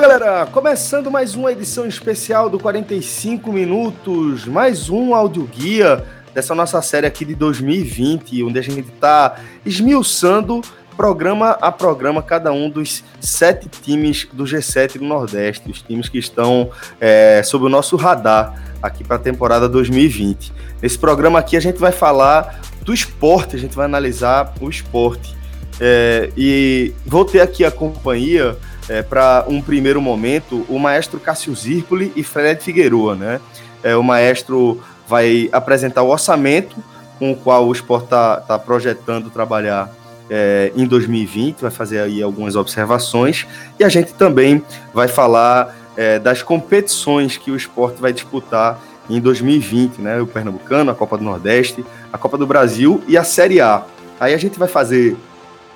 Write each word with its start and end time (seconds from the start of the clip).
Galera, 0.00 0.46
começando 0.46 1.10
mais 1.10 1.34
uma 1.34 1.52
edição 1.52 1.86
especial 1.86 2.48
do 2.48 2.58
45 2.58 3.52
Minutos, 3.52 4.46
mais 4.46 4.88
um 4.88 5.14
audioguia 5.14 6.02
dessa 6.32 6.54
nossa 6.54 6.80
série 6.80 7.06
aqui 7.06 7.22
de 7.22 7.34
2020, 7.34 8.42
onde 8.44 8.58
a 8.58 8.62
gente 8.62 8.88
está 8.88 9.36
esmiuçando 9.64 10.62
programa 10.96 11.50
a 11.60 11.70
programa 11.70 12.22
cada 12.22 12.50
um 12.50 12.70
dos 12.70 13.04
sete 13.20 13.68
times 13.68 14.26
do 14.32 14.44
G7 14.44 14.98
do 14.98 15.04
Nordeste, 15.04 15.70
os 15.70 15.82
times 15.82 16.08
que 16.08 16.16
estão 16.16 16.70
é, 16.98 17.42
sob 17.44 17.66
o 17.66 17.68
nosso 17.68 17.94
radar 17.96 18.58
aqui 18.82 19.04
para 19.04 19.16
a 19.16 19.18
temporada 19.20 19.68
2020. 19.68 20.50
Nesse 20.80 20.98
programa 20.98 21.38
aqui 21.38 21.58
a 21.58 21.60
gente 21.60 21.78
vai 21.78 21.92
falar 21.92 22.62
do 22.80 22.94
esporte, 22.94 23.54
a 23.54 23.58
gente 23.58 23.76
vai 23.76 23.84
analisar 23.84 24.54
o 24.62 24.70
esporte. 24.70 25.36
É, 25.78 26.30
e 26.38 26.94
vou 27.04 27.26
ter 27.26 27.42
aqui 27.42 27.66
a 27.66 27.70
companhia 27.70 28.56
é, 28.90 29.02
para 29.02 29.44
um 29.46 29.62
primeiro 29.62 30.02
momento, 30.02 30.66
o 30.68 30.76
maestro 30.76 31.20
Cássio 31.20 31.54
Zirpoli 31.54 32.12
e 32.16 32.24
Fred 32.24 32.60
Figueroa, 32.60 33.14
né? 33.14 33.40
É, 33.84 33.94
o 33.94 34.02
maestro 34.02 34.80
vai 35.06 35.48
apresentar 35.52 36.02
o 36.02 36.08
orçamento 36.08 36.76
com 37.16 37.30
o 37.30 37.36
qual 37.36 37.68
o 37.68 37.72
esporte 37.72 38.06
está 38.06 38.38
tá 38.38 38.58
projetando 38.58 39.30
trabalhar 39.30 39.88
é, 40.28 40.72
em 40.74 40.86
2020, 40.88 41.60
vai 41.60 41.70
fazer 41.70 42.00
aí 42.00 42.20
algumas 42.20 42.56
observações, 42.56 43.46
e 43.78 43.84
a 43.84 43.88
gente 43.88 44.12
também 44.14 44.60
vai 44.92 45.06
falar 45.06 45.72
é, 45.96 46.18
das 46.18 46.42
competições 46.42 47.36
que 47.36 47.52
o 47.52 47.56
esporte 47.56 48.00
vai 48.00 48.12
disputar 48.12 48.80
em 49.08 49.20
2020, 49.20 49.98
né? 49.98 50.20
O 50.20 50.26
Pernambucano, 50.26 50.90
a 50.90 50.94
Copa 50.96 51.16
do 51.16 51.22
Nordeste, 51.22 51.84
a 52.12 52.18
Copa 52.18 52.36
do 52.36 52.46
Brasil 52.46 53.00
e 53.06 53.16
a 53.16 53.22
Série 53.22 53.60
A. 53.60 53.84
Aí 54.18 54.34
a 54.34 54.38
gente 54.38 54.58
vai 54.58 54.66
fazer 54.68 55.16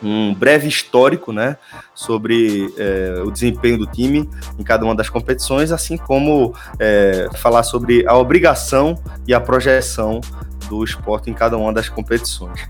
um 0.04 0.34
breve 0.34 0.68
histórico 0.68 1.32
né, 1.32 1.56
sobre 1.94 2.72
é, 2.76 3.22
o 3.24 3.30
desempenho 3.30 3.78
do 3.78 3.86
time 3.86 4.28
em 4.58 4.62
cada 4.62 4.84
uma 4.84 4.94
das 4.94 5.08
competições, 5.08 5.72
assim 5.72 5.96
como 5.96 6.54
é, 6.78 7.28
falar 7.36 7.62
sobre 7.62 8.06
a 8.06 8.16
obrigação 8.16 8.96
e 9.26 9.34
a 9.34 9.40
projeção 9.40 10.20
do 10.68 10.84
esporte 10.84 11.30
em 11.30 11.34
cada 11.34 11.56
uma 11.56 11.72
das 11.72 11.88
competições. 11.88 12.68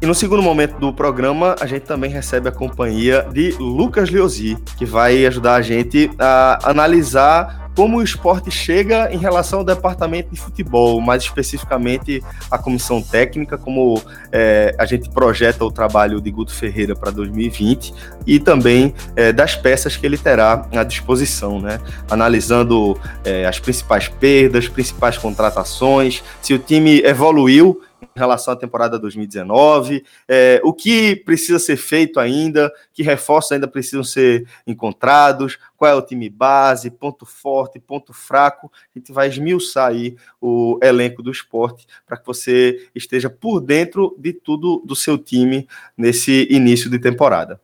E 0.00 0.06
no 0.06 0.14
segundo 0.14 0.42
momento 0.42 0.78
do 0.78 0.92
programa, 0.92 1.56
a 1.60 1.66
gente 1.66 1.82
também 1.82 2.10
recebe 2.10 2.48
a 2.48 2.52
companhia 2.52 3.26
de 3.32 3.52
Lucas 3.58 4.10
Leozzi, 4.10 4.58
que 4.76 4.84
vai 4.84 5.24
ajudar 5.24 5.54
a 5.54 5.62
gente 5.62 6.10
a 6.18 6.58
analisar 6.70 7.64
como 7.74 7.98
o 7.98 8.02
esporte 8.02 8.50
chega 8.50 9.12
em 9.12 9.18
relação 9.18 9.60
ao 9.60 9.64
departamento 9.64 10.32
de 10.32 10.40
futebol, 10.40 11.00
mais 11.00 11.24
especificamente 11.24 12.22
a 12.50 12.56
comissão 12.56 13.02
técnica, 13.02 13.58
como 13.58 14.00
é, 14.30 14.74
a 14.78 14.86
gente 14.86 15.10
projeta 15.10 15.64
o 15.64 15.72
trabalho 15.72 16.20
de 16.20 16.30
Guto 16.30 16.54
Ferreira 16.54 16.94
para 16.94 17.10
2020 17.10 17.92
e 18.26 18.38
também 18.38 18.94
é, 19.16 19.32
das 19.32 19.56
peças 19.56 19.96
que 19.96 20.06
ele 20.06 20.16
terá 20.16 20.66
à 20.72 20.84
disposição, 20.84 21.60
né? 21.60 21.80
Analisando 22.08 22.96
é, 23.24 23.44
as 23.44 23.58
principais 23.58 24.08
perdas, 24.08 24.68
principais 24.68 25.18
contratações, 25.18 26.22
se 26.40 26.54
o 26.54 26.58
time 26.58 27.00
evoluiu 27.00 27.80
em 28.14 28.18
relação 28.18 28.54
à 28.54 28.56
temporada 28.56 28.98
2019, 28.98 30.04
é, 30.28 30.60
o 30.62 30.72
que 30.72 31.16
precisa 31.16 31.58
ser 31.58 31.76
feito 31.76 32.20
ainda, 32.20 32.72
que 32.92 33.02
reforços 33.02 33.52
ainda 33.52 33.66
precisam 33.66 34.04
ser 34.04 34.46
encontrados, 34.66 35.58
qual 35.76 35.90
é 35.90 35.94
o 35.94 36.02
time 36.02 36.28
base, 36.30 36.90
ponto 36.90 37.26
forte, 37.26 37.80
ponto 37.80 38.12
fraco. 38.12 38.70
A 38.94 38.98
gente 38.98 39.12
vai 39.12 39.28
esmiuçar 39.28 39.88
aí 39.88 40.16
o 40.40 40.78
elenco 40.82 41.22
do 41.22 41.30
esporte 41.30 41.86
para 42.06 42.16
que 42.16 42.26
você 42.26 42.88
esteja 42.94 43.28
por 43.28 43.60
dentro 43.60 44.14
de 44.18 44.32
tudo 44.32 44.82
do 44.84 44.94
seu 44.94 45.18
time 45.18 45.68
nesse 45.96 46.46
início 46.50 46.88
de 46.88 46.98
temporada. 46.98 47.60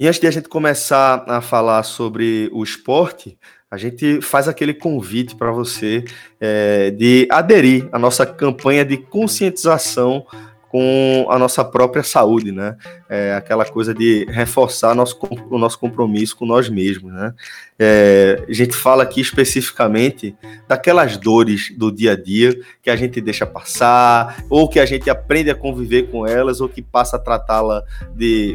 E 0.00 0.08
antes 0.08 0.18
de 0.18 0.26
a 0.26 0.30
gente 0.30 0.48
começar 0.48 1.26
a 1.28 1.42
falar 1.42 1.82
sobre 1.82 2.48
o 2.54 2.64
esporte, 2.64 3.38
a 3.70 3.76
gente 3.76 4.22
faz 4.22 4.48
aquele 4.48 4.72
convite 4.72 5.36
para 5.36 5.52
você 5.52 6.02
é, 6.40 6.90
de 6.90 7.28
aderir 7.30 7.86
à 7.92 7.98
nossa 7.98 8.24
campanha 8.24 8.82
de 8.82 8.96
conscientização 8.96 10.24
com 10.70 11.26
a 11.28 11.38
nossa 11.38 11.62
própria 11.62 12.02
saúde, 12.02 12.50
né? 12.50 12.78
É 13.12 13.34
aquela 13.34 13.64
coisa 13.64 13.92
de 13.92 14.24
reforçar 14.30 14.94
nosso, 14.94 15.18
o 15.50 15.58
nosso 15.58 15.76
compromisso 15.80 16.36
com 16.36 16.46
nós 16.46 16.68
mesmos, 16.68 17.12
né? 17.12 17.34
É, 17.76 18.44
a 18.48 18.52
gente 18.52 18.76
fala 18.76 19.02
aqui 19.02 19.20
especificamente 19.20 20.36
daquelas 20.68 21.16
dores 21.16 21.74
do 21.76 21.90
dia 21.90 22.12
a 22.12 22.16
dia 22.16 22.56
que 22.80 22.88
a 22.88 22.94
gente 22.94 23.20
deixa 23.20 23.44
passar, 23.44 24.44
ou 24.48 24.68
que 24.68 24.78
a 24.78 24.86
gente 24.86 25.10
aprende 25.10 25.50
a 25.50 25.56
conviver 25.56 26.04
com 26.04 26.24
elas, 26.24 26.60
ou 26.60 26.68
que 26.68 26.80
passa 26.80 27.16
a 27.16 27.18
tratá-la 27.18 27.82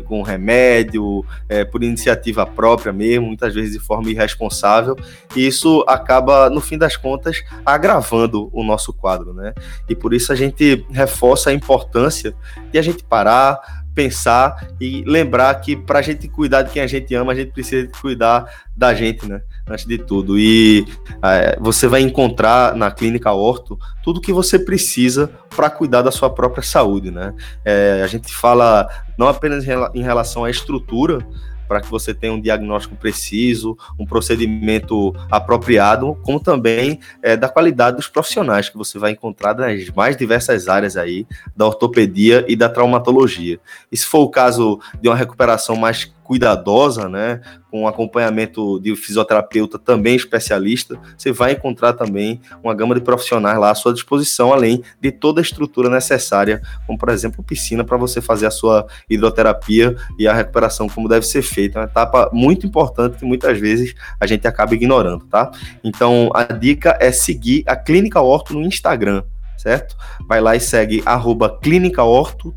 com 0.06 0.22
remédio, 0.22 1.26
é, 1.50 1.66
por 1.66 1.84
iniciativa 1.84 2.46
própria 2.46 2.94
mesmo, 2.94 3.28
muitas 3.28 3.54
vezes 3.54 3.74
de 3.74 3.80
forma 3.80 4.10
irresponsável, 4.10 4.96
e 5.36 5.46
isso 5.46 5.84
acaba, 5.86 6.50
no 6.50 6.62
fim 6.62 6.78
das 6.78 6.96
contas, 6.96 7.44
agravando 7.66 8.50
o 8.54 8.64
nosso 8.64 8.94
quadro, 8.94 9.34
né? 9.34 9.54
E 9.90 9.96
por 9.96 10.14
isso 10.14 10.32
a 10.32 10.36
gente 10.36 10.86
reforça 10.92 11.50
a 11.50 11.54
importância 11.54 12.34
de 12.72 12.80
a 12.80 12.82
gente 12.82 13.04
parar, 13.04 13.85
pensar 13.96 14.68
e 14.80 15.04
lembrar 15.08 15.56
que 15.56 15.76
para 15.76 16.00
a 16.00 16.02
gente 16.02 16.28
cuidar 16.28 16.64
de 16.64 16.72
quem 16.72 16.82
a 16.82 16.88
gente 16.88 17.16
ama, 17.16 17.32
a 17.32 17.36
gente 17.36 17.52
precisa 17.52 17.90
cuidar 18.02 18.46
da 18.76 18.94
gente, 18.94 19.26
né? 19.26 19.42
Antes 19.66 19.86
de 19.86 19.98
tudo. 19.98 20.38
E 20.38 20.86
é, 21.24 21.58
você 21.60 21.88
vai 21.88 22.02
encontrar 22.02 22.76
na 22.76 22.92
Clínica 22.92 23.32
Orto 23.32 23.80
tudo 24.04 24.20
que 24.20 24.34
você 24.34 24.60
precisa 24.60 25.32
para 25.56 25.70
cuidar 25.70 26.02
da 26.02 26.12
sua 26.12 26.30
própria 26.30 26.62
saúde, 26.62 27.10
né? 27.10 27.34
É, 27.64 28.02
a 28.04 28.08
gente 28.08 28.36
fala 28.36 28.88
não 29.18 29.28
apenas 29.28 29.66
em 29.66 30.04
relação 30.04 30.44
à 30.44 30.50
estrutura, 30.50 31.26
para 31.68 31.82
que 31.82 31.90
você 31.90 32.14
tenha 32.14 32.34
um 32.34 32.42
diagnóstico 32.42 32.96
preciso, 32.96 33.78
um 34.00 34.06
procedimento 34.06 35.16
apropriado, 35.30 36.18
como 36.24 36.40
também 36.40 37.00
é, 37.22 37.36
da 37.36 37.50
qualidade 37.50 37.98
dos 37.98 38.08
profissionais 38.08 38.70
que 38.70 38.78
você 38.78 38.98
vai 38.98 39.12
encontrar 39.12 39.56
nas 39.56 39.90
mais 39.90 40.16
diversas 40.16 40.68
áreas 40.68 40.98
aí 40.98 41.26
da 41.56 41.66
ortopedia 41.66 42.46
e 42.48 42.56
da 42.56 42.70
traumatologia. 42.70 43.60
E 43.92 43.98
se 43.98 44.06
for 44.06 44.20
o 44.20 44.30
caso 44.30 44.80
de 45.02 45.08
uma 45.10 45.16
recuperação 45.16 45.76
mais 45.76 46.06
cuidadosa, 46.26 47.08
né, 47.08 47.40
com 47.70 47.88
acompanhamento 47.88 48.80
de 48.80 48.96
fisioterapeuta 48.96 49.78
também 49.78 50.16
especialista, 50.16 51.00
você 51.16 51.32
vai 51.32 51.52
encontrar 51.52 51.94
também 51.94 52.42
uma 52.64 52.74
gama 52.74 52.96
de 52.96 53.02
profissionais 53.02 53.60
lá 53.60 53.70
à 53.70 53.76
sua 53.76 53.94
disposição, 53.94 54.52
além 54.52 54.82
de 55.00 55.12
toda 55.12 55.40
a 55.40 55.44
estrutura 55.44 55.90
necessária, 55.90 56.62
como 56.88 56.98
por 56.98 57.10
exemplo 57.10 57.44
piscina 57.44 57.84
para 57.84 57.96
você 57.96 58.22
fazer 58.22 58.48
a 58.48 58.52
sua 58.52 58.88
hidroterapia 59.10 59.96
e 60.18 60.28
a 60.28 60.34
recuperação 60.34 60.90
como 60.90 61.08
deve 61.08 61.26
ser 61.28 61.44
feita. 61.44 61.78
É 61.78 61.82
uma 61.82 61.88
etapa 61.88 62.30
muito 62.34 62.66
importante 62.66 63.18
que 63.18 63.26
muitas 63.26 63.60
vezes 63.60 63.94
a 64.20 64.26
gente 64.26 64.48
acaba 64.48 64.74
ignorando, 64.74 65.26
tá? 65.28 65.52
Então 65.84 66.32
a 66.34 66.44
dica 66.44 66.98
é 67.00 67.12
seguir 67.12 67.64
a 67.68 67.76
Clínica 67.76 68.20
Orto 68.20 68.54
no 68.54 68.62
Instagram 68.62 69.24
certo? 69.66 69.98
Vai 70.28 70.40
lá 70.40 70.56
e 70.56 70.60
segue 70.60 71.02
arroba 71.04 71.58
Clínica 71.60 72.04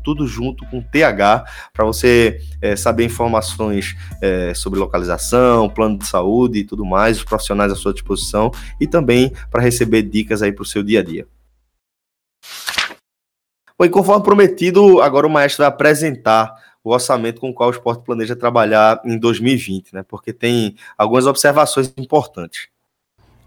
tudo 0.03 0.27
junto 0.27 0.63
com 0.67 0.79
TH, 0.79 1.43
para 1.73 1.83
você 1.83 2.39
é, 2.61 2.75
saber 2.75 3.05
informações 3.05 3.95
é, 4.21 4.53
sobre 4.53 4.79
localização, 4.79 5.67
plano 5.67 5.97
de 5.97 6.05
saúde 6.05 6.59
e 6.59 6.63
tudo 6.63 6.85
mais, 6.85 7.17
os 7.17 7.23
profissionais 7.23 7.71
à 7.71 7.75
sua 7.75 7.93
disposição 7.93 8.51
e 8.79 8.85
também 8.85 9.33
para 9.49 9.59
receber 9.59 10.03
dicas 10.03 10.43
aí 10.43 10.51
para 10.51 10.61
o 10.61 10.65
seu 10.65 10.83
dia 10.83 10.99
a 10.99 11.03
dia. 11.03 11.27
Bom, 13.75 13.85
e 13.85 13.89
conforme 13.89 14.23
prometido, 14.23 15.01
agora 15.01 15.25
o 15.25 15.31
maestro 15.31 15.63
vai 15.63 15.67
apresentar 15.67 16.53
o 16.83 16.91
orçamento 16.91 17.41
com 17.41 17.49
o 17.49 17.53
qual 17.53 17.69
o 17.69 17.73
esporte 17.73 18.03
planeja 18.03 18.35
trabalhar 18.35 19.01
em 19.03 19.17
2020, 19.17 19.95
né? 19.95 20.03
Porque 20.03 20.31
tem 20.31 20.75
algumas 20.95 21.25
observações 21.25 21.91
importantes. 21.97 22.69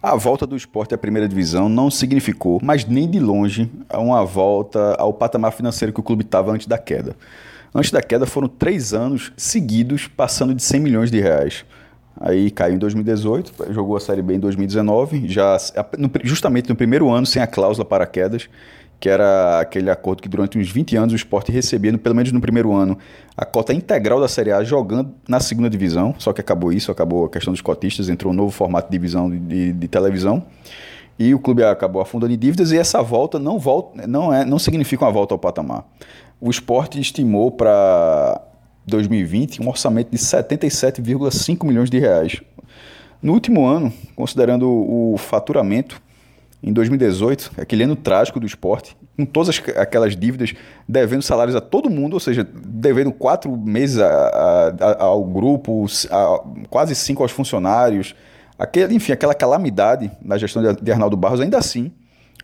A 0.02 0.16
volta 0.16 0.44
do 0.44 0.56
esporte 0.56 0.92
à 0.92 0.98
primeira 0.98 1.28
divisão 1.28 1.68
não 1.68 1.88
significou, 1.88 2.58
mas 2.60 2.84
nem 2.84 3.08
de 3.08 3.20
longe, 3.20 3.70
uma 3.94 4.24
volta 4.24 4.96
ao 4.98 5.14
patamar 5.14 5.52
financeiro 5.52 5.92
que 5.92 6.00
o 6.00 6.02
clube 6.02 6.24
estava 6.24 6.50
antes 6.50 6.66
da 6.66 6.76
queda. 6.76 7.14
Antes 7.72 7.92
da 7.92 8.02
queda 8.02 8.26
foram 8.26 8.48
três 8.48 8.92
anos 8.92 9.32
seguidos 9.36 10.08
passando 10.08 10.56
de 10.56 10.62
100 10.64 10.80
milhões 10.80 11.08
de 11.08 11.20
reais. 11.20 11.64
Aí 12.20 12.50
caiu 12.50 12.74
em 12.74 12.78
2018, 12.78 13.72
jogou 13.72 13.96
a 13.96 14.00
Série 14.00 14.22
B 14.22 14.34
em 14.34 14.40
2019, 14.40 15.28
já 15.28 15.56
justamente 16.24 16.68
no 16.68 16.74
primeiro 16.74 17.08
ano 17.08 17.24
sem 17.24 17.40
a 17.40 17.46
cláusula 17.46 17.84
para 17.84 18.04
quedas, 18.04 18.50
que 19.02 19.08
era 19.08 19.58
aquele 19.58 19.90
acordo 19.90 20.22
que 20.22 20.28
durante 20.28 20.56
uns 20.56 20.70
20 20.70 20.94
anos 20.94 21.12
o 21.12 21.16
esporte 21.16 21.50
recebia, 21.50 21.98
pelo 21.98 22.14
menos 22.14 22.30
no 22.30 22.40
primeiro 22.40 22.72
ano, 22.72 22.96
a 23.36 23.44
cota 23.44 23.74
integral 23.74 24.20
da 24.20 24.28
Série 24.28 24.52
A 24.52 24.62
jogando 24.62 25.12
na 25.28 25.40
segunda 25.40 25.68
divisão, 25.68 26.14
só 26.18 26.32
que 26.32 26.40
acabou 26.40 26.72
isso, 26.72 26.92
acabou 26.92 27.24
a 27.24 27.28
questão 27.28 27.52
dos 27.52 27.60
cotistas, 27.60 28.08
entrou 28.08 28.32
um 28.32 28.36
novo 28.36 28.52
formato 28.52 28.88
de 28.88 28.96
divisão 28.96 29.28
de, 29.28 29.40
de, 29.40 29.72
de 29.72 29.88
televisão, 29.88 30.44
e 31.18 31.34
o 31.34 31.40
clube 31.40 31.64
acabou 31.64 32.00
afundando 32.00 32.32
em 32.32 32.38
dívidas, 32.38 32.70
e 32.70 32.78
essa 32.78 33.02
volta 33.02 33.40
não, 33.40 33.58
volta, 33.58 34.06
não, 34.06 34.32
é, 34.32 34.44
não 34.44 34.60
significa 34.60 35.04
uma 35.04 35.10
volta 35.10 35.34
ao 35.34 35.38
patamar. 35.38 35.84
O 36.40 36.48
esporte 36.48 37.00
estimou 37.00 37.50
para 37.50 38.40
2020 38.86 39.62
um 39.62 39.68
orçamento 39.68 40.12
de 40.12 40.18
77,5 40.18 41.66
milhões 41.66 41.90
de 41.90 41.98
reais. 41.98 42.40
No 43.20 43.32
último 43.32 43.66
ano, 43.66 43.92
considerando 44.14 44.68
o 44.68 45.16
faturamento, 45.18 46.00
em 46.62 46.72
2018, 46.72 47.52
aquele 47.58 47.82
ano 47.84 47.96
trágico 47.96 48.38
do 48.38 48.46
esporte, 48.46 48.96
com 49.16 49.26
todas 49.26 49.60
aquelas 49.76 50.16
dívidas, 50.16 50.54
devendo 50.88 51.22
salários 51.22 51.56
a 51.56 51.60
todo 51.60 51.90
mundo, 51.90 52.14
ou 52.14 52.20
seja, 52.20 52.44
devendo 52.44 53.10
quatro 53.12 53.56
meses 53.56 53.98
a, 53.98 54.72
a, 54.80 55.02
ao 55.02 55.24
grupo, 55.24 55.86
a, 56.10 56.40
quase 56.70 56.94
cinco 56.94 57.22
aos 57.22 57.32
funcionários, 57.32 58.14
aquele, 58.58 58.94
enfim, 58.94 59.12
aquela 59.12 59.34
calamidade 59.34 60.10
na 60.22 60.38
gestão 60.38 60.62
de, 60.62 60.80
de 60.80 60.92
Arnaldo 60.92 61.16
Barros, 61.16 61.40
ainda 61.40 61.58
assim, 61.58 61.90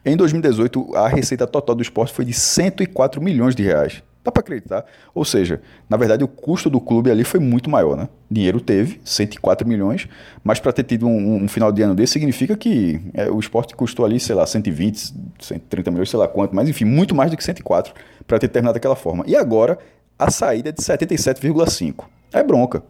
em 0.05 0.17
2018, 0.17 0.97
a 0.97 1.09
receita 1.09 1.47
total 1.47 1.75
do 1.75 1.83
esporte 1.83 2.13
foi 2.13 2.25
de 2.25 2.33
104 2.33 3.23
milhões 3.23 3.55
de 3.55 3.63
reais. 3.63 4.03
Dá 4.29 4.33
para 4.33 4.43
acreditar. 4.43 4.85
Ou 5.15 5.25
seja, 5.25 5.63
na 5.89 5.97
verdade, 5.97 6.23
o 6.23 6.29
custo 6.29 6.69
do 6.69 6.79
clube 6.79 7.11
ali 7.11 7.25
foi 7.25 7.41
muito 7.41 7.71
maior, 7.71 7.97
né? 7.97 8.11
Dinheiro 8.31 8.61
teve, 8.61 9.01
104 9.03 9.67
milhões, 9.67 10.07
mas 10.45 10.61
para 10.61 10.71
ter 10.71 10.83
tido 10.83 11.07
um, 11.07 11.45
um, 11.45 11.49
final 11.49 11.73
de 11.73 11.81
ano 11.81 11.95
desse, 11.95 12.13
significa 12.13 12.55
que 12.55 13.01
é, 13.15 13.31
o 13.31 13.41
esporte 13.41 13.75
custou 13.75 14.05
ali, 14.05 14.21
sei 14.21 14.35
lá, 14.35 14.47
120, 14.47 15.15
130 15.41 15.91
milhões, 15.91 16.11
sei 16.11 16.19
lá 16.19 16.29
quanto, 16.29 16.55
mas 16.55 16.69
enfim, 16.69 16.85
muito 16.85 17.15
mais 17.15 17.31
do 17.31 17.39
que 17.39 17.43
104 17.43 17.95
para 18.27 18.39
ter 18.39 18.49
terminado 18.49 18.75
daquela 18.75 18.95
forma. 18.95 19.25
E 19.27 19.35
agora, 19.35 19.79
a 20.19 20.31
saída 20.31 20.69
é 20.69 20.73
de 20.73 20.83
77,5. 20.83 22.05
É 22.31 22.43
bronca. 22.43 22.83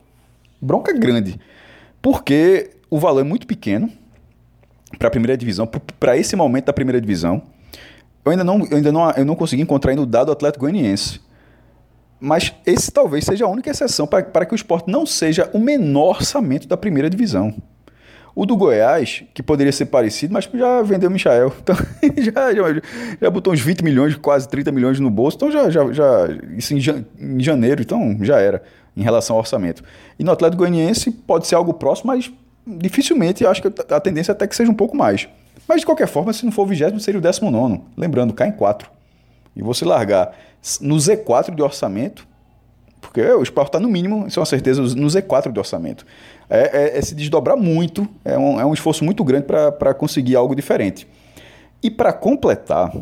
Bronca 0.61 0.93
grande. 0.93 1.38
Porque 2.02 2.70
o 2.90 2.99
valor 2.99 3.20
é 3.20 3.25
muito 3.25 3.46
pequeno 3.46 3.88
para 4.99 5.06
a 5.06 5.11
primeira 5.11 5.37
divisão, 5.37 5.69
para 6.00 6.17
esse 6.17 6.35
momento 6.35 6.64
da 6.64 6.73
primeira 6.73 7.00
divisão. 7.00 7.43
Eu 8.25 8.32
ainda 8.32 8.44
não, 8.44 8.67
eu 8.67 8.76
ainda 8.76 8.93
não, 8.93 9.11
eu 9.12 9.25
não 9.25 9.35
consegui 9.35 9.62
encontrar 9.62 9.93
ainda 9.93 10.02
o 10.02 10.06
dado 10.06 10.31
Atlético 10.31 10.64
Goianiense. 10.64 11.20
Mas 12.20 12.53
esse 12.67 12.91
talvez 12.91 13.25
seja 13.25 13.44
a 13.44 13.49
única 13.49 13.70
exceção 13.70 14.06
para, 14.06 14.23
para 14.25 14.44
que 14.44 14.55
o 14.55 14.56
esporte 14.56 14.91
não 14.91 15.06
seja 15.06 15.49
o 15.53 15.59
menor 15.59 16.17
orçamento 16.17 16.67
da 16.67 16.76
primeira 16.76 17.09
divisão. 17.09 17.55
O 18.35 18.47
do 18.47 18.56
Goiás, 18.56 19.25
que 19.35 19.43
poderia 19.43 19.73
ser 19.73 19.87
parecido, 19.87 20.32
mas 20.32 20.49
já 20.53 20.81
vendeu 20.82 21.11
o 21.11 21.12
Michael. 21.12 21.53
Então, 21.61 21.76
já, 22.19 22.55
já, 22.55 22.82
já, 23.20 23.31
botou 23.31 23.53
uns 23.53 23.61
20 23.61 23.82
milhões, 23.82 24.15
quase 24.17 24.49
30 24.49 24.70
milhões 24.70 25.00
no 25.00 25.11
bolso. 25.11 25.37
Então, 25.37 25.50
já, 25.50 25.69
já, 25.70 25.93
já 25.93 26.29
isso 26.56 26.75
em, 26.75 26.79
em 27.19 27.41
janeiro, 27.41 27.82
então 27.82 28.17
já 28.21 28.38
era, 28.38 28.62
em 28.97 29.03
relação 29.03 29.35
ao 29.35 29.41
orçamento. 29.41 29.82
E 30.19 30.25
no 30.25 30.31
Atlético 30.31 30.59
Goianiense 30.59 31.11
pode 31.11 31.47
ser 31.47 31.56
algo 31.56 31.75
próximo, 31.75 32.12
mas 32.12 32.31
dificilmente 32.64 33.47
acho 33.47 33.62
que 33.62 33.73
a 33.93 34.00
tendência 34.00 34.31
é 34.31 34.35
até 34.35 34.47
que 34.47 34.55
seja 34.55 34.71
um 34.71 34.75
pouco 34.75 34.97
mais. 34.97 35.29
Mas 35.67 35.81
de 35.81 35.87
qualquer 35.87 36.06
forma, 36.06 36.32
se 36.32 36.44
não 36.44 36.53
for 36.53 36.62
o 36.62 36.67
vigésimo, 36.67 37.00
seria 37.00 37.19
o 37.19 37.23
décimo 37.23 37.50
nono. 37.50 37.87
Lembrando, 37.97 38.32
cai 38.32 38.49
em 38.49 38.53
4. 38.53 38.91
E 39.56 39.62
você 39.62 39.85
largar 39.85 40.32
no 40.81 40.96
Z4 40.96 41.55
de 41.55 41.62
orçamento, 41.62 42.26
porque 43.00 43.22
o 43.22 43.43
esporte 43.43 43.69
está 43.69 43.81
no 43.81 43.88
mínimo, 43.88 44.26
isso 44.26 44.38
é 44.38 44.40
uma 44.40 44.46
certeza, 44.46 44.82
no 44.82 45.06
Z4 45.06 45.52
de 45.52 45.58
orçamento. 45.58 46.05
É, 46.50 46.94
é, 46.94 46.99
é 46.99 47.02
se 47.02 47.14
desdobrar 47.14 47.56
muito, 47.56 48.08
é 48.25 48.37
um, 48.37 48.60
é 48.60 48.66
um 48.66 48.75
esforço 48.75 49.05
muito 49.05 49.22
grande 49.25 49.46
para 49.46 49.94
conseguir 49.94 50.37
algo 50.37 50.55
diferente. 50.55 51.06
E 51.82 51.90
para 51.90 52.12
completar, 52.12 52.93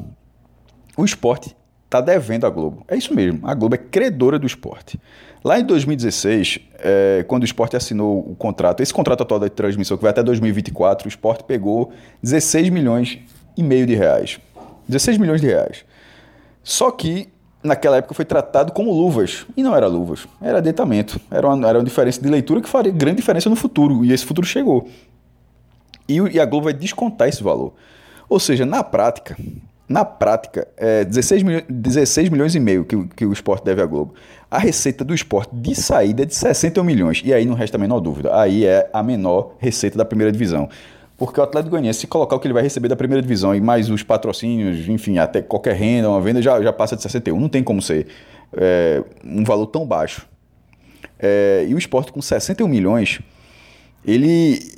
o 0.96 1.04
esporte 1.04 1.56
está 1.84 2.00
devendo 2.00 2.46
à 2.46 2.50
Globo. 2.50 2.84
É 2.88 2.96
isso 2.96 3.14
mesmo, 3.14 3.46
a 3.48 3.54
Globo 3.54 3.74
é 3.74 3.78
credora 3.78 4.38
do 4.38 4.46
esporte. 4.46 5.00
Lá 5.42 5.58
em 5.60 5.64
2016, 5.64 6.58
é, 6.78 7.24
quando 7.28 7.42
o 7.42 7.46
esporte 7.46 7.76
assinou 7.76 8.18
o 8.18 8.34
contrato, 8.34 8.82
esse 8.82 8.92
contrato 8.92 9.22
atual 9.22 9.38
da 9.38 9.48
transmissão, 9.48 9.96
que 9.96 10.02
vai 10.02 10.10
até 10.10 10.22
2024, 10.22 11.06
o 11.06 11.08
esporte 11.08 11.44
pegou 11.44 11.92
16 12.22 12.68
milhões 12.70 13.20
e 13.56 13.62
meio 13.62 13.86
de 13.86 13.94
reais. 13.94 14.40
16 14.88 15.18
milhões 15.18 15.40
de 15.40 15.46
reais. 15.46 15.84
Só 16.62 16.90
que 16.90 17.28
naquela 17.62 17.96
época 17.96 18.14
foi 18.14 18.24
tratado 18.24 18.72
como 18.72 18.92
luvas. 18.92 19.46
E 19.56 19.62
não 19.62 19.74
era 19.74 19.86
luvas, 19.86 20.26
era 20.40 20.58
adentamento. 20.58 21.20
Era 21.30 21.46
uma, 21.48 21.68
era 21.68 21.78
uma 21.78 21.84
diferença 21.84 22.20
de 22.20 22.28
leitura 22.28 22.60
que 22.60 22.68
faria 22.68 22.92
grande 22.92 23.16
diferença 23.16 23.50
no 23.50 23.56
futuro. 23.56 24.04
E 24.04 24.12
esse 24.12 24.24
futuro 24.24 24.46
chegou. 24.46 24.88
E, 26.08 26.16
e 26.16 26.40
a 26.40 26.44
Globo 26.44 26.64
vai 26.64 26.72
descontar 26.72 27.28
esse 27.28 27.42
valor. 27.42 27.72
Ou 28.28 28.40
seja, 28.40 28.64
na 28.64 28.82
prática, 28.82 29.36
na 29.88 30.04
prática, 30.04 30.66
é 30.76 31.04
16, 31.04 31.42
milho, 31.42 31.64
16 31.68 32.28
milhões 32.28 32.54
e 32.54 32.60
meio 32.60 32.84
que, 32.84 33.06
que 33.08 33.26
o 33.26 33.32
esporte 33.32 33.64
deve 33.64 33.82
à 33.82 33.86
Globo. 33.86 34.14
A 34.50 34.58
receita 34.58 35.04
do 35.04 35.14
esporte 35.14 35.54
de 35.54 35.74
saída 35.74 36.22
é 36.22 36.26
de 36.26 36.34
61 36.34 36.84
milhões. 36.84 37.22
E 37.24 37.32
aí 37.32 37.44
não 37.44 37.54
resta 37.54 37.76
a 37.76 37.80
menor 37.80 38.00
dúvida. 38.00 38.36
Aí 38.38 38.64
é 38.64 38.88
a 38.92 39.02
menor 39.02 39.54
receita 39.58 39.96
da 39.96 40.04
primeira 40.04 40.32
divisão. 40.32 40.68
Porque 41.16 41.40
o 41.40 41.42
Atlético 41.42 41.70
Goianiense, 41.70 42.00
se 42.00 42.06
colocar 42.06 42.36
o 42.36 42.40
que 42.40 42.46
ele 42.46 42.52
vai 42.52 42.62
receber 42.62 42.88
da 42.88 42.96
primeira 42.96 43.22
divisão 43.22 43.54
e 43.54 43.60
mais 43.60 43.88
os 43.88 44.02
patrocínios, 44.02 44.86
enfim, 44.88 45.16
até 45.18 45.40
qualquer 45.40 45.74
renda, 45.74 46.10
uma 46.10 46.20
venda, 46.20 46.42
já, 46.42 46.60
já 46.60 46.72
passa 46.72 46.94
de 46.94 47.02
61. 47.02 47.40
Não 47.40 47.48
tem 47.48 47.62
como 47.64 47.80
ser 47.80 48.06
é, 48.52 49.02
um 49.24 49.42
valor 49.42 49.66
tão 49.66 49.86
baixo. 49.86 50.26
É, 51.18 51.64
e 51.66 51.74
o 51.74 51.78
esporte 51.78 52.12
com 52.12 52.20
61 52.20 52.68
milhões, 52.68 53.20
ele 54.04 54.76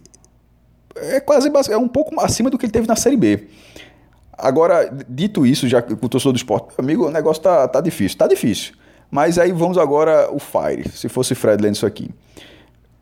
é 0.97 1.21
quase 1.21 1.51
é 1.71 1.77
um 1.77 1.89
pouco 1.89 2.19
acima 2.21 2.51
do 2.51 2.57
que 2.57 2.67
ele 2.67 2.73
teve 2.73 2.87
na 2.87 2.97
Série 2.97 3.17
B. 3.17 3.49
Agora, 4.33 4.89
dito 5.09 5.45
isso, 5.45 5.67
já 5.67 5.83
que 5.83 5.93
o 5.93 6.09
torcedor 6.09 6.33
do 6.33 6.37
esporte, 6.37 6.69
amigo, 6.79 7.09
o 7.09 7.11
negócio 7.11 7.43
tá, 7.43 7.67
tá 7.67 7.81
difícil. 7.81 8.17
Tá 8.17 8.29
difícil. 8.29 8.75
Mas 9.11 9.39
aí 9.39 9.51
vamos 9.51 9.77
agora 9.77 10.31
o 10.31 10.39
Fire, 10.39 10.89
se 10.91 11.09
fosse 11.09 11.35
Fred 11.35 11.61
lendo 11.61 11.75
isso 11.75 11.87
aqui. 11.87 12.11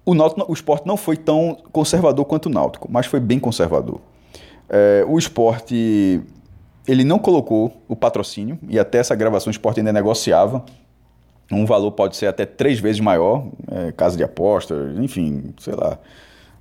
O, 0.07 0.15
Náutico, 0.15 0.51
o 0.51 0.55
esporte 0.55 0.87
não 0.87 0.97
foi 0.97 1.17
tão 1.17 1.59
conservador 1.73 2.25
quanto 2.25 2.47
o 2.47 2.49
Náutico, 2.49 2.89
mas 2.91 3.07
foi 3.07 3.21
bem 3.21 3.39
conservador. 3.39 4.01
É, 4.69 5.05
o 5.09 5.19
esporte, 5.19 6.23
ele 6.87 7.05
não 7.05 7.19
colocou 7.19 7.83
o 7.89 7.97
patrocínio, 7.97 8.59
e 8.69 8.79
até 8.79 8.99
essa 8.99 9.15
gravação 9.15 9.49
o 9.49 9.51
esporte 9.51 9.81
ainda 9.81 9.93
negociava. 9.93 10.65
Um 11.51 11.67
valor 11.67 11.91
pode 11.93 12.17
ser 12.17 12.27
até 12.27 12.47
três 12.47 12.79
vezes 12.79 13.01
maior, 13.01 13.47
é, 13.69 13.93
casa 13.93 14.17
de 14.17 14.23
aposta, 14.23 14.75
enfim, 14.97 15.53
sei 15.59 15.75
lá 15.75 15.99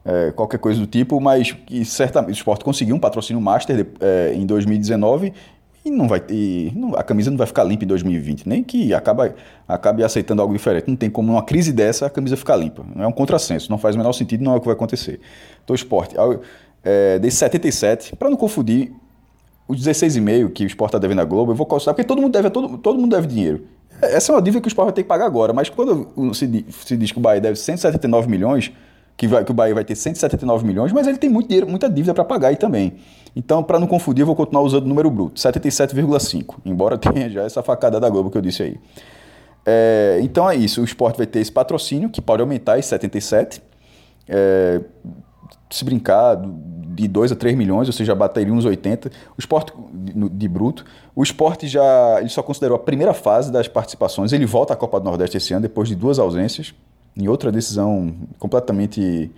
é, 0.06 0.32
qualquer 0.32 0.60
coisa 0.60 0.80
do 0.80 0.86
tipo, 0.86 1.20
mas 1.20 1.52
que 1.52 1.84
certamente 1.84 2.36
o 2.36 2.38
esporte 2.38 2.64
conseguiu 2.64 2.96
um 2.96 3.00
patrocínio 3.00 3.42
master 3.42 3.84
de, 3.84 3.88
é, 4.00 4.34
em 4.36 4.46
2019 4.46 5.34
e 5.86 5.92
não 5.92 6.08
vai 6.08 6.22
e 6.30 6.72
não, 6.76 6.96
a 6.96 7.04
camisa 7.04 7.30
não 7.30 7.38
vai 7.38 7.46
ficar 7.46 7.64
limpa 7.64 7.86
em 7.86 7.88
2020, 7.88 8.50
nem 8.50 8.64
que 8.64 8.92
acaba, 8.92 9.36
acabe 9.68 10.04
aceitando 10.04 10.42
algo 10.42 10.52
diferente. 10.52 10.88
Não 10.88 10.96
tem 10.96 11.12
como 11.12 11.28
numa 11.28 11.44
crise 11.44 11.72
dessa 11.72 12.08
a 12.08 12.10
camisa 12.10 12.36
ficar 12.36 12.56
limpa. 12.56 12.84
Não 12.96 13.04
é 13.04 13.08
um 13.08 13.12
contrassenso, 13.12 13.70
não 13.70 13.78
faz 13.78 13.94
o 13.94 13.98
menor 14.00 14.12
sentido, 14.14 14.44
não 14.44 14.54
é 14.54 14.56
o 14.58 14.60
que 14.60 14.66
vai 14.66 14.74
acontecer. 14.74 15.20
Então 15.64 15.74
o 15.74 15.76
esporte, 15.76 16.16
é, 16.84 17.20
desde 17.20 17.38
77, 17.38 18.16
para 18.16 18.30
não 18.30 18.36
confundir, 18.36 18.92
os 19.68 19.80
16,5 19.80 20.52
que 20.52 20.64
o 20.64 20.68
esporte 20.68 20.90
está 20.90 21.00
devendo 21.00 21.22
à 21.22 21.26
Globo, 21.26 21.52
eu 21.52 21.56
vou 21.56 21.66
considerar, 21.66 21.94
porque 21.94 22.08
todo 22.08 22.22
mundo 22.22 22.32
deve, 22.32 22.50
todo, 22.50 22.78
todo 22.80 23.00
mundo 23.00 23.16
deve 23.16 23.28
dinheiro. 23.28 23.66
Essa 24.02 24.32
é 24.32 24.36
uma 24.36 24.42
dívida 24.42 24.62
que 24.62 24.68
o 24.68 24.70
esporte 24.70 24.88
vai 24.88 24.94
ter 24.94 25.04
que 25.04 25.08
pagar 25.08 25.26
agora, 25.26 25.54
mas 25.54 25.70
quando 25.70 26.34
se, 26.34 26.66
se 26.70 26.98
diz 26.98 27.12
que 27.12 27.18
o 27.18 27.22
Bahia 27.22 27.40
deve 27.40 27.56
179 27.56 28.28
milhões, 28.28 28.72
que, 29.18 29.28
vai, 29.28 29.44
que 29.44 29.52
o 29.52 29.54
Bahia 29.54 29.74
vai 29.74 29.86
ter 29.86 29.96
179 29.96 30.66
milhões, 30.66 30.92
mas 30.92 31.08
ele 31.08 31.18
tem 31.18 31.30
muito 31.30 31.48
dinheiro, 31.48 31.70
muita 31.70 31.90
dívida 31.90 32.14
para 32.14 32.26
pagar 32.26 32.50
aí 32.50 32.58
também. 32.58 32.94
Então, 33.36 33.64
para 33.64 33.80
não 33.80 33.88
confundir, 33.88 34.24
eu 34.24 34.26
vou 34.26 34.36
continuar 34.36 34.62
usando 34.62 34.86
o 34.86 34.88
número 34.88 35.10
bruto, 35.10 35.40
77,5, 35.40 36.56
embora 36.66 36.98
tenha 37.00 37.30
já 37.30 37.44
essa 37.44 37.64
facada 37.64 38.00
da 38.00 38.10
Globo 38.10 38.30
que 38.30 38.38
eu 38.38 38.42
disse 38.42 38.64
aí. 38.64 38.80
É, 39.66 40.20
então 40.22 40.50
é 40.50 40.56
isso, 40.56 40.82
o 40.82 40.84
esporte 40.84 41.18
vai 41.18 41.26
ter 41.26 41.40
esse 41.40 41.52
patrocínio, 41.52 42.10
que 42.10 42.22
pode 42.22 42.42
aumentar 42.42 42.78
esse 42.78 42.90
77, 42.90 43.62
é, 44.28 44.82
se 45.70 45.84
brincar, 45.84 46.40
de 46.96 47.08
2 47.08 47.32
a 47.32 47.36
3 47.36 47.58
milhões, 47.58 47.88
ou 47.88 47.94
seja, 47.94 48.16
bateria 48.16 48.54
uns 48.54 48.64
80. 48.64 49.10
O 49.10 49.40
esporte 49.40 49.74
de, 49.92 50.48
bruto. 50.48 50.86
O 51.14 51.22
esporte 51.22 51.68
já 51.68 52.18
ele 52.20 52.30
só 52.30 52.42
considerou 52.42 52.78
a 52.78 52.80
primeira 52.80 53.14
fase 53.14 53.52
das 53.52 53.68
participações. 53.68 54.32
Ele 54.32 54.46
volta 54.46 54.74
à 54.74 54.78
Copa 54.78 55.00
do 55.00 55.04
Nordeste 55.04 55.36
esse 55.36 55.54
ano, 55.54 55.64
depois 55.64 55.90
de 55.90 55.96
duas 55.96 56.20
ausências 56.20 56.74
em 57.18 57.28
outra 57.28 57.52
decisão 57.52 58.14
completamente 58.38 59.32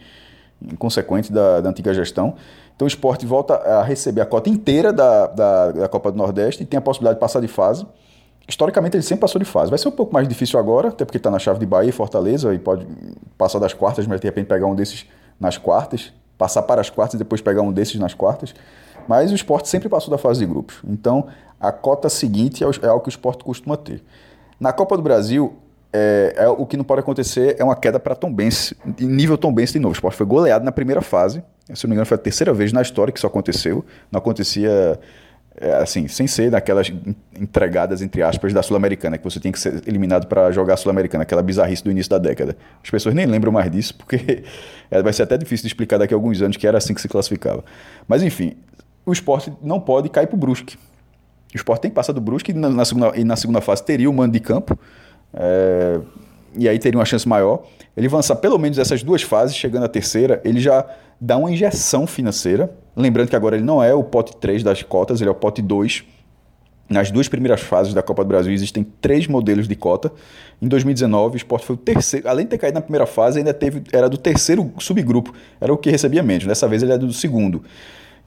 inconsequente 0.62 1.32
da, 1.32 1.62
da 1.62 1.70
antiga 1.70 1.94
gestão. 1.94 2.36
Então 2.76 2.86
o 2.86 2.88
esporte 2.88 3.26
volta 3.26 3.56
a 3.56 3.84
receber 3.84 4.22
a 4.22 4.26
cota 4.26 4.50
inteira 4.50 4.94
da, 4.94 5.28
da, 5.28 5.72
da, 5.72 5.88
Copa 5.88 6.12
do 6.12 6.18
Nordeste 6.18 6.64
e 6.64 6.66
tem 6.66 6.78
a 6.78 6.82
possibilidade 6.82 7.16
de 7.16 7.20
passar 7.20 7.40
de 7.40 7.48
fase. 7.48 7.86
Historicamente 8.48 8.96
ele 8.96 9.04
sempre 9.04 9.22
passou 9.22 9.40
de 9.40 9.46
fase. 9.46 9.70
Vai 9.70 9.80
ser 9.80 9.88
um 9.88 9.92
pouco 9.92 10.14
mais 10.14 10.28
difícil 10.28 10.60
agora, 10.60 10.90
até 10.90 11.04
porque 11.04 11.18
está 11.18 11.30
na 11.30 11.40
chave 11.40 11.60
de 11.60 11.66
Bahia 11.66 11.90
e 11.90 11.92
Fortaleza 11.92 12.54
e 12.54 12.60
pode 12.60 12.88
passar 13.38 13.60
das 13.60 13.74
quartas, 13.74 14.08
mas 14.08 14.22
de 14.22 14.28
repente 14.28 14.46
pegar 14.46 14.68
um 14.68 14.76
desses 14.76 15.06
nas 15.40 15.58
quartas, 15.58 16.14
passar 16.38 16.64
para 16.64 16.80
as 16.80 16.90
quartas 16.90 17.16
e 17.16 17.18
depois 17.18 17.42
pegar 17.42 17.62
um 17.62 17.72
desses 17.72 17.96
nas 17.96 18.14
quartas. 18.14 18.54
Mas 19.08 19.32
o 19.32 19.36
esporte 19.36 19.68
sempre 19.70 19.90
passou 19.90 20.12
da 20.12 20.18
fase 20.18 20.40
de 20.40 20.46
grupos. 20.46 20.78
Então 20.88 21.28
a 21.60 21.72
cota 21.72 22.10
seguinte 22.10 22.64
é, 22.64 22.68
é 22.84 22.88
algo 22.88 23.02
que 23.02 23.10
o 23.10 23.12
esporte 23.12 23.44
costuma 23.44 23.76
ter. 23.76 24.04
Na 24.60 24.72
Copa 24.72 24.96
do 24.96 25.04
Brasil, 25.04 25.56
é, 25.94 26.34
é, 26.38 26.48
o 26.50 26.65
que 26.65 26.75
não 26.75 26.84
pode 26.84 27.00
acontecer 27.00 27.56
é 27.58 27.63
uma 27.63 27.75
queda 27.75 28.00
para 28.00 28.15
Tom 28.15 28.32
Benz, 28.32 28.74
nível 29.00 29.38
Tom 29.38 29.53
Benz 29.53 29.72
de 29.72 29.79
novo. 29.79 29.94
O 29.94 29.96
esporte 29.96 30.17
foi 30.17 30.25
goleado 30.25 30.63
na 30.65 30.72
primeira 30.72 31.01
fase. 31.01 31.44
Se 31.74 31.86
não 31.86 31.89
me 31.89 31.96
engano, 31.96 32.06
foi 32.06 32.15
a 32.15 32.20
terceira 32.20 32.53
vez 32.53 32.72
na 32.72 32.82
história 32.82 33.12
que 33.12 33.20
isso 33.20 33.27
aconteceu. 33.27 33.84
Não 34.12 34.20
acontecia 34.20 35.00
é, 35.60 35.74
assim, 35.74 36.08
sem 36.08 36.27
ser 36.27 36.51
daquelas 36.51 36.91
entregadas, 37.39 38.03
entre 38.03 38.22
aspas, 38.22 38.53
da 38.53 38.62
Sul-Americana, 38.62 39.17
que 39.17 39.24
você 39.24 39.39
tinha 39.39 39.51
que 39.51 39.60
ser 39.60 39.82
eliminado 39.88 40.27
para 40.27 40.51
jogar 40.51 40.75
a 40.75 40.77
Sul-Americana, 40.77 41.24
aquela 41.24 41.41
bizarrice 41.41 41.84
do 41.84 41.89
início 41.89 42.12
da 42.12 42.20
década. 42.20 42.56
As 42.84 42.89
pessoas 42.91 43.15
nem 43.15 43.25
lembram 43.25 43.51
mais 43.51 43.72
disso, 43.72 43.96
porque 43.96 44.44
é, 44.91 45.01
vai 45.01 45.12
ser 45.12 45.24
até 45.24 45.36
difícil 45.36 45.63
de 45.63 45.67
explicar 45.70 45.98
daqui 45.98 46.13
a 46.13 46.17
alguns 46.17 46.41
anos 46.44 46.58
que 46.58 46.67
era 46.67 46.77
assim 46.77 46.94
que 46.94 47.01
se 47.01 47.08
classificava. 47.08 47.65
Mas 48.08 48.22
enfim, 48.22 48.56
o 49.03 49.12
esporte 49.12 49.51
não 49.63 49.79
pode 49.79 50.10
cair 50.10 50.27
para 50.27 50.36
o 50.36 50.39
Brusque. 50.39 50.77
O 51.53 51.58
esporte 51.58 51.82
tem 51.82 51.91
que 51.91 51.96
passar 51.96 52.13
do 52.13 52.22
Brusque 52.22 52.53
na, 52.53 52.70
na, 52.70 52.86
segunda, 52.86 53.17
e 53.17 53.24
na 53.24 53.36
segunda 53.36 53.60
fase 53.60 53.84
teria 53.84 54.10
o 54.10 54.13
mando 54.13 54.34
de 54.34 54.39
campo. 54.39 54.77
É, 55.34 56.00
e 56.58 56.68
aí 56.68 56.80
teria 56.80 57.00
uma 57.00 57.06
chance 57.06 57.28
maior. 57.28 57.64
Ele 57.96 58.08
avançar 58.08 58.36
pelo 58.38 58.58
menos 58.58 58.78
essas 58.78 59.04
duas 59.04 59.22
fases, 59.22 59.56
chegando 59.56 59.86
à 59.86 59.88
terceira, 59.88 60.42
ele 60.44 60.60
já 60.60 60.86
dá 61.20 61.38
uma 61.38 61.52
injeção 61.52 62.06
financeira 62.06 62.72
Lembrando 62.98 63.30
que 63.30 63.36
agora 63.36 63.56
ele 63.56 63.64
não 63.64 63.84
é 63.84 63.94
o 63.94 64.04
pote 64.04 64.36
3 64.38 64.64
das 64.64 64.82
cotas, 64.82 65.22
ele 65.22 65.30
é 65.30 65.32
o 65.32 65.36
pote 65.36 65.62
2. 65.62 66.04
Nas 66.90 67.12
duas 67.12 67.28
primeiras 67.28 67.62
fases 67.62 67.94
da 67.94 68.02
Copa 68.02 68.24
do 68.24 68.28
Brasil 68.28 68.52
existem 68.52 68.84
três 69.00 69.28
modelos 69.28 69.68
de 69.68 69.76
cota. 69.76 70.12
Em 70.60 70.68
2019, 70.68 71.36
o 71.36 71.38
Sport 71.38 71.64
foi 71.64 71.76
o 71.76 71.78
terceiro, 71.78 72.28
além 72.28 72.46
de 72.46 72.52
ter 72.52 72.58
caído 72.58 72.74
na 72.74 72.82
primeira 72.82 73.06
fase, 73.06 73.38
ainda 73.38 73.54
teve, 73.54 73.84
era 73.94 74.10
do 74.10 74.18
terceiro 74.18 74.72
subgrupo, 74.80 75.32
era 75.62 75.72
o 75.72 75.78
que 75.78 75.92
recebia 75.92 76.24
menos. 76.24 76.48
Dessa 76.48 76.68
vez 76.68 76.82
ele 76.82 76.92
é 76.92 76.98
do 76.98 77.14
segundo. 77.14 77.64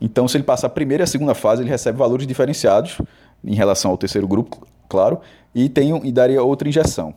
Então, 0.01 0.27
se 0.27 0.37
ele 0.37 0.45
passar 0.45 0.69
a 0.69 0.71
primeira 0.71 1.03
e 1.03 1.05
a 1.05 1.07
segunda 1.07 1.35
fase, 1.35 1.63
ele 1.63 1.69
recebe 1.69 1.99
valores 1.99 2.27
diferenciados 2.27 2.99
em 3.45 3.55
relação 3.55 3.91
ao 3.91 3.99
terceiro 3.99 4.27
grupo, 4.27 4.67
claro, 4.89 5.21
e, 5.55 5.69
tem, 5.69 5.95
e 6.07 6.13
daria 6.13 6.43
outra 6.43 6.69
injeção. 6.69 7.15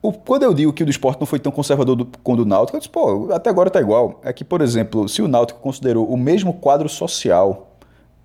O, 0.00 0.12
quando 0.12 0.44
eu 0.44 0.54
digo 0.54 0.72
que 0.72 0.82
o 0.82 0.86
do 0.86 0.90
esporte 0.90 1.18
não 1.18 1.26
foi 1.26 1.40
tão 1.40 1.50
conservador 1.50 1.96
do, 1.96 2.06
com 2.22 2.34
o 2.34 2.44
Náutico, 2.44 2.76
eu 2.76 2.80
disse, 2.80 2.90
pô, 2.90 3.32
até 3.32 3.50
agora 3.50 3.70
tá 3.70 3.80
igual. 3.80 4.20
É 4.22 4.32
que, 4.32 4.44
por 4.44 4.60
exemplo, 4.60 5.08
se 5.08 5.20
o 5.20 5.26
Náutico 5.26 5.58
considerou 5.60 6.06
o 6.06 6.16
mesmo 6.16 6.52
quadro 6.54 6.88
social 6.88 7.72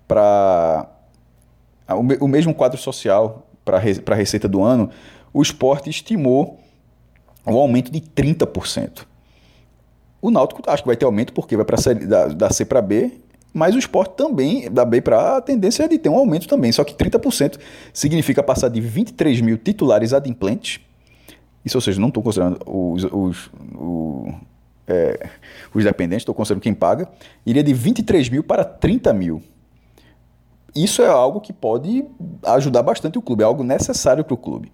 para. 0.06 0.86
O, 1.88 2.24
o, 2.24 2.28
mesmo 2.28 2.54
quadro 2.54 2.78
social 2.78 3.46
para 3.64 3.78
a 3.78 4.14
receita 4.14 4.48
do 4.48 4.62
ano, 4.62 4.90
o 5.32 5.42
esporte 5.42 5.90
estimou 5.90 6.60
um 7.46 7.56
aumento 7.56 7.90
de 7.90 8.00
30%. 8.00 9.04
O 10.20 10.30
Náutico 10.30 10.62
acho 10.68 10.82
que 10.84 10.86
vai 10.86 10.96
ter 10.96 11.04
aumento 11.04 11.32
porque 11.32 11.56
vai 11.56 11.64
para 11.64 11.76
da, 12.06 12.28
da 12.28 12.50
C 12.50 12.64
para 12.64 12.80
B, 12.80 13.10
mas 13.52 13.74
o 13.74 13.78
esporte 13.78 14.14
também, 14.16 14.70
da 14.70 14.84
B 14.84 15.00
para 15.00 15.36
A, 15.36 15.40
tendência 15.40 15.88
de 15.88 15.98
ter 15.98 16.08
um 16.08 16.16
aumento 16.16 16.48
também. 16.48 16.72
Só 16.72 16.84
que 16.84 16.94
30% 16.94 17.58
significa 17.92 18.42
passar 18.42 18.68
de 18.68 18.80
23 18.80 19.40
mil 19.40 19.58
titulares 19.58 20.12
adimplentes 20.12 20.80
isso, 21.64 21.76
ou 21.76 21.80
seja, 21.80 22.00
não 22.00 22.08
estou 22.08 22.22
considerando 22.22 22.58
os, 22.66 23.04
os, 23.04 23.50
os, 23.74 24.34
é, 24.86 25.28
os 25.72 25.84
dependentes, 25.84 26.22
estou 26.22 26.34
considerando 26.34 26.62
quem 26.62 26.74
paga. 26.74 27.08
Iria 27.46 27.62
de 27.62 27.72
23 27.72 28.28
mil 28.28 28.42
para 28.42 28.64
30 28.64 29.12
mil. 29.12 29.42
Isso 30.74 31.02
é 31.02 31.06
algo 31.06 31.40
que 31.40 31.52
pode 31.52 32.04
ajudar 32.46 32.82
bastante 32.82 33.18
o 33.18 33.22
clube, 33.22 33.42
é 33.42 33.46
algo 33.46 33.62
necessário 33.62 34.24
para 34.24 34.34
o 34.34 34.36
clube. 34.36 34.72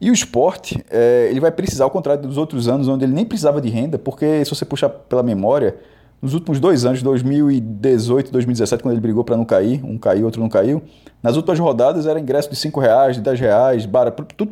E 0.00 0.10
o 0.10 0.12
esporte, 0.12 0.84
é, 0.90 1.28
ele 1.30 1.40
vai 1.40 1.50
precisar, 1.50 1.84
ao 1.84 1.90
contrário 1.90 2.22
dos 2.22 2.36
outros 2.36 2.68
anos, 2.68 2.88
onde 2.88 3.04
ele 3.04 3.14
nem 3.14 3.24
precisava 3.24 3.60
de 3.60 3.68
renda, 3.68 3.98
porque 3.98 4.44
se 4.44 4.50
você 4.50 4.64
puxar 4.64 4.88
pela 4.88 5.22
memória, 5.22 5.76
nos 6.20 6.34
últimos 6.34 6.58
dois 6.58 6.84
anos, 6.84 7.02
2018 7.02 8.28
e 8.28 8.32
2017, 8.32 8.82
quando 8.82 8.94
ele 8.94 9.00
brigou 9.00 9.22
para 9.22 9.36
não 9.36 9.44
cair, 9.44 9.84
um 9.84 9.98
caiu, 9.98 10.24
outro 10.24 10.40
não 10.40 10.48
caiu, 10.48 10.82
nas 11.22 11.36
últimas 11.36 11.58
rodadas 11.58 12.06
era 12.06 12.18
ingresso 12.18 12.48
de 12.50 12.56
5 12.56 12.80
reais, 12.80 13.16
de 13.16 13.22
10 13.22 13.40
reais, 13.40 13.86
bara, 13.86 14.10
tudo 14.10 14.50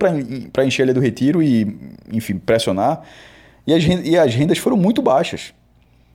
para 0.52 0.64
encher 0.64 0.83
ele 0.83 0.92
do 0.92 1.00
retiro 1.00 1.42
e, 1.42 1.92
enfim, 2.12 2.38
pressionar. 2.38 3.02
E 3.66 3.73
as, 3.73 3.83
e 3.85 4.18
as 4.18 4.35
rendas 4.35 4.59
foram 4.59 4.76
muito 4.76 5.00
baixas, 5.00 5.54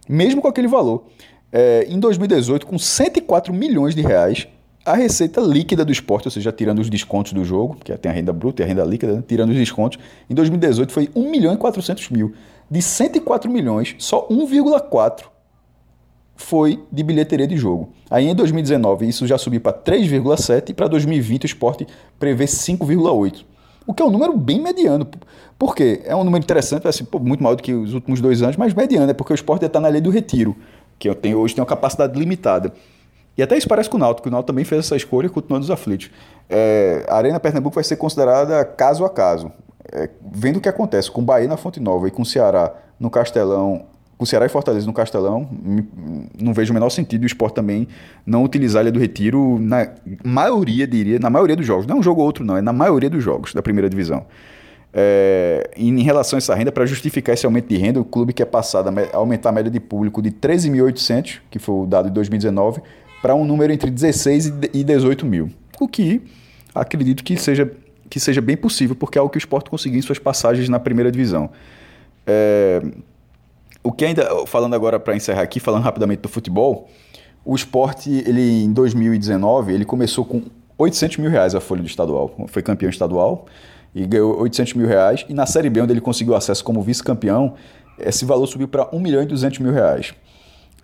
mesmo 0.08 0.42
com 0.42 0.48
aquele 0.48 0.68
valor. 0.68 1.06
É, 1.52 1.86
em 1.90 2.00
2018, 2.00 2.68
com 2.68 2.78
104 2.78 3.54
milhões 3.54 3.96
de 3.96 4.02
reais, 4.02 4.48
a 4.86 4.94
receita 4.94 5.42
líquida 5.42 5.84
do 5.84 5.92
esporte, 5.92 6.28
ou 6.28 6.32
seja, 6.32 6.52
tirando 6.52 6.80
os 6.80 6.90
descontos 6.90 7.34
do 7.34 7.44
jogo, 7.44 7.76
que 7.84 7.96
tem 7.98 8.12
a 8.12 8.14
renda 8.14 8.32
bruta 8.32 8.62
e 8.62 8.66
a 8.66 8.68
renda 8.68 8.84
líquida, 8.84 9.14
né? 9.14 9.24
tirando 9.28 9.50
os 9.50 9.56
descontos, 9.56 10.00
em 10.30 10.36
2018 10.36 10.92
foi 10.94 11.10
1 11.16 11.30
milhão 11.30 11.54
e 11.54 11.58
400 11.58 12.10
mil. 12.10 12.34
De 12.70 12.82
104 12.82 13.52
milhões, 13.52 13.96
só 13.98 14.28
1,4 14.28 15.26
foi 16.40 16.82
de 16.90 17.04
bilheteria 17.04 17.46
de 17.46 17.58
jogo. 17.58 17.90
Aí 18.10 18.28
em 18.28 18.34
2019 18.34 19.08
isso 19.08 19.28
já 19.28 19.38
subiu 19.38 19.60
para 19.60 19.74
3,7 19.74 20.70
e 20.70 20.74
para 20.74 20.88
2020 20.88 21.44
o 21.44 21.46
esporte 21.46 21.86
prevê 22.18 22.46
5,8. 22.46 23.44
O 23.86 23.94
que 23.94 24.02
é 24.02 24.06
um 24.06 24.10
número 24.10 24.36
bem 24.38 24.62
mediano. 24.62 25.06
Por 25.58 25.76
quê? 25.76 26.02
É 26.06 26.16
um 26.16 26.24
número 26.24 26.42
interessante, 26.42 26.88
assim, 26.88 27.04
pô, 27.04 27.20
muito 27.20 27.44
maior 27.44 27.56
do 27.56 27.62
que 27.62 27.74
os 27.74 27.94
últimos 27.94 28.22
dois 28.22 28.42
anos, 28.42 28.56
mas 28.56 28.74
mediano, 28.74 29.12
é 29.12 29.14
porque 29.14 29.34
o 29.34 29.36
esporte 29.36 29.66
está 29.66 29.82
na 29.82 29.90
lei 29.90 30.00
do 30.00 30.10
retiro, 30.10 30.56
que 30.98 31.14
tem, 31.16 31.36
hoje 31.36 31.54
tem 31.54 31.62
uma 31.62 31.68
capacidade 31.68 32.18
limitada. 32.18 32.72
E 33.38 33.44
até 33.44 33.58
isso 33.58 33.68
parece 33.68 33.90
com 33.90 33.98
o 33.98 34.00
Náutico, 34.00 34.30
o 34.30 34.32
Náutico 34.32 34.48
também 34.48 34.64
fez 34.64 34.86
essa 34.86 34.96
escolha 34.96 35.30
continuando 35.30 35.66
os 35.66 35.72
aflitos. 35.72 36.10
É, 36.50 37.06
a 37.10 37.18
Arena 37.18 37.40
Pernambuco 37.40 37.76
vai 37.76 37.84
ser 37.84 37.98
considerada 37.98 38.64
caso 38.64 39.04
a 39.04 39.10
caso. 39.10 39.52
É, 39.92 40.10
vendo 40.32 40.58
o 40.58 40.62
que 40.62 40.70
acontece 40.70 41.12
com 41.12 41.22
o 41.22 41.24
Bahia 41.24 41.48
na 41.48 41.58
Fonte 41.58 41.82
Nova 41.82 42.08
e 42.08 42.12
com 42.12 42.22
o 42.22 42.26
Ceará 42.26 42.74
no 42.98 43.10
Castelão 43.10 43.86
com 44.20 44.26
Ceará 44.26 44.46
e 44.46 44.50
Fortaleza 44.50 44.86
no 44.86 44.92
Castelão, 44.92 45.50
não 46.38 46.54
vejo 46.54 46.72
o 46.72 46.74
menor 46.74 46.90
sentido 46.90 47.24
o 47.24 47.26
esporte 47.26 47.56
também 47.56 47.88
não 48.26 48.44
utilizar 48.44 48.82
a 48.82 48.84
Ilha 48.84 48.92
do 48.92 49.00
Retiro 49.00 49.58
na 49.62 49.92
maioria, 50.26 50.86
diria, 50.86 51.18
na 51.18 51.30
maioria 51.30 51.56
dos 51.56 51.66
jogos. 51.66 51.88
Não 51.88 51.96
é 51.96 52.00
um 52.00 52.04
jogo 52.04 52.20
ou 52.20 52.28
outro, 52.28 52.44
não, 52.44 52.58
é 52.58 52.62
na 52.62 52.74
maioria 52.74 53.10
dos 53.10 53.24
jogos 53.24 53.54
da 53.54 53.62
primeira 53.62 53.90
divisão. 53.90 54.26
É, 54.94 55.72
em 55.78 56.04
relação 56.04 56.36
a 56.36 56.40
essa 56.40 56.54
renda, 56.54 56.70
para 56.70 56.86
justificar 56.86 57.34
esse 57.34 57.46
aumento 57.46 57.70
de 57.70 57.78
renda, 57.78 57.98
o 58.02 58.04
clube 58.04 58.34
quer 58.34 58.48
passar 58.48 58.84
a 58.86 59.16
aumentar 59.16 59.50
a 59.50 59.52
média 59.54 59.72
de 59.72 59.80
público 59.80 60.22
de 60.22 60.32
13.800, 60.32 61.40
que 61.50 61.58
foi 61.58 61.76
o 61.76 61.86
dado 61.86 62.10
de 62.10 62.14
2019, 62.14 62.82
para 63.22 63.34
um 63.34 63.46
número 63.46 63.72
entre 63.72 63.90
16 63.90 64.48
e 64.74 64.84
18 64.84 65.26
mil. 65.26 65.50
O 65.80 65.88
que 65.88 66.22
acredito 66.76 67.24
que 67.24 67.38
seja, 67.38 67.72
que 68.10 68.20
seja 68.20 68.42
bem 68.42 68.58
possível, 68.58 68.98
porque 68.98 69.18
é 69.18 69.22
o 69.22 69.30
que 69.30 69.38
o 69.38 69.40
esporte 69.40 69.70
conseguiu 69.70 69.98
em 69.98 70.02
suas 70.02 70.20
passagens 70.20 70.68
na 70.68 70.78
primeira 70.78 71.10
divisão. 71.10 71.50
É, 72.28 72.82
o 73.84 73.92
que 73.92 74.06
ainda, 74.06 74.46
falando 74.46 74.74
agora 74.74 75.00
para 75.00 75.16
encerrar 75.16 75.42
aqui, 75.42 75.60
falando 75.60 75.84
rapidamente 75.84 76.22
do 76.22 76.30
futebol, 76.30 76.90
o 77.46 77.56
esporte, 77.56 78.10
ele 78.10 78.64
em 78.64 78.74
2019, 78.74 79.74
ele 79.74 79.86
começou 79.86 80.26
com 80.26 80.44
800 80.78 81.18
mil 81.18 81.30
reais 81.30 81.56
a 81.56 81.60
folha 81.60 81.82
do 81.82 81.88
estadual. 81.88 82.32
Foi 82.48 82.62
campeão 82.62 82.90
estadual 82.90 83.46
e 83.94 84.06
ganhou 84.06 84.40
800 84.40 84.74
mil 84.74 84.88
reais. 84.88 85.26
E 85.28 85.34
na 85.34 85.46
Série 85.46 85.70
B, 85.70 85.82
onde 85.82 85.94
ele 85.94 86.02
conseguiu 86.02 86.36
acesso 86.36 86.64
como 86.64 86.82
vice-campeão, 86.82 87.56
esse 87.98 88.26
valor 88.26 88.48
subiu 88.48 88.68
para 88.68 88.88
1 88.94 89.00
milhão 89.00 89.22
e 89.22 89.26
200 89.26 89.60
mil 89.60 89.74
reais. 89.74 90.14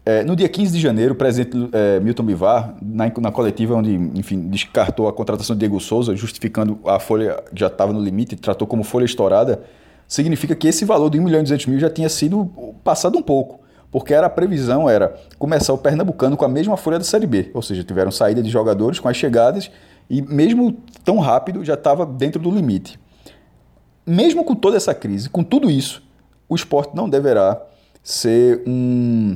É, 0.05 0.23
no 0.23 0.35
dia 0.35 0.47
15 0.47 0.71
de 0.73 0.79
janeiro, 0.79 1.13
o 1.13 1.17
presidente 1.17 1.57
é, 1.71 1.99
Milton 1.99 2.23
Bivar, 2.23 2.75
na, 2.79 3.11
na, 3.19 3.31
coletiva 3.31 3.73
onde, 3.73 3.91
enfim, 3.91 4.47
descartou 4.49 5.07
a 5.07 5.13
contratação 5.13 5.55
de 5.55 5.61
Diego 5.61 5.79
Souza, 5.79 6.15
justificando 6.15 6.79
a 6.85 6.99
folha 6.99 7.43
que 7.51 7.59
já 7.59 7.67
estava 7.67 7.91
no 7.91 7.99
limite, 7.99 8.35
tratou 8.35 8.67
como 8.67 8.83
folha 8.83 9.05
estourada, 9.05 9.63
significa 10.07 10.55
que 10.55 10.67
esse 10.67 10.85
valor 10.85 11.09
de 11.09 11.19
1 11.19 11.23
milhão 11.23 11.39
e 11.39 11.43
200 11.43 11.65
mil 11.67 11.79
já 11.79 11.89
tinha 11.89 12.09
sido 12.09 12.49
passado 12.83 13.17
um 13.17 13.21
pouco, 13.21 13.59
porque 13.91 14.13
era 14.13 14.27
a 14.27 14.29
previsão 14.29 14.89
era 14.89 15.15
começar 15.37 15.73
o 15.73 15.77
Pernambucano 15.77 16.37
com 16.37 16.45
a 16.45 16.49
mesma 16.49 16.77
folha 16.77 16.97
da 16.97 17.05
Série 17.05 17.27
B, 17.27 17.51
ou 17.53 17.61
seja, 17.61 17.83
tiveram 17.83 18.11
saída 18.11 18.41
de 18.41 18.49
jogadores 18.49 18.99
com 18.99 19.07
as 19.07 19.17
chegadas 19.17 19.71
e 20.09 20.21
mesmo 20.21 20.77
tão 21.03 21.17
rápido 21.19 21.63
já 21.63 21.73
estava 21.73 22.05
dentro 22.05 22.41
do 22.41 22.51
limite. 22.51 22.99
Mesmo 24.05 24.43
com 24.43 24.53
toda 24.53 24.77
essa 24.77 24.93
crise, 24.93 25.29
com 25.29 25.43
tudo 25.43 25.69
isso, 25.69 26.03
o 26.47 26.55
esporte 26.55 26.95
não 26.95 27.09
deverá 27.09 27.59
ser 28.03 28.61
um, 28.67 29.35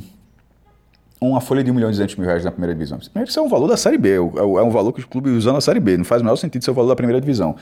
uma 1.20 1.42
folha 1.42 1.64
de 1.64 1.72
1 1.72 1.74
milhão 1.74 1.90
e 1.90 1.94
200 1.94 2.16
mil 2.18 2.28
reais 2.28 2.46
na 2.46 2.52
primeira 2.52 2.76
divisão. 2.76 3.00
Isso 3.26 3.40
é 3.40 3.42
um 3.42 3.50
valor 3.50 3.68
da 3.68 3.76
Série 3.76 3.98
B, 3.98 4.10
é, 4.10 4.16
é 4.18 4.20
um 4.22 4.70
valor 4.70 4.94
que 4.94 5.00
os 5.00 5.06
clubes 5.06 5.34
usam 5.34 5.54
na 5.54 5.62
Série 5.62 5.80
B, 5.80 5.98
não 5.98 6.06
faz 6.06 6.22
o 6.22 6.26
menor 6.26 6.36
sentido 6.36 6.64
ser 6.64 6.70
o 6.70 6.76
valor 6.76 6.90
da 6.90 6.96
primeira 6.96 7.20
divisão 7.20 7.56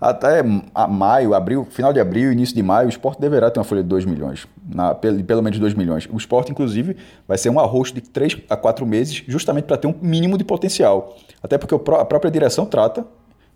até 0.00 0.42
maio, 0.88 1.34
abril, 1.34 1.66
final 1.68 1.92
de 1.92 2.00
abril, 2.00 2.32
início 2.32 2.54
de 2.54 2.62
maio, 2.62 2.86
o 2.86 2.88
esporte 2.88 3.20
deverá 3.20 3.50
ter 3.50 3.60
uma 3.60 3.64
folha 3.64 3.82
de 3.82 3.88
2 3.88 4.06
milhões, 4.06 4.46
na, 4.66 4.94
pelo, 4.94 5.22
pelo 5.22 5.42
menos 5.42 5.58
2 5.58 5.74
milhões. 5.74 6.08
O 6.10 6.16
esporte, 6.16 6.50
inclusive, 6.50 6.96
vai 7.28 7.36
ser 7.36 7.50
um 7.50 7.60
arroz 7.60 7.92
de 7.92 8.00
3 8.00 8.38
a 8.48 8.56
4 8.56 8.86
meses, 8.86 9.22
justamente 9.28 9.64
para 9.64 9.76
ter 9.76 9.88
um 9.88 9.94
mínimo 10.00 10.38
de 10.38 10.44
potencial. 10.44 11.16
Até 11.42 11.58
porque 11.58 11.74
a 11.74 12.04
própria 12.04 12.30
direção 12.30 12.64
trata, 12.64 13.04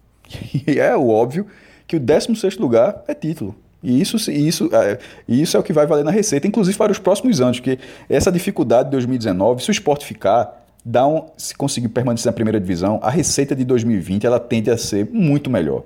e 0.66 0.78
é 0.78 0.94
o 0.94 1.08
óbvio, 1.08 1.46
que 1.86 1.96
o 1.96 2.00
16 2.00 2.58
lugar 2.58 3.02
é 3.08 3.14
título. 3.14 3.54
E 3.82 4.00
isso, 4.00 4.16
isso, 4.30 4.68
é, 4.72 4.98
isso 5.26 5.56
é 5.56 5.60
o 5.60 5.62
que 5.62 5.72
vai 5.72 5.86
valer 5.86 6.04
na 6.04 6.10
receita, 6.10 6.46
inclusive 6.46 6.76
para 6.76 6.92
os 6.92 6.98
próximos 6.98 7.40
anos, 7.40 7.58
porque 7.58 7.78
essa 8.08 8.30
dificuldade 8.30 8.84
de 8.84 8.90
2019, 8.92 9.62
se 9.62 9.70
o 9.70 9.72
esporte 9.72 10.04
ficar, 10.04 10.62
dá 10.84 11.06
um, 11.06 11.26
se 11.38 11.54
conseguir 11.54 11.88
permanecer 11.88 12.26
na 12.26 12.32
primeira 12.34 12.60
divisão, 12.60 12.98
a 13.02 13.10
receita 13.10 13.56
de 13.56 13.64
2020 13.64 14.26
ela 14.26 14.38
tende 14.38 14.70
a 14.70 14.76
ser 14.76 15.08
muito 15.10 15.48
melhor 15.48 15.84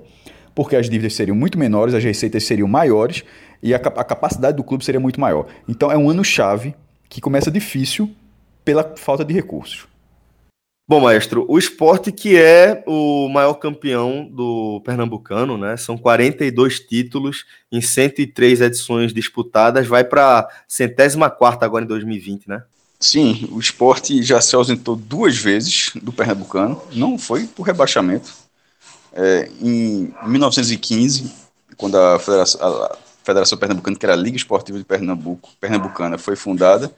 porque 0.59 0.75
as 0.75 0.89
dívidas 0.89 1.13
seriam 1.13 1.37
muito 1.37 1.57
menores, 1.57 1.93
as 1.93 2.03
receitas 2.03 2.43
seriam 2.43 2.67
maiores 2.67 3.23
e 3.63 3.73
a, 3.73 3.77
a 3.77 4.03
capacidade 4.03 4.57
do 4.57 4.63
clube 4.63 4.83
seria 4.83 4.99
muito 4.99 5.17
maior. 5.17 5.47
Então 5.69 5.89
é 5.89 5.97
um 5.97 6.09
ano 6.09 6.21
chave 6.21 6.75
que 7.07 7.21
começa 7.21 7.49
difícil 7.49 8.13
pela 8.65 8.93
falta 8.97 9.23
de 9.23 9.33
recursos. 9.33 9.87
Bom, 10.85 10.99
maestro, 10.99 11.45
o 11.47 11.57
esporte 11.57 12.11
que 12.11 12.35
é 12.35 12.83
o 12.85 13.29
maior 13.29 13.53
campeão 13.53 14.29
do 14.29 14.81
Pernambucano, 14.83 15.57
né? 15.57 15.77
São 15.77 15.97
42 15.97 16.81
títulos 16.81 17.45
em 17.71 17.79
103 17.79 18.59
edições 18.59 19.13
disputadas, 19.13 19.87
vai 19.87 20.03
para 20.03 20.39
a 20.39 20.49
centésima 20.67 21.29
quarta 21.29 21.65
agora 21.65 21.85
em 21.85 21.87
2020, 21.87 22.49
né? 22.49 22.63
Sim, 22.99 23.47
o 23.49 23.61
esporte 23.61 24.21
já 24.21 24.41
se 24.41 24.53
ausentou 24.57 24.97
duas 24.97 25.37
vezes 25.37 25.91
do 25.95 26.11
Pernambucano, 26.11 26.81
não 26.91 27.17
foi 27.17 27.47
por 27.47 27.63
rebaixamento. 27.63 28.48
É, 29.13 29.49
em 29.61 30.13
1915, 30.25 31.31
quando 31.77 31.95
a 31.95 32.19
Federação, 32.19 32.61
a 32.61 32.97
Federação 33.23 33.57
Pernambucana, 33.57 33.97
que 33.97 34.05
era 34.05 34.13
a 34.13 34.17
Liga 34.17 34.37
Esportiva 34.37 34.77
de 34.77 34.85
Pernambuco, 34.85 35.49
Pernambucana, 35.59 36.17
foi 36.17 36.35
fundada, 36.35 36.93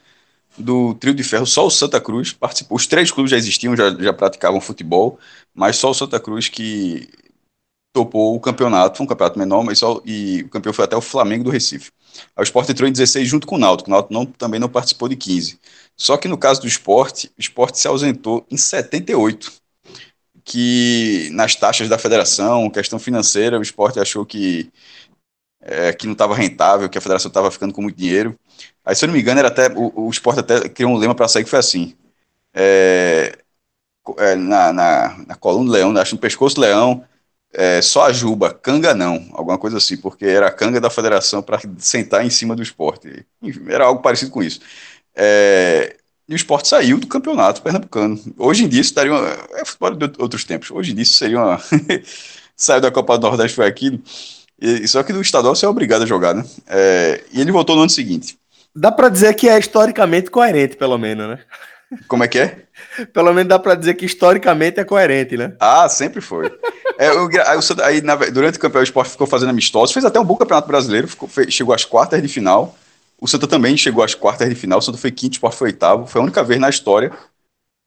do 0.58 0.94
trio 0.96 1.14
de 1.14 1.24
ferro, 1.24 1.46
só 1.46 1.66
o 1.66 1.72
Santa 1.72 2.00
Cruz 2.02 2.34
participou. 2.34 2.76
Os 2.76 2.88
três 2.88 3.12
clubes 3.12 3.32
já 3.32 3.38
existiam, 3.38 3.76
já, 3.76 3.90
já 3.92 4.14
praticavam 4.14 4.60
futebol, 4.60 5.18
mas 5.54 5.78
só 5.78 5.92
o 5.92 5.94
Santa 5.94 6.20
Cruz 6.20 6.50
que 6.50 7.10
topou 7.94 8.36
o 8.36 8.40
campeonato, 8.40 8.98
foi 8.98 9.06
um 9.06 9.10
campeonato 9.10 9.40
menor, 9.40 9.64
mas 9.64 9.80
só, 9.80 10.02
e 10.06 10.44
o 10.44 10.50
campeão 10.50 10.74
foi 10.74 10.86
até 10.86 10.96
o 10.96 11.02
Flamengo 11.02 11.44
do 11.44 11.50
Recife. 11.50 11.92
o 12.38 12.44
Sport 12.44 12.70
entrou 12.70 12.88
em 12.88 12.92
16 12.92 13.28
junto 13.28 13.46
com 13.48 13.56
o 13.56 13.60
Náutico, 13.60 13.90
o 13.90 13.94
Náutico 13.94 14.14
não, 14.14 14.26
também 14.26 14.60
não 14.60 14.70
participou 14.70 15.10
de 15.10 15.16
15. 15.16 15.60
Só 15.98 16.18
que 16.18 16.28
no 16.28 16.38
caso 16.38 16.62
do 16.62 16.68
esporte, 16.68 17.28
o 17.38 17.42
esporte 17.42 17.80
se 17.80 17.88
ausentou 17.88 18.46
em 18.50 18.58
78, 18.58 19.52
que 20.52 21.30
nas 21.32 21.56
taxas 21.56 21.88
da 21.88 21.98
federação, 21.98 22.70
questão 22.70 23.00
financeira, 23.00 23.58
o 23.60 23.62
esporte 23.62 24.00
achou 24.00 24.26
que, 24.26 24.72
é, 25.62 25.94
que 25.94 26.06
não 26.06 26.14
estava 26.14 26.36
rentável, 26.36 26.90
que 26.90 26.98
a 26.98 27.02
federação 27.02 27.30
estava 27.30 27.52
ficando 27.52 27.74
com 27.74 27.82
muito 27.82 27.98
dinheiro, 27.98 28.38
Aí, 28.86 28.96
se 28.96 29.06
eu 29.06 29.08
não 29.08 29.14
me 29.14 29.22
engano, 29.22 29.40
era 29.40 29.48
até, 29.50 29.68
o, 29.70 30.08
o 30.08 30.10
esporte 30.10 30.40
até 30.40 30.68
criou 30.70 30.92
um 30.92 30.98
lema 30.98 31.16
para 31.16 31.28
sair 31.28 31.44
que 31.44 31.50
foi 31.50 31.60
assim. 31.60 31.96
É, 32.54 33.38
é, 34.18 34.36
na, 34.36 34.74
na, 34.74 35.18
na, 35.28 35.36
coluna 35.36 35.66
do 35.66 35.72
leão, 35.72 35.98
acho 35.98 36.16
no 36.16 36.22
pescoço 36.22 36.56
do 36.56 36.62
leão, 36.62 37.06
é, 37.54 37.82
só 37.82 38.06
a 38.08 38.14
juba, 38.14 38.54
canga 38.54 38.94
não, 38.96 39.30
alguma 39.34 39.58
coisa 39.58 39.78
assim, 39.78 39.98
porque 39.98 40.26
era 40.26 40.48
a 40.48 40.52
canga 40.52 40.82
da 40.82 40.90
federação 40.90 41.44
para 41.44 41.60
sentar 41.80 42.26
em 42.26 42.30
cima 42.30 42.56
do 42.56 42.64
esporte. 42.64 43.26
Enfim, 43.42 43.66
era 43.70 43.86
algo 43.86 44.02
parecido 44.02 44.32
com 44.32 44.44
isso. 44.44 44.62
É, 45.16 45.98
e 46.32 46.34
o 46.34 46.36
esporte 46.38 46.70
saiu 46.70 46.98
do 46.98 47.08
campeonato 47.08 47.62
pernambucano. 47.62 48.18
Hoje 48.38 48.64
em 48.64 48.68
dia 48.70 48.80
isso 48.80 48.96
daria 48.96 49.12
uma, 49.12 49.28
é 49.52 49.66
futebol 49.66 49.92
de 49.92 50.12
outros 50.18 50.46
tempos. 50.46 50.72
Hoje 50.72 50.94
em 50.94 50.96
dia 50.96 51.04
isso 51.04 51.16
seria 51.16 51.38
uma. 51.38 51.62
saiu 52.56 52.80
da 52.80 52.90
Copa 52.90 53.18
do 53.18 53.28
Nordeste, 53.28 53.54
foi 53.54 53.68
aquilo. 53.68 54.00
E, 54.58 54.88
só 54.88 55.04
que 55.04 55.12
no 55.12 55.20
estadual 55.20 55.54
você 55.54 55.66
é 55.66 55.68
obrigado 55.68 56.04
a 56.04 56.06
jogar, 56.06 56.34
né? 56.34 56.46
É, 56.70 57.22
e 57.34 57.42
ele 57.42 57.52
voltou 57.52 57.76
no 57.76 57.82
ano 57.82 57.90
seguinte. 57.90 58.40
Dá 58.74 58.90
para 58.94 59.10
dizer 59.10 59.34
que 59.34 59.50
é 59.50 59.60
historicamente 59.60 60.32
coerente, 60.32 60.78
pelo 60.78 60.98
menos, 60.98 61.28
né? 61.28 61.40
Como 62.08 62.24
é 62.24 62.30
que 62.30 62.40
é? 62.40 62.60
Pelo 63.12 63.34
menos 63.34 63.50
dá 63.50 63.60
para 63.60 63.76
dizer 63.76 63.96
que 63.96 64.06
historicamente 64.06 64.80
é 64.80 64.86
coerente, 64.86 65.36
né? 65.36 65.52
Ah, 65.60 65.90
sempre 65.90 66.22
foi. 66.22 66.50
é, 66.98 67.10
eu, 67.10 67.28
aí, 67.84 68.00
na, 68.00 68.16
durante 68.16 68.56
o 68.58 68.62
campeonato, 68.62 68.88
o 68.88 68.90
esporte 68.90 69.12
ficou 69.12 69.28
fazendo 69.28 69.50
amistosos, 69.50 69.92
fez 69.92 70.06
até 70.06 70.18
um 70.18 70.24
bom 70.24 70.38
campeonato 70.38 70.70
brasileiro, 70.70 71.10
ficou, 71.10 71.28
fez, 71.28 71.54
chegou 71.54 71.76
às 71.76 71.84
quartas 71.84 72.22
de 72.22 72.30
final. 72.30 72.74
O 73.22 73.28
Santa 73.28 73.48
também 73.48 73.78
chegou 73.78 74.04
às 74.04 74.16
quartas 74.16 74.50
de 74.50 74.56
final, 74.56 74.80
o 74.80 74.82
Santa 74.82 74.98
foi 74.98 75.12
quinto, 75.12 75.34
o 75.34 75.36
esporte 75.36 75.58
foi 75.58 75.68
oitavo. 75.68 76.08
Foi 76.08 76.20
a 76.20 76.24
única 76.24 76.44
vez 76.44 76.60
na 76.60 76.70
história 76.70 77.12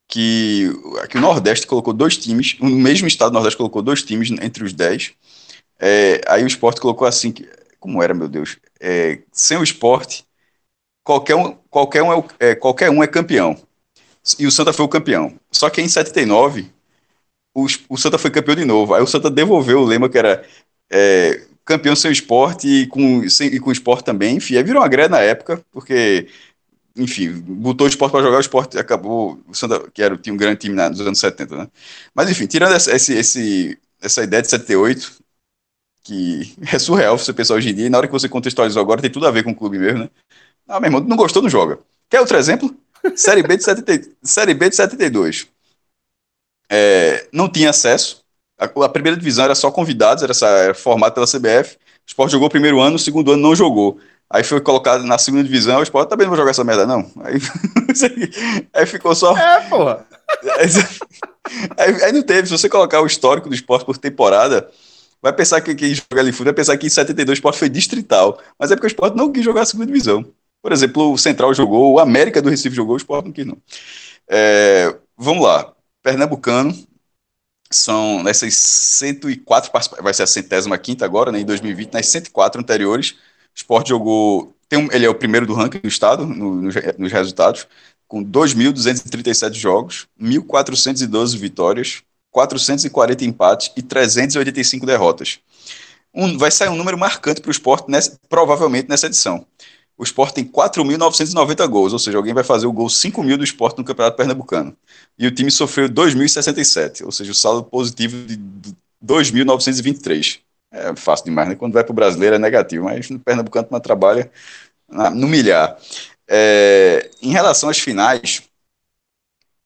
que, 0.09 0.71
que 1.11 1.19
o 1.19 1.21
Nordeste 1.21 1.67
colocou 1.67 1.93
dois 1.93 2.17
times, 2.17 2.57
no 2.61 2.71
mesmo 2.71 3.09
estado 3.09 3.31
do 3.31 3.35
Nordeste 3.35 3.57
colocou 3.59 3.83
dois 3.83 4.03
times 4.03 4.31
entre 4.31 4.65
os 4.65 4.73
dez. 4.73 5.13
É, 5.79 6.21
aí 6.29 6.45
o 6.45 6.47
esporte 6.47 6.81
colocou 6.81 7.07
assim, 7.07 7.35
como 7.81 8.03
era, 8.03 8.15
meu 8.15 8.29
Deus? 8.29 8.59
É, 8.81 9.21
sem 9.33 9.59
o 9.59 9.65
esporte 9.65 10.25
qualquer 11.05 11.37
um, 11.37 11.53
qualquer 11.71 12.03
um, 12.03 12.13
é, 12.13 12.25
é, 12.41 12.55
qualquer 12.55 12.91
um 12.91 13.03
é 13.03 13.07
campeão. 13.07 13.57
E 14.39 14.47
o 14.47 14.53
Santa 14.53 14.73
foi 14.73 14.85
o 14.85 14.89
campeão. 14.89 15.39
Só 15.53 15.71
que 15.71 15.83
em 15.83 15.89
79, 15.89 16.71
o, 17.55 17.67
o 17.89 17.99
Santa 17.99 18.19
foi 18.19 18.31
campeão 18.31 18.57
de 18.57 18.65
novo. 18.65 18.95
Aí 18.95 19.03
o 19.03 19.07
Santa 19.07 19.31
devolveu 19.31 19.81
o 19.81 19.85
lema 19.85 20.09
que 20.09 20.19
era 20.19 20.45
é, 20.91 21.47
campeão 21.65 21.97
sem 21.97 22.13
esporte 22.13 22.69
e 22.69 22.87
com, 22.87 23.29
sem, 23.29 23.49
e 23.49 23.61
com 23.61 23.73
esporte 23.73 24.05
também. 24.05 24.37
Enfim, 24.37 24.57
aí 24.57 24.63
virou 24.63 24.83
uma 24.83 24.89
greve 24.89 25.09
na 25.11 25.21
época, 25.21 25.65
porque, 25.73 26.29
enfim, 26.97 27.33
botou 27.33 27.87
o 27.87 27.91
esporte 27.91 28.13
para 28.13 28.23
jogar, 28.23 28.39
o 28.39 28.41
esporte 28.41 28.79
acabou. 28.79 29.41
O 29.49 29.55
Santa, 29.55 29.91
que 29.91 30.03
era, 30.03 30.17
tinha 30.19 30.35
um 30.35 30.37
grande 30.37 30.61
time 30.61 30.75
nos 30.75 31.01
anos 31.01 31.19
70, 31.19 31.57
né? 31.57 31.69
Mas, 32.15 32.31
enfim, 32.31 32.47
tirando 32.47 32.75
esse, 32.77 33.15
esse, 33.15 33.79
essa 34.01 34.23
ideia 34.23 34.43
de 34.43 34.49
78, 34.49 35.13
que 36.03 36.55
é 36.73 36.79
surreal 36.79 37.19
você 37.19 37.33
pensar 37.33 37.55
hoje 37.55 37.71
em 37.71 37.75
dia, 37.75 37.87
e 37.87 37.91
na 37.91 37.99
hora 37.99 38.07
que 38.07 38.13
você 38.13 38.29
contextualizou 38.29 38.83
agora, 38.83 39.01
tem 39.01 39.11
tudo 39.11 39.27
a 39.27 39.31
ver 39.31 39.43
com 39.45 39.51
o 39.53 39.57
clube 39.57 39.79
mesmo, 39.79 40.01
né? 40.01 40.11
Ah, 40.69 40.81
meu 40.81 40.89
irmão, 40.89 41.01
não 41.01 41.17
gostou, 41.17 41.43
não 41.43 41.51
joga. 41.51 41.79
Quer 42.09 42.21
outro 42.21 42.37
exemplo? 42.37 42.75
Série 43.17 43.43
B 43.43 43.57
de, 43.57 43.65
70, 43.65 44.11
Série 44.23 44.55
B 44.55 44.71
de 44.71 44.77
72. 44.77 45.47
É, 46.71 47.29
não 47.33 47.51
tinha 47.51 47.71
acesso. 47.71 48.24
A, 48.59 48.65
a, 48.65 48.89
primeira 48.89 49.17
divisão 49.17 49.45
era 49.45 49.55
só 49.55 49.71
convidados, 49.71 50.23
era, 50.23 50.33
essa, 50.33 50.47
era 50.47 50.75
formado 50.75 51.15
pela 51.15 51.27
CBF. 51.27 51.77
O 51.77 52.09
Sport 52.09 52.31
jogou 52.31 52.49
o 52.49 52.51
primeiro 52.51 52.81
ano, 52.81 52.97
o 52.97 52.99
segundo 52.99 53.33
ano 53.33 53.43
não 53.43 53.55
jogou. 53.55 53.99
Aí 54.31 54.43
foi 54.43 54.61
colocado 54.61 55.05
na 55.05 55.19
segunda 55.19 55.45
divisão, 55.45 55.81
o 55.81 55.83
Sport 55.83 56.09
também 56.09 56.27
não 56.27 56.31
vou 56.31 56.39
jogar 56.39 56.51
essa 56.51 56.65
merda, 56.65 56.87
não. 56.87 57.11
Aí, 57.23 57.39
aí 58.73 58.87
ficou 58.87 59.15
só. 59.15 59.37
É, 59.37 59.61
porra. 59.69 60.07
Aí, 61.77 62.03
aí, 62.03 62.13
não 62.13 62.23
teve. 62.23 62.49
Se 62.49 62.53
você 62.57 62.71
colocar 62.71 63.03
o 63.03 63.07
histórico 63.07 63.51
do 63.51 63.55
esporte 63.55 63.85
por 63.85 63.99
temporada, 63.99 64.67
vai 65.21 65.31
pensar 65.31 65.61
que 65.61 65.75
quem 65.75 65.95
joga 65.95 66.21
ali 66.21 66.33
futebol 66.33 66.47
vai 66.47 66.55
pensar 66.55 66.77
que 66.79 66.87
em 66.87 66.91
72 66.91 67.37
o 67.37 67.39
esporte 67.39 67.59
foi 67.59 67.69
distrital. 67.69 68.39
Mas 68.59 68.71
é 68.71 68.75
porque 68.75 68.87
o 68.87 68.89
esporte 68.89 69.15
não 69.15 69.31
quis 69.31 69.45
jogar 69.45 69.61
a 69.61 69.67
segunda 69.67 69.87
divisão. 69.87 70.25
Por 70.63 70.73
exemplo, 70.73 71.13
o 71.13 71.19
Central 71.19 71.53
jogou, 71.53 71.93
o 71.93 72.01
América 72.01 72.41
do 72.41 72.49
Recife 72.49 72.75
jogou, 72.75 72.95
o 72.95 72.97
Sport 72.97 73.27
não 73.27 73.33
quis 73.33 73.47
não. 73.47 73.59
É, 74.27 74.97
vamos 75.17 75.45
lá. 75.45 75.75
Pernambucano, 76.03 76.75
são 77.75 78.23
nessas 78.23 78.55
104, 78.55 79.71
vai 80.03 80.15
ser 80.15 80.23
a 80.23 80.27
centésima 80.27 80.79
quinta 80.79 81.05
agora, 81.05 81.33
né, 81.33 81.41
em 81.41 81.45
2020, 81.45 81.93
nas 81.93 82.07
104 82.07 82.61
anteriores, 82.61 83.11
o 83.11 83.57
Sport 83.57 83.89
jogou, 83.89 84.55
tem 84.69 84.79
um, 84.79 84.89
ele 84.93 85.07
é 85.07 85.09
o 85.09 85.15
primeiro 85.15 85.47
do 85.47 85.55
ranking 85.55 85.81
do 85.81 85.89
estado, 85.89 86.27
no, 86.27 86.55
no, 86.55 86.71
nos 86.99 87.13
resultados, 87.13 87.67
com 88.07 88.25
2.237 88.25 89.55
jogos, 89.55 90.07
1.412 90.21 91.37
vitórias, 91.39 92.03
440 92.31 93.25
empates 93.25 93.73
e 93.77 93.83
385 93.83 94.85
derrotas. 94.85 95.39
Um, 96.13 96.39
vai 96.39 96.51
sair 96.51 96.69
um 96.69 96.77
número 96.77 96.97
marcante 96.97 97.41
para 97.41 97.49
o 97.49 97.53
esporte, 97.53 97.91
nessa, 97.91 98.19
provavelmente 98.29 98.89
nessa 98.89 99.07
edição 99.07 99.47
o 99.97 100.03
Sport 100.03 100.35
tem 100.35 100.45
4.990 100.45 101.67
gols, 101.69 101.93
ou 101.93 101.99
seja, 101.99 102.17
alguém 102.17 102.35
vai 102.35 102.43
fazer 102.43 102.67
o 102.67 102.73
gol 102.73 102.89
5 102.89 103.23
mil 103.23 103.39
do 103.39 103.45
Sport 103.45 103.79
no 103.79 103.85
Campeonato 103.85 104.17
Pernambucano. 104.17 104.77
E 105.19 105.27
o 105.27 105.31
time 105.31 105.51
sofreu 105.51 105.89
2.067, 105.89 107.05
ou 107.05 107.13
seja, 107.13 107.31
o 107.31 107.35
saldo 107.35 107.63
positivo 107.63 108.27
de 108.27 108.37
2.923. 109.05 110.41
É 110.73 110.97
fácil 110.97 111.27
demais, 111.27 111.49
né? 111.49 111.55
Quando 111.55 111.73
vai 111.73 111.85
para 111.85 111.93
o 111.93 111.95
brasileiro 111.95 112.35
é 112.35 112.39
negativo, 112.39 112.85
mas 112.85 113.09
no 113.09 113.21
Pernambucano 113.21 113.69
não 113.71 113.79
trabalha 113.79 114.31
no 115.15 115.29
milhar. 115.29 115.79
É, 116.29 117.11
em 117.23 117.31
relação 117.31 117.69
às 117.69 117.79
finais, 117.79 118.43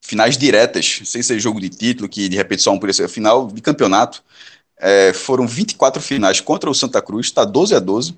finais 0.05 0.37
diretas, 0.37 1.01
sem 1.05 1.23
ser 1.23 1.41
jogo 1.41 1.61
de 1.61 1.71
título, 1.71 2.09
que 2.09 2.29
de 2.29 2.37
repente 2.37 2.63
só 2.63 2.73
um 2.73 2.79
por 2.79 2.93
ser 2.93 3.09
final 3.09 3.47
de 3.47 3.63
campeonato, 3.63 4.23
é, 4.79 5.13
foram 5.15 5.47
24 5.47 6.03
finais 6.03 6.41
contra 6.41 6.69
o 6.69 6.75
Santa 6.75 7.01
Cruz, 7.01 7.27
está 7.27 7.45
12 7.45 7.75
a 7.75 7.79
12 7.79 8.15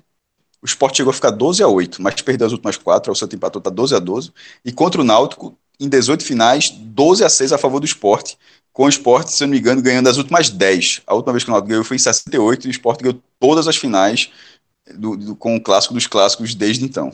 o 0.61 0.65
Sport 0.65 0.95
chegou 0.95 1.11
a 1.11 1.13
ficar 1.13 1.31
12 1.31 1.63
a 1.63 1.67
8, 1.67 2.01
mas 2.01 2.21
perdeu 2.21 2.45
as 2.45 2.53
últimas 2.53 2.77
quatro, 2.77 3.11
o 3.11 3.15
Santos 3.15 3.35
empatou, 3.35 3.59
está 3.59 3.69
12 3.69 3.95
a 3.95 3.99
12. 3.99 4.31
E 4.63 4.71
contra 4.71 5.01
o 5.01 5.03
Náutico, 5.03 5.57
em 5.79 5.89
18 5.89 6.23
finais, 6.23 6.69
12 6.69 7.23
a 7.23 7.29
6 7.29 7.53
a 7.53 7.57
favor 7.57 7.79
do 7.79 7.85
Sport, 7.85 8.35
com 8.71 8.83
o 8.83 8.89
Sport, 8.89 9.27
se 9.27 9.43
eu 9.43 9.47
não 9.47 9.53
me 9.53 9.59
engano, 9.59 9.81
ganhando 9.81 10.07
as 10.07 10.17
últimas 10.17 10.49
10. 10.49 11.01
A 11.07 11.15
última 11.15 11.33
vez 11.33 11.43
que 11.43 11.49
o 11.49 11.53
Náutico 11.53 11.69
ganhou 11.69 11.83
foi 11.83 11.95
em 11.95 11.99
68 11.99 12.67
e 12.67 12.69
o 12.69 12.71
Sport 12.71 13.01
ganhou 13.01 13.19
todas 13.39 13.67
as 13.67 13.75
finais 13.75 14.31
do, 14.95 15.17
do, 15.17 15.35
com 15.35 15.55
o 15.55 15.61
clássico 15.61 15.93
dos 15.93 16.05
clássicos 16.05 16.53
desde 16.53 16.85
então. 16.85 17.11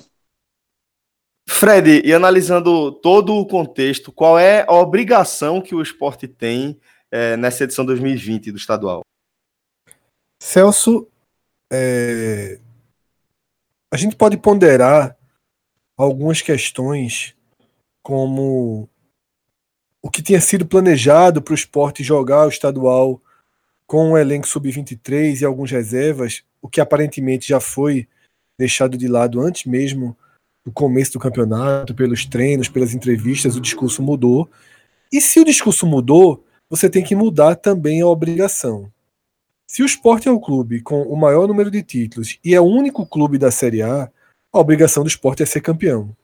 Fred, 1.50 2.02
e 2.04 2.14
analisando 2.14 2.92
todo 2.92 3.34
o 3.34 3.48
contexto, 3.48 4.12
qual 4.12 4.38
é 4.38 4.66
a 4.68 4.74
obrigação 4.74 5.62
que 5.62 5.74
o 5.74 5.82
esporte 5.82 6.28
tem 6.28 6.78
é, 7.10 7.38
nessa 7.38 7.64
edição 7.64 7.86
2020 7.86 8.52
do 8.52 8.58
estadual? 8.58 9.02
Celso, 10.40 11.08
é, 11.72 12.60
a 13.91 13.97
gente 13.97 14.15
pode 14.15 14.38
ponderar 14.38 15.17
algumas 15.95 16.41
questões 16.41 17.36
como 18.04 18.89
o 20.02 20.10
que 20.10 20.21
tinha 20.21 20.39
sido 20.39 20.65
planejado 20.65 21.41
para 21.41 21.52
o 21.52 21.56
esporte 21.56 22.04
jogar 22.04 22.45
o 22.45 22.50
estadual 22.50 23.21
com 23.86 24.12
o 24.12 24.17
elenco 24.17 24.47
sub-23 24.47 25.41
e 25.41 25.45
algumas 25.45 25.71
reservas, 25.71 26.43
o 26.62 26.69
que 26.69 26.82
aparentemente 26.82 27.47
já 27.47 27.60
foi 27.60 28.08
deixado 28.58 28.97
de 28.97 29.08
lado 29.08 29.39
antes 29.39 29.65
mesmo 29.65 30.15
do 30.65 30.71
começo 30.71 31.13
do 31.13 31.19
campeonato, 31.19 31.95
pelos 31.95 32.26
treinos, 32.26 32.67
pelas 32.67 32.93
entrevistas, 32.93 33.56
o 33.56 33.62
discurso 33.62 34.04
mudou. 34.04 34.50
E 35.12 35.21
se 35.21 35.39
o 35.39 35.45
discurso 35.45 35.88
mudou, 35.88 36.43
você 36.69 36.89
tem 36.89 37.04
que 37.04 37.15
mudar 37.15 37.56
também 37.56 38.02
a 38.02 38.08
obrigação. 38.08 38.91
Se 39.69 39.84
o 39.84 39.86
esporte 39.86 40.30
é 40.30 40.32
o 40.32 40.39
clube 40.39 40.82
com 40.82 41.01
o 41.01 41.17
maior 41.17 41.45
número 41.45 41.69
de 41.69 41.84
títulos 41.84 42.39
e 42.43 42.56
é 42.56 42.62
o 42.62 42.63
único 42.63 43.06
clube 43.06 43.38
da 43.38 43.51
Série 43.51 43.82
A, 43.82 44.10
a 44.51 44.60
obrigação 44.60 45.03
do 45.03 45.10
esporte 45.10 45.43
é 45.43 45.45
ser 45.45 45.60
campeão. 45.60 46.15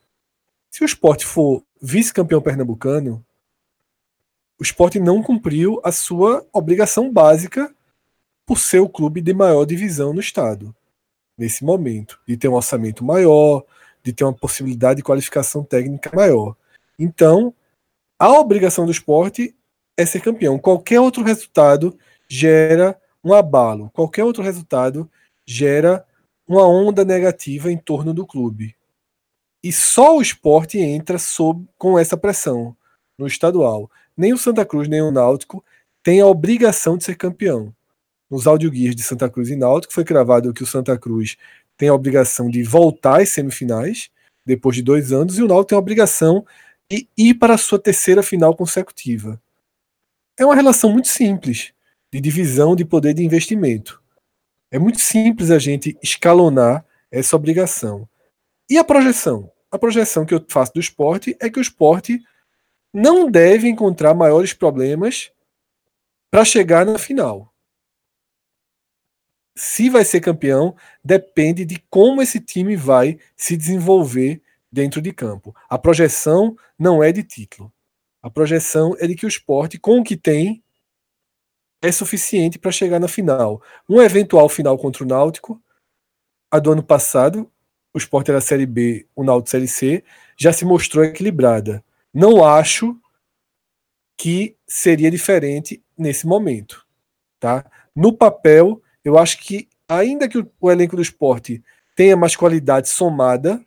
Se 0.71 0.81
o 0.81 0.85
esporte 0.85 1.25
for 1.25 1.61
vice-campeão 1.81 2.41
pernambucano, 2.41 3.23
o 4.57 4.63
esporte 4.63 4.97
não 4.97 5.21
cumpriu 5.21 5.81
a 5.83 5.91
sua 5.91 6.47
obrigação 6.53 7.11
básica 7.11 7.75
por 8.45 8.57
ser 8.57 8.79
o 8.79 8.87
clube 8.87 9.21
de 9.21 9.33
maior 9.33 9.65
divisão 9.65 10.13
no 10.13 10.21
estado, 10.21 10.73
nesse 11.37 11.65
momento, 11.65 12.19
de 12.25 12.37
ter 12.37 12.47
um 12.47 12.53
orçamento 12.53 13.03
maior, 13.03 13.65
de 14.01 14.13
ter 14.13 14.23
uma 14.23 14.33
possibilidade 14.33 14.97
de 14.97 15.03
qualificação 15.03 15.65
técnica 15.65 16.09
maior. 16.15 16.55
Então, 16.97 17.53
a 18.17 18.31
obrigação 18.31 18.85
do 18.85 18.91
esporte 18.91 19.53
é 19.97 20.05
ser 20.05 20.21
campeão. 20.21 20.57
Qualquer 20.57 21.01
outro 21.01 21.23
resultado 21.23 21.97
gera 22.27 22.97
um 23.23 23.33
abalo, 23.33 23.89
qualquer 23.91 24.23
outro 24.23 24.43
resultado 24.43 25.09
gera 25.45 26.05
uma 26.47 26.67
onda 26.67 27.05
negativa 27.05 27.71
em 27.71 27.77
torno 27.77 28.13
do 28.13 28.25
clube. 28.25 28.75
E 29.63 29.71
só 29.71 30.17
o 30.17 30.21
esporte 30.21 30.77
entra 30.77 31.17
sob, 31.17 31.65
com 31.77 31.97
essa 31.97 32.17
pressão 32.17 32.75
no 33.17 33.25
estadual. 33.25 33.89
Nem 34.15 34.33
o 34.33 34.37
Santa 34.37 34.65
Cruz, 34.65 34.89
nem 34.89 35.01
o 35.01 35.11
Náutico 35.11 35.63
têm 36.03 36.19
a 36.19 36.27
obrigação 36.27 36.97
de 36.97 37.05
ser 37.05 37.15
campeão. 37.15 37.73
Nos 38.29 38.45
audioguias 38.45 38.95
de 38.95 39.03
Santa 39.03 39.29
Cruz 39.29 39.49
e 39.49 39.55
Náutico 39.55 39.93
foi 39.93 40.03
cravado 40.03 40.53
que 40.53 40.63
o 40.63 40.67
Santa 40.67 40.97
Cruz 40.97 41.37
tem 41.77 41.87
a 41.87 41.93
obrigação 41.93 42.49
de 42.49 42.61
voltar 42.61 43.21
às 43.21 43.29
semifinais 43.29 44.09
depois 44.45 44.75
de 44.75 44.81
dois 44.81 45.13
anos 45.13 45.37
e 45.37 45.43
o 45.43 45.47
Náutico 45.47 45.69
tem 45.69 45.75
a 45.77 45.79
obrigação 45.79 46.45
de 46.91 47.07
ir 47.17 47.35
para 47.35 47.53
a 47.53 47.57
sua 47.57 47.79
terceira 47.79 48.21
final 48.21 48.55
consecutiva. 48.55 49.41
É 50.37 50.45
uma 50.45 50.55
relação 50.55 50.91
muito 50.91 51.07
simples 51.07 51.73
de 52.13 52.21
divisão 52.21 52.75
de 52.75 52.85
poder 52.85 53.15
de 53.15 53.23
investimento. 53.23 53.99
É 54.69 54.77
muito 54.77 54.99
simples 54.99 55.49
a 55.49 55.57
gente 55.57 55.97
escalonar 55.99 56.85
essa 57.09 57.35
obrigação. 57.35 58.07
E 58.69 58.77
a 58.77 58.83
projeção? 58.83 59.51
A 59.71 59.79
projeção 59.79 60.23
que 60.23 60.31
eu 60.31 60.45
faço 60.47 60.75
do 60.75 60.79
esporte 60.79 61.35
é 61.39 61.49
que 61.49 61.57
o 61.57 61.61
esporte 61.61 62.23
não 62.93 63.31
deve 63.31 63.67
encontrar 63.67 64.13
maiores 64.13 64.53
problemas 64.53 65.31
para 66.29 66.45
chegar 66.45 66.85
na 66.85 66.99
final. 66.99 67.51
Se 69.55 69.89
vai 69.89 70.05
ser 70.05 70.21
campeão, 70.21 70.75
depende 71.03 71.65
de 71.65 71.83
como 71.89 72.21
esse 72.21 72.39
time 72.39 72.75
vai 72.75 73.17
se 73.35 73.57
desenvolver 73.57 74.39
dentro 74.71 75.01
de 75.01 75.11
campo. 75.11 75.55
A 75.67 75.79
projeção 75.79 76.55
não 76.77 77.03
é 77.03 77.11
de 77.11 77.23
título. 77.23 77.73
A 78.21 78.29
projeção 78.29 78.95
é 78.99 79.07
de 79.07 79.15
que 79.15 79.25
o 79.25 79.27
esporte, 79.27 79.79
com 79.79 79.99
o 79.99 80.03
que 80.03 80.15
tem, 80.15 80.62
é 81.83 81.91
suficiente 81.91 82.57
para 82.57 82.71
chegar 82.71 82.97
na 82.97 83.09
final. 83.09 83.61
Um 83.89 84.01
eventual 84.01 84.47
final 84.47 84.77
contra 84.77 85.03
o 85.03 85.07
Náutico, 85.07 85.61
a 86.49 86.57
do 86.57 86.71
ano 86.71 86.81
passado, 86.81 87.51
o 87.93 87.97
esporte 87.97 88.31
era 88.31 88.39
Série 88.39 88.65
B, 88.65 89.05
o 89.13 89.23
Náutico 89.23 89.49
Série 89.49 89.67
C, 89.67 90.03
já 90.37 90.53
se 90.53 90.63
mostrou 90.63 91.03
equilibrada. 91.03 91.83
Não 92.13 92.43
acho 92.43 92.97
que 94.17 94.55
seria 94.65 95.11
diferente 95.11 95.83
nesse 95.97 96.25
momento. 96.25 96.87
Tá? 97.37 97.65
No 97.93 98.13
papel, 98.13 98.81
eu 99.03 99.19
acho 99.19 99.39
que, 99.39 99.67
ainda 99.87 100.29
que 100.29 100.37
o, 100.37 100.49
o 100.61 100.71
elenco 100.71 100.95
do 100.95 101.01
esporte 101.01 101.61
tenha 101.97 102.15
mais 102.15 102.33
qualidade 102.33 102.87
somada, 102.87 103.61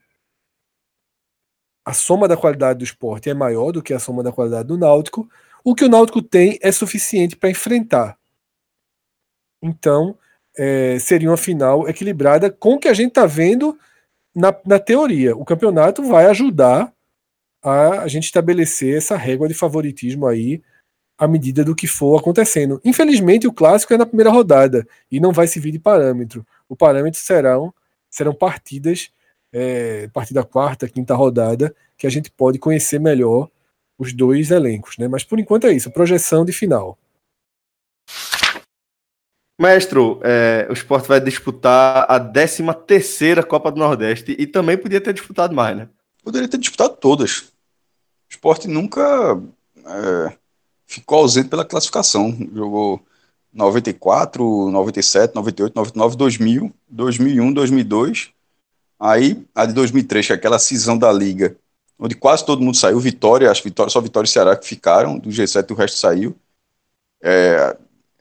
a 1.87 1.93
soma 1.93 2.27
da 2.27 2.37
qualidade 2.37 2.81
do 2.81 2.85
esporte 2.85 3.31
é 3.31 3.35
maior 3.35 3.71
do 3.71 3.81
que 3.81 3.95
a 3.95 4.01
soma 4.01 4.21
da 4.21 4.33
qualidade 4.33 4.67
do 4.67 4.77
Náutico, 4.77 5.31
o 5.63 5.73
que 5.73 5.85
o 5.85 5.89
Náutico 5.89 6.21
tem 6.21 6.59
é 6.61 6.73
suficiente 6.73 7.37
para 7.37 7.49
enfrentar. 7.49 8.19
Então, 9.63 10.19
é, 10.59 10.99
seria 10.99 11.31
uma 11.31 11.37
final 11.37 11.89
equilibrada 11.89 12.51
com 12.51 12.75
o 12.75 12.79
que 12.79 12.89
a 12.89 12.95
gente 12.95 13.11
está 13.11 13.25
vendo 13.25 13.79
na, 14.35 14.53
na 14.67 14.81
teoria. 14.81 15.37
O 15.37 15.45
campeonato 15.45 16.03
vai 16.03 16.27
ajudar 16.27 16.93
a, 17.63 18.01
a 18.01 18.09
gente 18.09 18.25
estabelecer 18.25 18.97
essa 18.97 19.17
régua 19.17 19.47
de 19.47 19.55
favoritismo 19.55 20.27
aí 20.27 20.61
à 21.17 21.29
medida 21.29 21.65
do 21.65 21.75
que 21.75 21.87
for 21.87 22.19
acontecendo. 22.19 22.81
Infelizmente, 22.85 23.47
o 23.47 23.53
clássico 23.53 23.95
é 23.95 23.97
na 23.97 24.07
primeira 24.07 24.31
rodada 24.31 24.85
e 25.11 25.21
não 25.21 25.31
vai 25.31 25.47
servir 25.47 25.71
de 25.71 25.79
parâmetro. 25.79 26.45
O 26.69 26.75
parâmetro 26.75 27.21
serão, 27.21 27.73
serão 28.11 28.35
partidas 28.35 29.11
é, 29.53 30.05
a 30.07 30.11
partir 30.11 30.35
da 30.35 30.45
quarta, 30.45 30.89
quinta 30.89 31.15
rodada, 31.15 31.75
que 31.97 32.07
a 32.07 32.11
gente 32.11 32.31
pode 32.31 32.59
conhecer 32.59 32.99
melhor 32.99 33.49
os 33.99 34.13
dois 34.13 34.51
elencos, 34.51 34.99
né? 34.99 35.09
Mas 35.09 35.25
por 35.25 35.39
enquanto 35.39 35.67
é 35.67 35.73
isso, 35.73 35.91
projeção 35.91 36.45
de 36.45 36.53
final. 36.53 36.99
Maestro, 39.59 40.21
é, 40.23 40.67
o 40.69 40.75
esporte 40.75 41.09
vai 41.09 41.19
disputar 41.19 42.05
a 42.11 42.21
13 42.21 42.63
terceira 42.87 43.43
Copa 43.43 43.73
do 43.73 43.79
Nordeste 43.79 44.37
e 44.39 44.47
também 44.47 44.77
podia 44.77 45.01
ter 45.01 45.15
disputado 45.15 45.55
mais, 45.55 45.77
né? 45.77 45.89
Poderia 46.23 46.49
ter 46.49 46.59
disputado 46.59 46.97
todas. 46.97 47.39
O 47.39 48.31
esporte 48.31 48.69
nunca 48.69 49.41
é, 49.87 50.37
ficou 50.87 51.21
ausente 51.21 51.49
pela 51.49 51.65
classificação. 51.65 52.37
Jogou 52.53 53.01
94, 53.51 54.71
97, 54.71 55.35
98, 55.35 55.75
99, 55.75 56.17
2000, 56.17 56.75
2001, 56.91 57.53
2002 57.55 58.36
Aí, 58.99 59.45
a 59.55 59.67
de 59.67 59.73
2003, 59.75 60.27
que 60.27 60.33
é 60.33 60.37
aquela 60.37 60.59
cisão 60.59 60.97
da 60.99 61.13
Liga, 61.13 61.57
onde 61.99 62.15
quase 62.15 62.45
todo 62.45 62.63
mundo 62.63 62.77
saiu, 62.77 62.99
Vitória, 63.01 63.51
acho 63.51 63.63
Vitória, 63.63 63.91
só 63.91 64.01
Vitória 64.01 64.27
e 64.27 64.31
Ceará 64.31 64.57
que 64.57 64.67
ficaram, 64.67 65.19
do 65.19 65.31
G7 65.31 65.71
o 65.73 65.75
resto 65.75 65.99
saiu. 65.99 66.37
É, 67.23 67.77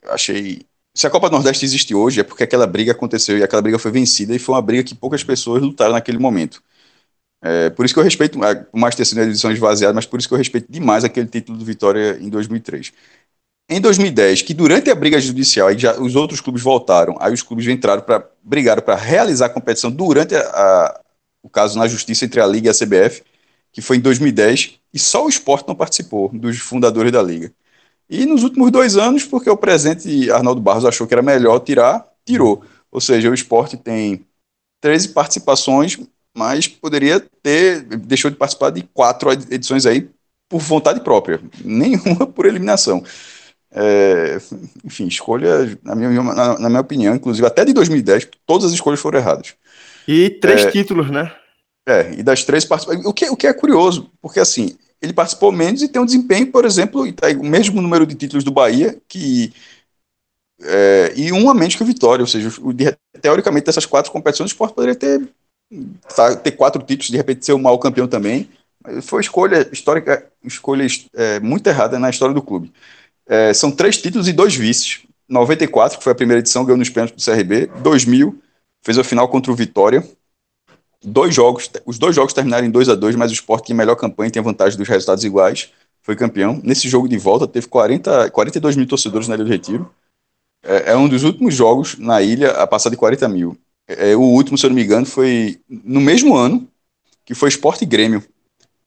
achei. 0.08 0.62
Se 0.94 1.06
a 1.06 1.10
Copa 1.10 1.28
do 1.28 1.34
Nordeste 1.34 1.64
existe 1.64 1.94
hoje, 1.94 2.20
é 2.20 2.24
porque 2.24 2.44
aquela 2.44 2.66
briga 2.66 2.92
aconteceu 2.92 3.38
e 3.38 3.42
aquela 3.42 3.62
briga 3.62 3.78
foi 3.78 3.90
vencida 3.90 4.34
e 4.34 4.38
foi 4.38 4.54
uma 4.54 4.62
briga 4.62 4.84
que 4.84 4.94
poucas 4.94 5.22
pessoas 5.24 5.62
lutaram 5.62 5.92
naquele 5.92 6.18
momento. 6.18 6.62
É, 7.42 7.70
por 7.70 7.84
isso 7.84 7.94
que 7.94 8.00
eu 8.00 8.04
respeito, 8.04 8.42
é, 8.44 8.54
por 8.56 8.78
mais 8.78 8.94
ter 8.94 9.04
sido 9.04 9.18
uma 9.18 9.24
edição 9.26 9.52
esvaziada, 9.52 9.94
mas 9.94 10.06
por 10.06 10.18
isso 10.18 10.28
que 10.28 10.34
eu 10.34 10.38
respeito 10.38 10.70
demais 10.70 11.04
aquele 11.04 11.26
título 11.28 11.58
do 11.58 11.64
Vitória 11.64 12.18
em 12.20 12.28
2003. 12.30 12.92
Em 13.68 13.80
2010, 13.80 14.42
que 14.42 14.54
durante 14.54 14.90
a 14.90 14.94
briga 14.94 15.20
judicial, 15.20 15.68
aí 15.68 15.76
já 15.76 16.00
os 16.00 16.14
outros 16.14 16.40
clubes 16.40 16.62
voltaram, 16.62 17.16
aí 17.18 17.32
os 17.32 17.42
clubes 17.42 17.66
entraram 17.66 18.00
para 18.02 18.28
brigaram 18.42 18.80
para 18.80 18.94
realizar 18.94 19.46
a 19.46 19.48
competição 19.48 19.90
durante 19.90 20.36
a, 20.36 20.40
a, 20.40 21.00
o 21.42 21.48
caso 21.48 21.76
na 21.76 21.88
justiça 21.88 22.24
entre 22.24 22.40
a 22.40 22.46
Liga 22.46 22.68
e 22.68 22.70
a 22.70 22.74
CBF, 22.74 23.24
que 23.72 23.82
foi 23.82 23.96
em 23.96 24.00
2010, 24.00 24.78
e 24.94 24.98
só 25.00 25.26
o 25.26 25.28
esporte 25.28 25.66
não 25.66 25.74
participou 25.74 26.28
dos 26.32 26.58
fundadores 26.58 27.10
da 27.10 27.20
Liga. 27.20 27.52
E 28.08 28.24
nos 28.24 28.44
últimos 28.44 28.70
dois 28.70 28.96
anos, 28.96 29.24
porque 29.24 29.50
o 29.50 29.56
presidente 29.56 30.30
Arnaldo 30.30 30.60
Barros 30.60 30.84
achou 30.84 31.06
que 31.06 31.14
era 31.14 31.22
melhor 31.22 31.58
tirar, 31.58 32.06
tirou. 32.24 32.64
Ou 32.90 33.00
seja, 33.00 33.28
o 33.28 33.34
esporte 33.34 33.76
tem 33.76 34.24
13 34.80 35.08
participações, 35.08 35.98
mas 36.36 36.68
poderia 36.68 37.20
ter, 37.42 37.82
deixou 37.82 38.30
de 38.30 38.36
participar 38.36 38.70
de 38.70 38.82
quatro 38.94 39.32
edições 39.32 39.86
aí 39.86 40.08
por 40.48 40.60
vontade 40.60 41.00
própria, 41.00 41.40
nenhuma 41.64 42.26
por 42.30 42.46
eliminação. 42.46 43.02
É, 43.72 44.38
enfim, 44.84 45.06
escolha, 45.06 45.78
na 45.82 45.94
minha, 45.94 46.22
na, 46.22 46.58
na, 46.58 46.68
minha 46.68 46.80
opinião, 46.80 47.14
inclusive 47.14 47.46
até 47.46 47.64
de 47.64 47.72
2010, 47.72 48.28
todas 48.46 48.66
as 48.66 48.72
escolhas 48.72 49.00
foram 49.00 49.18
erradas. 49.18 49.54
E 50.06 50.30
três 50.30 50.64
é, 50.64 50.70
títulos, 50.70 51.10
né? 51.10 51.32
É, 51.86 52.12
e 52.14 52.22
das 52.22 52.44
três 52.44 52.64
participações. 52.64 53.04
O 53.06 53.12
que, 53.12 53.28
o 53.28 53.36
que 53.36 53.46
é 53.46 53.52
curioso, 53.52 54.10
porque 54.20 54.40
assim, 54.40 54.76
ele 55.00 55.12
participou 55.12 55.52
menos 55.52 55.82
e 55.82 55.88
tem 55.88 56.00
um 56.00 56.06
desempenho, 56.06 56.50
por 56.50 56.64
exemplo, 56.64 57.10
tá 57.12 57.28
o 57.28 57.44
mesmo 57.44 57.82
número 57.82 58.06
de 58.06 58.14
títulos 58.14 58.44
do 58.44 58.50
Bahia, 58.50 58.98
que. 59.08 59.52
É, 60.62 61.12
e 61.14 61.32
um 61.32 61.50
a 61.50 61.54
menos 61.54 61.74
que 61.74 61.82
o 61.82 61.86
Vitória, 61.86 62.22
ou 62.22 62.26
seja, 62.26 62.48
o, 62.60 62.72
teoricamente 63.20 63.66
dessas 63.66 63.84
quatro 63.84 64.10
competições, 64.10 64.50
o 64.50 64.52
Sport 64.52 64.74
poderia 64.74 64.94
ter, 64.94 65.28
tá, 66.14 66.34
ter 66.34 66.52
quatro 66.52 66.82
títulos, 66.82 67.10
de 67.10 67.16
repente 67.16 67.44
ser 67.44 67.52
o 67.52 67.58
maior 67.58 67.76
campeão 67.78 68.08
também. 68.08 68.48
Foi 69.02 69.20
escolha 69.20 69.68
histórica, 69.70 70.26
escolha 70.42 70.86
é, 71.14 71.40
muito 71.40 71.66
errada 71.66 71.98
na 71.98 72.08
história 72.08 72.34
do 72.34 72.40
clube. 72.40 72.72
É, 73.28 73.52
são 73.52 73.70
três 73.70 73.96
títulos 73.98 74.28
e 74.28 74.32
dois 74.32 74.54
vices. 74.54 75.00
94, 75.28 75.98
que 75.98 76.04
foi 76.04 76.12
a 76.12 76.16
primeira 76.16 76.38
edição, 76.38 76.64
ganhou 76.64 76.78
nos 76.78 76.88
pênaltis 76.88 77.24
do 77.24 77.32
CRB. 77.32 77.66
2000, 77.82 78.40
fez 78.82 78.98
a 78.98 79.04
final 79.04 79.28
contra 79.28 79.50
o 79.50 79.54
Vitória. 79.54 80.06
Dois 81.02 81.34
jogos, 81.34 81.70
os 81.84 81.98
dois 81.98 82.14
jogos 82.14 82.32
terminaram 82.32 82.66
em 82.66 82.70
2 82.70 82.88
a 82.88 82.94
2 82.94 83.16
mas 83.16 83.30
o 83.30 83.34
Sport 83.34 83.66
tinha 83.66 83.76
melhor 83.76 83.96
campanha 83.96 84.28
e 84.28 84.30
tem 84.30 84.42
vantagem 84.42 84.78
dos 84.78 84.88
resultados 84.88 85.24
iguais. 85.24 85.72
Foi 86.02 86.14
campeão. 86.14 86.60
Nesse 86.62 86.88
jogo 86.88 87.08
de 87.08 87.18
volta, 87.18 87.46
teve 87.46 87.66
40, 87.66 88.30
42 88.30 88.76
mil 88.76 88.86
torcedores 88.86 89.28
na 89.28 89.34
Ilha 89.34 89.44
do 89.44 89.50
Retiro. 89.50 89.90
É, 90.62 90.92
é 90.92 90.96
um 90.96 91.08
dos 91.08 91.24
últimos 91.24 91.54
jogos 91.54 91.98
na 91.98 92.22
ilha 92.22 92.52
a 92.52 92.66
passar 92.66 92.90
de 92.90 92.96
40 92.96 93.28
mil. 93.28 93.56
É, 93.88 94.16
o 94.16 94.20
último, 94.20 94.56
se 94.56 94.66
eu 94.66 94.70
não 94.70 94.74
me 94.74 94.82
engano, 94.82 95.06
foi 95.06 95.60
no 95.68 96.00
mesmo 96.00 96.34
ano 96.34 96.68
que 97.24 97.34
foi 97.34 97.48
Sport 97.48 97.82
e 97.82 97.86
Grêmio 97.86 98.22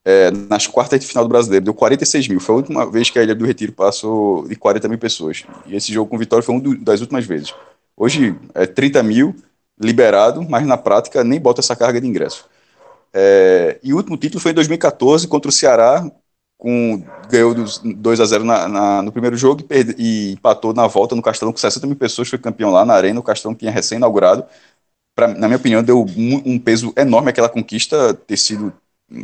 é, 0.10 0.32
nas 0.32 0.66
quartas 0.66 1.00
de 1.00 1.06
final 1.06 1.24
do 1.24 1.30
Brasileiro, 1.30 1.66
deu 1.66 1.74
46 1.74 2.28
mil. 2.30 2.40
Foi 2.40 2.56
a 2.56 2.58
última 2.58 2.90
vez 2.90 3.12
que 3.12 3.20
a 3.20 3.24
Ilha 3.24 3.36
do 3.36 3.46
Retiro 3.46 3.72
passou 3.72 4.48
de 4.48 4.56
40 4.56 4.88
mil 4.88 4.98
pessoas. 4.98 5.44
E 5.68 5.76
esse 5.76 5.94
jogo 5.94 6.10
com 6.10 6.18
Vitória 6.18 6.42
foi 6.42 6.56
uma 6.56 6.76
das 6.78 7.00
últimas 7.00 7.26
vezes. 7.26 7.54
Hoje 7.96 8.36
é 8.56 8.66
30 8.66 9.04
mil 9.04 9.36
liberado, 9.80 10.42
mas 10.50 10.66
na 10.66 10.78
prática 10.78 11.24
nem 11.24 11.40
bota 11.40 11.62
essa 11.62 11.76
carga 11.76 12.02
de 12.02 12.08
ingresso. 12.08 12.50
É, 13.14 13.80
e 13.84 13.94
o 13.94 13.98
último 13.98 14.18
título 14.18 14.42
foi 14.42 14.52
em 14.52 14.56
2014 14.56 15.28
contra 15.28 15.50
o 15.50 15.52
Ceará, 15.52 16.04
com, 16.58 17.04
ganhou 17.30 17.54
2 17.54 18.20
a 18.20 18.26
0 18.26 18.44
na, 18.44 18.68
na, 18.68 19.02
no 19.04 19.12
primeiro 19.12 19.38
jogo 19.38 19.62
e, 19.62 19.64
perde, 19.64 19.96
e, 19.98 20.34
empatou 20.34 20.74
na 20.74 20.88
volta 20.88 21.16
no 21.16 21.22
Castelão 21.22 21.54
com 21.54 21.60
60 21.60 21.86
mil 21.86 21.96
pessoas, 21.96 22.28
foi 22.28 22.40
campeão 22.40 22.72
lá 22.72 22.84
na 22.84 22.96
Arena, 22.96 23.20
o 23.20 23.24
Castelão 23.24 23.56
tinha 23.56 23.72
recém-inaugurado. 23.72 24.44
Na 25.38 25.48
minha 25.48 25.58
opinião, 25.58 25.84
deu 25.84 26.04
um, 26.04 26.54
um 26.54 26.60
peso 26.60 26.94
enorme 26.98 27.30
aquela 27.30 27.50
conquista 27.50 28.14
ter 28.14 28.38
sido 28.38 28.74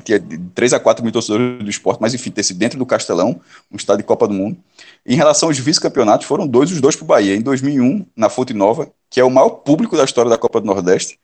tinha 0.03 0.21
3 0.53 0.73
a 0.73 0.79
4 0.79 1.03
mil 1.03 1.11
torcedores 1.11 1.63
do 1.63 1.69
esporte, 1.69 2.01
mas 2.01 2.13
enfim, 2.13 2.31
ter 2.31 2.43
sido 2.43 2.57
dentro 2.57 2.77
do 2.77 2.85
Castelão, 2.85 3.39
um 3.71 3.75
estádio 3.75 4.03
de 4.03 4.07
Copa 4.07 4.27
do 4.27 4.33
Mundo. 4.33 4.57
Em 5.05 5.15
relação 5.15 5.49
aos 5.49 5.59
vice-campeonatos, 5.59 6.25
foram 6.25 6.47
dois, 6.47 6.71
os 6.71 6.81
dois 6.81 6.95
para 6.95 7.03
o 7.03 7.07
Bahia. 7.07 7.35
Em 7.35 7.41
2001, 7.41 8.05
na 8.15 8.29
Fonte 8.29 8.53
Nova, 8.53 8.91
que 9.09 9.19
é 9.19 9.23
o 9.23 9.29
maior 9.29 9.49
público 9.49 9.95
da 9.95 10.03
história 10.03 10.29
da 10.29 10.37
Copa 10.37 10.59
do 10.59 10.67
Nordeste, 10.67 11.19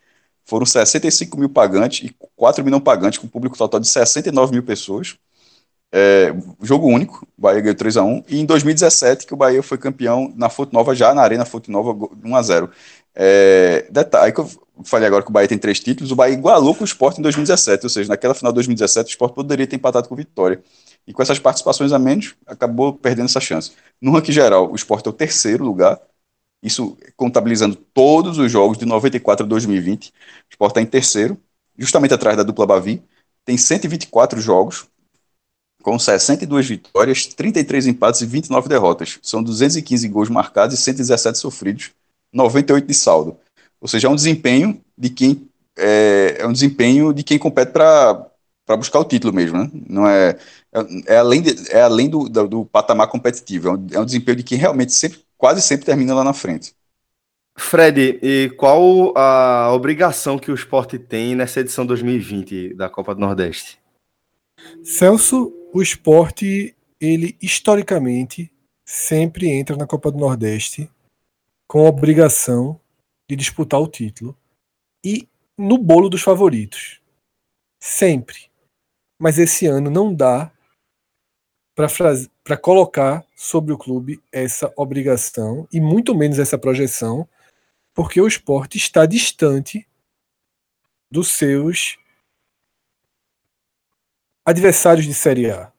foram 0.45 0.65
65 0.65 1.37
mil 1.37 1.49
pagantes 1.49 2.09
e 2.09 2.15
4 2.35 2.63
mil 2.63 2.71
não 2.71 2.79
pagantes, 2.79 3.19
com 3.19 3.27
um 3.27 3.29
público 3.29 3.57
total 3.57 3.79
de 3.79 3.87
69 3.87 4.51
mil 4.51 4.63
pessoas. 4.63 5.17
É, 5.93 6.33
jogo 6.61 6.87
único, 6.87 7.27
o 7.37 7.41
Bahia 7.41 7.59
ganhou 7.59 7.75
3 7.75 7.97
a 7.97 8.03
1 8.03 8.23
E 8.29 8.39
em 8.39 8.45
2017, 8.45 9.25
que 9.25 9.33
o 9.33 9.37
Bahia 9.37 9.61
foi 9.61 9.77
campeão 9.77 10.31
na 10.37 10.49
Fonte 10.49 10.73
Nova, 10.73 10.95
já 10.95 11.13
na 11.13 11.21
Arena 11.21 11.43
Fonte 11.43 11.69
Nova, 11.69 11.91
1 12.23 12.35
a 12.35 12.41
0 12.41 12.69
é, 13.15 13.87
Detalhe 13.89 14.33
que 14.33 14.39
eu 14.39 14.49
falei 14.83 15.07
agora 15.07 15.23
que 15.23 15.29
o 15.29 15.33
Bahia 15.33 15.47
tem 15.47 15.57
três 15.57 15.79
títulos, 15.79 16.11
o 16.11 16.15
Bahia 16.15 16.33
igualou 16.33 16.73
com 16.73 16.83
o 16.83 16.85
Sport 16.85 17.19
em 17.19 17.21
2017, 17.21 17.85
ou 17.85 17.89
seja, 17.89 18.09
naquela 18.09 18.33
final 18.33 18.51
de 18.51 18.55
2017 18.55 19.07
o 19.07 19.11
Sport 19.11 19.33
poderia 19.33 19.67
ter 19.67 19.75
empatado 19.75 20.07
com 20.07 20.13
o 20.13 20.17
Vitória. 20.17 20.61
E 21.05 21.13
com 21.13 21.21
essas 21.21 21.39
participações 21.39 21.91
a 21.91 21.99
menos, 21.99 22.35
acabou 22.45 22.93
perdendo 22.93 23.25
essa 23.25 23.39
chance. 23.39 23.71
No 23.99 24.11
ranking 24.11 24.31
geral, 24.31 24.71
o 24.71 24.75
Sport 24.75 25.05
é 25.07 25.09
o 25.09 25.13
terceiro 25.13 25.63
lugar, 25.63 25.99
isso 26.63 26.97
contabilizando 27.17 27.75
todos 27.75 28.37
os 28.37 28.51
jogos 28.51 28.77
de 28.77 28.85
94 28.85 29.45
a 29.45 29.49
2020. 29.49 30.09
O 30.09 30.13
Sport 30.51 30.71
está 30.71 30.81
em 30.81 30.85
terceiro, 30.85 31.37
justamente 31.77 32.13
atrás 32.13 32.37
da 32.37 32.43
dupla 32.43 32.67
Bavi. 32.67 33.03
Tem 33.43 33.57
124 33.57 34.39
jogos, 34.39 34.87
com 35.81 35.97
62 35.97 36.67
vitórias, 36.67 37.25
33 37.25 37.87
empates 37.87 38.21
e 38.21 38.25
29 38.25 38.69
derrotas. 38.69 39.19
São 39.23 39.41
215 39.41 40.07
gols 40.07 40.29
marcados 40.29 40.77
e 40.77 40.81
117 40.81 41.39
sofridos, 41.39 41.91
98 42.33 42.87
de 42.87 42.93
saldo. 42.93 43.37
Ou 43.79 43.87
seja, 43.87 44.07
é 44.07 44.09
um 44.09 44.15
desempenho 44.15 44.81
de 44.97 45.09
quem 45.09 45.49
é, 45.77 46.37
é 46.39 46.47
um 46.47 46.53
desempenho 46.53 47.13
de 47.13 47.23
quem 47.23 47.37
compete 47.37 47.71
para 47.71 48.31
buscar 48.77 48.99
o 48.99 49.05
título 49.05 49.33
mesmo, 49.33 49.57
né? 49.57 49.71
Não 49.89 50.07
é, 50.07 50.37
é, 50.73 51.13
é 51.13 51.17
além, 51.17 51.41
de, 51.41 51.71
é 51.71 51.81
além 51.81 52.09
do, 52.09 52.29
do, 52.29 52.47
do, 52.47 52.65
patamar 52.65 53.07
competitivo, 53.07 53.69
é 53.69 53.71
um, 53.71 53.87
é 53.93 53.99
um 53.99 54.05
desempenho 54.05 54.37
de 54.37 54.43
quem 54.43 54.57
realmente 54.57 54.93
sempre, 54.93 55.19
quase 55.37 55.61
sempre 55.61 55.85
termina 55.85 56.13
lá 56.13 56.23
na 56.23 56.33
frente. 56.33 56.73
Fred, 57.57 58.19
e 58.21 58.49
qual 58.57 59.15
a 59.17 59.71
obrigação 59.73 60.39
que 60.39 60.51
o 60.51 60.55
esporte 60.55 60.97
tem 60.97 61.35
nessa 61.35 61.59
edição 61.59 61.85
2020 61.85 62.73
da 62.75 62.89
Copa 62.89 63.13
do 63.13 63.19
Nordeste? 63.19 63.77
Celso, 64.83 65.51
o 65.73 65.81
esporte, 65.81 66.75
ele 66.99 67.35
historicamente 67.41 68.51
sempre 68.85 69.49
entra 69.49 69.75
na 69.75 69.85
Copa 69.85 70.11
do 70.11 70.17
Nordeste 70.17 70.89
com 71.71 71.85
a 71.85 71.89
obrigação 71.89 72.77
de 73.29 73.33
disputar 73.37 73.79
o 73.79 73.87
título 73.87 74.37
e 75.01 75.25
no 75.57 75.77
bolo 75.77 76.09
dos 76.09 76.21
favoritos. 76.21 77.01
Sempre. 77.79 78.51
Mas 79.17 79.39
esse 79.39 79.67
ano 79.67 79.89
não 79.89 80.13
dá 80.13 80.51
para 81.73 82.57
colocar 82.57 83.25
sobre 83.37 83.71
o 83.71 83.77
clube 83.77 84.21
essa 84.33 84.73
obrigação 84.75 85.65
e 85.71 85.79
muito 85.79 86.13
menos 86.13 86.39
essa 86.39 86.57
projeção, 86.57 87.25
porque 87.93 88.19
o 88.19 88.27
esporte 88.27 88.77
está 88.77 89.05
distante 89.05 89.87
dos 91.09 91.29
seus 91.29 91.97
adversários 94.43 95.05
de 95.05 95.13
Série 95.13 95.49
A. 95.49 95.71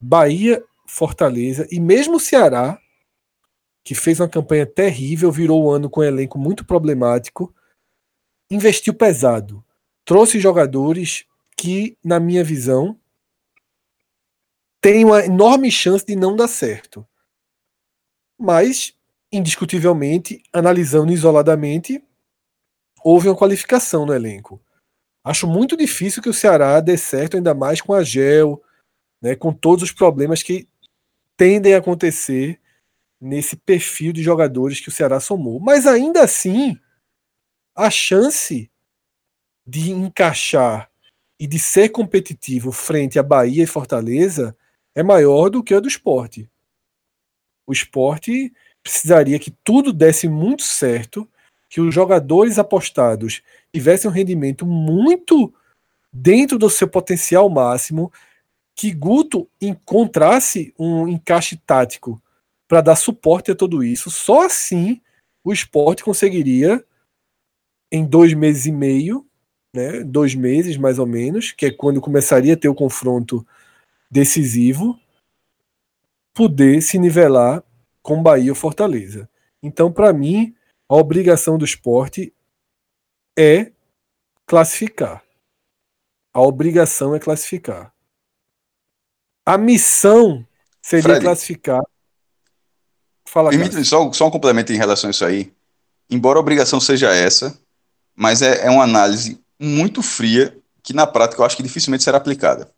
Bahia, 0.00 0.64
Fortaleza 0.86 1.66
e 1.68 1.80
mesmo 1.80 2.20
Ceará 2.20 2.80
que 3.84 3.94
fez 3.94 4.20
uma 4.20 4.28
campanha 4.28 4.66
terrível, 4.66 5.30
virou 5.32 5.64
o 5.64 5.70
ano 5.70 5.90
com 5.90 6.00
um 6.00 6.04
elenco 6.04 6.38
muito 6.38 6.64
problemático, 6.64 7.54
investiu 8.50 8.94
pesado, 8.94 9.64
trouxe 10.04 10.38
jogadores 10.38 11.24
que, 11.56 11.96
na 12.04 12.20
minha 12.20 12.44
visão, 12.44 12.98
têm 14.80 15.04
uma 15.04 15.24
enorme 15.24 15.70
chance 15.70 16.04
de 16.04 16.16
não 16.16 16.36
dar 16.36 16.48
certo. 16.48 17.06
Mas, 18.38 18.94
indiscutivelmente, 19.30 20.42
analisando 20.52 21.12
isoladamente, 21.12 22.02
houve 23.04 23.28
uma 23.28 23.36
qualificação 23.36 24.06
no 24.06 24.14
elenco. 24.14 24.60
Acho 25.24 25.46
muito 25.46 25.76
difícil 25.76 26.22
que 26.22 26.28
o 26.28 26.34
Ceará 26.34 26.80
dê 26.80 26.96
certo, 26.96 27.36
ainda 27.36 27.54
mais 27.54 27.80
com 27.80 27.92
a 27.92 28.02
Gel, 28.02 28.60
né, 29.20 29.36
com 29.36 29.52
todos 29.52 29.84
os 29.84 29.92
problemas 29.92 30.42
que 30.42 30.68
tendem 31.36 31.74
a 31.74 31.78
acontecer 31.78 32.60
nesse 33.22 33.54
perfil 33.54 34.12
de 34.12 34.20
jogadores 34.20 34.80
que 34.80 34.88
o 34.88 34.92
Ceará 34.92 35.20
somou. 35.20 35.60
Mas 35.60 35.86
ainda 35.86 36.24
assim, 36.24 36.76
a 37.72 37.88
chance 37.88 38.68
de 39.64 39.92
encaixar 39.92 40.90
e 41.38 41.46
de 41.46 41.58
ser 41.58 41.90
competitivo 41.90 42.72
frente 42.72 43.20
a 43.20 43.22
Bahia 43.22 43.62
e 43.62 43.66
Fortaleza 43.66 44.56
é 44.92 45.04
maior 45.04 45.48
do 45.48 45.62
que 45.62 45.72
a 45.72 45.78
do 45.78 45.86
esporte. 45.86 46.50
O 47.64 47.72
esporte 47.72 48.52
precisaria 48.82 49.38
que 49.38 49.52
tudo 49.62 49.92
desse 49.92 50.28
muito 50.28 50.64
certo, 50.64 51.28
que 51.68 51.80
os 51.80 51.94
jogadores 51.94 52.58
apostados 52.58 53.40
tivessem 53.72 54.10
um 54.10 54.12
rendimento 54.12 54.66
muito 54.66 55.54
dentro 56.12 56.58
do 56.58 56.68
seu 56.68 56.88
potencial 56.88 57.48
máximo, 57.48 58.12
que 58.74 58.90
Guto 58.92 59.48
encontrasse 59.60 60.74
um 60.76 61.06
encaixe 61.06 61.56
tático 61.56 62.20
para 62.72 62.80
dar 62.80 62.96
suporte 62.96 63.50
a 63.50 63.54
tudo 63.54 63.84
isso. 63.84 64.10
Só 64.10 64.46
assim 64.46 64.98
o 65.44 65.52
esporte 65.52 66.02
conseguiria, 66.02 66.82
em 67.92 68.02
dois 68.02 68.32
meses 68.32 68.64
e 68.64 68.72
meio, 68.72 69.28
né, 69.76 70.02
dois 70.02 70.34
meses 70.34 70.78
mais 70.78 70.98
ou 70.98 71.06
menos, 71.06 71.52
que 71.52 71.66
é 71.66 71.70
quando 71.70 72.00
começaria 72.00 72.54
a 72.54 72.56
ter 72.56 72.70
o 72.70 72.74
confronto 72.74 73.46
decisivo, 74.10 74.98
poder 76.32 76.80
se 76.80 76.98
nivelar 76.98 77.62
com 78.00 78.22
Bahia 78.22 78.52
ou 78.52 78.56
Fortaleza. 78.56 79.28
Então, 79.62 79.92
para 79.92 80.10
mim, 80.10 80.56
a 80.88 80.96
obrigação 80.96 81.58
do 81.58 81.66
esporte 81.66 82.32
é 83.38 83.70
classificar. 84.46 85.22
A 86.32 86.40
obrigação 86.40 87.14
é 87.14 87.20
classificar. 87.20 87.94
A 89.44 89.58
missão 89.58 90.48
seria 90.80 91.02
Fred, 91.02 91.20
classificar 91.20 91.82
Fala, 93.32 93.48
Permite 93.48 93.82
só, 93.82 94.12
só 94.12 94.26
um 94.26 94.30
complemento 94.30 94.74
em 94.74 94.76
relação 94.76 95.08
a 95.08 95.10
isso 95.10 95.24
aí. 95.24 95.50
Embora 96.10 96.38
a 96.38 96.40
obrigação 96.40 96.78
seja 96.78 97.14
essa, 97.14 97.58
mas 98.14 98.42
é, 98.42 98.66
é 98.66 98.70
uma 98.70 98.84
análise 98.84 99.40
muito 99.58 100.02
fria 100.02 100.54
que 100.82 100.92
na 100.92 101.06
prática 101.06 101.40
eu 101.40 101.46
acho 101.46 101.56
que 101.56 101.62
dificilmente 101.62 102.04
será 102.04 102.18
aplicada. 102.18 102.70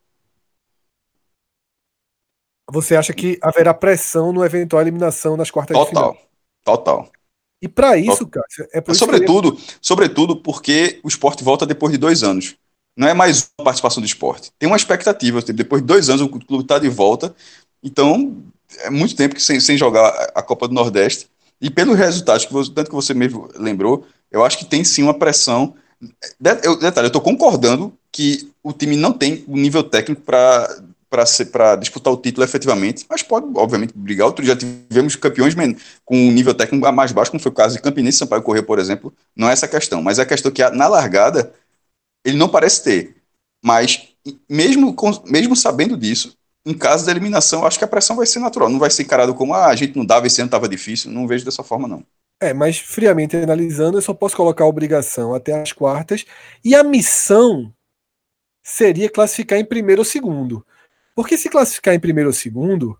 Você 2.70 2.94
acha 2.94 3.12
que 3.12 3.36
haverá 3.42 3.74
pressão 3.74 4.32
no 4.32 4.44
eventual 4.44 4.80
eliminação 4.80 5.36
nas 5.36 5.50
quartas 5.50 5.76
total, 5.76 5.84
de 5.86 5.90
final? 5.90 6.28
Total, 6.64 6.78
total. 6.78 7.12
E 7.60 7.66
para 7.66 7.96
isso, 7.96 8.24
cara, 8.28 8.46
é 8.72 8.80
por 8.80 8.94
sobretudo, 8.94 9.54
isso 9.54 9.78
sobretudo 9.82 10.36
porque 10.36 11.00
o 11.02 11.08
esporte 11.08 11.42
volta 11.42 11.66
depois 11.66 11.90
de 11.90 11.98
dois 11.98 12.22
anos. 12.22 12.54
Não 12.96 13.08
é 13.08 13.14
mais 13.14 13.50
uma 13.58 13.64
participação 13.64 14.00
do 14.00 14.06
esporte. 14.06 14.52
Tem 14.56 14.68
uma 14.68 14.76
expectativa. 14.76 15.42
Depois 15.42 15.82
de 15.82 15.88
dois 15.88 16.08
anos, 16.08 16.22
o 16.22 16.28
clube 16.28 16.62
está 16.62 16.78
de 16.78 16.88
volta. 16.88 17.34
Então, 17.82 18.40
é 18.80 18.90
muito 18.90 19.16
tempo 19.16 19.34
que 19.34 19.42
sem, 19.42 19.60
sem 19.60 19.76
jogar 19.76 20.08
a 20.34 20.42
Copa 20.42 20.68
do 20.68 20.74
Nordeste. 20.74 21.28
E 21.60 21.70
pelos 21.70 21.96
resultados, 21.96 22.44
que 22.44 22.52
você, 22.52 22.70
tanto 22.72 22.88
que 22.90 22.94
você 22.94 23.14
mesmo 23.14 23.48
lembrou, 23.56 24.06
eu 24.30 24.44
acho 24.44 24.58
que 24.58 24.64
tem 24.64 24.84
sim 24.84 25.02
uma 25.02 25.14
pressão. 25.14 25.74
Eu, 26.62 26.78
detalhe, 26.78 27.06
eu 27.06 27.08
estou 27.08 27.22
concordando 27.22 27.96
que 28.12 28.50
o 28.62 28.72
time 28.72 28.96
não 28.96 29.12
tem 29.12 29.44
o 29.46 29.56
nível 29.56 29.82
técnico 29.82 30.22
para 30.22 31.76
disputar 31.78 32.12
o 32.12 32.16
título 32.16 32.44
efetivamente, 32.44 33.06
mas 33.08 33.22
pode, 33.22 33.46
obviamente, 33.54 33.92
brigar. 33.94 34.26
Outro 34.26 34.44
já 34.44 34.56
tivemos 34.56 35.16
campeões 35.16 35.54
com 36.04 36.16
um 36.16 36.32
nível 36.32 36.52
técnico 36.52 36.92
mais 36.92 37.12
baixo, 37.12 37.30
como 37.30 37.42
foi 37.42 37.52
o 37.52 37.54
caso 37.54 37.76
de 37.76 37.82
Campinense 37.82 38.18
Sampaio 38.18 38.42
Correr, 38.42 38.62
por 38.62 38.78
exemplo. 38.78 39.14
Não 39.34 39.48
é 39.48 39.52
essa 39.52 39.66
a 39.66 39.68
questão, 39.68 40.02
mas 40.02 40.18
é 40.18 40.22
a 40.22 40.26
questão 40.26 40.50
que 40.50 40.68
na 40.70 40.88
largada 40.88 41.52
ele 42.24 42.37
não 42.37 42.48
parece 42.48 42.82
ter. 42.82 43.16
Mas 43.62 44.08
mesmo, 44.48 44.94
mesmo 45.26 45.56
sabendo 45.56 45.96
disso, 45.96 46.37
em 46.66 46.77
caso 46.77 47.05
da 47.05 47.11
eliminação, 47.11 47.66
acho 47.66 47.79
que 47.79 47.85
a 47.85 47.88
pressão 47.88 48.16
vai 48.16 48.27
ser 48.27 48.38
natural. 48.38 48.70
Não 48.70 48.79
vai 48.79 48.90
ser 48.90 49.03
encarado 49.03 49.35
como 49.35 49.55
ah, 49.55 49.66
a 49.66 49.77
gente 49.77 49.96
não 49.96 50.05
dava, 50.05 50.27
esse 50.27 50.40
ano 50.40 50.48
estava 50.48 50.68
difícil. 50.68 51.11
Não 51.11 51.27
vejo 51.27 51.44
dessa 51.44 51.62
forma, 51.62 51.87
não. 51.87 52.05
É, 52.40 52.53
mas 52.53 52.79
friamente 52.79 53.37
analisando, 53.37 53.98
eu 53.98 54.03
só 54.03 54.14
posso 54.14 54.37
colocar 54.37 54.64
a 54.64 54.68
obrigação 54.68 55.35
até 55.35 55.61
as 55.61 55.72
quartas. 55.72 56.24
E 56.64 56.74
a 56.74 56.83
missão 56.83 57.72
seria 58.62 59.11
classificar 59.11 59.59
em 59.59 59.64
primeiro 59.64 60.00
ou 60.00 60.05
segundo. 60.05 60.66
Porque 61.14 61.37
se 61.37 61.48
classificar 61.48 61.94
em 61.94 62.00
primeiro 62.00 62.31
ou 62.31 62.35
segundo, 62.35 62.98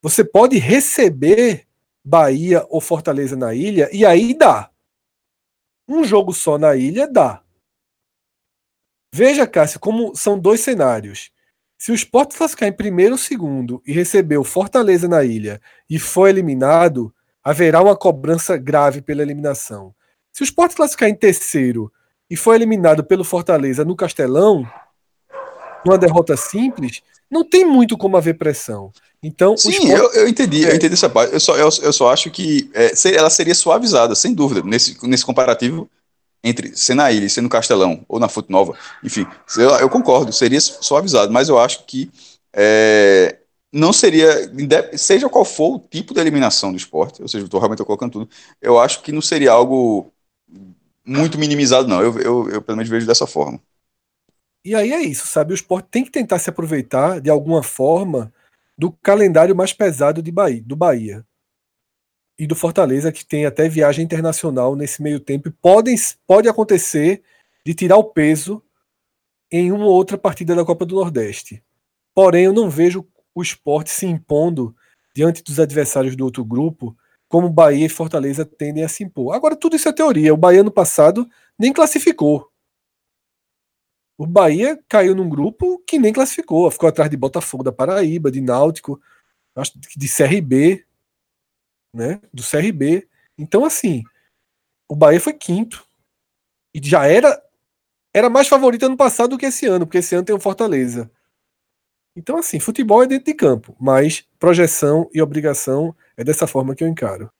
você 0.00 0.24
pode 0.24 0.56
receber 0.58 1.66
Bahia 2.04 2.64
ou 2.70 2.80
Fortaleza 2.80 3.36
na 3.36 3.54
ilha, 3.54 3.90
e 3.92 4.06
aí 4.06 4.32
dá. 4.32 4.70
Um 5.86 6.02
jogo 6.04 6.32
só 6.32 6.56
na 6.56 6.74
ilha 6.76 7.06
dá. 7.06 7.42
Veja, 9.12 9.46
Cássio, 9.46 9.80
como 9.80 10.14
são 10.14 10.38
dois 10.38 10.60
cenários. 10.60 11.30
Se 11.80 11.90
o 11.90 11.94
Sport 11.94 12.36
classificar 12.36 12.68
em 12.68 12.72
primeiro 12.74 13.12
ou 13.12 13.18
segundo 13.18 13.82
e 13.86 13.92
receber 13.94 14.36
o 14.36 14.44
Fortaleza 14.44 15.08
na 15.08 15.24
ilha 15.24 15.58
e 15.88 15.98
for 15.98 16.28
eliminado, 16.28 17.10
haverá 17.42 17.80
uma 17.80 17.96
cobrança 17.96 18.54
grave 18.58 19.00
pela 19.00 19.22
eliminação. 19.22 19.94
Se 20.30 20.42
o 20.42 20.44
Sport 20.44 20.74
classificar 20.74 21.08
em 21.08 21.14
terceiro 21.14 21.90
e 22.28 22.36
foi 22.36 22.56
eliminado 22.56 23.02
pelo 23.02 23.24
Fortaleza 23.24 23.82
no 23.82 23.96
Castelão, 23.96 24.70
numa 25.82 25.96
derrota 25.96 26.36
simples, 26.36 27.00
não 27.30 27.48
tem 27.48 27.64
muito 27.64 27.96
como 27.96 28.18
haver 28.18 28.36
pressão. 28.36 28.92
Então, 29.22 29.56
Sim, 29.56 29.70
esporte... 29.70 29.90
eu, 29.90 30.12
eu, 30.12 30.28
entendi, 30.28 30.64
eu 30.64 30.76
entendi 30.76 30.92
essa 30.92 31.08
parte. 31.08 31.32
Eu 31.32 31.40
só, 31.40 31.56
eu, 31.56 31.70
eu 31.80 31.92
só 31.94 32.12
acho 32.12 32.30
que 32.30 32.70
é, 32.74 32.92
ela 33.16 33.30
seria 33.30 33.54
suavizada, 33.54 34.14
sem 34.14 34.34
dúvida, 34.34 34.60
nesse, 34.62 34.98
nesse 35.06 35.24
comparativo 35.24 35.88
entre 36.42 36.76
ser 36.76 36.94
na 36.94 37.10
ilha 37.12 37.28
ser 37.28 37.40
no 37.42 37.48
Castelão, 37.48 38.04
ou 38.08 38.18
na 38.18 38.28
Fonte 38.28 38.50
Nova, 38.50 38.76
enfim, 39.04 39.26
eu, 39.56 39.70
eu, 39.70 39.90
concordo, 39.90 40.32
seria 40.32 40.60
suavizado, 40.60 41.32
mas 41.32 41.48
eu 41.48 41.58
acho 41.58 41.84
que 41.84 42.10
é, 42.52 43.38
não 43.72 43.92
seria, 43.92 44.50
seja 44.96 45.28
qual 45.28 45.44
for 45.44 45.76
o 45.76 45.78
tipo 45.78 46.14
de 46.14 46.20
eliminação 46.20 46.70
do 46.70 46.76
esporte, 46.76 47.20
ou 47.20 47.28
seja, 47.28 47.42
eu 47.42 47.46
estou 47.46 47.60
realmente 47.60 47.84
colocando 47.84 48.12
tudo, 48.12 48.28
eu 48.60 48.78
acho 48.78 49.02
que 49.02 49.12
não 49.12 49.20
seria 49.20 49.52
algo 49.52 50.10
muito 51.04 51.38
minimizado, 51.38 51.88
não. 51.88 52.00
Eu, 52.00 52.18
eu, 52.18 52.50
eu 52.50 52.62
pelo 52.62 52.76
menos 52.76 52.90
vejo 52.90 53.06
dessa 53.06 53.26
forma. 53.26 53.60
E 54.64 54.74
aí 54.74 54.92
é 54.92 55.00
isso, 55.00 55.26
sabe? 55.26 55.52
O 55.52 55.54
esporte 55.54 55.88
tem 55.90 56.04
que 56.04 56.10
tentar 56.10 56.38
se 56.38 56.50
aproveitar 56.50 57.20
de 57.20 57.30
alguma 57.30 57.62
forma 57.62 58.32
do 58.76 58.92
calendário 58.92 59.56
mais 59.56 59.72
pesado 59.72 60.22
de 60.22 60.30
Bahia, 60.30 60.62
do 60.64 60.76
Bahia 60.76 61.24
e 62.40 62.46
do 62.46 62.56
Fortaleza, 62.56 63.12
que 63.12 63.22
tem 63.22 63.44
até 63.44 63.68
viagem 63.68 64.02
internacional 64.02 64.74
nesse 64.74 65.02
meio 65.02 65.20
tempo. 65.20 65.48
E 65.48 65.52
pode, 66.26 66.48
acontecer 66.48 67.22
de 67.66 67.74
tirar 67.74 67.98
o 67.98 68.04
peso 68.04 68.62
em 69.52 69.70
uma 69.70 69.84
outra 69.84 70.16
partida 70.16 70.54
da 70.54 70.64
Copa 70.64 70.86
do 70.86 70.94
Nordeste. 70.94 71.62
Porém, 72.14 72.44
eu 72.44 72.52
não 72.54 72.70
vejo 72.70 73.06
o 73.34 73.42
esporte 73.42 73.90
se 73.90 74.06
impondo 74.06 74.74
diante 75.14 75.42
dos 75.42 75.60
adversários 75.60 76.16
do 76.16 76.24
outro 76.24 76.42
grupo, 76.42 76.96
como 77.28 77.50
Bahia 77.50 77.84
e 77.84 77.90
Fortaleza 77.90 78.46
tendem 78.46 78.84
a 78.84 78.88
se 78.88 79.04
impor. 79.04 79.34
Agora, 79.34 79.54
tudo 79.54 79.76
isso 79.76 79.90
é 79.90 79.92
teoria. 79.92 80.32
O 80.32 80.38
Bahia 80.38 80.62
no 80.62 80.70
passado 80.70 81.28
nem 81.58 81.74
classificou. 81.74 82.50
O 84.16 84.26
Bahia 84.26 84.82
caiu 84.88 85.14
num 85.14 85.28
grupo 85.28 85.78
que 85.86 85.98
nem 85.98 86.10
classificou, 86.10 86.70
ficou 86.70 86.88
atrás 86.88 87.10
de 87.10 87.18
Botafogo 87.18 87.62
da 87.62 87.70
Paraíba, 87.70 88.30
de 88.30 88.40
Náutico, 88.40 88.98
acho 89.54 89.72
de 89.78 90.08
CRB, 90.08 90.86
né? 91.92 92.20
Do 92.32 92.42
CRB. 92.42 93.08
Então, 93.38 93.64
assim, 93.64 94.02
o 94.88 94.94
Bahia 94.94 95.20
foi 95.20 95.32
quinto. 95.32 95.86
E 96.74 96.80
já 96.82 97.06
era 97.06 97.42
era 98.12 98.28
mais 98.28 98.48
favorito 98.48 98.86
ano 98.86 98.96
passado 98.96 99.30
do 99.30 99.38
que 99.38 99.46
esse 99.46 99.66
ano, 99.66 99.86
porque 99.86 99.98
esse 99.98 100.14
ano 100.14 100.24
tem 100.24 100.34
o 100.34 100.40
Fortaleza. 100.40 101.10
Então, 102.16 102.36
assim, 102.36 102.58
futebol 102.58 103.02
é 103.02 103.06
dentro 103.06 103.26
de 103.26 103.34
campo, 103.34 103.76
mas 103.80 104.26
projeção 104.38 105.08
e 105.14 105.22
obrigação 105.22 105.94
é 106.16 106.24
dessa 106.24 106.46
forma 106.46 106.74
que 106.74 106.82
eu 106.82 106.88
encaro. 106.88 107.30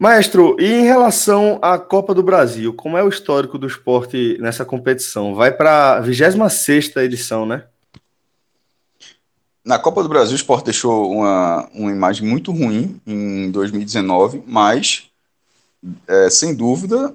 Maestro, 0.00 0.56
e 0.60 0.66
em 0.66 0.82
relação 0.82 1.58
à 1.62 1.78
Copa 1.78 2.14
do 2.14 2.22
Brasil, 2.22 2.74
como 2.74 2.96
é 2.96 3.02
o 3.02 3.08
histórico 3.08 3.58
do 3.58 3.66
esporte 3.66 4.38
nessa 4.40 4.64
competição? 4.64 5.34
Vai 5.34 5.52
para 5.52 5.96
a 5.96 6.00
26 6.00 6.96
edição, 6.96 7.46
né? 7.46 7.66
Na 9.64 9.78
Copa 9.78 10.02
do 10.02 10.08
Brasil, 10.10 10.32
o 10.34 10.36
esporte 10.36 10.66
deixou 10.66 11.10
uma, 11.10 11.66
uma 11.72 11.90
imagem 11.90 12.28
muito 12.28 12.52
ruim 12.52 13.00
em 13.06 13.50
2019, 13.50 14.42
mas, 14.46 15.10
é, 16.06 16.28
sem 16.28 16.54
dúvida, 16.54 17.14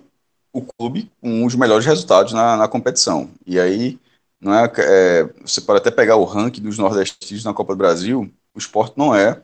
o 0.51 0.63
clube 0.63 1.11
com 1.21 1.45
os 1.45 1.53
melhores 1.53 1.85
resultados 1.85 2.33
na, 2.33 2.57
na 2.57 2.67
competição. 2.67 3.29
E 3.45 3.59
aí, 3.59 3.99
não 4.41 4.53
é, 4.53 4.71
é, 4.79 5.23
você 5.41 5.61
pode 5.61 5.79
até 5.79 5.91
pegar 5.91 6.15
o 6.15 6.23
ranking 6.23 6.61
dos 6.61 6.77
nordestinos 6.79 7.43
na 7.43 7.53
Copa 7.53 7.73
do 7.75 7.77
Brasil, 7.77 8.31
o 8.55 8.57
esporte 8.57 8.97
não 8.97 9.13
é 9.13 9.43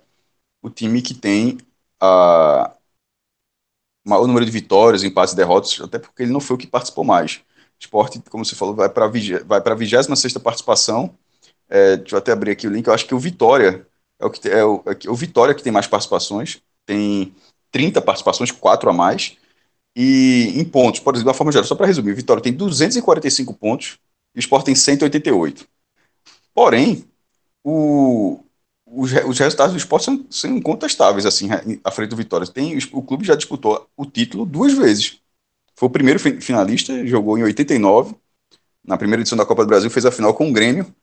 o 0.63 0.69
time 0.69 0.99
que 0.99 1.13
tem 1.13 1.59
a, 2.01 2.75
o 4.03 4.27
número 4.27 4.45
de 4.45 4.51
vitórias, 4.51 5.03
empates 5.03 5.33
e 5.33 5.37
derrotas, 5.37 5.79
até 5.79 5.99
porque 5.99 6.23
ele 6.23 6.31
não 6.31 6.39
foi 6.39 6.55
o 6.55 6.59
que 6.59 6.65
participou 6.65 7.03
mais. 7.03 7.35
O 7.35 7.79
esporte, 7.79 8.19
como 8.31 8.43
você 8.43 8.55
falou, 8.55 8.73
vai 8.73 8.89
para 8.89 9.05
a 9.05 9.75
26 9.75 10.37
participação 10.39 11.15
é, 11.69 11.97
deixa 11.97 12.15
eu 12.15 12.19
até 12.19 12.31
abrir 12.31 12.51
aqui 12.51 12.67
o 12.67 12.71
link. 12.71 12.87
Eu 12.87 12.93
acho 12.93 13.05
que 13.05 13.15
o 13.15 13.19
Vitória 13.19 13.85
é 14.19 14.25
o, 14.25 14.29
que, 14.29 14.47
é 14.47 14.63
o, 14.63 14.83
é 14.85 15.09
o 15.09 15.15
Vitória 15.15 15.53
que 15.53 15.63
tem 15.63 15.71
mais 15.71 15.87
participações. 15.87 16.61
Tem 16.85 17.33
30 17.71 18.01
participações, 18.01 18.51
4 18.51 18.89
a 18.89 18.93
mais. 18.93 19.37
E 19.95 20.53
em 20.55 20.65
pontos, 20.65 20.99
por 20.99 21.15
exemplo, 21.15 21.31
da 21.31 21.37
forma 21.37 21.51
geral, 21.51 21.65
só 21.65 21.75
para 21.75 21.87
resumir, 21.87 22.11
o 22.11 22.15
Vitória 22.15 22.43
tem 22.43 22.53
245 22.53 23.53
pontos 23.53 23.97
e 24.35 24.39
o 24.39 24.41
Sport 24.41 24.65
tem 24.65 24.75
188. 24.75 25.65
Porém, 26.53 27.05
o, 27.63 28.39
os, 28.85 29.11
os 29.11 29.39
resultados 29.39 29.73
do 29.73 29.77
esporte 29.77 30.05
são, 30.05 30.25
são 30.29 30.51
incontestáveis, 30.51 31.25
assim, 31.25 31.49
à 31.83 31.91
frente 31.91 32.09
do 32.09 32.15
Vitória. 32.15 32.45
Tem, 32.45 32.77
o 32.91 33.01
clube 33.01 33.25
já 33.25 33.35
disputou 33.35 33.89
o 33.95 34.05
título 34.05 34.45
duas 34.45 34.73
vezes. 34.73 35.19
Foi 35.75 35.87
o 35.87 35.91
primeiro 35.91 36.19
finalista, 36.19 37.05
jogou 37.05 37.37
em 37.37 37.43
89, 37.43 38.15
na 38.85 38.97
primeira 38.97 39.21
edição 39.21 39.37
da 39.37 39.45
Copa 39.45 39.63
do 39.63 39.67
Brasil, 39.67 39.89
fez 39.89 40.05
a 40.05 40.11
final 40.11 40.33
com 40.33 40.49
o 40.49 40.53
Grêmio, 40.53 40.93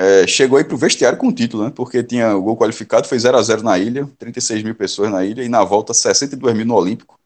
é, 0.00 0.28
chegou 0.28 0.58
aí 0.58 0.64
para 0.64 0.76
o 0.76 0.78
vestiário 0.78 1.18
com 1.18 1.26
o 1.26 1.32
título, 1.32 1.64
né? 1.64 1.72
Porque 1.74 2.04
tinha 2.04 2.36
o 2.36 2.40
gol 2.40 2.56
qualificado, 2.56 3.08
foi 3.08 3.18
0 3.18 3.36
a 3.36 3.42
0 3.42 3.64
na 3.64 3.76
ilha, 3.76 4.08
36 4.16 4.62
mil 4.62 4.72
pessoas 4.76 5.10
na 5.10 5.24
ilha, 5.24 5.42
e 5.42 5.48
na 5.48 5.64
volta 5.64 5.92
62 5.92 6.56
mil 6.56 6.64
no 6.64 6.76
Olímpico. 6.76 7.18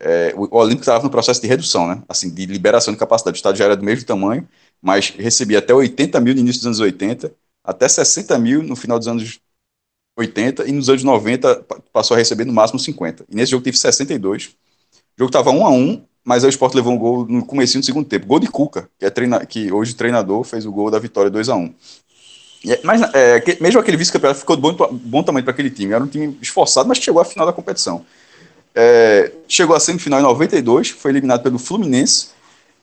É, 0.00 0.34
o, 0.36 0.48
Olímpico 0.56 0.82
estava 0.82 1.04
no 1.04 1.10
processo 1.10 1.40
de 1.40 1.46
redução, 1.46 1.86
né? 1.86 2.02
Assim, 2.08 2.34
de 2.34 2.46
liberação 2.46 2.92
de 2.92 2.98
capacidade. 2.98 3.36
O 3.36 3.38
estádio 3.38 3.58
já 3.60 3.66
era 3.66 3.76
do 3.76 3.84
mesmo 3.84 4.04
tamanho, 4.04 4.48
mas 4.82 5.10
recebia 5.10 5.60
até 5.60 5.72
80 5.72 6.20
mil 6.20 6.34
no 6.34 6.40
início 6.40 6.62
dos 6.62 6.66
anos 6.66 6.80
80, 6.80 7.32
até 7.62 7.88
60 7.88 8.38
mil 8.40 8.60
no 8.64 8.74
final 8.74 8.98
dos 8.98 9.06
anos 9.06 9.40
80, 10.18 10.68
e 10.68 10.72
nos 10.72 10.88
anos 10.88 11.04
90 11.04 11.64
passou 11.92 12.16
a 12.16 12.18
receber 12.18 12.44
no 12.44 12.52
máximo 12.52 12.80
50. 12.80 13.24
E 13.28 13.36
nesse 13.36 13.52
jogo 13.52 13.62
teve 13.62 13.78
62. 13.78 14.46
O 14.46 14.52
jogo 15.16 15.28
estava 15.28 15.52
1 15.52 15.64
a 15.64 15.70
1 15.70 16.04
mas 16.24 16.42
o 16.42 16.48
Sport 16.48 16.74
levou 16.74 16.92
um 16.92 16.98
gol 16.98 17.26
no 17.26 17.44
começo 17.44 17.78
do 17.78 17.84
segundo 17.84 18.08
tempo. 18.08 18.26
Gol 18.26 18.40
de 18.40 18.46
Cuca, 18.46 18.88
que, 18.98 19.04
é 19.04 19.10
treina, 19.10 19.44
que 19.44 19.70
hoje 19.70 19.94
treinador, 19.94 20.42
fez 20.42 20.64
o 20.64 20.72
gol 20.72 20.90
da 20.90 20.98
vitória 20.98 21.30
2 21.30 21.48
a 21.50 21.54
1 21.54 21.74
é, 22.66 22.80
Mas 22.82 23.02
é, 23.14 23.40
que, 23.40 23.62
mesmo 23.62 23.78
aquele 23.78 23.98
vice-campeonato 23.98 24.40
ficou 24.40 24.56
de 24.56 24.62
bom, 24.62 24.74
bom 24.90 25.22
tamanho 25.22 25.44
para 25.44 25.52
aquele 25.52 25.70
time. 25.70 25.92
Era 25.92 26.02
um 26.02 26.06
time 26.06 26.36
esforçado, 26.40 26.88
mas 26.88 26.98
chegou 26.98 27.20
à 27.20 27.24
final 27.24 27.46
da 27.46 27.52
competição. 27.52 28.04
É, 28.74 29.30
chegou 29.46 29.76
à 29.76 29.80
semifinal 29.80 30.18
em 30.18 30.22
92, 30.22 30.90
foi 30.90 31.12
eliminado 31.12 31.42
pelo 31.42 31.58
Fluminense 31.58 32.28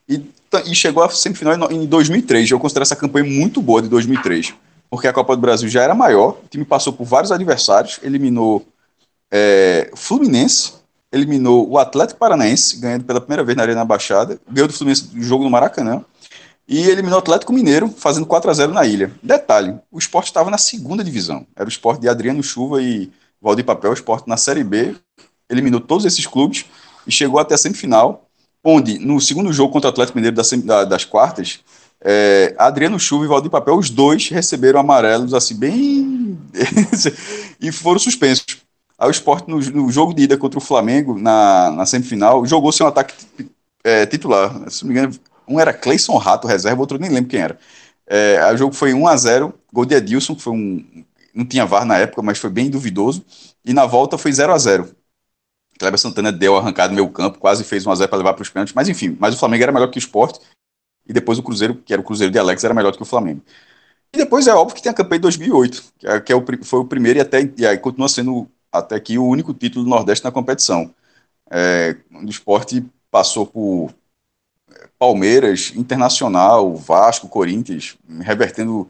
e, 0.07 0.23
e 0.67 0.75
chegou 0.75 1.03
à 1.03 1.09
semifinal 1.09 1.71
em 1.71 1.85
2003. 1.85 2.51
Eu 2.51 2.59
considero 2.59 2.83
essa 2.83 2.95
campanha 2.95 3.25
muito 3.25 3.59
boa 3.61 3.81
de 3.81 3.89
2003, 3.89 4.53
porque 4.89 5.07
a 5.07 5.13
Copa 5.13 5.35
do 5.35 5.41
Brasil 5.41 5.67
já 5.67 5.81
era 5.81 5.95
maior, 5.95 6.37
o 6.45 6.47
time 6.47 6.63
passou 6.63 6.93
por 6.93 7.05
vários 7.05 7.31
adversários, 7.31 7.99
eliminou 8.03 8.65
é, 9.31 9.89
Fluminense, 9.95 10.73
eliminou 11.11 11.69
o 11.69 11.77
Atlético 11.77 12.19
Paranaense, 12.19 12.77
ganhando 12.77 13.03
pela 13.03 13.19
primeira 13.19 13.43
vez 13.43 13.55
na 13.55 13.63
Arena 13.63 13.83
Baixada, 13.83 14.39
ganhou 14.49 14.67
do 14.67 14.73
Fluminense 14.73 15.09
o 15.15 15.21
jogo 15.21 15.43
no 15.43 15.49
Maracanã, 15.49 16.03
e 16.67 16.87
eliminou 16.87 17.17
o 17.17 17.19
Atlético 17.19 17.51
Mineiro, 17.51 17.89
fazendo 17.89 18.25
4 18.25 18.49
a 18.49 18.53
0 18.53 18.73
na 18.73 18.85
ilha. 18.85 19.11
Detalhe, 19.21 19.77
o 19.91 19.99
esporte 19.99 20.27
estava 20.27 20.49
na 20.49 20.57
segunda 20.57 21.03
divisão, 21.03 21.45
era 21.55 21.65
o 21.65 21.69
esporte 21.69 22.01
de 22.01 22.07
Adriano 22.07 22.41
Chuva 22.41 22.81
e 22.81 23.11
Valdir 23.41 23.65
Papel, 23.65 23.91
o 23.91 23.93
esporte 23.93 24.27
na 24.29 24.37
Série 24.37 24.63
B, 24.63 24.95
eliminou 25.49 25.81
todos 25.81 26.05
esses 26.05 26.25
clubes 26.25 26.65
e 27.05 27.11
chegou 27.11 27.39
até 27.39 27.55
a 27.55 27.57
semifinal, 27.57 28.29
onde 28.63 28.97
no 28.99 29.19
segundo 29.19 29.51
jogo 29.51 29.73
contra 29.73 29.89
o 29.89 29.91
Atlético 29.91 30.17
Mineiro 30.17 30.35
das, 30.35 30.49
das 30.87 31.03
quartas, 31.03 31.59
é, 32.03 32.55
Adriano 32.57 32.99
Chuva 32.99 33.25
e 33.25 33.27
Valdir 33.27 33.51
Papel, 33.51 33.77
os 33.77 33.89
dois 33.89 34.29
receberam 34.29 34.79
amarelos 34.79 35.33
assim 35.33 35.55
bem 35.55 36.39
e 37.59 37.71
foram 37.71 37.99
suspensos. 37.99 38.61
Aí 39.01 39.07
o 39.07 39.11
esporte, 39.11 39.49
no, 39.49 39.57
no, 39.57 39.91
jogo 39.91 40.13
de 40.13 40.21
ida 40.21 40.37
contra 40.37 40.59
o 40.59 40.61
Flamengo, 40.61 41.17
na, 41.17 41.71
na 41.71 41.87
semifinal, 41.87 42.45
jogou 42.45 42.71
sem 42.71 42.85
um 42.85 42.89
ataque 42.89 43.15
é, 43.83 44.05
titular. 44.05 44.69
Se 44.69 44.83
não 44.83 44.93
me 44.93 44.99
engano, 44.99 45.19
um 45.47 45.59
era 45.59 45.73
Cleison 45.73 46.17
Rato, 46.17 46.47
reserva, 46.47 46.81
outro 46.81 46.99
nem 46.99 47.09
lembro 47.09 47.27
quem 47.27 47.41
era. 47.41 47.57
É, 48.05 48.39
o 48.53 48.57
jogo 48.57 48.75
foi 48.75 48.93
1 48.93 49.07
a 49.07 49.17
0 49.17 49.53
gol 49.73 49.85
de 49.85 49.95
Edilson, 49.95 50.35
que 50.35 50.43
foi 50.43 50.53
um. 50.53 51.03
Não 51.33 51.43
tinha 51.43 51.65
VAR 51.65 51.83
na 51.83 51.97
época, 51.97 52.21
mas 52.21 52.37
foi 52.37 52.51
bem 52.51 52.69
duvidoso. 52.69 53.25
E 53.65 53.73
na 53.73 53.87
volta 53.87 54.19
foi 54.19 54.31
0 54.31 54.53
a 54.53 54.57
0 54.59 54.95
Kleber 55.79 55.99
Santana 55.99 56.31
deu 56.31 56.55
arrancada 56.55 56.89
no 56.89 56.95
meio 56.95 57.09
campo, 57.09 57.39
quase 57.39 57.63
fez 57.63 57.87
1 57.87 57.91
a 57.91 57.95
0 57.95 58.07
para 58.07 58.17
levar 58.19 58.33
para 58.35 58.43
os 58.43 58.49
pênaltis, 58.49 58.75
mas 58.75 58.87
enfim, 58.87 59.17
mas 59.19 59.33
o 59.33 59.37
Flamengo 59.39 59.63
era 59.63 59.71
melhor 59.71 59.87
que 59.89 59.97
o 59.97 59.99
esporte. 59.99 60.39
E 61.07 61.13
depois 61.13 61.39
o 61.39 61.43
Cruzeiro, 61.43 61.75
que 61.75 61.91
era 61.91 61.99
o 61.99 62.05
Cruzeiro 62.05 62.31
de 62.31 62.37
Alex, 62.37 62.63
era 62.63 62.73
melhor 62.75 62.91
do 62.91 62.97
que 62.97 63.03
o 63.03 63.05
Flamengo. 63.05 63.41
E 64.13 64.17
depois 64.17 64.45
é 64.45 64.53
óbvio 64.53 64.75
que 64.75 64.83
tem 64.83 64.91
a 64.91 64.95
campanha 64.95 65.17
de 65.19 65.23
2008, 65.23 65.83
que, 65.97 66.07
é, 66.07 66.21
que 66.21 66.31
é 66.31 66.35
o, 66.35 66.45
foi 66.63 66.79
o 66.81 66.85
primeiro 66.85 67.17
e 67.17 67.21
até 67.21 67.41
e 67.41 67.77
continua 67.79 68.07
sendo 68.07 68.47
até 68.71 68.95
aqui 68.95 69.17
o 69.17 69.25
único 69.25 69.53
título 69.53 69.83
do 69.83 69.89
Nordeste 69.89 70.23
na 70.23 70.31
competição. 70.31 70.93
É, 71.49 71.97
o 72.11 72.29
esporte 72.29 72.83
passou 73.09 73.45
por 73.45 73.93
é, 74.71 74.87
Palmeiras, 74.97 75.73
Internacional, 75.75 76.75
Vasco, 76.75 77.27
Corinthians, 77.27 77.97
revertendo 78.21 78.89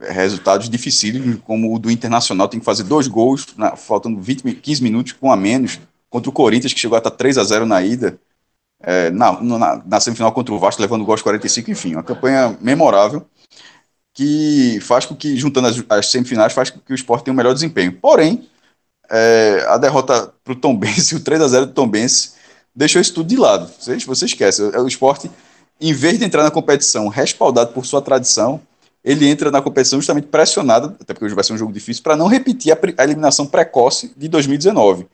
resultados 0.00 0.70
difíceis, 0.70 1.36
como 1.44 1.74
o 1.74 1.78
do 1.78 1.90
Internacional, 1.90 2.48
tem 2.48 2.60
que 2.60 2.64
fazer 2.64 2.84
dois 2.84 3.08
gols, 3.08 3.46
na, 3.56 3.76
faltando 3.76 4.20
20, 4.20 4.54
15 4.54 4.82
minutos 4.82 5.12
com 5.12 5.32
a 5.32 5.36
menos, 5.36 5.80
contra 6.08 6.30
o 6.30 6.32
Corinthians, 6.32 6.72
que 6.72 6.80
chegou 6.80 6.96
a 6.96 6.98
estar 6.98 7.10
3 7.10 7.38
a 7.38 7.44
0 7.44 7.66
na 7.66 7.82
ida, 7.82 8.18
é, 8.82 9.10
na, 9.10 9.40
na, 9.40 9.82
na, 9.84 10.00
semifinal 10.00 10.32
contra 10.32 10.54
o 10.54 10.58
Vasco, 10.58 10.80
levando 10.80 11.04
gols 11.04 11.22
45, 11.22 11.70
enfim, 11.70 11.94
uma 11.94 12.02
campanha 12.02 12.56
memorável, 12.60 13.26
que 14.14 14.78
faz 14.80 15.06
com 15.06 15.14
que, 15.14 15.36
juntando 15.36 15.68
as, 15.68 15.84
as 15.88 16.10
semifinais, 16.10 16.52
faz 16.52 16.70
com 16.70 16.80
que 16.80 16.92
o 16.92 16.94
esporte 16.94 17.24
tenha 17.24 17.32
um 17.32 17.36
melhor 17.36 17.54
desempenho. 17.54 17.92
Porém, 17.92 18.48
é, 19.10 19.64
a 19.68 19.76
derrota 19.76 20.32
para 20.44 20.52
o 20.52 20.56
Tom 20.56 20.76
Benz, 20.76 21.12
o 21.12 21.20
3 21.20 21.40
a 21.42 21.48
0 21.48 21.66
do 21.66 21.72
Tom 21.72 21.88
Benz, 21.88 22.36
deixou 22.74 23.00
isso 23.00 23.14
tudo 23.14 23.28
de 23.28 23.36
lado. 23.36 23.70
Você, 23.78 23.96
você 23.98 24.24
esquece. 24.26 24.62
O 24.62 24.86
esporte, 24.86 25.30
em 25.80 25.92
vez 25.92 26.18
de 26.18 26.24
entrar 26.24 26.42
na 26.42 26.50
competição 26.50 27.08
respaldado 27.08 27.72
por 27.72 27.84
sua 27.84 28.00
tradição, 28.00 28.60
ele 29.04 29.26
entra 29.26 29.50
na 29.50 29.62
competição 29.62 29.98
justamente 29.98 30.26
pressionado, 30.26 30.96
até 31.00 31.14
porque 31.14 31.24
hoje 31.24 31.34
vai 31.34 31.42
ser 31.42 31.54
um 31.54 31.58
jogo 31.58 31.72
difícil, 31.72 32.02
para 32.02 32.16
não 32.16 32.26
repetir 32.26 32.72
a, 32.72 32.78
a, 32.98 33.04
eliminação 33.04 33.46
precoce 33.46 34.12
de 34.16 34.28
2019. 34.28 35.06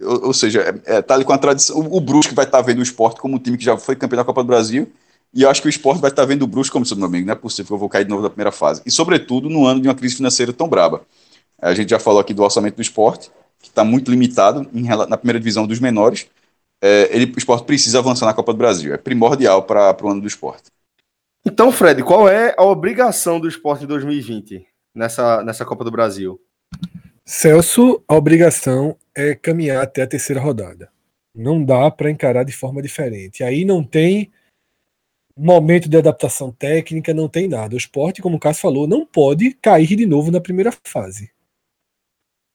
Ou, 0.00 0.26
ou 0.26 0.32
seja, 0.32 0.80
é, 0.86 0.96
é, 0.96 1.02
tá 1.02 1.14
ali 1.14 1.24
com 1.24 1.32
a 1.32 1.38
tradição. 1.38 1.76
O, 1.76 1.96
o 1.96 2.00
Brusque 2.00 2.34
vai 2.34 2.44
estar 2.44 2.58
tá 2.58 2.64
vendo 2.64 2.78
o 2.78 2.82
esporte 2.82 3.20
como 3.20 3.34
um 3.34 3.38
time 3.38 3.58
que 3.58 3.64
já 3.64 3.76
foi 3.76 3.96
campeão 3.96 4.18
da 4.18 4.24
Copa 4.24 4.42
do 4.42 4.46
Brasil, 4.46 4.90
e 5.34 5.42
eu 5.42 5.50
acho 5.50 5.62
que 5.62 5.68
o 5.68 5.70
esporte 5.70 6.00
vai 6.00 6.10
estar 6.10 6.22
tá 6.22 6.26
vendo 6.26 6.42
o 6.42 6.46
Brusque 6.46 6.72
como, 6.72 6.84
meu 6.96 7.06
amigo, 7.06 7.26
não 7.26 7.32
é 7.32 7.36
possível 7.36 7.68
que 7.68 7.72
eu 7.72 7.78
vou 7.78 7.88
cair 7.88 8.04
de 8.04 8.10
novo 8.10 8.22
na 8.22 8.30
primeira 8.30 8.52
fase. 8.52 8.82
E, 8.86 8.90
sobretudo, 8.90 9.48
no 9.48 9.66
ano 9.66 9.80
de 9.80 9.88
uma 9.88 9.94
crise 9.94 10.16
financeira 10.16 10.52
tão 10.52 10.68
braba. 10.68 11.02
A 11.60 11.74
gente 11.74 11.90
já 11.90 11.98
falou 11.98 12.20
aqui 12.20 12.34
do 12.34 12.42
orçamento 12.42 12.76
do 12.76 12.82
esporte, 12.82 13.30
que 13.62 13.68
está 13.68 13.84
muito 13.84 14.10
limitado 14.10 14.68
em, 14.74 14.82
na 14.82 15.16
primeira 15.16 15.38
divisão 15.38 15.66
dos 15.66 15.80
menores. 15.80 16.28
É, 16.82 17.08
ele, 17.14 17.32
o 17.32 17.38
esporte 17.38 17.64
precisa 17.64 18.00
avançar 18.00 18.26
na 18.26 18.34
Copa 18.34 18.52
do 18.52 18.58
Brasil. 18.58 18.92
É 18.92 18.98
primordial 18.98 19.62
para 19.62 19.96
o 20.02 20.08
ano 20.08 20.20
do 20.20 20.26
esporte. 20.26 20.64
Então, 21.46 21.72
Fred, 21.72 22.02
qual 22.02 22.28
é 22.28 22.54
a 22.58 22.64
obrigação 22.64 23.40
do 23.40 23.48
esporte 23.48 23.84
em 23.84 23.86
2020 23.86 24.66
nessa, 24.94 25.42
nessa 25.42 25.64
Copa 25.64 25.84
do 25.84 25.90
Brasil? 25.90 26.40
Celso, 27.24 28.02
a 28.06 28.14
obrigação 28.14 28.96
é 29.16 29.34
caminhar 29.34 29.82
até 29.82 30.02
a 30.02 30.06
terceira 30.06 30.40
rodada. 30.40 30.90
Não 31.34 31.64
dá 31.64 31.90
para 31.90 32.10
encarar 32.10 32.44
de 32.44 32.52
forma 32.52 32.82
diferente. 32.82 33.42
Aí 33.42 33.64
não 33.64 33.82
tem 33.82 34.30
momento 35.36 35.88
de 35.88 35.96
adaptação 35.96 36.52
técnica, 36.52 37.14
não 37.14 37.28
tem 37.28 37.48
nada. 37.48 37.74
O 37.74 37.78
esporte, 37.78 38.20
como 38.20 38.36
o 38.36 38.40
Cássio 38.40 38.62
falou, 38.62 38.86
não 38.86 39.06
pode 39.06 39.52
cair 39.54 39.96
de 39.96 40.06
novo 40.06 40.30
na 40.30 40.40
primeira 40.40 40.72
fase. 40.84 41.31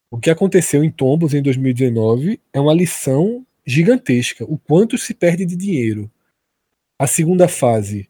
O 0.10 0.20
que 0.20 0.30
aconteceu 0.30 0.84
em 0.84 0.92
Tombos 0.92 1.34
em 1.34 1.42
2019 1.42 2.40
é 2.54 2.60
uma 2.60 2.74
lição 2.74 3.46
gigantesca. 3.66 4.46
O 4.46 4.58
quanto 4.58 4.98
se 4.98 5.14
perde 5.14 5.46
de 5.46 5.56
dinheiro. 5.56 6.10
A 7.00 7.06
segunda 7.06 7.48
fase 7.48 8.10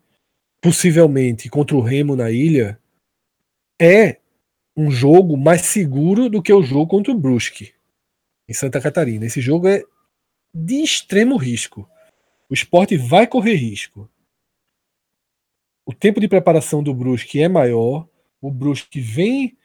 possivelmente 0.62 1.50
contra 1.50 1.76
o 1.76 1.82
Remo 1.82 2.16
na 2.16 2.32
ilha, 2.32 2.80
é 3.80 4.20
um 4.76 4.92
jogo 4.92 5.38
mais 5.38 5.62
seguro 5.62 6.30
do 6.30 6.42
que 6.42 6.52
o 6.52 6.64
jogo 6.64 6.88
contra 6.88 7.12
o 7.12 7.18
Brusque 7.18 7.74
em 8.48 8.54
Santa 8.54 8.82
Catarina. 8.82 9.26
Esse 9.26 9.42
jogo 9.42 9.68
é 9.68 9.84
de 10.54 10.84
extremo 10.84 11.38
risco. 11.38 11.90
O 12.50 12.54
esporte 12.54 12.98
vai 12.98 13.28
correr 13.28 13.56
risco. 13.56 14.10
O 15.86 15.94
tempo 15.94 16.20
de 16.20 16.28
preparação 16.28 16.84
do 16.84 16.94
Brusque 16.94 17.42
é 17.42 17.48
maior. 17.48 18.08
O 18.42 18.52
Brusque 18.52 19.00
vem 19.00 19.58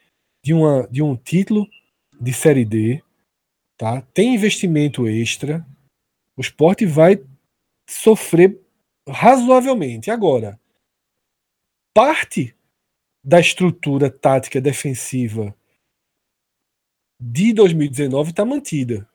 de, 0.45 0.53
uma, 0.55 0.87
de 0.89 1.03
um 1.03 1.17
título 1.17 1.69
de 2.23 2.33
Série 2.33 2.65
D. 2.65 3.03
Tá? 3.77 4.01
Tem 4.15 4.35
investimento 4.35 5.09
extra. 5.09 5.67
O 6.37 6.41
esporte 6.41 6.87
vai 6.87 7.21
sofrer 7.89 8.61
razoavelmente. 9.09 10.09
Agora, 10.09 10.59
parte 11.93 12.57
da 13.25 13.41
estrutura 13.41 14.09
tática 14.09 14.61
defensiva 14.61 15.55
de 17.21 17.53
2019 17.53 18.31
está 18.31 18.45
mantida. 18.45 19.09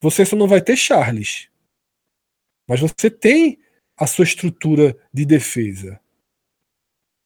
Você 0.00 0.24
só 0.24 0.36
não 0.36 0.46
vai 0.46 0.60
ter 0.60 0.76
Charles. 0.76 1.48
Mas 2.68 2.80
você 2.80 3.10
tem 3.10 3.58
a 3.96 4.06
sua 4.06 4.24
estrutura 4.24 4.96
de 5.12 5.24
defesa 5.24 6.00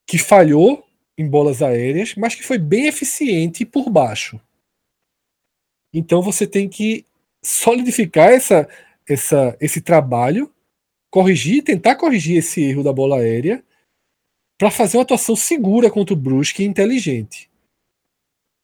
que 0.06 0.18
falhou 0.18 0.86
em 1.16 1.28
bolas 1.28 1.62
aéreas, 1.62 2.14
mas 2.14 2.34
que 2.34 2.42
foi 2.42 2.58
bem 2.58 2.86
eficiente 2.86 3.64
por 3.66 3.90
baixo. 3.90 4.40
Então 5.98 6.22
você 6.22 6.46
tem 6.46 6.68
que 6.68 7.04
solidificar 7.42 8.30
essa, 8.30 8.68
essa, 9.08 9.56
esse 9.60 9.80
trabalho, 9.80 10.52
corrigir, 11.10 11.64
tentar 11.64 11.96
corrigir 11.96 12.38
esse 12.38 12.62
erro 12.62 12.84
da 12.84 12.92
bola 12.92 13.16
aérea 13.16 13.64
para 14.56 14.70
fazer 14.70 14.96
uma 14.96 15.02
atuação 15.02 15.34
segura 15.34 15.90
contra 15.90 16.14
o 16.14 16.16
Brusque 16.16 16.62
e 16.62 16.66
inteligente. 16.66 17.50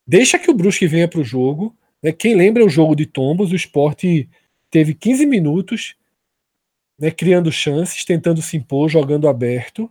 Deixa 0.06 0.38
que 0.38 0.50
o 0.50 0.54
Brusque 0.54 0.86
venha 0.86 1.08
para 1.08 1.20
o 1.20 1.24
jogo. 1.24 1.76
Né? 2.02 2.12
Quem 2.12 2.36
lembra 2.36 2.64
o 2.64 2.68
jogo 2.68 2.94
de 2.94 3.06
Tombos, 3.06 3.50
o 3.50 3.56
esporte 3.56 4.28
teve 4.70 4.94
15 4.94 5.26
minutos 5.26 5.96
né, 6.98 7.10
criando 7.10 7.50
chances, 7.50 8.04
tentando 8.04 8.40
se 8.42 8.56
impor, 8.56 8.88
jogando 8.88 9.28
aberto 9.28 9.90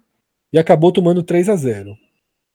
e 0.51 0.57
acabou 0.57 0.91
tomando 0.91 1.23
3 1.23 1.49
a 1.49 1.55
0. 1.55 1.97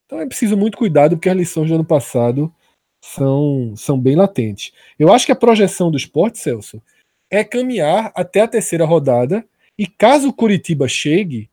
Então 0.07 0.20
é 0.20 0.26
preciso 0.26 0.57
muito 0.57 0.78
cuidado 0.78 1.16
porque 1.16 1.28
as 1.28 1.36
lições 1.36 1.68
do 1.68 1.74
ano 1.74 1.84
passado 1.84 2.53
são, 3.01 3.74
são 3.76 3.99
bem 3.99 4.16
latentes. 4.16 4.72
Eu 4.99 5.12
acho 5.12 5.26
que 5.26 5.32
a 5.32 5.36
projeção 5.36 5.90
do 5.90 5.96
esporte, 5.96 6.38
Celso, 6.38 6.82
é 7.30 7.44
caminhar 7.44 8.12
até 8.14 8.40
a 8.40 8.49
terceira 8.49 8.84
rodada 8.84 9.46
e 9.78 9.86
caso 9.86 10.28
o 10.28 10.32
Curitiba 10.32 10.88
chegue, 10.88 11.51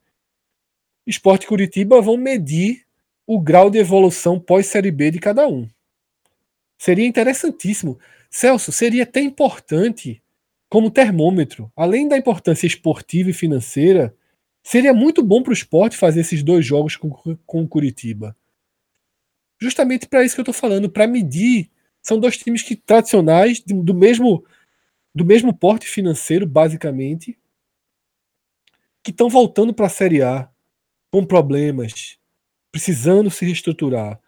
Esporte 1.06 1.46
Curitiba 1.46 2.02
vão 2.02 2.18
medir 2.18 2.84
o 3.28 3.40
grau 3.40 3.70
de 3.70 3.78
evolução 3.78 4.40
pós-Série 4.40 4.90
B 4.90 5.12
de 5.12 5.20
cada 5.20 5.48
um. 5.48 5.68
Seria 6.78 7.06
interessantíssimo. 7.06 8.00
Celso, 8.30 8.72
seria 8.72 9.04
até 9.04 9.22
importante 9.22 10.22
como 10.68 10.90
termômetro, 10.90 11.72
além 11.76 12.08
da 12.08 12.18
importância 12.18 12.66
esportiva 12.66 13.30
e 13.30 13.34
financeira, 13.34 14.16
seria 14.64 14.94
muito 14.94 15.24
bom 15.24 15.44
para 15.44 15.52
o 15.52 15.54
esporte 15.54 15.96
fazer 15.96 16.22
esses 16.22 16.44
dois 16.44 16.66
jogos 16.66 16.96
com, 16.96 17.12
com 17.46 17.64
o 17.64 17.68
Curitiba. 17.68 18.36
Justamente 19.60 20.08
para 20.08 20.24
isso 20.24 20.36
que 20.36 20.42
eu 20.42 20.44
estou 20.44 20.54
falando, 20.54 20.90
para 20.90 21.08
medir. 21.08 21.70
São 22.02 22.20
dois 22.20 22.38
times 22.38 22.62
que 22.62 22.76
tradicionais, 22.76 23.62
do 23.62 23.94
mesmo, 23.94 24.46
do 25.14 25.26
mesmo 25.26 25.54
porte 25.54 25.88
financeiro, 25.88 26.46
basicamente, 26.46 27.38
que 29.04 29.12
estão 29.12 29.30
voltando 29.30 29.74
para 29.74 29.88
a 29.88 29.90
Série 29.90 30.22
A 30.22 30.50
com 31.12 31.26
problemas, 31.26 32.18
precisando 32.72 33.32
se 33.32 33.46
reestruturar. 33.46 34.20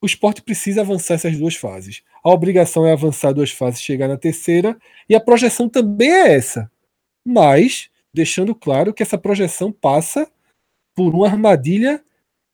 O 0.00 0.06
esporte 0.06 0.42
precisa 0.42 0.80
avançar 0.80 1.14
essas 1.14 1.36
duas 1.36 1.56
fases. 1.56 2.02
A 2.22 2.30
obrigação 2.30 2.86
é 2.86 2.92
avançar 2.92 3.32
duas 3.32 3.50
fases, 3.50 3.82
chegar 3.82 4.08
na 4.08 4.16
terceira, 4.16 4.78
e 5.08 5.14
a 5.14 5.20
projeção 5.20 5.68
também 5.68 6.10
é 6.10 6.34
essa. 6.36 6.70
Mas, 7.24 7.90
deixando 8.14 8.54
claro 8.54 8.94
que 8.94 9.02
essa 9.02 9.18
projeção 9.18 9.72
passa 9.72 10.30
por 10.94 11.14
uma 11.14 11.26
armadilha 11.26 12.02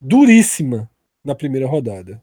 duríssima 0.01 0.91
na 1.25 1.35
primeira 1.35 1.67
rodada. 1.67 2.23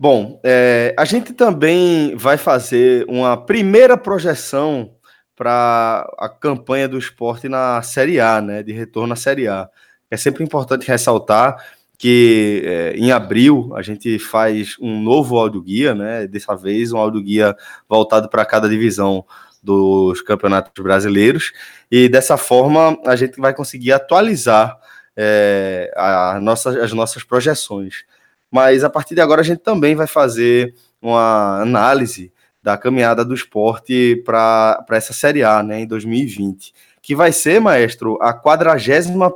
Bom, 0.00 0.40
é, 0.44 0.94
a 0.96 1.04
gente 1.04 1.32
também 1.32 2.14
vai 2.14 2.36
fazer 2.36 3.04
uma 3.08 3.36
primeira 3.36 3.96
projeção 3.96 4.94
para 5.34 6.08
a 6.18 6.28
campanha 6.28 6.88
do 6.88 6.98
esporte 6.98 7.48
na 7.48 7.82
Série 7.82 8.20
A, 8.20 8.40
né? 8.40 8.62
De 8.62 8.72
retorno 8.72 9.12
à 9.12 9.16
Série 9.16 9.48
A. 9.48 9.68
É 10.08 10.16
sempre 10.16 10.44
importante 10.44 10.86
ressaltar 10.86 11.64
que 11.98 12.62
é, 12.64 12.92
em 12.96 13.10
abril 13.10 13.72
a 13.74 13.82
gente 13.82 14.20
faz 14.20 14.76
um 14.80 15.02
novo 15.02 15.36
audioguia, 15.36 15.96
né? 15.96 16.28
Dessa 16.28 16.54
vez 16.54 16.92
um 16.92 16.98
audioguia 16.98 17.56
voltado 17.88 18.28
para 18.28 18.44
cada 18.44 18.68
divisão 18.68 19.24
dos 19.60 20.22
campeonatos 20.22 20.80
brasileiros 20.80 21.52
e 21.90 22.08
dessa 22.08 22.36
forma 22.36 22.96
a 23.04 23.16
gente 23.16 23.40
vai 23.40 23.52
conseguir 23.52 23.92
atualizar 23.92 24.78
é, 25.20 25.92
a 25.96 26.38
nossa, 26.40 26.70
as 26.80 26.92
nossas 26.92 27.24
projeções. 27.24 28.04
Mas 28.48 28.84
a 28.84 28.90
partir 28.90 29.16
de 29.16 29.20
agora 29.20 29.40
a 29.40 29.44
gente 29.44 29.58
também 29.58 29.96
vai 29.96 30.06
fazer 30.06 30.72
uma 31.02 31.60
análise 31.60 32.32
da 32.62 32.78
caminhada 32.78 33.24
do 33.24 33.34
esporte 33.34 34.22
para 34.24 34.84
essa 34.90 35.12
Série 35.12 35.42
A, 35.42 35.60
né, 35.62 35.80
em 35.80 35.86
2020, 35.86 36.72
que 37.02 37.16
vai 37.16 37.32
ser, 37.32 37.60
maestro, 37.60 38.16
a 38.20 38.32
41 38.32 39.28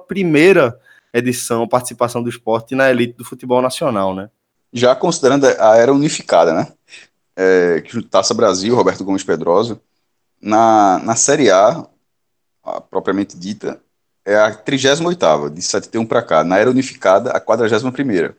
edição, 1.13 1.67
participação 1.67 2.23
do 2.23 2.31
esporte 2.31 2.75
na 2.75 2.89
elite 2.89 3.15
do 3.19 3.25
futebol 3.25 3.61
nacional, 3.61 4.15
né? 4.15 4.31
Já 4.73 4.95
considerando 4.95 5.47
a 5.47 5.77
era 5.77 5.93
unificada, 5.93 6.55
né? 6.55 6.73
É, 7.37 7.83
Taça 8.11 8.33
Brasil, 8.33 8.75
Roberto 8.75 9.05
Gomes 9.05 9.25
Pedrosa, 9.25 9.81
na, 10.41 10.99
na 11.01 11.17
Série 11.17 11.51
a 11.51 11.87
propriamente 12.91 13.37
dita, 13.37 13.81
é 14.25 14.37
a 14.37 14.55
38ª, 14.55 15.51
de 15.51 15.63
71 15.63 16.07
para 16.07 16.23
cá. 16.23 16.45
Na 16.45 16.59
era 16.59 16.71
unificada, 16.71 17.31
a 17.31 17.41
41ª. 17.41 18.37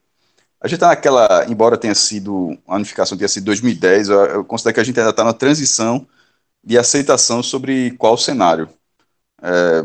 A 0.62 0.68
gente 0.68 0.76
está 0.76 0.88
naquela, 0.88 1.46
embora 1.50 1.78
tenha 1.78 1.96
sido, 1.96 2.58
a 2.68 2.76
unificação 2.76 3.18
tenha 3.18 3.28
sido 3.28 3.46
2010, 3.46 4.10
eu, 4.10 4.20
eu 4.28 4.46
considero 4.46 4.76
que 4.76 4.80
a 4.80 4.84
gente 4.84 4.98
ainda 5.00 5.10
está 5.12 5.24
na 5.24 5.34
transição 5.34 6.08
de 6.64 6.78
aceitação 6.78 7.44
sobre 7.44 7.92
qual 7.98 8.18
cenário. 8.18 8.70
É, 9.42 9.84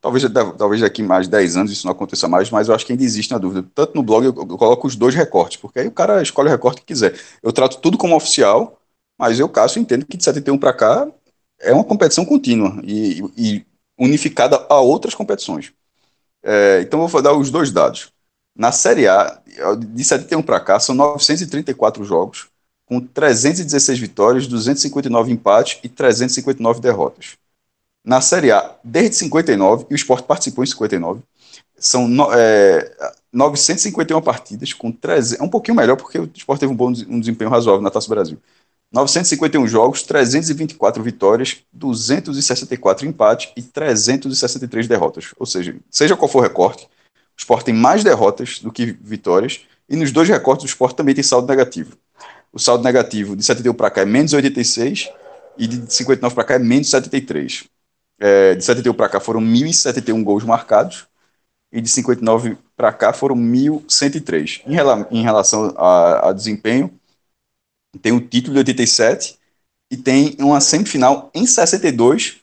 talvez, 0.00 0.24
talvez 0.56 0.80
daqui 0.80 1.02
mais 1.02 1.26
de 1.26 1.30
10 1.32 1.56
anos 1.58 1.72
isso 1.72 1.86
não 1.86 1.92
aconteça 1.92 2.26
mais, 2.26 2.50
mas 2.50 2.68
eu 2.68 2.74
acho 2.74 2.86
que 2.86 2.92
ainda 2.92 3.04
existe 3.04 3.30
na 3.30 3.38
dúvida. 3.38 3.68
Tanto 3.74 3.94
no 3.94 4.02
blog 4.02 4.24
eu, 4.24 4.34
eu 4.34 4.56
coloco 4.56 4.86
os 4.86 4.96
dois 4.96 5.14
recortes, 5.14 5.58
porque 5.58 5.80
aí 5.80 5.86
o 5.86 5.92
cara 5.92 6.22
escolhe 6.22 6.48
o 6.48 6.50
recorte 6.50 6.80
que 6.80 6.86
quiser. 6.86 7.14
Eu 7.42 7.52
trato 7.52 7.78
tudo 7.80 7.98
como 7.98 8.16
oficial, 8.16 8.80
mas 9.18 9.38
eu, 9.38 9.48
Cássio, 9.50 9.80
entendo 9.80 10.06
que 10.06 10.16
de 10.16 10.24
71 10.24 10.56
para 10.58 10.72
cá 10.72 11.06
é 11.60 11.74
uma 11.74 11.84
competição 11.84 12.24
contínua 12.24 12.80
e, 12.84 13.22
e 13.36 13.65
unificada 13.98 14.64
a 14.68 14.80
outras 14.80 15.14
competições. 15.14 15.72
É, 16.42 16.80
então 16.82 17.06
vou 17.06 17.22
dar 17.22 17.34
os 17.34 17.50
dois 17.50 17.72
dados. 17.72 18.12
Na 18.56 18.72
Série 18.72 19.08
A, 19.08 19.40
de 19.78 20.04
71 20.04 20.42
para 20.42 20.60
cá, 20.60 20.80
são 20.80 20.94
934 20.94 22.04
jogos. 22.04 22.48
com 22.86 23.00
316 23.00 23.98
vitórias, 23.98 24.46
259 24.46 25.32
empates 25.32 25.80
e 25.82 25.88
359 25.88 26.80
derrotas. 26.80 27.36
Na 28.04 28.20
Série 28.20 28.52
A, 28.52 28.76
desde 28.84 29.16
59, 29.16 29.86
e 29.90 29.94
o 29.94 29.96
Sport 29.96 30.24
participou 30.26 30.62
em 30.64 30.66
59, 30.68 31.22
são 31.78 32.08
é, 32.32 32.90
951 33.32 34.22
partidas, 34.22 34.72
com 34.72 34.92
300, 34.92 35.40
é 35.40 35.44
um 35.44 35.48
pouquinho 35.48 35.76
melhor 35.76 35.96
porque 35.96 36.18
o 36.18 36.30
Sport 36.36 36.60
teve 36.60 36.72
um 36.72 36.76
bom 36.76 36.88
um 37.08 37.20
desempenho 37.20 37.50
razoável 37.50 37.82
na 37.82 37.90
Taça 37.90 38.08
Brasil. 38.08 38.38
951 38.92 39.66
jogos, 39.66 40.02
324 40.02 41.02
vitórias, 41.02 41.58
264 41.72 43.06
empates 43.06 43.52
e 43.56 43.62
363 43.62 44.86
derrotas. 44.86 45.34
Ou 45.38 45.46
seja, 45.46 45.76
seja 45.90 46.16
qual 46.16 46.28
for 46.28 46.38
o 46.38 46.42
recorte, 46.42 46.84
o 46.84 47.38
Sport 47.38 47.64
tem 47.64 47.74
mais 47.74 48.02
derrotas 48.02 48.60
do 48.60 48.72
que 48.72 48.86
vitórias, 49.00 49.60
e 49.88 49.96
nos 49.96 50.10
dois 50.10 50.28
recortes 50.28 50.64
o 50.64 50.68
Sport 50.68 50.96
também 50.96 51.14
tem 51.14 51.22
saldo 51.22 51.48
negativo. 51.48 51.96
O 52.52 52.58
saldo 52.58 52.82
negativo 52.82 53.36
de 53.36 53.44
71 53.44 53.74
para 53.74 53.90
cá 53.90 54.00
é 54.02 54.04
menos 54.06 54.32
86 54.32 55.10
e 55.58 55.66
de 55.66 55.92
59 55.92 56.34
para 56.34 56.44
cá 56.44 56.54
é 56.54 56.58
menos 56.58 56.88
73. 56.88 57.64
É, 58.18 58.54
de 58.54 58.64
71 58.64 58.94
para 58.94 59.08
cá 59.08 59.20
foram 59.20 59.40
1.071 59.40 60.24
gols 60.24 60.42
marcados 60.42 61.06
e 61.70 61.80
de 61.80 61.88
59 61.88 62.56
para 62.76 62.92
cá 62.92 63.12
foram 63.12 63.36
1.103. 63.36 64.62
Em, 64.66 64.74
rela 64.74 65.06
em 65.10 65.22
relação 65.22 65.74
a, 65.76 66.30
a 66.30 66.32
desempenho, 66.32 66.90
tem 67.96 68.12
o 68.12 68.20
título 68.20 68.54
de 68.54 68.60
87 68.60 69.38
e 69.90 69.96
tem 69.96 70.36
uma 70.40 70.60
semifinal 70.60 71.30
em 71.34 71.46
62 71.46 72.40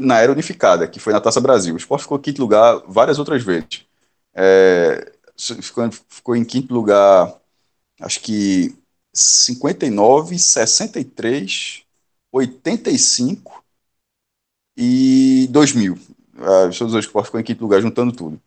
na 0.00 0.20
era 0.20 0.32
unificada, 0.32 0.86
que 0.86 1.00
foi 1.00 1.12
na 1.12 1.20
Taça 1.20 1.40
Brasil. 1.40 1.74
O 1.74 1.78
Sport 1.78 2.02
ficou 2.02 2.18
em 2.18 2.22
quinto 2.22 2.40
lugar 2.40 2.82
várias 2.86 3.18
outras 3.18 3.42
vezes. 3.42 3.84
É, 4.34 5.12
ficou, 5.60 5.90
ficou 6.08 6.36
em 6.36 6.44
quinto 6.44 6.72
lugar, 6.72 7.34
acho 8.00 8.20
que 8.20 8.74
59, 9.12 10.38
63, 10.38 11.82
85 12.32 13.64
e 14.76 15.48
2000. 15.50 15.98
Ah, 16.38 16.66
os 16.68 16.78
dois 16.78 16.90
que 16.92 16.96
o 16.96 16.98
Sport 17.00 17.26
ficou 17.26 17.40
em 17.40 17.44
quinto 17.44 17.62
lugar, 17.62 17.80
juntando 17.80 18.12
tudo. 18.12 18.40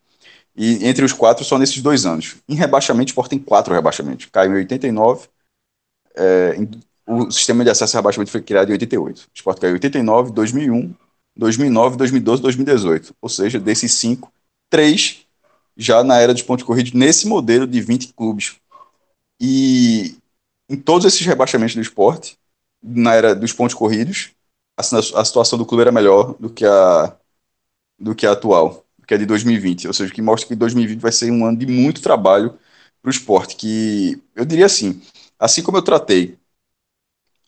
E 0.56 0.86
entre 0.88 1.06
os 1.06 1.14
quatro, 1.14 1.46
só 1.46 1.58
nesses 1.58 1.82
dois 1.82 2.06
anos. 2.06 2.38
Em 2.50 2.56
rebaixamento, 2.56 3.10
o 3.10 3.12
Sport 3.12 3.30
tem 3.30 3.40
quatro 3.40 3.74
rebaixamentos. 3.74 4.26
Caiu 4.26 4.54
em 4.54 4.58
89, 4.58 5.28
é, 6.18 6.58
o 7.08 7.32
sistema 7.32 7.64
de 7.64 7.70
acesso 7.70 7.96
a 7.96 8.00
rebaixamento 8.00 8.32
foi 8.32 8.42
criado 8.42 8.70
em 8.70 8.74
88. 8.74 9.20
O 9.22 9.28
Sport 9.34 9.60
caiu 9.60 9.72
em 9.72 9.76
89, 9.76 10.32
2001, 10.32 10.94
2009, 11.36 11.98
2012, 11.98 12.42
2018. 12.42 13.16
Ou 13.22 13.30
seja, 13.30 13.60
desses 13.60 13.94
cinco, 13.94 14.32
três 14.70 15.26
já 15.78 16.04
na 16.04 16.18
era 16.18 16.34
dos 16.34 16.42
pontos 16.42 16.66
corridos, 16.66 16.92
nesse 16.94 17.28
modelo 17.28 17.68
de 17.68 17.80
20 17.80 18.14
clubes. 18.14 18.56
E 19.40 20.18
em 20.70 20.76
todos 20.76 21.06
esses 21.06 21.26
rebaixamentos 21.26 21.76
do 21.76 21.82
esporte, 21.82 22.38
na 22.82 23.14
era 23.14 23.36
dos 23.36 23.54
pontos 23.54 23.76
corridos, 23.76 24.32
a, 24.76 24.82
a 24.82 25.26
situação 25.26 25.58
do 25.58 25.66
clube 25.66 25.82
era 25.82 25.92
melhor 25.92 26.36
do 26.40 26.50
que 26.50 26.66
a, 26.66 27.16
do 28.00 28.16
que 28.16 28.26
a 28.26 28.32
atual, 28.32 28.86
que 29.08 29.14
é 29.14 29.18
de 29.18 29.26
2020. 29.26 29.88
Ou 29.88 29.94
seja, 29.94 30.14
que 30.14 30.22
mostra 30.22 30.48
que 30.48 30.56
2020 30.56 31.00
vai 31.00 31.12
ser 31.12 31.32
um 31.32 31.46
ano 31.46 31.58
de 31.58 31.68
muito 31.68 32.02
trabalho 32.02 32.58
para 33.02 33.10
o 33.10 33.12
esporte. 33.12 33.56
Que 33.56 34.22
eu 34.36 34.46
diria 34.46 34.66
assim, 34.66 35.02
Assim 35.40 35.62
como 35.62 35.78
eu 35.78 35.82
tratei 35.82 36.38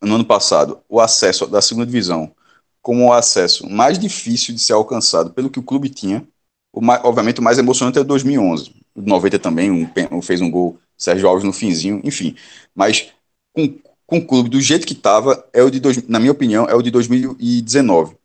no 0.02 0.16
ano 0.16 0.26
passado 0.26 0.82
o 0.88 1.00
acesso 1.00 1.48
da 1.48 1.62
segunda 1.62 1.86
divisão 1.86 2.34
como 2.82 3.06
o 3.06 3.14
acesso 3.14 3.70
mais 3.70 4.00
difícil 4.00 4.54
de 4.54 4.62
ser 4.62 4.74
alcançado 4.74 5.32
pelo 5.32 5.50
que 5.50 5.60
o 5.60 5.64
clube 5.64 5.90
tinha, 5.90 6.26
o 6.72 6.82
mais, 6.82 7.04
obviamente 7.04 7.40
o 7.40 7.44
mais 7.44 7.58
emocionante 7.58 7.98
é 7.98 8.02
o 8.02 8.06
2011. 8.06 8.74
O 8.96 9.02
90 9.02 9.40
também 9.40 9.72
um, 9.72 10.22
fez 10.22 10.42
um 10.42 10.50
gol, 10.50 10.80
Sérgio 10.98 11.28
Alves 11.28 11.44
no 11.44 11.54
finzinho, 11.54 12.02
enfim. 12.04 12.36
Mas 12.74 13.10
com, 13.54 13.78
com 14.06 14.18
o 14.18 14.26
clube 14.26 14.50
do 14.50 14.62
jeito 14.62 14.88
que 14.88 14.94
estava, 14.94 15.48
é 15.54 15.64
o 15.64 15.70
de 15.70 15.82
na 16.08 16.20
minha 16.20 16.32
opinião, 16.32 16.66
é 16.66 16.76
o 16.76 16.82
de 16.82 16.92
2019. 16.92 18.16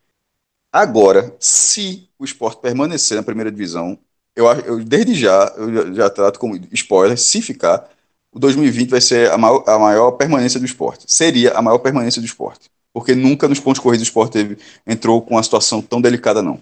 Agora, 0.73 1.35
se 1.39 2.09
o 2.19 2.25
esporte 2.25 2.61
permanecer 2.61 3.17
na 3.17 3.23
primeira 3.23 3.51
divisão, 3.51 3.99
eu, 4.35 4.47
eu 4.47 4.85
desde 4.85 5.15
já, 5.15 5.53
eu 5.57 5.95
já 5.95 6.11
trato 6.11 6.39
como 6.39 6.57
spoiler, 6.73 7.17
se 7.17 7.41
ficar, 7.41 7.89
o 8.35 8.39
2020 8.41 8.91
vai 8.91 9.01
ser 9.01 9.31
a 9.31 9.39
maior, 9.39 9.63
a 9.67 9.79
maior 9.79 10.11
permanência 10.13 10.59
do 10.59 10.67
esporte. 10.67 11.05
Seria 11.07 11.53
a 11.53 11.63
maior 11.63 11.79
permanência 11.79 12.21
do 12.21 12.27
esporte. 12.27 12.69
Porque 12.93 13.15
nunca 13.15 13.49
nos 13.49 13.61
pontos 13.61 13.81
corridos 13.81 14.07
do 14.07 14.11
esporte 14.11 14.33
teve, 14.33 14.59
entrou 14.85 15.23
com 15.23 15.35
uma 15.35 15.43
situação 15.43 15.81
tão 15.81 16.01
delicada, 16.01 16.43
não. 16.43 16.61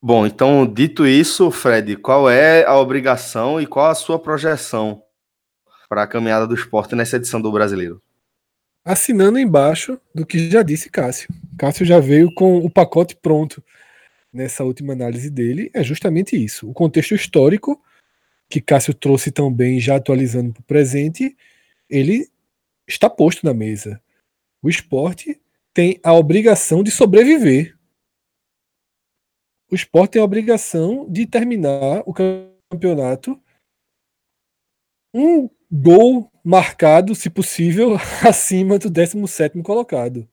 Bom, 0.00 0.26
então, 0.26 0.66
dito 0.66 1.06
isso, 1.06 1.50
Fred, 1.50 1.96
qual 1.96 2.30
é 2.30 2.64
a 2.64 2.76
obrigação 2.76 3.60
e 3.60 3.66
qual 3.66 3.86
a 3.86 3.94
sua 3.94 4.18
projeção 4.18 5.02
para 5.88 6.02
a 6.02 6.06
caminhada 6.06 6.46
do 6.46 6.54
esporte 6.54 6.94
nessa 6.94 7.16
edição 7.16 7.40
do 7.40 7.50
Brasileiro? 7.50 8.00
Assinando 8.84 9.38
embaixo 9.38 9.98
do 10.14 10.24
que 10.24 10.50
já 10.50 10.62
disse 10.62 10.90
Cássio. 10.90 11.28
Cássio 11.58 11.84
já 11.84 11.98
veio 11.98 12.32
com 12.32 12.58
o 12.58 12.70
pacote 12.70 13.16
pronto 13.16 13.62
nessa 14.32 14.62
última 14.62 14.92
análise 14.92 15.30
dele. 15.30 15.70
É 15.74 15.82
justamente 15.82 16.42
isso. 16.42 16.68
O 16.70 16.74
contexto 16.74 17.14
histórico 17.14 17.80
que 18.48 18.60
Cássio 18.60 18.94
trouxe 18.94 19.30
tão 19.30 19.52
bem, 19.52 19.78
já 19.78 19.96
atualizando 19.96 20.52
para 20.52 20.60
o 20.60 20.64
presente, 20.64 21.36
ele 21.88 22.28
está 22.86 23.10
posto 23.10 23.44
na 23.44 23.52
mesa. 23.52 24.02
O 24.62 24.68
esporte 24.68 25.40
tem 25.74 26.00
a 26.02 26.12
obrigação 26.14 26.82
de 26.82 26.90
sobreviver. 26.90 27.78
O 29.70 29.74
esporte 29.74 30.12
tem 30.12 30.22
a 30.22 30.24
obrigação 30.24 31.06
de 31.10 31.26
terminar 31.26 32.02
o 32.06 32.14
campeonato 32.14 33.40
um 35.12 35.48
gol 35.70 36.30
marcado, 36.44 37.14
se 37.14 37.28
possível, 37.28 37.96
acima 38.26 38.78
do 38.78 38.90
17 38.90 39.62
colocado. 39.62 40.28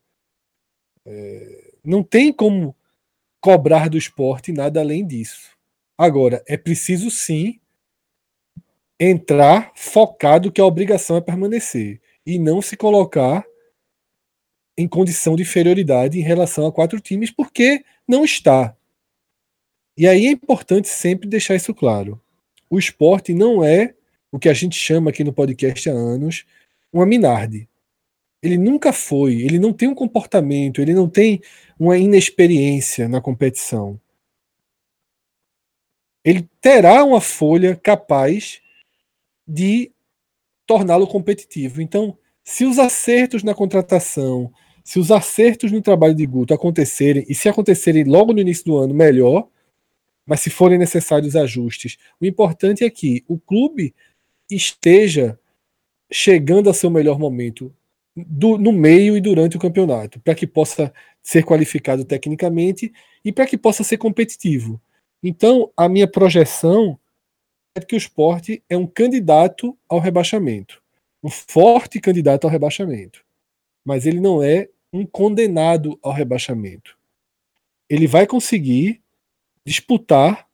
É, 1.04 1.74
não 1.84 2.02
tem 2.02 2.32
como 2.32 2.74
cobrar 3.40 3.88
do 3.88 3.98
esporte 3.98 4.52
nada 4.52 4.80
além 4.80 5.06
disso. 5.06 5.56
Agora, 5.96 6.42
é 6.46 6.56
preciso 6.56 7.10
sim 7.10 7.60
entrar 8.98 9.72
focado 9.74 10.50
que 10.50 10.60
a 10.60 10.64
obrigação 10.64 11.16
é 11.16 11.20
permanecer 11.20 12.00
e 12.24 12.38
não 12.38 12.62
se 12.62 12.76
colocar 12.76 13.44
em 14.76 14.88
condição 14.88 15.36
de 15.36 15.42
inferioridade 15.42 16.18
em 16.18 16.22
relação 16.22 16.66
a 16.66 16.72
quatro 16.72 17.00
times, 17.00 17.30
porque 17.30 17.84
não 18.06 18.24
está. 18.24 18.76
E 19.96 20.06
aí 20.06 20.26
é 20.26 20.30
importante 20.30 20.88
sempre 20.88 21.28
deixar 21.28 21.54
isso 21.54 21.74
claro. 21.74 22.20
O 22.68 22.78
esporte 22.78 23.32
não 23.32 23.64
é 23.64 23.94
o 24.30 24.38
que 24.38 24.48
a 24.48 24.54
gente 24.54 24.76
chama 24.76 25.10
aqui 25.10 25.24
no 25.24 25.32
podcast 25.32 25.88
há 25.88 25.92
anos 25.92 26.44
uma 26.92 27.06
Minardi. 27.06 27.68
Ele 28.42 28.58
nunca 28.58 28.92
foi, 28.92 29.40
ele 29.42 29.58
não 29.58 29.72
tem 29.72 29.88
um 29.88 29.94
comportamento, 29.94 30.80
ele 30.80 30.92
não 30.92 31.08
tem 31.08 31.40
uma 31.78 31.96
inexperiência 31.96 33.08
na 33.08 33.20
competição. 33.20 33.98
Ele 36.24 36.48
terá 36.60 37.02
uma 37.02 37.20
folha 37.20 37.74
capaz 37.74 38.60
de 39.46 39.92
torná-lo 40.66 41.06
competitivo. 41.06 41.80
Então, 41.80 42.18
se 42.42 42.64
os 42.64 42.78
acertos 42.78 43.42
na 43.42 43.54
contratação, 43.54 44.52
se 44.84 44.98
os 44.98 45.10
acertos 45.10 45.72
no 45.72 45.82
trabalho 45.82 46.14
de 46.14 46.26
Guto 46.26 46.54
acontecerem, 46.54 47.24
e 47.28 47.34
se 47.34 47.48
acontecerem 47.48 48.04
logo 48.04 48.32
no 48.32 48.40
início 48.40 48.64
do 48.64 48.76
ano, 48.76 48.94
melhor, 48.94 49.48
mas 50.24 50.40
se 50.40 50.50
forem 50.50 50.78
necessários 50.78 51.36
ajustes, 51.36 51.96
o 52.20 52.26
importante 52.26 52.84
é 52.84 52.90
que 52.90 53.24
o 53.28 53.38
clube 53.38 53.94
esteja 54.50 55.38
chegando 56.10 56.70
a 56.70 56.74
seu 56.74 56.90
melhor 56.90 57.18
momento 57.18 57.74
do, 58.16 58.56
no 58.56 58.72
meio 58.72 59.16
e 59.16 59.20
durante 59.20 59.56
o 59.56 59.60
campeonato, 59.60 60.20
para 60.20 60.34
que 60.34 60.46
possa 60.46 60.92
ser 61.22 61.44
qualificado 61.44 62.04
tecnicamente 62.04 62.92
e 63.24 63.32
para 63.32 63.46
que 63.46 63.58
possa 63.58 63.84
ser 63.84 63.98
competitivo. 63.98 64.80
Então, 65.22 65.70
a 65.76 65.88
minha 65.88 66.06
projeção 66.06 66.98
que 67.84 67.94
o 67.94 67.98
esporte 67.98 68.62
é 68.68 68.76
um 68.76 68.86
candidato 68.86 69.76
ao 69.88 69.98
rebaixamento. 69.98 70.82
Um 71.22 71.28
forte 71.28 72.00
candidato 72.00 72.44
ao 72.44 72.50
rebaixamento. 72.50 73.24
Mas 73.84 74.06
ele 74.06 74.20
não 74.20 74.42
é 74.42 74.68
um 74.92 75.04
condenado 75.04 75.98
ao 76.02 76.12
rebaixamento. 76.12 76.96
Ele 77.88 78.06
vai 78.06 78.26
conseguir 78.26 79.02
disputar 79.64 80.48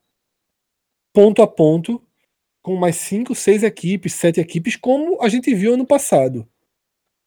ponto 1.13 1.43
a 1.43 1.47
ponto 1.47 2.03
com 2.63 2.77
mais 2.77 2.97
cinco, 2.97 3.35
seis 3.35 3.63
equipes, 3.63 4.15
sete 4.15 4.41
equipes, 4.41 4.77
como 4.77 5.21
a 5.23 5.29
gente 5.29 5.55
viu 5.55 5.75
ano 5.75 5.87
passado. 5.87 6.49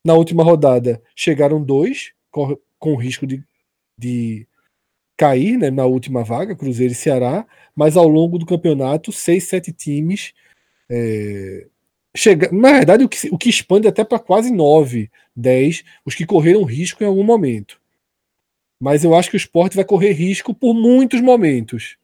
Na 0.04 0.14
última 0.14 0.42
rodada 0.42 1.02
chegaram 1.14 1.62
dois, 1.62 2.12
com, 2.30 2.58
com 2.78 2.96
risco 2.96 3.26
de, 3.26 3.44
de 3.98 4.46
cair 5.16 5.56
né, 5.56 5.70
na 5.70 5.86
última 5.86 6.22
vaga, 6.22 6.54
Cruzeiro 6.54 6.92
e 6.92 6.96
Ceará, 6.96 7.46
mas 7.74 7.96
ao 7.96 8.06
longo 8.06 8.38
do 8.38 8.46
campeonato, 8.46 9.12
seis, 9.12 9.44
sete 9.44 9.72
times. 9.72 10.34
É, 10.90 11.66
chega, 12.14 12.50
na 12.52 12.72
verdade, 12.72 13.04
o 13.04 13.08
que, 13.08 13.28
o 13.30 13.38
que 13.38 13.48
expande 13.48 13.88
até 13.88 14.04
para 14.04 14.18
quase 14.18 14.50
nove, 14.50 15.10
dez, 15.34 15.84
os 16.04 16.14
que 16.14 16.26
correram 16.26 16.64
risco 16.64 17.02
em 17.02 17.06
algum 17.06 17.24
momento. 17.24 17.80
Mas 18.80 19.04
eu 19.04 19.14
acho 19.14 19.30
que 19.30 19.36
o 19.36 19.38
esporte 19.38 19.76
vai 19.76 19.84
correr 19.84 20.12
risco 20.12 20.54
por 20.54 20.74
muitos 20.74 21.20
momentos. 21.20 21.96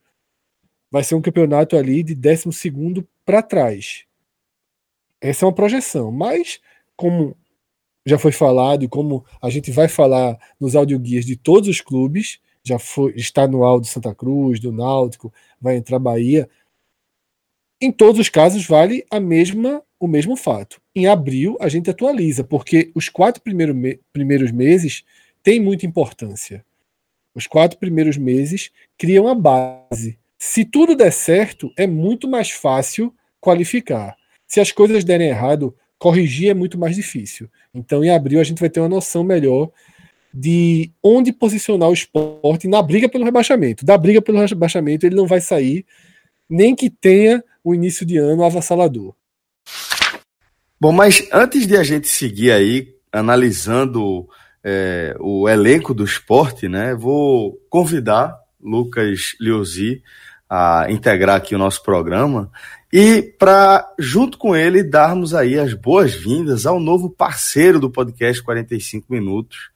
Vai 0.90 1.04
ser 1.04 1.14
um 1.14 1.22
campeonato 1.22 1.76
ali 1.76 2.02
de 2.02 2.14
12 2.14 2.48
para 3.24 3.42
trás. 3.42 4.04
Essa 5.20 5.44
é 5.44 5.46
uma 5.46 5.54
projeção. 5.54 6.10
Mas, 6.10 6.60
como 6.96 7.36
já 8.04 8.18
foi 8.18 8.32
falado 8.32 8.84
e 8.84 8.88
como 8.88 9.24
a 9.40 9.48
gente 9.48 9.70
vai 9.70 9.86
falar 9.86 10.38
nos 10.58 10.74
audioguias 10.74 11.24
de 11.24 11.36
todos 11.36 11.68
os 11.68 11.80
clubes, 11.80 12.40
já 12.64 12.78
foi, 12.78 13.12
está 13.16 13.46
no 13.46 13.64
áudio 13.64 13.90
Santa 13.90 14.14
Cruz, 14.14 14.60
do 14.60 14.72
Náutico, 14.72 15.32
vai 15.60 15.76
entrar 15.76 15.98
Bahia. 15.98 16.48
Em 17.80 17.90
todos 17.90 18.20
os 18.20 18.28
casos 18.28 18.66
vale 18.66 19.04
a 19.10 19.18
mesma 19.18 19.82
o 19.98 20.08
mesmo 20.08 20.36
fato. 20.36 20.80
Em 20.94 21.06
abril 21.06 21.56
a 21.60 21.68
gente 21.68 21.88
atualiza, 21.88 22.42
porque 22.42 22.90
os 22.94 23.08
quatro 23.08 23.40
primeiro 23.40 23.74
me 23.74 24.00
primeiros 24.12 24.50
meses 24.50 25.04
têm 25.42 25.60
muita 25.60 25.86
importância. 25.86 26.64
Os 27.34 27.46
quatro 27.46 27.78
primeiros 27.78 28.16
meses 28.16 28.70
criam 28.98 29.28
a 29.28 29.34
base. 29.34 30.18
Se 30.38 30.64
tudo 30.64 30.96
der 30.96 31.12
certo, 31.12 31.72
é 31.76 31.86
muito 31.86 32.28
mais 32.28 32.50
fácil 32.50 33.14
qualificar. 33.40 34.16
Se 34.46 34.60
as 34.60 34.72
coisas 34.72 35.04
derem 35.04 35.28
errado, 35.28 35.74
corrigir 35.98 36.50
é 36.50 36.54
muito 36.54 36.76
mais 36.76 36.96
difícil. 36.96 37.48
Então, 37.72 38.04
em 38.04 38.10
abril, 38.10 38.40
a 38.40 38.44
gente 38.44 38.58
vai 38.58 38.68
ter 38.68 38.80
uma 38.80 38.88
noção 38.88 39.22
melhor 39.22 39.70
de 40.32 40.90
onde 41.02 41.32
posicionar 41.32 41.88
o 41.88 41.94
esporte 41.94 42.66
na 42.66 42.82
briga 42.82 43.08
pelo 43.08 43.24
rebaixamento. 43.24 43.84
Da 43.84 43.96
briga 43.98 44.22
pelo 44.22 44.38
rebaixamento, 44.38 45.04
ele 45.04 45.16
não 45.16 45.26
vai 45.26 45.40
sair, 45.40 45.84
nem 46.48 46.74
que 46.74 46.88
tenha 46.88 47.42
o 47.62 47.74
início 47.74 48.04
de 48.06 48.16
ano 48.16 48.44
avassalador. 48.44 49.14
Bom, 50.80 50.92
mas 50.92 51.28
antes 51.32 51.66
de 51.66 51.76
a 51.76 51.82
gente 51.82 52.08
seguir 52.08 52.50
aí 52.50 52.88
analisando 53.12 54.28
é, 54.64 55.14
o 55.20 55.48
elenco 55.48 55.94
do 55.94 56.04
esporte, 56.04 56.68
né, 56.68 56.94
vou 56.94 57.60
convidar 57.68 58.36
Lucas 58.60 59.36
Liozzi 59.40 60.02
a 60.48 60.86
integrar 60.90 61.36
aqui 61.36 61.54
o 61.54 61.58
nosso 61.58 61.82
programa 61.82 62.50
e 62.92 63.22
para, 63.38 63.90
junto 63.98 64.36
com 64.36 64.54
ele, 64.54 64.82
darmos 64.82 65.34
aí 65.34 65.58
as 65.58 65.72
boas-vindas 65.72 66.66
ao 66.66 66.78
novo 66.78 67.08
parceiro 67.08 67.80
do 67.80 67.90
podcast 67.90 68.42
45 68.42 69.06
Minutos. 69.10 69.70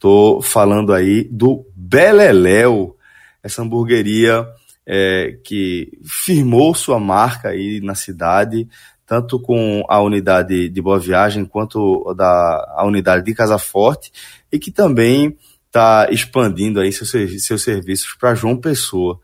Tô 0.00 0.40
falando 0.40 0.94
aí 0.94 1.24
do 1.24 1.66
Beleléu, 1.76 2.96
essa 3.42 3.60
hamburgueria 3.60 4.48
é, 4.86 5.38
que 5.44 5.92
firmou 6.02 6.74
sua 6.74 6.98
marca 6.98 7.50
aí 7.50 7.82
na 7.82 7.94
cidade, 7.94 8.66
tanto 9.06 9.38
com 9.38 9.84
a 9.86 10.00
unidade 10.00 10.70
de 10.70 10.80
Boa 10.80 10.98
Viagem 10.98 11.44
quanto 11.44 12.14
da 12.14 12.74
a 12.76 12.84
unidade 12.86 13.26
de 13.26 13.34
Casa 13.34 13.58
Forte, 13.58 14.10
e 14.50 14.58
que 14.58 14.70
também 14.70 15.36
está 15.66 16.08
expandindo 16.10 16.80
aí 16.80 16.90
seus, 16.92 17.12
seus 17.44 17.62
serviços 17.62 18.14
para 18.18 18.34
João 18.34 18.56
Pessoa. 18.56 19.20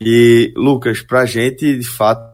E, 0.00 0.54
Lucas, 0.56 1.02
para 1.02 1.20
a 1.20 1.26
gente, 1.26 1.78
de 1.78 1.86
fato, 1.86 2.33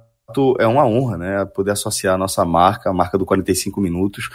é 0.58 0.66
uma 0.66 0.86
honra, 0.86 1.16
né, 1.16 1.44
poder 1.44 1.72
associar 1.72 2.14
a 2.14 2.18
nossa 2.18 2.44
marca, 2.44 2.90
a 2.90 2.92
marca 2.92 3.16
do 3.16 3.24
45 3.24 3.80
minutos, 3.80 4.28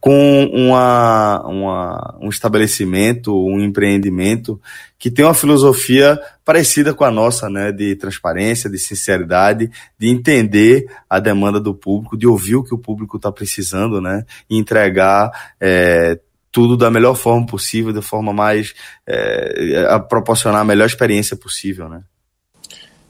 com 0.00 0.44
uma, 0.52 1.42
uma, 1.46 2.18
um 2.20 2.28
estabelecimento, 2.28 3.34
um 3.34 3.60
empreendimento 3.60 4.60
que 4.98 5.10
tem 5.10 5.24
uma 5.24 5.34
filosofia 5.34 6.20
parecida 6.44 6.92
com 6.92 7.04
a 7.04 7.10
nossa, 7.10 7.48
né, 7.48 7.72
de 7.72 7.96
transparência, 7.96 8.68
de 8.68 8.78
sinceridade, 8.78 9.70
de 9.98 10.08
entender 10.08 10.86
a 11.08 11.18
demanda 11.18 11.58
do 11.58 11.74
público, 11.74 12.16
de 12.16 12.26
ouvir 12.26 12.56
o 12.56 12.64
que 12.64 12.74
o 12.74 12.78
público 12.78 13.16
está 13.16 13.32
precisando, 13.32 14.00
né, 14.00 14.24
e 14.48 14.58
entregar 14.58 15.30
é, 15.60 16.18
tudo 16.52 16.76
da 16.76 16.90
melhor 16.90 17.14
forma 17.14 17.46
possível, 17.46 17.92
da 17.92 18.02
forma 18.02 18.32
mais 18.32 18.74
é, 19.06 19.86
a 19.88 19.98
proporcionar 19.98 20.60
a 20.60 20.64
melhor 20.64 20.86
experiência 20.86 21.36
possível, 21.36 21.88
né. 21.88 22.02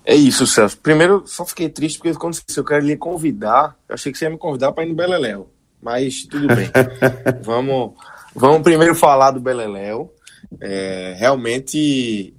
É 0.04 0.14
isso, 0.14 0.46
Celso. 0.46 0.78
Primeiro, 0.78 1.22
só 1.26 1.44
fiquei 1.44 1.68
triste 1.68 1.98
porque 1.98 2.14
quando 2.14 2.38
eu 2.56 2.64
quero 2.64 2.84
lhe 2.84 2.96
convidar, 2.96 3.76
eu 3.88 3.94
achei 3.94 4.10
que 4.10 4.18
você 4.18 4.24
ia 4.24 4.30
me 4.30 4.38
convidar 4.38 4.72
para 4.72 4.84
ir 4.84 4.88
no 4.88 4.94
Beleléu. 4.94 5.50
Mas 5.82 6.24
tudo 6.24 6.46
bem. 6.48 6.70
vamos, 7.42 7.92
vamos 8.34 8.62
primeiro 8.62 8.94
falar 8.94 9.30
do 9.30 9.40
Beleléu. 9.40 10.12
É, 10.60 11.14
realmente 11.18 12.34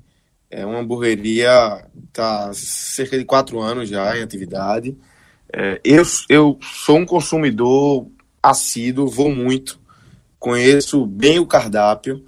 é 0.49 0.66
uma 0.66 0.80
hamburgueria 0.80 1.86
está 2.07 2.51
cerca 2.53 3.18
de 3.18 3.24
quatro 3.24 3.59
anos 3.59 3.89
já 3.89 4.18
em 4.18 4.22
atividade. 4.22 4.95
É, 5.53 5.80
eu, 5.84 6.03
eu 6.30 6.59
sou 6.62 6.97
um 6.97 7.05
consumidor 7.05 8.07
assíduo, 8.43 9.07
vou 9.07 9.34
muito, 9.34 9.80
conheço 10.39 11.05
bem 11.05 11.39
o 11.39 11.45
cardápio 11.45 12.24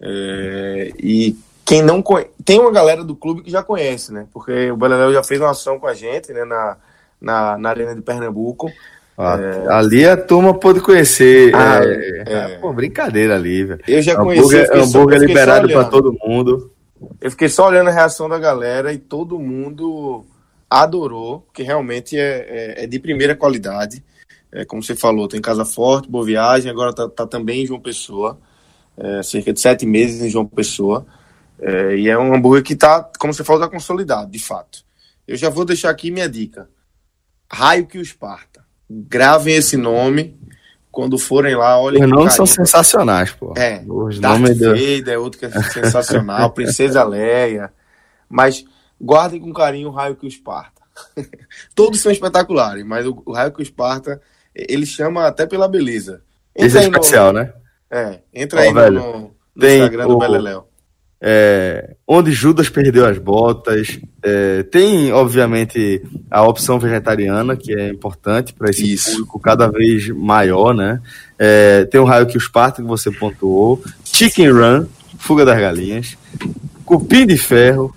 é, 0.00 0.92
e 0.98 1.36
quem 1.68 1.82
não 1.82 2.00
conhece, 2.00 2.30
tem 2.46 2.58
uma 2.58 2.72
galera 2.72 3.04
do 3.04 3.14
clube 3.14 3.42
que 3.42 3.50
já 3.50 3.62
conhece, 3.62 4.10
né? 4.10 4.26
Porque 4.32 4.70
o 4.70 4.76
Beleléu 4.76 5.12
já 5.12 5.22
fez 5.22 5.38
uma 5.38 5.50
ação 5.50 5.78
com 5.78 5.86
a 5.86 5.92
gente, 5.92 6.32
né? 6.32 6.42
Na, 6.42 6.78
na, 7.20 7.58
na 7.58 7.68
Arena 7.68 7.94
de 7.94 8.00
Pernambuco. 8.00 8.72
Ah, 9.18 9.38
é... 9.38 9.70
Ali 9.70 10.08
a 10.08 10.16
turma 10.16 10.54
pôde 10.54 10.80
conhecer. 10.80 11.54
Ah, 11.54 11.80
é, 11.84 12.24
é... 12.26 12.52
é. 12.54 12.58
Pô, 12.58 12.72
brincadeira 12.72 13.34
ali, 13.34 13.64
velho. 13.64 13.82
Eu 13.86 14.00
já 14.00 14.16
conheci. 14.16 14.56
Hambúrguer, 14.56 14.82
hambúrguer 14.82 15.20
liberado 15.20 15.68
para 15.68 15.84
todo 15.84 16.16
mundo. 16.24 16.72
Eu 17.20 17.30
fiquei 17.30 17.50
só 17.50 17.68
olhando 17.68 17.88
a 17.88 17.92
reação 17.92 18.30
da 18.30 18.38
galera 18.38 18.90
e 18.90 18.96
todo 18.96 19.38
mundo 19.38 20.24
adorou, 20.70 21.46
que 21.52 21.62
realmente 21.62 22.16
é, 22.16 22.46
é, 22.78 22.84
é, 22.84 22.86
de 22.86 22.98
primeira 22.98 23.36
qualidade. 23.36 24.02
É, 24.50 24.64
como 24.64 24.82
você 24.82 24.96
falou, 24.96 25.28
tem 25.28 25.38
Casa 25.38 25.66
Forte, 25.66 26.08
Boa 26.08 26.24
Viagem, 26.24 26.70
agora 26.70 26.94
tá, 26.94 27.06
tá 27.06 27.26
também 27.26 27.62
em 27.62 27.66
João 27.66 27.78
Pessoa. 27.78 28.38
É, 28.96 29.22
cerca 29.22 29.52
de 29.52 29.60
sete 29.60 29.84
meses 29.84 30.22
em 30.22 30.30
João 30.30 30.46
Pessoa. 30.46 31.06
É, 31.60 31.96
e 31.96 32.08
é 32.08 32.16
um 32.16 32.34
hambúrguer 32.34 32.62
que 32.62 32.74
está, 32.74 33.02
como 33.18 33.34
você 33.34 33.42
falou, 33.42 33.62
está 33.62 33.72
consolidado, 33.72 34.30
de 34.30 34.38
fato. 34.38 34.84
Eu 35.26 35.36
já 35.36 35.50
vou 35.50 35.64
deixar 35.64 35.90
aqui 35.90 36.10
minha 36.10 36.28
dica. 36.28 36.68
Raio 37.50 37.86
que 37.86 37.98
o 37.98 38.02
Esparta. 38.02 38.64
Gravem 38.88 39.54
esse 39.54 39.76
nome. 39.76 40.38
Quando 40.90 41.18
forem 41.18 41.54
lá, 41.54 41.78
olhem. 41.78 42.02
Os 42.02 42.10
nomes 42.10 42.34
são 42.34 42.46
sensacionais, 42.46 43.32
pô. 43.32 43.52
É. 43.56 43.84
Os 43.86 44.18
Darth 44.18 44.40
nomes 44.40 44.58
Vader 44.58 45.08
é 45.08 45.18
outro 45.18 45.38
que 45.38 45.46
é 45.46 45.50
sensacional. 45.50 46.50
Princesa 46.52 47.04
Leia. 47.04 47.72
Mas 48.28 48.64
guardem 49.00 49.40
com 49.40 49.52
carinho 49.52 49.88
o 49.88 49.92
Raio 49.92 50.16
que 50.16 50.24
o 50.24 50.28
Esparta. 50.28 50.82
Todos 51.74 52.00
são 52.00 52.10
espetaculares, 52.10 52.84
mas 52.84 53.06
o, 53.06 53.22
o 53.24 53.32
Raio 53.32 53.52
que 53.52 53.60
o 53.60 53.62
Esparta, 53.62 54.20
ele 54.54 54.86
chama 54.86 55.26
até 55.26 55.46
pela 55.46 55.68
beleza. 55.68 56.22
Entra 56.54 56.66
Esse 56.66 56.78
é 56.78 56.82
especial, 56.82 57.32
no, 57.32 57.40
né? 57.40 57.52
É. 57.90 58.20
Entra 58.34 58.62
aí 58.62 58.72
no, 58.72 58.90
no, 58.90 59.34
no 59.54 59.68
Instagram 59.68 60.06
o, 60.06 60.08
do 60.08 60.18
Beleléu 60.18 60.68
é, 61.20 61.96
onde 62.06 62.32
Judas 62.32 62.68
perdeu 62.68 63.06
as 63.06 63.18
botas. 63.18 63.98
É, 64.22 64.62
tem, 64.64 65.12
obviamente, 65.12 66.02
a 66.30 66.42
opção 66.46 66.78
vegetariana, 66.78 67.56
que 67.56 67.72
é 67.72 67.88
importante 67.88 68.52
para 68.52 68.70
esse 68.70 68.92
Isso. 68.92 69.12
público 69.12 69.40
cada 69.40 69.68
vez 69.68 70.08
maior, 70.08 70.72
né? 70.72 71.00
É, 71.38 71.84
tem 71.86 72.00
o 72.00 72.04
raio 72.04 72.26
que 72.26 72.38
os 72.38 72.48
partos 72.48 72.82
que 72.82 72.88
você 72.88 73.10
pontuou. 73.10 73.82
Chicken 74.04 74.50
Run, 74.50 74.86
Fuga 75.18 75.44
das 75.44 75.58
Galinhas. 75.58 76.16
Cupim 76.84 77.26
de 77.26 77.36
Ferro. 77.36 77.94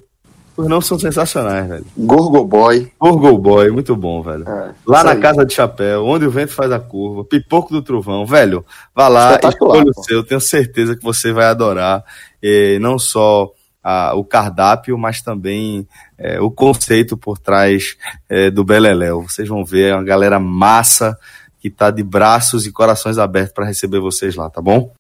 Os 0.62 0.68
nomes 0.68 0.86
são 0.86 1.00
sensacionais, 1.00 1.68
velho. 1.68 1.86
Gorgo 1.98 2.46
Boy. 2.46 2.92
Gorgo 3.00 3.36
Boy, 3.38 3.72
muito 3.72 3.96
bom, 3.96 4.22
velho. 4.22 4.48
É, 4.48 4.72
lá 4.86 5.04
na 5.04 5.14
aí. 5.14 5.20
Casa 5.20 5.44
de 5.44 5.54
Chapéu, 5.54 6.06
onde 6.06 6.26
o 6.26 6.30
vento 6.30 6.54
faz 6.54 6.72
a 6.72 6.80
curva. 6.80 7.26
Pipoco 7.26 7.74
do 7.74 7.82
Trovão. 7.82 8.26
Velho, 8.26 8.64
vá 8.94 9.08
lá, 9.08 9.40
escolha 9.44 9.90
o 9.90 10.04
seu. 10.04 10.24
Tenho 10.24 10.40
certeza 10.40 10.96
que 10.96 11.04
você 11.04 11.34
vai 11.34 11.46
adorar 11.46 12.04
eh, 12.44 12.78
não 12.80 13.00
só 13.00 13.50
a, 13.84 14.14
o 14.14 14.24
cardápio, 14.24 14.98
mas 15.00 15.22
também 15.22 15.88
eh, 16.18 16.40
o 16.40 16.52
conceito 16.52 17.18
por 17.18 17.40
trás 17.40 17.98
eh, 18.30 18.52
do 18.52 18.64
Beleléu. 18.64 19.24
Vocês 19.24 19.48
vão 19.48 19.66
ver, 19.66 19.90
é 19.90 19.96
uma 19.96 20.04
galera 20.04 20.40
massa 20.40 21.18
que 21.60 21.70
está 21.70 21.90
de 21.90 22.04
braços 22.04 22.68
e 22.68 22.72
corações 22.72 23.18
abertos 23.18 23.54
para 23.54 23.66
receber 23.66 24.00
vocês 24.00 24.36
lá, 24.36 24.50
tá 24.50 24.62
bom? 24.62 24.92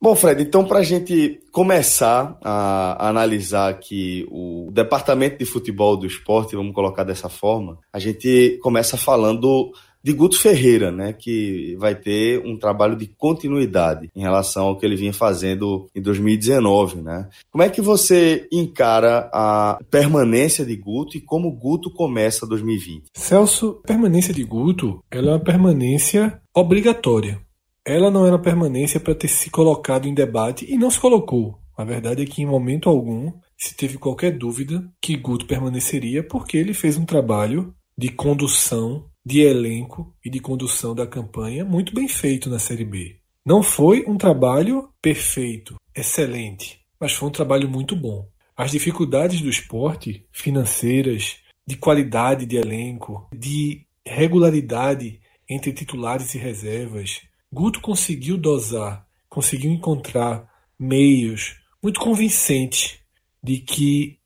Bom, 0.00 0.14
Fred, 0.14 0.42
então 0.42 0.64
para 0.64 0.80
a 0.80 0.82
gente 0.82 1.40
começar 1.50 2.38
a, 2.42 3.08
analisar 3.08 3.70
aqui 3.70 4.26
o 4.30 4.70
departamento 4.70 5.38
de 5.38 5.46
futebol 5.46 5.96
do 5.96 6.06
esporte, 6.06 6.54
vamos 6.54 6.74
colocar 6.74 7.02
dessa 7.02 7.28
forma, 7.28 7.78
a 7.92 7.98
gente 7.98 8.58
começa 8.62 8.96
falando 8.96 9.72
de 10.06 10.12
Guto 10.12 10.38
Ferreira, 10.38 10.92
né, 10.92 11.12
que 11.12 11.74
vai 11.80 11.92
ter 11.92 12.40
um 12.46 12.56
trabalho 12.56 12.94
de 12.94 13.08
continuidade 13.08 14.08
em 14.14 14.20
relação 14.20 14.66
ao 14.66 14.76
que 14.76 14.86
ele 14.86 14.94
vinha 14.94 15.12
fazendo 15.12 15.88
em 15.92 16.00
2019, 16.00 17.02
né? 17.02 17.28
Como 17.50 17.64
é 17.64 17.68
que 17.68 17.80
você 17.80 18.46
encara 18.52 19.28
a 19.32 19.80
permanência 19.90 20.64
de 20.64 20.76
Guto 20.76 21.16
e 21.16 21.20
como 21.20 21.50
Guto 21.50 21.90
começa 21.90 22.46
2020? 22.46 23.06
Celso, 23.14 23.80
permanência 23.84 24.32
de 24.32 24.44
Guto, 24.44 25.02
ela 25.10 25.30
é 25.30 25.32
uma 25.32 25.40
permanência 25.40 26.40
obrigatória. 26.54 27.44
Ela 27.86 28.10
não 28.10 28.26
era 28.26 28.36
permanência 28.36 28.98
para 28.98 29.14
ter 29.14 29.28
se 29.28 29.48
colocado 29.48 30.08
em 30.08 30.14
debate 30.14 30.66
e 30.68 30.76
não 30.76 30.90
se 30.90 30.98
colocou. 30.98 31.60
A 31.76 31.84
verdade 31.84 32.24
é 32.24 32.26
que 32.26 32.42
em 32.42 32.46
momento 32.46 32.88
algum 32.88 33.32
se 33.56 33.76
teve 33.76 33.96
qualquer 33.96 34.36
dúvida 34.36 34.90
que 35.00 35.16
Guto 35.16 35.46
permaneceria 35.46 36.26
porque 36.26 36.56
ele 36.56 36.74
fez 36.74 36.96
um 36.96 37.04
trabalho 37.04 37.72
de 37.96 38.08
condução 38.08 39.08
de 39.24 39.40
elenco 39.42 40.12
e 40.24 40.28
de 40.28 40.40
condução 40.40 40.96
da 40.96 41.06
campanha 41.06 41.64
muito 41.64 41.94
bem 41.94 42.08
feito 42.08 42.50
na 42.50 42.58
Série 42.58 42.84
B. 42.84 43.20
Não 43.44 43.62
foi 43.62 44.04
um 44.08 44.18
trabalho 44.18 44.88
perfeito, 45.00 45.76
excelente, 45.94 46.80
mas 46.98 47.12
foi 47.12 47.28
um 47.28 47.32
trabalho 47.32 47.68
muito 47.68 47.94
bom. 47.94 48.26
As 48.56 48.72
dificuldades 48.72 49.40
do 49.40 49.48
esporte, 49.48 50.26
financeiras, 50.32 51.36
de 51.64 51.76
qualidade 51.76 52.46
de 52.46 52.56
elenco, 52.56 53.28
de 53.32 53.86
regularidade 54.04 55.20
entre 55.48 55.72
titulares 55.72 56.34
e 56.34 56.38
reservas, 56.38 57.20
Guto 57.56 57.80
conseguiu 57.80 58.36
dosar, 58.36 59.08
conseguiu 59.30 59.70
encontrar 59.70 60.46
meios 60.78 61.56
muito 61.82 61.98
convincentes 61.98 62.98
de 63.42 63.60
que 63.60 64.18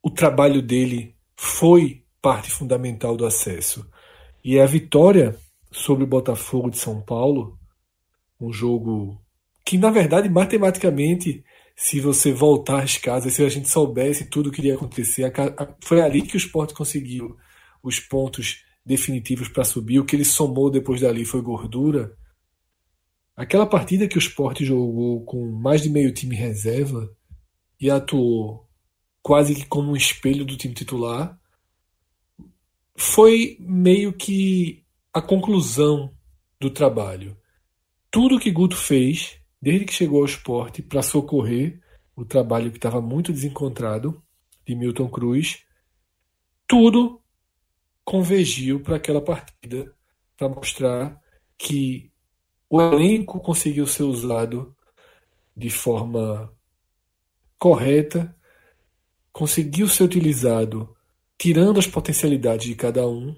o 0.00 0.08
trabalho 0.08 0.62
dele 0.62 1.16
foi 1.36 2.04
parte 2.22 2.48
fundamental 2.48 3.16
do 3.16 3.26
acesso. 3.26 3.84
E 4.44 4.60
a 4.60 4.66
vitória 4.66 5.36
sobre 5.72 6.04
o 6.04 6.06
Botafogo 6.06 6.70
de 6.70 6.78
São 6.78 7.00
Paulo, 7.00 7.58
um 8.40 8.52
jogo 8.52 9.20
que, 9.64 9.76
na 9.76 9.90
verdade, 9.90 10.28
matematicamente, 10.28 11.44
se 11.74 11.98
você 11.98 12.32
voltar 12.32 12.84
às 12.84 12.96
casas, 12.96 13.32
se 13.32 13.42
a 13.42 13.48
gente 13.48 13.68
soubesse 13.68 14.26
tudo 14.26 14.48
o 14.48 14.52
que 14.52 14.60
iria 14.60 14.76
acontecer, 14.76 15.32
foi 15.80 16.00
ali 16.00 16.22
que 16.22 16.36
o 16.36 16.38
esporte 16.38 16.72
conseguiu 16.72 17.36
os 17.82 17.98
pontos 17.98 18.64
definitivos 18.84 19.48
para 19.48 19.64
subir. 19.64 19.98
O 19.98 20.04
que 20.04 20.14
ele 20.14 20.24
somou 20.24 20.70
depois 20.70 21.00
dali 21.00 21.24
foi 21.24 21.42
gordura. 21.42 22.16
Aquela 23.36 23.66
partida 23.66 24.08
que 24.08 24.16
o 24.16 24.18
esporte 24.18 24.64
jogou 24.64 25.22
com 25.24 25.50
mais 25.50 25.82
de 25.82 25.90
meio 25.90 26.12
time 26.12 26.34
reserva 26.34 27.14
e 27.78 27.90
atuou 27.90 28.66
quase 29.22 29.54
que 29.54 29.66
como 29.66 29.90
um 29.90 29.96
espelho 29.96 30.44
do 30.44 30.56
time 30.56 30.72
titular, 30.72 31.38
foi 32.96 33.58
meio 33.60 34.12
que 34.12 34.84
a 35.12 35.20
conclusão 35.20 36.14
do 36.58 36.70
trabalho. 36.70 37.36
Tudo 38.10 38.38
que 38.38 38.50
Guto 38.50 38.76
fez, 38.76 39.38
desde 39.60 39.84
que 39.84 39.92
chegou 39.92 40.20
ao 40.20 40.24
esporte, 40.24 40.80
para 40.80 41.02
socorrer 41.02 41.80
o 42.14 42.24
trabalho 42.24 42.70
que 42.70 42.78
estava 42.78 43.02
muito 43.02 43.32
desencontrado 43.32 44.22
de 44.66 44.74
Milton 44.74 45.08
Cruz, 45.08 45.64
tudo 46.66 47.20
convergiu 48.04 48.80
para 48.80 48.96
aquela 48.96 49.20
partida 49.20 49.94
para 50.36 50.48
mostrar 50.48 51.20
que 51.58 52.10
o 52.68 52.80
elenco 52.80 53.40
conseguiu 53.40 53.86
ser 53.86 54.02
usado 54.02 54.74
de 55.56 55.70
forma 55.70 56.52
correta, 57.58 58.36
conseguiu 59.32 59.88
ser 59.88 60.04
utilizado 60.04 60.94
tirando 61.38 61.78
as 61.78 61.86
potencialidades 61.86 62.66
de 62.66 62.74
cada 62.74 63.06
um 63.06 63.36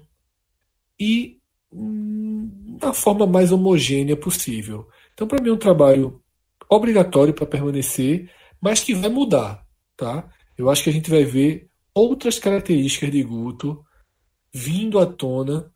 e 0.99 1.39
hum, 1.71 2.77
da 2.79 2.93
forma 2.93 3.27
mais 3.27 3.51
homogênea 3.51 4.15
possível. 4.15 4.87
Então, 5.13 5.27
para 5.27 5.41
mim, 5.41 5.49
é 5.49 5.53
um 5.53 5.57
trabalho 5.57 6.21
obrigatório 6.69 7.33
para 7.33 7.45
permanecer, 7.45 8.31
mas 8.61 8.81
que 8.81 8.93
vai 8.93 9.09
mudar. 9.09 9.65
Tá? 9.97 10.29
Eu 10.57 10.69
acho 10.69 10.83
que 10.83 10.89
a 10.89 10.93
gente 10.93 11.09
vai 11.09 11.25
ver 11.25 11.69
outras 11.93 12.39
características 12.39 13.11
de 13.11 13.23
Guto 13.23 13.85
vindo 14.53 14.99
à 14.99 15.05
tona 15.05 15.71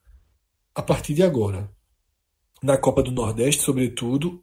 a 0.74 0.82
partir 0.82 1.14
de 1.14 1.24
agora. 1.24 1.73
Na 2.64 2.78
Copa 2.78 3.04
do 3.04 3.12
Nordeste, 3.12 3.62
sobretudo, 3.62 4.42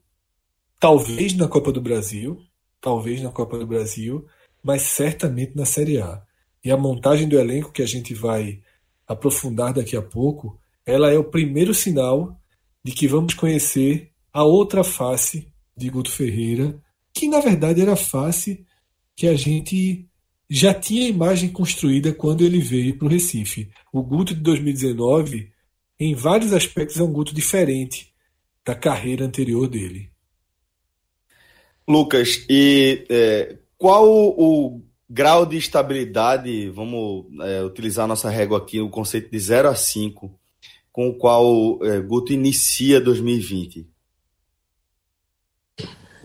talvez 0.79 1.33
na 1.33 1.49
Copa 1.49 1.73
do 1.73 1.81
Brasil, 1.81 2.39
talvez 2.79 3.23
na 3.23 3.31
Copa 3.31 3.57
do 3.57 3.66
Brasil, 3.66 4.27
mas 4.62 4.83
certamente 4.83 5.57
na 5.57 5.64
Série 5.64 6.03
A. 6.03 6.23
E 6.62 6.71
a 6.71 6.77
montagem 6.77 7.27
do 7.27 7.39
elenco 7.39 7.73
que 7.73 7.81
a 7.81 7.87
gente 7.87 8.12
vai 8.12 8.61
aprofundar 9.09 9.73
daqui 9.73 9.97
a 9.97 10.03
pouco, 10.03 10.61
ela 10.85 11.11
é 11.11 11.16
o 11.16 11.25
primeiro 11.25 11.73
sinal 11.73 12.39
de 12.85 12.93
que 12.93 13.09
vamos 13.09 13.33
conhecer 13.33 14.11
a 14.31 14.45
outra 14.45 14.85
face 14.85 15.49
de 15.75 15.89
Guto 15.89 16.11
Ferreira, 16.11 16.79
que 17.14 17.27
na 17.27 17.41
verdade 17.41 17.81
era 17.81 17.95
a 17.95 17.97
face 17.97 18.66
que 19.16 19.29
a 19.29 19.35
gente 19.35 20.07
já 20.47 20.75
tinha 20.75 21.07
a 21.07 21.09
imagem 21.09 21.49
construída 21.49 22.12
quando 22.12 22.45
ele 22.45 22.61
veio 22.61 22.99
para 22.99 23.07
o 23.07 23.11
Recife. 23.11 23.71
O 23.91 24.03
Guto 24.03 24.35
de 24.35 24.43
2019, 24.43 25.51
em 25.99 26.14
vários 26.14 26.53
aspectos, 26.53 27.01
é 27.01 27.03
um 27.03 27.11
Guto 27.11 27.35
diferente 27.35 28.09
da 28.64 28.74
carreira 28.74 29.24
anterior 29.24 29.68
dele. 29.68 30.11
Lucas, 31.88 32.44
e 32.48 33.04
é, 33.08 33.56
qual 33.76 34.06
o 34.08 34.82
grau 35.08 35.44
de 35.44 35.56
estabilidade, 35.56 36.70
vamos 36.70 37.26
é, 37.42 37.64
utilizar 37.64 38.04
a 38.04 38.08
nossa 38.08 38.30
régua 38.30 38.58
aqui, 38.58 38.80
o 38.80 38.88
conceito 38.88 39.30
de 39.30 39.38
0 39.38 39.68
a 39.68 39.74
5, 39.74 40.38
com 40.92 41.08
o 41.08 41.14
qual 41.14 41.78
é, 41.82 42.00
Guto 42.00 42.32
inicia 42.32 43.00
2020? 43.00 43.88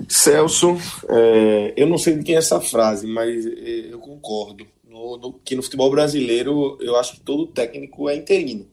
Celso, 0.07 0.77
é, 1.09 1.73
eu 1.75 1.87
não 1.87 1.97
sei 1.97 2.15
de 2.15 2.23
quem 2.23 2.35
é 2.35 2.37
essa 2.37 2.61
frase, 2.61 3.07
mas 3.07 3.45
é, 3.45 3.91
eu 3.91 3.99
concordo. 3.99 4.67
No, 4.83 5.17
no, 5.17 5.33
que 5.33 5.55
no 5.55 5.63
futebol 5.63 5.89
brasileiro, 5.89 6.77
eu 6.79 6.95
acho 6.95 7.15
que 7.15 7.21
todo 7.21 7.47
técnico 7.47 8.07
é 8.07 8.15
interino. 8.15 8.67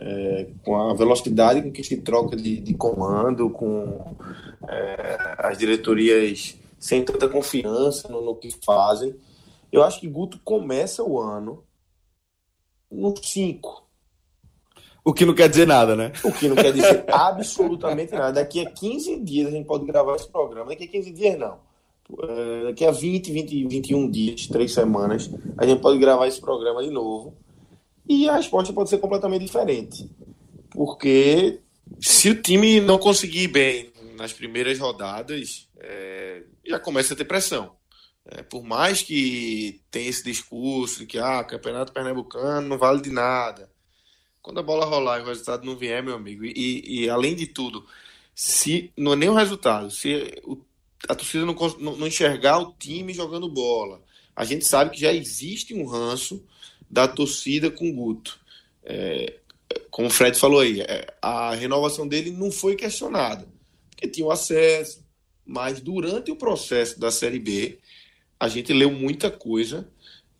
É, 0.00 0.46
com 0.64 0.76
a 0.76 0.94
velocidade 0.94 1.60
com 1.60 1.72
que 1.72 1.82
se 1.82 1.96
troca 1.96 2.36
de, 2.36 2.60
de 2.60 2.74
comando, 2.74 3.50
com 3.50 4.14
é, 4.68 5.36
as 5.38 5.58
diretorias 5.58 6.56
sem 6.78 7.04
tanta 7.04 7.28
confiança 7.28 8.08
no, 8.08 8.24
no 8.24 8.36
que 8.36 8.50
fazem. 8.64 9.16
Eu 9.72 9.82
acho 9.82 10.00
que 10.00 10.08
Guto 10.08 10.38
começa 10.44 11.02
o 11.02 11.20
ano 11.20 11.64
no 12.90 13.14
5. 13.16 13.88
O 15.04 15.12
que 15.12 15.24
não 15.24 15.34
quer 15.34 15.48
dizer 15.48 15.66
nada, 15.66 15.96
né? 15.96 16.12
O 16.22 16.32
que 16.32 16.48
não 16.48 16.56
quer 16.56 16.72
dizer 16.72 17.04
absolutamente 17.10 18.12
nada. 18.12 18.32
Daqui 18.32 18.60
a 18.60 18.70
15 18.70 19.20
dias 19.20 19.48
a 19.48 19.50
gente 19.50 19.66
pode 19.66 19.84
gravar 19.84 20.16
esse 20.16 20.28
programa. 20.28 20.70
Daqui 20.70 20.84
a 20.84 20.88
15 20.88 21.12
dias, 21.12 21.38
não. 21.38 21.58
É, 22.22 22.64
daqui 22.64 22.84
a 22.84 22.90
20, 22.90 23.32
20, 23.32 23.66
21 23.66 24.10
dias, 24.10 24.46
três 24.46 24.72
semanas, 24.72 25.30
a 25.56 25.66
gente 25.66 25.80
pode 25.80 25.98
gravar 25.98 26.26
esse 26.26 26.40
programa 26.40 26.82
de 26.82 26.90
novo. 26.90 27.34
E 28.08 28.28
a 28.28 28.36
resposta 28.36 28.72
pode 28.72 28.88
ser 28.88 28.98
completamente 28.98 29.44
diferente. 29.44 30.08
Porque 30.70 31.60
se 32.00 32.30
o 32.30 32.42
time 32.42 32.80
não 32.80 32.98
conseguir 32.98 33.48
bem 33.48 33.92
nas 34.16 34.32
primeiras 34.32 34.78
rodadas, 34.78 35.68
é, 35.78 36.42
já 36.66 36.78
começa 36.78 37.14
a 37.14 37.16
ter 37.16 37.24
pressão. 37.24 37.76
É, 38.24 38.42
por 38.42 38.62
mais 38.62 39.02
que 39.02 39.80
tenha 39.90 40.08
esse 40.08 40.22
discurso 40.22 41.00
de 41.00 41.06
que 41.06 41.18
ah, 41.18 41.42
campeonato 41.44 41.92
pernambucano 41.92 42.68
não 42.68 42.78
vale 42.78 43.00
de 43.00 43.10
nada. 43.10 43.70
Quando 44.42 44.60
a 44.60 44.62
bola 44.62 44.86
rolar 44.86 45.18
e 45.18 45.22
o 45.22 45.26
resultado 45.26 45.64
não 45.64 45.76
vier, 45.76 46.02
meu 46.02 46.14
amigo, 46.14 46.44
e, 46.44 47.04
e 47.04 47.10
além 47.10 47.34
de 47.34 47.46
tudo, 47.46 47.84
se 48.34 48.92
não 48.96 49.12
é 49.12 49.16
nem 49.16 49.28
o 49.28 49.34
resultado, 49.34 49.90
se 49.90 50.40
o, 50.44 50.58
a 51.08 51.14
torcida 51.14 51.44
não, 51.44 51.54
não, 51.78 51.96
não 51.96 52.06
enxergar 52.06 52.58
o 52.58 52.72
time 52.78 53.12
jogando 53.12 53.48
bola, 53.48 54.02
a 54.34 54.44
gente 54.44 54.64
sabe 54.64 54.90
que 54.90 55.00
já 55.00 55.12
existe 55.12 55.74
um 55.74 55.86
ranço 55.86 56.44
da 56.90 57.06
torcida 57.06 57.70
com 57.70 57.88
o 57.88 57.92
Guto. 57.92 58.38
É, 58.84 59.34
como 59.90 60.08
o 60.08 60.10
Fred 60.10 60.38
falou 60.38 60.60
aí, 60.60 60.80
é, 60.80 61.06
a 61.20 61.54
renovação 61.54 62.06
dele 62.06 62.30
não 62.30 62.50
foi 62.50 62.76
questionada, 62.76 63.46
porque 63.90 64.08
tinha 64.08 64.26
o 64.26 64.30
acesso, 64.30 65.04
mas 65.44 65.80
durante 65.80 66.30
o 66.30 66.36
processo 66.36 66.98
da 66.98 67.10
Série 67.10 67.38
B, 67.38 67.78
a 68.38 68.48
gente 68.48 68.72
leu 68.72 68.90
muita 68.90 69.30
coisa 69.30 69.88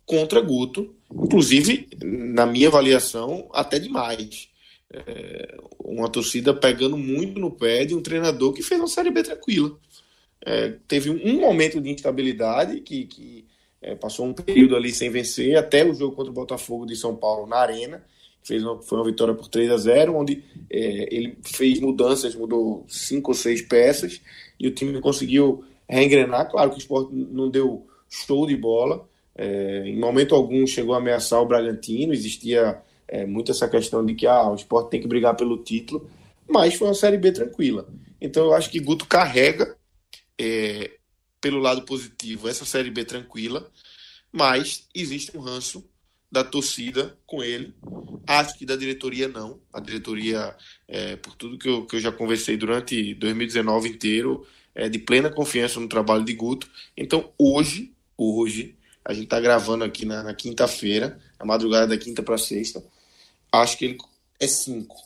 contra 0.05 0.41
Guto, 0.41 0.95
inclusive, 1.11 1.87
na 2.03 2.45
minha 2.45 2.67
avaliação, 2.67 3.49
até 3.53 3.77
demais. 3.77 4.49
É, 4.91 5.57
uma 5.83 6.09
torcida 6.09 6.51
pegando 6.51 6.97
muito 6.97 7.39
no 7.39 7.51
pé 7.51 7.85
de 7.85 7.93
um 7.93 8.01
treinador 8.01 8.53
que 8.53 8.63
fez 8.63 8.79
uma 8.79 8.87
Série 8.87 9.11
B 9.11 9.21
tranquila. 9.21 9.77
É, 10.41 10.73
teve 10.87 11.09
um, 11.09 11.39
momento 11.39 11.81
de 11.81 11.89
instabilidade 11.89 12.79
que, 12.81 13.05
que 13.05 13.45
é, 13.81 13.95
passou 13.95 14.25
um 14.25 14.33
período 14.33 14.75
ali 14.75 14.91
sem 14.91 15.09
vencer, 15.09 15.57
até 15.57 15.85
o 15.85 15.93
jogo 15.93 16.15
contra 16.15 16.31
o 16.31 16.35
Botafogo 16.35 16.85
de 16.85 16.95
São 16.95 17.15
Paulo 17.15 17.47
na 17.47 17.57
Arena. 17.57 18.03
Fez 18.43 18.63
uma, 18.63 18.81
foi 18.81 18.97
uma 18.97 19.05
vitória 19.05 19.33
por 19.33 19.47
3 19.47 19.71
a 19.71 19.77
0 19.77 20.15
onde 20.15 20.43
é, 20.69 21.13
ele 21.13 21.37
fez 21.43 21.79
mudanças, 21.79 22.35
mudou 22.35 22.85
cinco 22.87 23.31
ou 23.31 23.35
seis 23.35 23.61
peças, 23.61 24.21
e 24.59 24.67
o 24.67 24.71
time 24.71 24.99
conseguiu 24.99 25.63
reengrenar. 25.87 26.49
Claro 26.49 26.69
que 26.71 26.77
o 26.77 26.79
esporte 26.79 27.13
não 27.13 27.49
deu 27.49 27.85
show 28.09 28.45
de 28.45 28.55
bola. 28.55 29.07
É, 29.35 29.83
em 29.85 29.97
momento 29.97 30.35
algum 30.35 30.65
chegou 30.67 30.93
a 30.93 30.97
ameaçar 30.97 31.41
o 31.41 31.45
Bragantino, 31.45 32.13
existia 32.13 32.81
é, 33.07 33.25
muito 33.25 33.51
essa 33.51 33.67
questão 33.67 34.05
de 34.05 34.13
que 34.13 34.27
ah, 34.27 34.49
o 34.49 34.55
esporte 34.55 34.89
tem 34.89 35.01
que 35.01 35.07
brigar 35.07 35.35
pelo 35.35 35.57
título, 35.57 36.09
mas 36.47 36.73
foi 36.73 36.87
uma 36.87 36.93
Série 36.93 37.17
B 37.17 37.31
tranquila. 37.31 37.87
Então 38.19 38.45
eu 38.45 38.53
acho 38.53 38.69
que 38.69 38.79
Guto 38.79 39.05
carrega, 39.05 39.75
é, 40.37 40.91
pelo 41.41 41.59
lado 41.59 41.83
positivo, 41.83 42.47
essa 42.47 42.65
Série 42.65 42.91
B 42.91 43.05
tranquila, 43.05 43.69
mas 44.31 44.87
existe 44.93 45.35
um 45.37 45.41
ranço 45.41 45.83
da 46.31 46.43
torcida 46.43 47.17
com 47.25 47.43
ele. 47.43 47.73
Acho 48.27 48.57
que 48.57 48.65
da 48.65 48.75
diretoria 48.75 49.27
não. 49.27 49.59
A 49.73 49.79
diretoria, 49.79 50.55
é, 50.87 51.15
por 51.15 51.35
tudo 51.35 51.57
que 51.57 51.67
eu, 51.67 51.85
que 51.85 51.95
eu 51.95 51.99
já 51.99 52.11
conversei 52.11 52.55
durante 52.55 53.15
2019 53.15 53.89
inteiro, 53.89 54.45
é 54.75 54.87
de 54.87 54.99
plena 54.99 55.31
confiança 55.31 55.79
no 55.79 55.89
trabalho 55.89 56.23
de 56.23 56.33
Guto. 56.33 56.69
Então 56.95 57.33
hoje 57.37 57.93
hoje. 58.19 58.75
A 59.03 59.13
gente 59.13 59.23
está 59.23 59.39
gravando 59.39 59.83
aqui 59.85 60.05
na, 60.05 60.21
na 60.21 60.33
quinta-feira, 60.33 61.19
na 61.39 61.45
madrugada 61.45 61.87
da 61.87 61.97
quinta 61.97 62.21
para 62.21 62.37
sexta. 62.37 62.83
Acho 63.51 63.77
que 63.77 63.85
ele 63.85 63.97
é 64.39 64.45
cinco. 64.47 65.01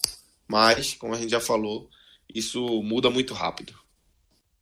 Mas, 0.48 0.96
como 0.96 1.14
a 1.14 1.18
gente 1.18 1.30
já 1.30 1.40
falou, 1.40 1.90
isso 2.34 2.66
muda 2.82 3.10
muito 3.10 3.34
rápido. 3.34 3.74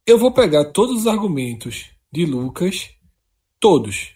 Eu 0.06 0.18
vou 0.18 0.32
pegar 0.32 0.72
todos 0.72 1.02
os 1.02 1.08
argumentos 1.08 1.92
de 2.12 2.26
Lucas, 2.26 2.90
todos, 3.60 4.16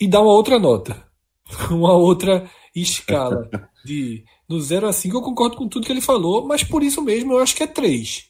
e 0.00 0.08
dar 0.08 0.20
uma 0.20 0.32
outra 0.32 0.58
nota. 0.58 1.08
Uma 1.70 1.94
outra 1.94 2.48
escala 2.74 3.50
de 3.84 4.24
no 4.48 4.60
0 4.60 4.86
a 4.86 4.92
5 4.92 5.16
eu 5.16 5.22
concordo 5.22 5.56
com 5.56 5.68
tudo 5.68 5.84
que 5.84 5.92
ele 5.92 6.00
falou, 6.00 6.46
mas 6.46 6.62
por 6.62 6.82
isso 6.82 7.02
mesmo 7.02 7.32
eu 7.32 7.38
acho 7.38 7.56
que 7.56 7.64
é 7.64 7.66
3. 7.66 8.24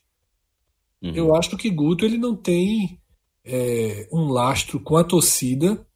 Uhum. 1.02 1.12
Eu 1.14 1.34
acho 1.34 1.56
que 1.56 1.68
Guto 1.70 2.04
ele 2.04 2.16
não 2.16 2.34
tem 2.34 3.00
é, 3.44 4.08
um 4.12 4.28
lastro 4.28 4.80
com 4.80 4.96
a 4.96 5.04
torcida 5.04 5.86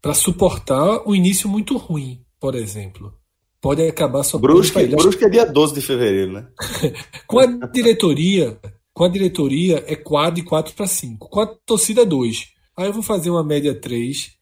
para 0.00 0.14
suportar 0.14 1.06
um 1.06 1.14
início 1.14 1.48
muito 1.48 1.76
ruim, 1.76 2.22
por 2.38 2.54
exemplo. 2.54 3.14
Pode 3.60 3.80
acabar 3.86 4.22
só 4.22 4.36
Brusque, 4.36 4.86
Brusque 4.88 5.24
é 5.24 5.28
dia 5.30 5.46
12 5.46 5.74
de 5.74 5.80
fevereiro, 5.80 6.32
né? 6.32 6.48
com 7.26 7.38
a 7.38 7.46
diretoria, 7.68 8.60
com 8.94 9.04
a 9.04 9.08
diretoria 9.08 9.84
é 9.88 9.96
quadro 9.96 10.36
de 10.36 10.44
4 10.44 10.72
para 10.72 10.86
5. 10.86 11.28
Com 11.28 11.40
a 11.40 11.46
torcida 11.46 12.06
2. 12.06 12.54
Aí 12.76 12.86
eu 12.86 12.92
vou 12.92 13.02
fazer 13.02 13.28
uma 13.28 13.42
média 13.42 13.78
3. 13.78 14.32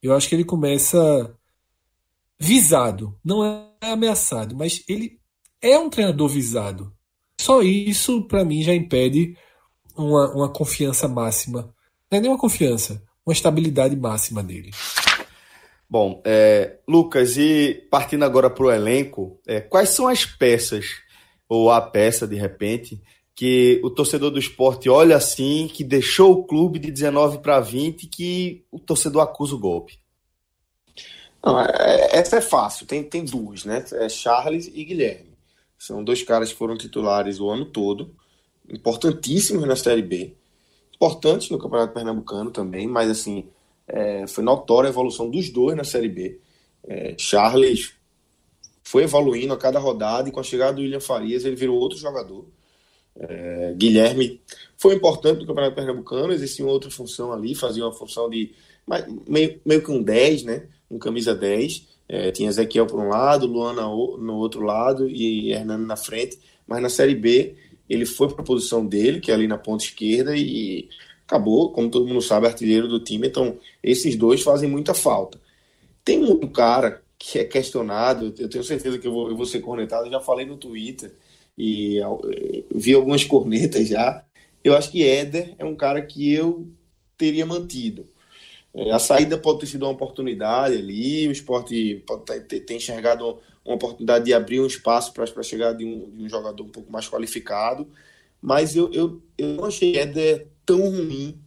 Eu 0.00 0.14
acho 0.14 0.28
que 0.28 0.34
ele 0.36 0.44
começa 0.44 1.36
visado, 2.38 3.18
não 3.24 3.44
é 3.44 3.66
ameaçado, 3.80 4.54
mas 4.54 4.84
ele 4.88 5.18
é 5.60 5.76
um 5.78 5.90
treinador 5.90 6.28
visado. 6.28 6.92
Só 7.40 7.62
isso, 7.62 8.22
para 8.22 8.44
mim, 8.44 8.62
já 8.62 8.74
impede 8.74 9.36
uma, 9.96 10.32
uma 10.34 10.48
confiança 10.48 11.08
máxima. 11.08 11.74
Não 12.10 12.18
é 12.18 12.20
nem 12.20 12.30
uma 12.30 12.38
confiança, 12.38 13.02
uma 13.24 13.32
estabilidade 13.32 13.96
máxima 13.96 14.42
dele. 14.42 14.70
Bom, 15.88 16.22
é, 16.24 16.78
Lucas, 16.86 17.36
e 17.36 17.86
partindo 17.90 18.24
agora 18.24 18.50
para 18.50 18.66
o 18.66 18.70
elenco, 18.70 19.40
é, 19.46 19.60
quais 19.60 19.90
são 19.90 20.06
as 20.06 20.24
peças, 20.24 20.86
ou 21.48 21.70
a 21.70 21.80
peça 21.80 22.26
de 22.26 22.36
repente, 22.36 23.00
que 23.36 23.78
o 23.84 23.90
torcedor 23.90 24.30
do 24.30 24.38
esporte 24.38 24.88
olha 24.88 25.14
assim, 25.14 25.68
que 25.68 25.84
deixou 25.84 26.32
o 26.32 26.44
clube 26.44 26.78
de 26.78 26.90
19 26.90 27.38
para 27.38 27.60
20, 27.60 28.06
que 28.06 28.64
o 28.72 28.78
torcedor 28.78 29.22
acusa 29.22 29.54
o 29.54 29.58
golpe? 29.58 29.98
Não, 31.44 31.60
é, 31.60 31.66
é, 31.68 32.16
essa 32.16 32.36
é 32.36 32.40
fácil, 32.40 32.86
tem, 32.86 33.04
tem 33.04 33.26
duas, 33.26 33.66
né? 33.66 33.84
É 33.92 34.08
Charles 34.08 34.68
e 34.72 34.82
Guilherme. 34.82 35.36
São 35.78 36.02
dois 36.02 36.22
caras 36.22 36.50
que 36.50 36.58
foram 36.58 36.78
titulares 36.78 37.38
o 37.38 37.50
ano 37.50 37.66
todo, 37.66 38.16
importantíssimos 38.70 39.68
na 39.68 39.76
Série 39.76 40.00
B, 40.00 40.34
importantes 40.94 41.50
no 41.50 41.58
Campeonato 41.58 41.92
Pernambucano 41.92 42.50
também, 42.50 42.88
mas 42.88 43.10
assim, 43.10 43.50
é, 43.86 44.26
foi 44.26 44.42
notória 44.42 44.88
a 44.88 44.90
evolução 44.90 45.28
dos 45.28 45.50
dois 45.50 45.76
na 45.76 45.84
Série 45.84 46.08
B. 46.08 46.40
É, 46.84 47.14
Charles 47.18 47.92
foi 48.82 49.02
evoluindo 49.02 49.52
a 49.52 49.58
cada 49.58 49.78
rodada 49.78 50.26
e 50.26 50.32
com 50.32 50.40
a 50.40 50.42
chegada 50.42 50.72
do 50.72 50.80
William 50.80 51.00
Farias 51.00 51.44
ele 51.44 51.54
virou 51.54 51.78
outro 51.78 51.98
jogador. 51.98 52.46
É, 53.18 53.74
Guilherme 53.76 54.40
foi 54.76 54.94
importante 54.94 55.40
no 55.40 55.46
Campeonato 55.46 55.74
Pernambucano, 55.74 56.32
existia 56.32 56.66
outra 56.66 56.90
função 56.90 57.32
ali, 57.32 57.54
fazia 57.54 57.84
uma 57.84 57.92
função 57.92 58.28
de 58.28 58.52
meio, 59.26 59.60
meio 59.64 59.82
que 59.82 59.90
um 59.90 60.02
10, 60.02 60.44
né? 60.44 60.66
Um 60.90 60.98
camisa 60.98 61.34
10. 61.34 61.86
É, 62.08 62.30
tinha 62.30 62.48
Ezequiel 62.48 62.86
por 62.86 63.00
um 63.00 63.08
lado, 63.08 63.46
Luana 63.46 63.82
no 63.82 64.34
outro 64.34 64.60
lado 64.62 65.08
e 65.08 65.52
Hernando 65.52 65.86
na 65.86 65.96
frente. 65.96 66.38
Mas 66.66 66.80
na 66.80 66.88
Série 66.88 67.14
B, 67.14 67.56
ele 67.88 68.06
foi 68.06 68.28
para 68.28 68.42
a 68.42 68.44
posição 68.44 68.86
dele, 68.86 69.20
que 69.20 69.30
é 69.30 69.34
ali 69.34 69.48
na 69.48 69.58
ponta 69.58 69.84
esquerda, 69.84 70.36
e 70.36 70.88
acabou, 71.26 71.72
como 71.72 71.90
todo 71.90 72.06
mundo 72.06 72.22
sabe, 72.22 72.46
artilheiro 72.46 72.86
do 72.86 73.00
time. 73.00 73.26
Então, 73.26 73.58
esses 73.82 74.14
dois 74.16 74.42
fazem 74.42 74.68
muita 74.68 74.94
falta. 74.94 75.40
Tem 76.04 76.22
um 76.22 76.46
cara 76.48 77.02
que 77.18 77.38
é 77.38 77.44
questionado, 77.44 78.32
eu 78.38 78.48
tenho 78.48 78.62
certeza 78.62 78.98
que 78.98 79.08
eu 79.08 79.12
vou, 79.12 79.28
eu 79.30 79.36
vou 79.36 79.46
ser 79.46 79.60
cornetado, 79.60 80.06
eu 80.06 80.12
já 80.12 80.20
falei 80.20 80.46
no 80.46 80.56
Twitter 80.56 81.12
e 81.56 82.00
vi 82.74 82.94
algumas 82.94 83.24
cornetas 83.24 83.88
já. 83.88 84.24
Eu 84.62 84.76
acho 84.76 84.90
que 84.90 85.04
Éder 85.04 85.54
é 85.58 85.64
um 85.64 85.76
cara 85.76 86.02
que 86.02 86.32
eu 86.32 86.68
teria 87.16 87.46
mantido. 87.46 88.06
É, 88.74 88.90
a 88.90 88.98
saída 88.98 89.38
pode 89.38 89.60
ter 89.60 89.66
sido 89.66 89.84
uma 89.84 89.92
oportunidade 89.92 90.76
ali, 90.76 91.26
o 91.26 91.32
esporte 91.32 92.02
pode 92.06 92.40
ter, 92.42 92.60
ter 92.60 92.74
enxergado 92.74 93.38
uma 93.64 93.74
oportunidade 93.74 94.26
de 94.26 94.34
abrir 94.34 94.60
um 94.60 94.66
espaço 94.66 95.12
para 95.14 95.24
a 95.24 95.42
chegada 95.42 95.78
de 95.78 95.84
um, 95.84 96.10
de 96.10 96.24
um, 96.24 96.28
jogador 96.28 96.62
um 96.62 96.68
pouco 96.68 96.92
mais 96.92 97.08
qualificado, 97.08 97.88
mas 98.40 98.76
eu, 98.76 98.92
eu, 98.92 99.22
eu 99.38 99.48
não 99.54 99.64
achei 99.64 99.96
Éder 99.96 100.46
tão 100.64 100.90
ruim 100.90 101.40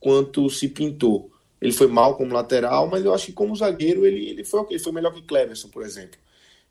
quanto 0.00 0.50
se 0.50 0.68
pintou. 0.68 1.30
Ele 1.60 1.72
foi 1.72 1.86
mal 1.86 2.16
como 2.16 2.34
lateral, 2.34 2.88
mas 2.88 3.04
eu 3.04 3.14
acho 3.14 3.26
que 3.26 3.32
como 3.32 3.56
zagueiro 3.56 4.04
ele, 4.04 4.28
ele, 4.28 4.44
foi, 4.44 4.66
ele 4.68 4.78
foi 4.78 4.92
melhor 4.92 5.14
que 5.14 5.22
Cleverson, 5.22 5.68
por 5.68 5.84
exemplo. 5.84 6.18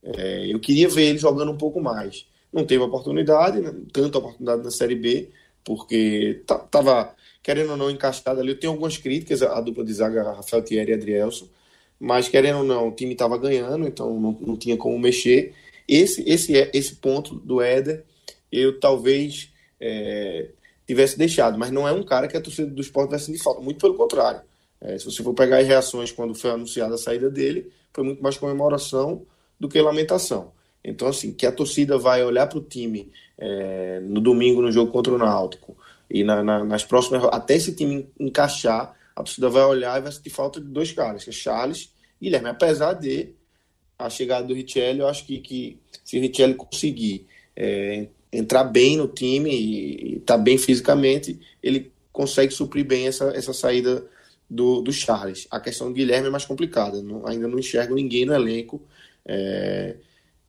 É, 0.03 0.53
eu 0.53 0.59
queria 0.59 0.87
ver 0.87 1.09
ele 1.09 1.17
jogando 1.17 1.51
um 1.51 1.57
pouco 1.57 1.81
mais. 1.81 2.27
Não 2.55 2.65
teve 2.65 2.81
oportunidade, 2.81 3.59
né, 3.59 3.75
tanta 3.91 4.17
oportunidade 4.17 4.63
na 4.63 4.71
Série 4.71 4.95
B, 4.95 5.29
porque 5.61 6.41
tava 6.71 7.13
querendo 7.43 7.71
ou 7.71 7.77
não, 7.77 7.91
encaixado 7.91 8.39
ali. 8.39 8.51
Eu 8.51 8.59
tenho 8.59 8.71
algumas 8.71 8.97
críticas 8.97 9.41
à 9.41 9.59
dupla 9.59 9.83
de 9.83 9.93
zaga, 9.93 10.23
Rafael 10.23 10.63
Thierry 10.63 10.91
e 10.91 10.93
Adrielson, 10.93 11.47
mas 11.99 12.29
querendo 12.29 12.59
ou 12.59 12.63
não, 12.63 12.87
o 12.87 12.91
time 12.93 13.11
estava 13.11 13.37
ganhando, 13.37 13.85
então 13.85 14.17
não, 14.17 14.31
não 14.39 14.55
tinha 14.55 14.77
como 14.77 14.97
mexer. 14.97 15.53
Esse, 15.85 16.23
esse, 16.27 16.57
é, 16.57 16.71
esse 16.73 16.95
ponto 16.95 17.35
do 17.35 17.61
Éder, 17.61 18.05
eu 18.49 18.79
talvez 18.79 19.51
é, 19.79 20.47
tivesse 20.87 21.17
deixado, 21.17 21.57
mas 21.57 21.71
não 21.71 21.85
é 21.85 21.91
um 21.91 22.03
cara 22.03 22.29
que 22.29 22.37
a 22.37 22.41
torcida 22.41 22.71
do 22.71 22.81
esporte 22.81 23.09
vai 23.09 23.19
sentir 23.19 23.43
falta, 23.43 23.59
muito 23.59 23.81
pelo 23.81 23.95
contrário. 23.95 24.41
É, 24.79 24.97
se 24.97 25.03
você 25.03 25.21
for 25.21 25.33
pegar 25.33 25.57
as 25.57 25.67
reações 25.67 26.11
quando 26.11 26.33
foi 26.33 26.51
anunciada 26.51 26.95
a 26.95 26.97
saída 26.97 27.29
dele, 27.29 27.69
foi 27.93 28.05
muito 28.05 28.23
mais 28.23 28.37
comemoração 28.37 29.25
do 29.59 29.67
que 29.67 29.81
lamentação. 29.81 30.53
Então, 30.87 31.07
assim, 31.07 31.33
que 31.33 31.45
a 31.47 31.51
torcida 31.51 31.97
vai 31.97 32.23
olhar 32.23 32.47
para 32.47 32.59
o 32.59 32.61
time 32.61 33.11
é, 33.37 33.99
no 34.01 34.21
domingo 34.21 34.61
no 34.61 34.71
jogo 34.71 34.91
contra 34.91 35.13
o 35.13 35.17
Náutico 35.17 35.75
e 36.09 36.23
na, 36.23 36.43
na, 36.43 36.63
nas 36.63 36.83
próximas, 36.83 37.23
até 37.31 37.55
esse 37.55 37.75
time 37.75 38.07
encaixar, 38.19 38.95
a 39.15 39.23
torcida 39.23 39.49
vai 39.49 39.63
olhar 39.63 39.97
e 39.97 40.03
vai 40.03 40.11
sentir 40.11 40.29
falta 40.29 40.61
de 40.61 40.67
dois 40.67 40.91
caras, 40.91 41.23
que 41.23 41.31
é 41.31 41.33
Charles 41.33 41.91
e 42.21 42.25
Guilherme. 42.25 42.49
Apesar 42.49 42.93
de 42.93 43.33
a 43.97 44.09
chegada 44.09 44.45
do 44.45 44.53
Richelli, 44.53 44.99
eu 44.99 45.07
acho 45.07 45.25
que, 45.25 45.39
que 45.39 45.79
se 46.03 46.17
o 46.17 46.21
Richelli 46.21 46.53
conseguir 46.53 47.25
é, 47.55 48.07
entrar 48.31 48.65
bem 48.65 48.97
no 48.97 49.07
time 49.07 49.49
e 49.49 50.17
estar 50.17 50.37
tá 50.37 50.43
bem 50.43 50.57
fisicamente, 50.57 51.39
ele 51.63 51.91
consegue 52.11 52.53
suprir 52.53 52.85
bem 52.85 53.07
essa, 53.07 53.25
essa 53.35 53.53
saída 53.53 54.05
do, 54.47 54.81
do 54.81 54.91
Charles. 54.93 55.47
A 55.49 55.59
questão 55.59 55.87
do 55.87 55.93
Guilherme 55.93 56.27
é 56.27 56.31
mais 56.31 56.45
complicada. 56.45 57.01
Não, 57.01 57.25
ainda 57.25 57.47
não 57.47 57.57
enxergo 57.57 57.95
ninguém 57.95 58.25
no 58.25 58.33
elenco 58.33 58.81
é, 59.25 59.95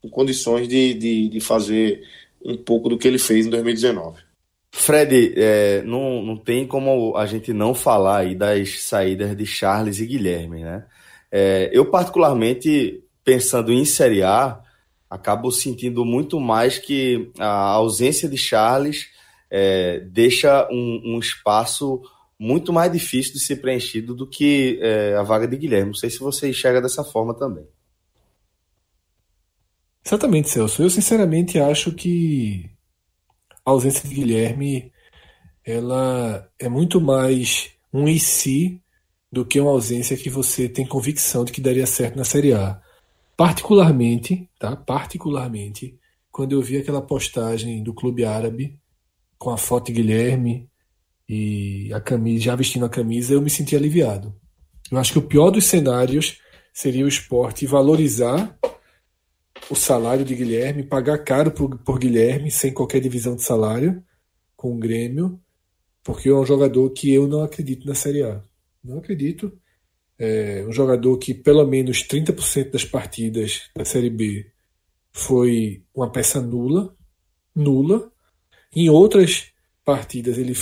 com 0.07 0.11
condições 0.11 0.69
de, 0.69 0.95
de, 0.95 1.29
de 1.29 1.41
fazer 1.41 2.03
um 2.45 2.57
pouco 2.57 2.89
do 2.89 2.97
que 2.97 3.09
ele 3.09 3.19
fez 3.19 3.47
em 3.47 3.51
2019. 3.51 4.21
Fred, 4.73 5.35
é, 5.37 5.83
não, 5.83 6.23
não 6.23 6.37
tem 6.37 6.67
como 6.67 7.17
a 7.17 7.27
gente 7.27 7.53
não 7.53 7.75
falar 7.75 8.19
aí 8.19 8.35
das 8.35 8.83
saídas 8.83 9.37
de 9.37 9.47
Charles 9.47 9.99
e 9.99 10.07
Guilherme, 10.07 10.63
né? 10.63 10.85
É, 11.33 11.71
eu, 11.73 11.87
particularmente, 11.87 13.03
pensando 13.25 13.73
em 13.73 13.85
Série 13.85 14.23
A, 14.23 14.61
acabo 15.09 15.51
sentindo 15.51 16.05
muito 16.05 16.39
mais 16.39 16.79
que 16.79 17.31
a 17.39 17.71
ausência 17.71 18.29
de 18.29 18.37
Charles 18.37 19.09
é, 19.51 20.01
deixa 20.01 20.69
um, 20.71 21.17
um, 21.17 21.19
espaço 21.19 22.03
muito 22.39 22.73
mais 22.73 22.93
difícil 22.93 23.33
de 23.33 23.41
ser 23.41 23.57
preenchido 23.57 24.15
do 24.15 24.27
que 24.27 24.79
é, 24.83 25.17
a 25.17 25.23
vaga 25.23 25.49
de 25.49 25.57
Guilherme. 25.57 25.89
Não 25.89 25.95
sei 25.95 26.11
se 26.11 26.19
você 26.19 26.49
enxerga 26.49 26.83
dessa 26.83 27.03
forma 27.03 27.35
também. 27.35 27.67
Exatamente, 30.07 30.49
Celso. 30.49 30.85
Eu, 30.85 30.89
sinceramente, 30.89 31.59
acho 31.59 31.91
que 31.91 32.71
a 33.65 33.73
ausência 33.73 34.09
de 34.09 34.15
Guilherme 34.15 34.93
ela 35.65 36.49
é 36.61 36.69
muito 36.69 37.01
mais 37.01 37.71
um 37.93 38.09
e 38.09 38.21
si 38.21 38.81
do 39.33 39.45
que 39.45 39.59
uma 39.59 39.73
ausência 39.73 40.17
que 40.17 40.31
você 40.31 40.69
tem 40.69 40.87
convicção 40.87 41.45
de 41.45 41.51
que 41.51 41.61
daria 41.61 41.87
certo 41.87 42.15
na 42.15 42.23
Série 42.23 42.53
A. 42.53 42.81
Particularmente, 43.37 44.49
tá? 44.61 44.77
Particularmente, 44.77 45.99
quando 46.31 46.53
eu 46.53 46.63
vi 46.63 46.77
aquela 46.77 47.03
postagem 47.03 47.83
do 47.83 47.93
Clube 47.93 48.25
Árabe 48.25 48.79
com 49.37 49.51
a 49.51 49.57
foto 49.57 49.87
de 49.87 49.95
Guilherme 49.95 50.71
e 51.29 51.93
a 51.93 52.01
camisa, 52.01 52.45
já 52.45 52.55
vestindo 52.55 52.87
a 52.87 52.89
camisa, 52.89 53.35
eu 53.35 53.43
me 53.43 53.51
senti 53.51 53.75
aliviado. 53.75 54.33
Eu 54.89 54.99
acho 54.99 55.15
que 55.15 55.19
o 55.19 55.27
pior 55.27 55.51
dos 55.51 55.65
cenários 55.65 56.39
seria 56.73 57.05
o 57.05 57.09
esporte 57.09 57.67
valorizar 57.67 58.57
o 59.69 59.75
salário 59.75 60.25
de 60.25 60.35
Guilherme, 60.35 60.83
pagar 60.83 61.19
caro 61.19 61.51
por, 61.51 61.77
por 61.79 61.99
Guilherme, 61.99 62.51
sem 62.51 62.73
qualquer 62.73 63.01
divisão 63.01 63.35
de 63.35 63.43
salário, 63.43 64.03
com 64.57 64.75
o 64.75 64.79
Grêmio, 64.79 65.41
porque 66.03 66.29
é 66.29 66.35
um 66.35 66.47
jogador 66.47 66.89
que 66.91 67.13
eu 67.13 67.27
não 67.27 67.43
acredito 67.43 67.87
na 67.87 67.95
Série 67.95 68.23
A. 68.23 68.43
Não 68.83 68.99
acredito. 68.99 69.53
É 70.19 70.65
um 70.67 70.73
jogador 70.73 71.19
que 71.19 71.35
pelo 71.35 71.67
menos 71.67 72.03
30% 72.07 72.71
das 72.71 72.85
partidas 72.85 73.69
da 73.75 73.85
Série 73.85 74.09
B 74.09 74.51
foi 75.13 75.85
uma 75.95 76.11
peça 76.11 76.41
nula, 76.41 76.95
nula. 77.55 78.11
Em 78.75 78.89
outras 78.89 79.53
partidas 79.85 80.39
ele 80.39 80.55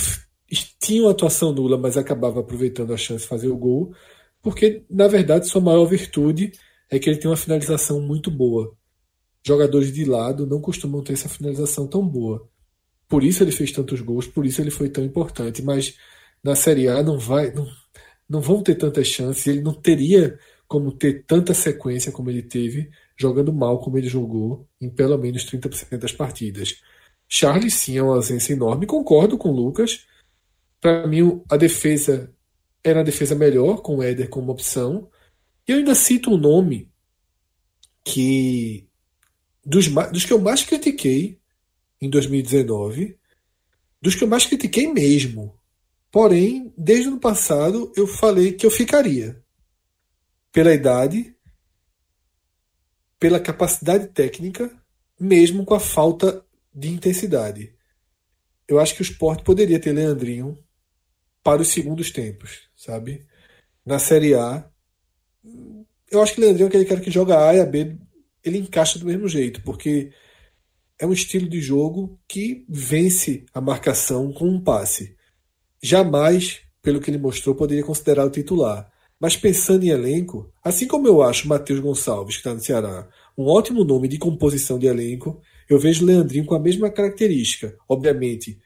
tinha 0.79 1.03
uma 1.03 1.11
atuação 1.11 1.53
nula, 1.53 1.77
mas 1.77 1.95
acabava 1.95 2.39
aproveitando 2.39 2.93
a 2.93 2.97
chance 2.97 3.23
de 3.23 3.29
fazer 3.29 3.47
o 3.47 3.57
gol, 3.57 3.93
porque 4.41 4.83
na 4.89 5.07
verdade 5.07 5.47
sua 5.47 5.61
maior 5.61 5.85
virtude 5.85 6.51
é 6.89 6.99
que 6.99 7.09
ele 7.09 7.19
tem 7.19 7.29
uma 7.29 7.37
finalização 7.37 8.01
muito 8.01 8.29
boa 8.29 8.75
jogadores 9.45 9.93
de 9.93 10.03
lado 10.05 10.47
não 10.47 10.59
costumam 10.59 11.03
ter 11.03 11.13
essa 11.13 11.29
finalização 11.29 11.87
tão 11.87 12.05
boa. 12.05 12.49
Por 13.07 13.23
isso 13.23 13.43
ele 13.43 13.51
fez 13.51 13.71
tantos 13.71 14.01
gols, 14.01 14.27
por 14.27 14.45
isso 14.45 14.59
ele 14.61 14.71
foi 14.71 14.89
tão 14.89 15.03
importante. 15.03 15.61
Mas 15.61 15.95
na 16.43 16.55
Série 16.55 16.87
A 16.87 17.03
não 17.03 17.19
vai, 17.19 17.51
não, 17.53 17.67
não 18.27 18.41
vão 18.41 18.63
ter 18.63 18.75
tantas 18.75 19.07
chances. 19.07 19.45
Ele 19.45 19.61
não 19.61 19.73
teria 19.73 20.39
como 20.67 20.91
ter 20.91 21.23
tanta 21.25 21.53
sequência 21.53 22.11
como 22.11 22.29
ele 22.31 22.41
teve, 22.41 22.89
jogando 23.15 23.53
mal 23.53 23.79
como 23.79 23.97
ele 23.97 24.07
jogou 24.07 24.67
em 24.81 24.89
pelo 24.89 25.17
menos 25.17 25.45
30% 25.45 25.97
das 25.99 26.11
partidas. 26.11 26.81
Charles 27.27 27.75
sim 27.75 27.97
é 27.97 28.03
uma 28.03 28.15
ausência 28.15 28.53
enorme, 28.53 28.87
concordo 28.87 29.37
com 29.37 29.49
o 29.49 29.55
Lucas. 29.55 30.05
Para 30.81 31.07
mim, 31.07 31.41
a 31.49 31.57
defesa 31.57 32.33
era 32.83 33.01
a 33.01 33.03
defesa 33.03 33.35
melhor, 33.35 33.81
com 33.81 33.97
o 33.97 34.03
Éder 34.03 34.29
como 34.29 34.51
opção. 34.51 35.09
E 35.67 35.71
eu 35.71 35.77
ainda 35.77 35.95
cito 35.95 36.31
um 36.31 36.37
nome 36.37 36.91
que 38.03 38.87
dos, 39.65 39.87
dos 39.87 40.23
que 40.23 40.31
eu 40.31 40.39
mais 40.39 40.63
critiquei 40.63 41.39
em 41.99 42.09
2019, 42.09 43.17
dos 44.01 44.13
que 44.13 44.23
eu 44.23 44.27
mais 44.27 44.45
critiquei 44.45 44.91
mesmo. 44.91 45.57
Porém, 46.11 46.71
desde 46.77 47.09
o 47.09 47.19
passado 47.19 47.91
eu 47.95 48.05
falei 48.05 48.53
que 48.53 48.65
eu 48.65 48.71
ficaria. 48.71 49.41
Pela 50.51 50.73
idade, 50.73 51.35
pela 53.19 53.39
capacidade 53.39 54.07
técnica, 54.07 54.71
mesmo 55.19 55.65
com 55.65 55.73
a 55.73 55.79
falta 55.79 56.45
de 56.73 56.89
intensidade. 56.89 57.75
Eu 58.67 58.79
acho 58.79 58.95
que 58.95 59.01
o 59.01 59.03
esporte 59.03 59.43
poderia 59.43 59.79
ter 59.79 59.91
Leandrinho 59.93 60.57
para 61.43 61.61
os 61.61 61.69
segundos 61.69 62.11
tempos, 62.11 62.69
sabe? 62.75 63.25
Na 63.85 63.99
Série 63.99 64.33
A, 64.33 64.69
eu 66.09 66.21
acho 66.21 66.33
que 66.33 66.41
Leandrinho 66.41 66.65
é 66.65 66.69
aquele 66.69 66.85
cara 66.85 67.01
que 67.01 67.11
joga 67.11 67.47
A 67.47 67.53
e 67.55 67.59
a 67.59 67.65
B, 67.65 67.97
ele 68.45 68.59
encaixa 68.59 68.99
do 68.99 69.05
mesmo 69.05 69.27
jeito, 69.27 69.61
porque 69.63 70.11
é 70.99 71.05
um 71.05 71.11
estilo 71.11 71.49
de 71.49 71.59
jogo 71.59 72.19
que 72.27 72.65
vence 72.69 73.45
a 73.53 73.59
marcação 73.59 74.31
com 74.31 74.47
um 74.47 74.61
passe. 74.61 75.17
Jamais, 75.81 76.61
pelo 76.81 77.01
que 77.01 77.09
ele 77.09 77.17
mostrou, 77.17 77.55
poderia 77.55 77.83
considerar 77.83 78.25
o 78.25 78.29
titular. 78.29 78.89
Mas 79.19 79.35
pensando 79.35 79.83
em 79.83 79.89
elenco, 79.89 80.51
assim 80.63 80.87
como 80.87 81.07
eu 81.07 81.21
acho 81.21 81.47
Matheus 81.47 81.79
Gonçalves, 81.79 82.35
que 82.35 82.41
está 82.41 82.53
no 82.53 82.63
Ceará, 82.63 83.09
um 83.37 83.45
ótimo 83.45 83.83
nome 83.83 84.07
de 84.07 84.17
composição 84.17 84.77
de 84.77 84.87
elenco, 84.87 85.41
eu 85.69 85.79
vejo 85.79 86.05
Leandrinho 86.05 86.45
com 86.45 86.55
a 86.55 86.59
mesma 86.59 86.89
característica. 86.89 87.75
Obviamente, 87.89 88.59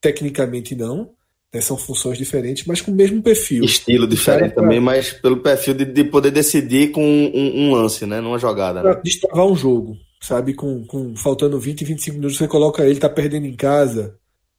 tecnicamente 0.00 0.74
não, 0.74 1.14
né, 1.52 1.60
são 1.60 1.76
funções 1.76 2.16
diferentes, 2.16 2.64
mas 2.64 2.80
com 2.80 2.92
o 2.92 2.94
mesmo 2.94 3.22
perfil. 3.22 3.64
Estilo 3.64 4.06
diferente 4.06 4.54
pra... 4.54 4.62
também, 4.62 4.80
mas 4.80 5.12
pelo 5.12 5.38
perfil 5.38 5.74
de, 5.74 5.84
de 5.84 6.04
poder 6.04 6.30
decidir 6.30 6.92
com 6.92 7.02
um, 7.02 7.66
um, 7.66 7.72
lance, 7.72 8.06
né? 8.06 8.20
Numa 8.20 8.38
jogada. 8.38 8.82
Né? 8.82 9.00
Destravar 9.02 9.46
um 9.46 9.56
jogo, 9.56 9.96
sabe? 10.20 10.54
Com, 10.54 10.84
com 10.86 11.16
faltando 11.16 11.58
20, 11.58 11.84
25 11.84 12.16
minutos, 12.16 12.38
você 12.38 12.46
coloca 12.46 12.84
ele, 12.86 13.00
tá 13.00 13.08
perdendo 13.08 13.46
em 13.46 13.56
casa, 13.56 14.16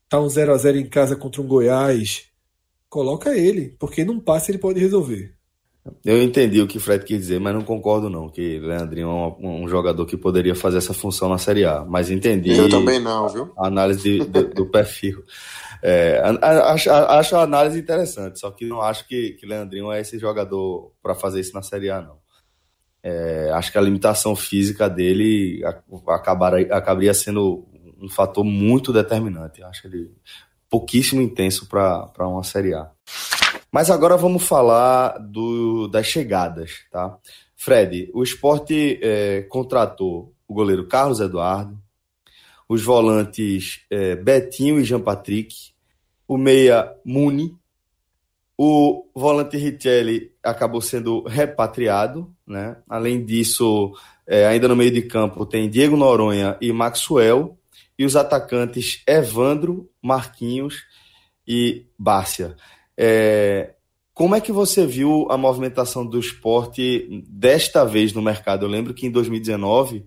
tá 0.09 0.19
um 0.19 0.27
0 0.27 0.53
a 0.53 0.57
0 0.57 0.77
em 0.77 0.85
casa 0.85 1.15
contra 1.15 1.41
um 1.41 1.47
Goiás. 1.47 2.25
Coloca 2.89 3.37
ele, 3.37 3.73
porque 3.79 4.03
num 4.03 4.19
passe 4.19 4.51
ele 4.51 4.57
pode 4.57 4.77
resolver. 4.77 5.33
Eu 6.05 6.21
entendi 6.21 6.61
o 6.61 6.67
que 6.67 6.77
o 6.77 6.81
Fred 6.81 7.03
quis 7.03 7.17
dizer, 7.17 7.39
mas 7.39 7.55
não 7.55 7.63
concordo 7.63 8.07
não, 8.07 8.29
que 8.29 8.59
Leandrinho 8.59 9.07
é 9.07 9.45
um, 9.45 9.63
um, 9.63 9.67
jogador 9.67 10.05
que 10.05 10.15
poderia 10.15 10.53
fazer 10.53 10.77
essa 10.77 10.93
função 10.93 11.27
na 11.27 11.39
Série 11.39 11.65
A. 11.65 11.83
Mas 11.83 12.11
entendi. 12.11 12.55
Eu 12.55 12.69
também 12.69 12.99
não, 12.99 13.27
viu? 13.29 13.51
A 13.57 13.67
análise 13.67 14.03
de, 14.03 14.25
de, 14.25 14.43
do 14.43 14.67
perfil. 14.67 15.23
É, 15.83 16.21
acho, 16.41 16.91
acho 16.91 17.35
a 17.35 17.41
análise 17.41 17.79
interessante, 17.79 18.39
só 18.39 18.51
que 18.51 18.65
não 18.65 18.81
acho 18.81 19.07
que, 19.07 19.31
que 19.33 19.45
Leandrinho 19.45 19.91
é 19.91 19.99
esse 19.99 20.19
jogador 20.19 20.93
para 21.01 21.15
fazer 21.15 21.39
isso 21.39 21.53
na 21.53 21.61
Série 21.61 21.89
A, 21.89 22.01
não. 22.01 22.19
É, 23.03 23.49
acho 23.53 23.71
que 23.71 23.77
a 23.77 23.81
limitação 23.81 24.35
física 24.35 24.87
dele 24.87 25.61
acabaria, 26.07 26.73
acabaria 26.73 27.13
sendo 27.13 27.67
um 27.99 28.09
fator 28.09 28.43
muito 28.43 28.93
determinante. 28.93 29.63
Acho 29.63 29.87
ele 29.87 30.11
pouquíssimo 30.69 31.21
intenso 31.21 31.67
para 31.67 32.27
uma 32.27 32.43
Série 32.43 32.73
A. 32.73 32.89
Mas 33.71 33.89
agora 33.89 34.17
vamos 34.17 34.43
falar 34.43 35.17
do, 35.17 35.87
das 35.87 36.05
chegadas, 36.05 36.85
tá? 36.91 37.17
Fred, 37.55 38.09
o 38.13 38.23
esporte 38.23 38.99
é, 39.01 39.43
contratou 39.43 40.33
o 40.47 40.53
goleiro 40.53 40.87
Carlos 40.87 41.19
Eduardo, 41.19 41.77
os 42.67 42.83
volantes 42.83 43.85
é, 43.89 44.15
Betinho 44.15 44.79
e 44.79 44.83
Jean 44.83 44.99
Patrick, 44.99 45.70
o 46.31 46.37
meia 46.37 46.95
Muni, 47.03 47.53
o 48.57 49.05
volante 49.13 49.57
Richelli 49.57 50.31
acabou 50.41 50.79
sendo 50.79 51.23
repatriado, 51.23 52.33
né? 52.47 52.77
Além 52.87 53.25
disso, 53.25 53.91
é, 54.25 54.47
ainda 54.47 54.69
no 54.69 54.75
meio 54.77 54.91
de 54.91 55.01
campo 55.01 55.45
tem 55.45 55.69
Diego 55.69 55.97
Noronha 55.97 56.55
e 56.61 56.71
Maxwell, 56.71 57.57
e 57.99 58.05
os 58.05 58.15
atacantes 58.15 59.03
Evandro, 59.05 59.89
Marquinhos 60.01 60.85
e 61.45 61.85
Bárcia. 61.99 62.55
É, 62.95 63.73
como 64.13 64.33
é 64.33 64.39
que 64.39 64.53
você 64.53 64.87
viu 64.87 65.27
a 65.29 65.35
movimentação 65.35 66.05
do 66.05 66.17
esporte 66.17 67.25
desta 67.27 67.83
vez 67.83 68.13
no 68.13 68.21
mercado? 68.21 68.65
Eu 68.65 68.69
lembro 68.69 68.93
que 68.93 69.05
em 69.05 69.11
2019 69.11 70.05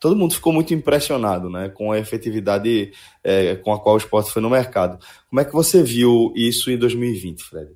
todo 0.00 0.16
mundo 0.16 0.34
ficou 0.34 0.52
muito 0.52 0.72
impressionado 0.72 1.50
né, 1.50 1.68
com 1.68 1.92
a 1.92 1.98
efetividade 1.98 2.90
é, 3.22 3.54
com 3.56 3.72
a 3.72 3.78
qual 3.78 3.94
o 3.94 3.98
esporte 3.98 4.32
foi 4.32 4.40
no 4.40 4.48
mercado. 4.48 4.98
Como 5.28 5.40
é 5.40 5.44
que 5.44 5.52
você 5.52 5.82
viu 5.82 6.32
isso 6.34 6.70
em 6.70 6.78
2020, 6.78 7.42
Fred? 7.44 7.70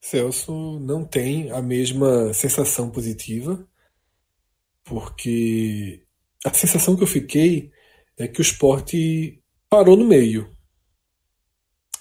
Celso 0.00 0.78
não 0.78 1.04
tem 1.04 1.50
a 1.50 1.60
mesma 1.60 2.32
sensação 2.32 2.88
positiva, 2.88 3.66
porque 4.84 6.04
a 6.44 6.54
sensação 6.54 6.96
que 6.96 7.02
eu 7.02 7.08
fiquei 7.08 7.72
é 8.16 8.28
que 8.28 8.40
o 8.40 8.42
esporte 8.42 9.42
parou 9.68 9.96
no 9.96 10.06
meio, 10.06 10.48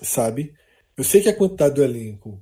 sabe? 0.04 0.54
Eu 0.96 1.04
sei 1.04 1.22
que 1.22 1.30
a 1.30 1.36
quantidade 1.36 1.74
do 1.74 1.84
elenco, 1.84 2.40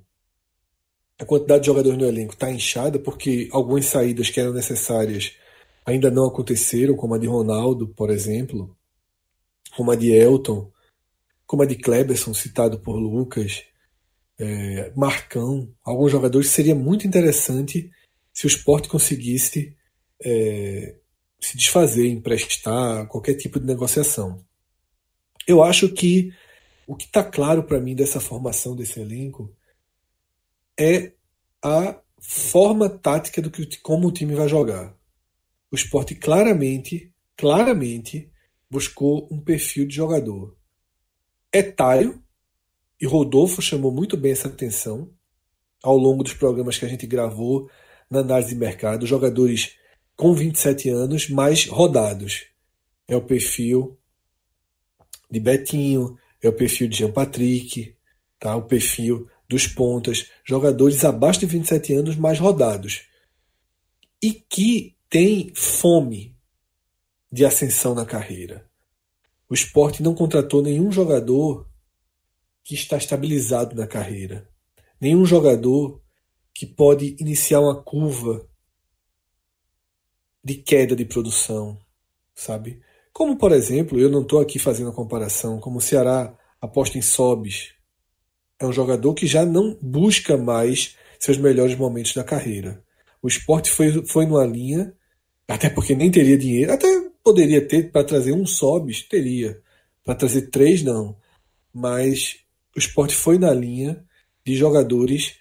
a 1.17 1.23
quantidade 1.23 1.61
de 1.61 1.67
jogadores 1.67 1.97
no 1.97 2.05
elenco 2.05 2.33
está 2.33 2.51
inchada, 2.51 2.99
porque 2.99 3.47
algumas 3.53 3.85
saídas 3.85 4.29
que 4.29 4.41
eram 4.41 4.51
necessárias 4.51 5.33
ainda 5.85 6.09
não 6.09 6.27
aconteceram, 6.27 6.95
como 6.95 7.13
a 7.13 7.17
de 7.17 7.27
Ronaldo, 7.27 7.87
por 7.89 8.09
exemplo, 8.09 8.75
como 9.75 9.91
a 9.91 9.95
de 9.95 10.11
Elton, 10.11 10.71
como 11.45 11.63
a 11.63 11.65
de 11.65 11.75
Kleberson, 11.75 12.33
citado 12.33 12.79
por 12.79 12.95
Lucas, 12.95 13.63
é, 14.39 14.91
Marcão, 14.95 15.73
alguns 15.83 16.11
jogadores, 16.11 16.49
seria 16.49 16.75
muito 16.75 17.05
interessante 17.05 17.91
se 18.33 18.45
o 18.45 18.47
esporte 18.47 18.87
conseguisse 18.87 19.75
é, 20.23 20.95
se 21.39 21.57
desfazer, 21.57 22.07
emprestar, 22.07 23.07
qualquer 23.07 23.35
tipo 23.35 23.59
de 23.59 23.65
negociação. 23.65 24.43
Eu 25.45 25.61
acho 25.61 25.89
que 25.89 26.33
o 26.87 26.95
que 26.95 27.05
está 27.05 27.23
claro 27.23 27.63
para 27.63 27.79
mim 27.79 27.95
dessa 27.95 28.19
formação 28.19 28.75
desse 28.75 28.99
elenco 28.99 29.53
é 30.79 31.11
a 31.61 31.99
forma 32.19 32.89
tática 32.89 33.41
do 33.41 33.51
que 33.51 33.77
como 33.79 34.07
o 34.07 34.11
time 34.11 34.33
vai 34.33 34.47
jogar 34.47 34.95
o 35.73 35.75
esporte 35.75 36.13
claramente, 36.13 37.11
claramente 37.35 38.31
buscou 38.69 39.27
um 39.31 39.41
perfil 39.41 39.87
de 39.87 39.95
jogador 39.95 40.55
etário, 41.51 42.23
e 43.01 43.07
Rodolfo 43.07 43.59
chamou 43.59 43.91
muito 43.91 44.15
bem 44.15 44.33
essa 44.33 44.47
atenção 44.47 45.11
ao 45.81 45.97
longo 45.97 46.23
dos 46.23 46.33
programas 46.33 46.77
que 46.77 46.85
a 46.85 46.87
gente 46.87 47.07
gravou 47.07 47.71
na 48.07 48.19
análise 48.19 48.49
de 48.49 48.55
mercado, 48.55 49.07
jogadores 49.07 49.75
com 50.15 50.35
27 50.35 50.89
anos, 50.89 51.27
mais 51.27 51.65
rodados. 51.65 52.45
É 53.07 53.15
o 53.15 53.21
perfil 53.21 53.97
de 55.29 55.39
Betinho, 55.39 56.15
é 56.39 56.47
o 56.47 56.53
perfil 56.53 56.87
de 56.87 56.97
Jean 56.97 57.11
Patrick, 57.11 57.97
tá? 58.39 58.55
o 58.55 58.61
perfil 58.61 59.27
dos 59.49 59.65
pontas, 59.65 60.29
jogadores 60.45 61.03
abaixo 61.03 61.39
de 61.39 61.47
27 61.47 61.95
anos 61.95 62.15
mais 62.15 62.39
rodados. 62.39 63.07
E 64.21 64.33
que 64.33 64.92
tem 65.13 65.53
fome 65.53 66.35
de 67.31 67.45
ascensão 67.45 67.93
na 67.93 68.03
carreira. 68.03 68.67
O 69.47 69.53
esporte 69.53 70.01
não 70.01 70.15
contratou 70.15 70.59
nenhum 70.59 70.91
jogador 70.91 71.69
que 72.63 72.73
está 72.73 72.97
estabilizado 72.97 73.75
na 73.75 73.85
carreira. 73.85 74.49
Nenhum 74.99 75.23
jogador 75.23 76.01
que 76.51 76.65
pode 76.65 77.15
iniciar 77.19 77.59
uma 77.59 77.79
curva 77.83 78.49
de 80.43 80.55
queda 80.55 80.95
de 80.95 81.05
produção, 81.05 81.77
sabe? 82.33 82.81
Como, 83.13 83.37
por 83.37 83.51
exemplo, 83.51 83.99
eu 83.99 84.09
não 84.09 84.23
estou 84.23 84.41
aqui 84.41 84.57
fazendo 84.57 84.89
a 84.89 84.95
comparação, 84.95 85.59
como 85.59 85.77
o 85.77 85.81
Ceará 85.81 86.35
aposta 86.59 86.97
em 86.97 87.03
Sobis. 87.03 87.75
É 88.59 88.65
um 88.65 88.73
jogador 88.73 89.13
que 89.13 89.27
já 89.27 89.45
não 89.45 89.77
busca 89.79 90.35
mais 90.37 90.97
seus 91.19 91.37
melhores 91.37 91.75
momentos 91.75 92.15
da 92.15 92.23
carreira. 92.23 92.83
O 93.21 93.27
esporte 93.27 93.69
foi, 93.69 94.03
foi 94.07 94.25
numa 94.25 94.43
linha 94.43 94.91
até 95.47 95.69
porque 95.69 95.95
nem 95.95 96.11
teria 96.11 96.37
dinheiro. 96.37 96.73
Até 96.73 96.87
poderia 97.23 97.65
ter 97.65 97.91
para 97.91 98.03
trazer 98.03 98.33
um 98.33 98.45
Sobis, 98.45 99.03
teria. 99.03 99.61
Para 100.03 100.15
trazer 100.15 100.49
três, 100.49 100.83
não. 100.83 101.15
Mas 101.73 102.37
o 102.75 102.79
esporte 102.79 103.15
foi 103.15 103.37
na 103.37 103.53
linha 103.53 104.03
de 104.45 104.55
jogadores 104.55 105.35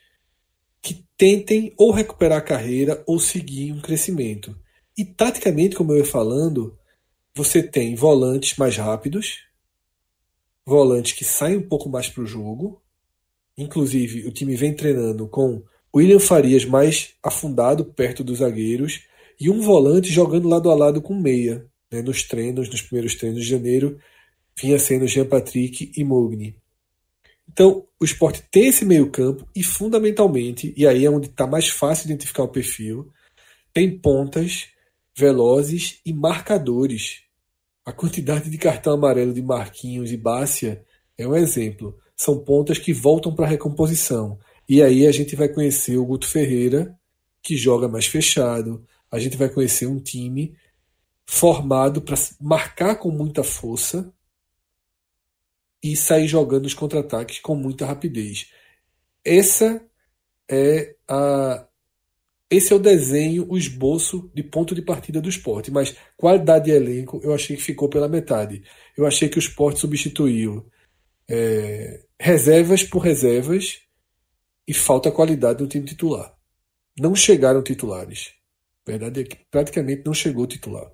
que 0.80 1.04
tentem 1.16 1.72
ou 1.76 1.90
recuperar 1.90 2.38
a 2.38 2.42
carreira 2.42 3.02
ou 3.06 3.18
seguir 3.18 3.72
um 3.72 3.80
crescimento. 3.80 4.56
E 4.96 5.04
taticamente, 5.04 5.76
como 5.76 5.92
eu 5.92 5.98
ia 5.98 6.04
falando, 6.04 6.78
você 7.34 7.62
tem 7.62 7.94
volantes 7.94 8.56
mais 8.56 8.76
rápidos, 8.76 9.44
volantes 10.66 11.12
que 11.12 11.24
saem 11.24 11.56
um 11.56 11.68
pouco 11.68 11.88
mais 11.88 12.08
para 12.08 12.22
o 12.22 12.26
jogo. 12.26 12.82
Inclusive, 13.56 14.26
o 14.26 14.32
time 14.32 14.54
vem 14.54 14.74
treinando 14.74 15.26
com 15.28 15.62
William 15.94 16.20
Farias 16.20 16.64
mais 16.64 17.14
afundado 17.22 17.84
perto 17.84 18.22
dos 18.22 18.38
zagueiros 18.38 19.04
e 19.42 19.50
um 19.50 19.60
volante 19.60 20.08
jogando 20.08 20.48
lado 20.48 20.70
a 20.70 20.74
lado 20.76 21.02
com 21.02 21.14
meia, 21.14 21.66
né, 21.90 22.00
nos 22.00 22.22
treinos, 22.22 22.68
nos 22.70 22.80
primeiros 22.80 23.16
treinos 23.16 23.42
de 23.42 23.50
janeiro, 23.50 23.98
vinha 24.56 24.78
sendo 24.78 25.04
Jean 25.08 25.26
Patrick 25.26 25.90
e 25.96 26.04
Mugni. 26.04 26.54
Então, 27.50 27.84
o 28.00 28.04
esporte 28.04 28.40
tem 28.52 28.68
esse 28.68 28.84
meio-campo 28.84 29.44
e, 29.52 29.64
fundamentalmente, 29.64 30.72
e 30.76 30.86
aí 30.86 31.04
é 31.04 31.10
onde 31.10 31.26
está 31.26 31.44
mais 31.44 31.68
fácil 31.68 32.06
identificar 32.06 32.44
o 32.44 32.48
perfil, 32.48 33.10
tem 33.74 33.98
pontas 33.98 34.68
velozes 35.18 35.98
e 36.06 36.12
marcadores. 36.12 37.22
A 37.84 37.92
quantidade 37.92 38.48
de 38.48 38.58
cartão 38.58 38.92
amarelo 38.92 39.34
de 39.34 39.42
Marquinhos 39.42 40.12
e 40.12 40.16
Bácia 40.16 40.84
é 41.18 41.26
um 41.26 41.34
exemplo. 41.34 41.98
São 42.16 42.38
pontas 42.38 42.78
que 42.78 42.92
voltam 42.92 43.34
para 43.34 43.46
a 43.46 43.48
recomposição. 43.48 44.38
E 44.68 44.80
aí 44.80 45.04
a 45.04 45.10
gente 45.10 45.34
vai 45.34 45.48
conhecer 45.48 45.96
o 45.96 46.06
Guto 46.06 46.28
Ferreira, 46.28 46.96
que 47.42 47.56
joga 47.56 47.88
mais 47.88 48.06
fechado. 48.06 48.86
A 49.12 49.18
gente 49.18 49.36
vai 49.36 49.50
conhecer 49.50 49.86
um 49.86 50.00
time 50.00 50.56
formado 51.26 52.00
para 52.00 52.16
marcar 52.40 52.96
com 52.96 53.10
muita 53.10 53.44
força 53.44 54.12
e 55.82 55.94
sair 55.94 56.26
jogando 56.26 56.66
os 56.66 56.74
contra-ataques 56.74 57.38
com 57.40 57.54
muita 57.54 57.84
rapidez. 57.84 58.50
Essa 59.24 59.84
é 60.50 60.96
a 61.06 61.66
esse 62.50 62.70
é 62.70 62.76
o 62.76 62.78
desenho, 62.78 63.46
o 63.48 63.56
esboço 63.56 64.30
de 64.34 64.42
ponto 64.42 64.74
de 64.74 64.82
partida 64.82 65.22
do 65.22 65.28
esporte. 65.28 65.70
Mas 65.70 65.96
qualidade 66.18 66.66
de 66.66 66.70
elenco, 66.70 67.18
eu 67.24 67.32
achei 67.32 67.56
que 67.56 67.62
ficou 67.62 67.88
pela 67.88 68.10
metade. 68.10 68.62
Eu 68.94 69.06
achei 69.06 69.26
que 69.26 69.38
o 69.38 69.40
esporte 69.40 69.80
substituiu 69.80 70.70
é, 71.26 72.04
reservas 72.20 72.84
por 72.84 72.98
reservas 72.98 73.80
e 74.68 74.74
falta 74.74 75.10
qualidade 75.10 75.62
no 75.62 75.68
time 75.68 75.86
titular. 75.86 76.36
Não 77.00 77.14
chegaram 77.14 77.62
titulares. 77.62 78.34
A 78.86 78.90
verdade 78.90 79.20
é 79.20 79.24
que 79.24 79.36
praticamente 79.50 80.02
não 80.04 80.14
chegou 80.14 80.46
titular. 80.46 80.90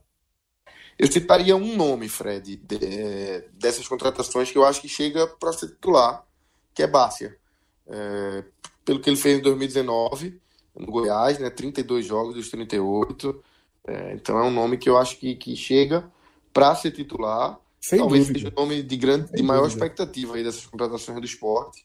Eu 0.99 1.11
citaria 1.11 1.55
um 1.55 1.76
nome, 1.76 2.09
Fred, 2.09 2.57
de, 2.57 3.45
dessas 3.53 3.86
contratações 3.86 4.51
que 4.51 4.59
eu 4.59 4.64
acho 4.64 4.80
que 4.80 4.89
chega 4.89 5.26
para 5.26 5.53
ser 5.53 5.68
titular, 5.68 6.26
que 6.74 6.82
é 6.82 6.86
Bárcia. 6.86 7.39
É, 7.86 8.45
pelo 8.84 9.01
que 9.01 9.09
ele 9.09 9.16
fez 9.16 9.39
em 9.39 9.43
2019 9.43 10.41
no 10.78 10.86
Goiás, 10.86 11.39
né? 11.39 11.51
32 11.51 12.07
jogos 12.07 12.34
dos 12.34 12.51
38. 12.51 13.45
É, 13.86 14.14
então 14.14 14.39
é 14.39 14.45
um 14.45 14.51
nome 14.51 14.76
que 14.76 14.89
eu 14.89 14.99
acho 14.99 15.18
que, 15.18 15.34
que 15.34 15.57
chega 15.57 16.11
para 16.53 16.74
ser 16.74 16.91
titular. 16.91 17.59
Sem 17.80 17.99
Talvez 17.99 18.26
dúvida. 18.26 18.39
seja 18.41 18.53
o 18.57 18.61
nome 18.61 18.82
de, 18.82 18.97
grande, 18.97 19.32
de 19.32 19.43
maior 19.43 19.62
dúvida. 19.62 19.84
expectativa 19.84 20.36
aí 20.36 20.45
dessas 20.45 20.66
contratações 20.66 21.20
do 21.20 21.24
esporte. 21.24 21.84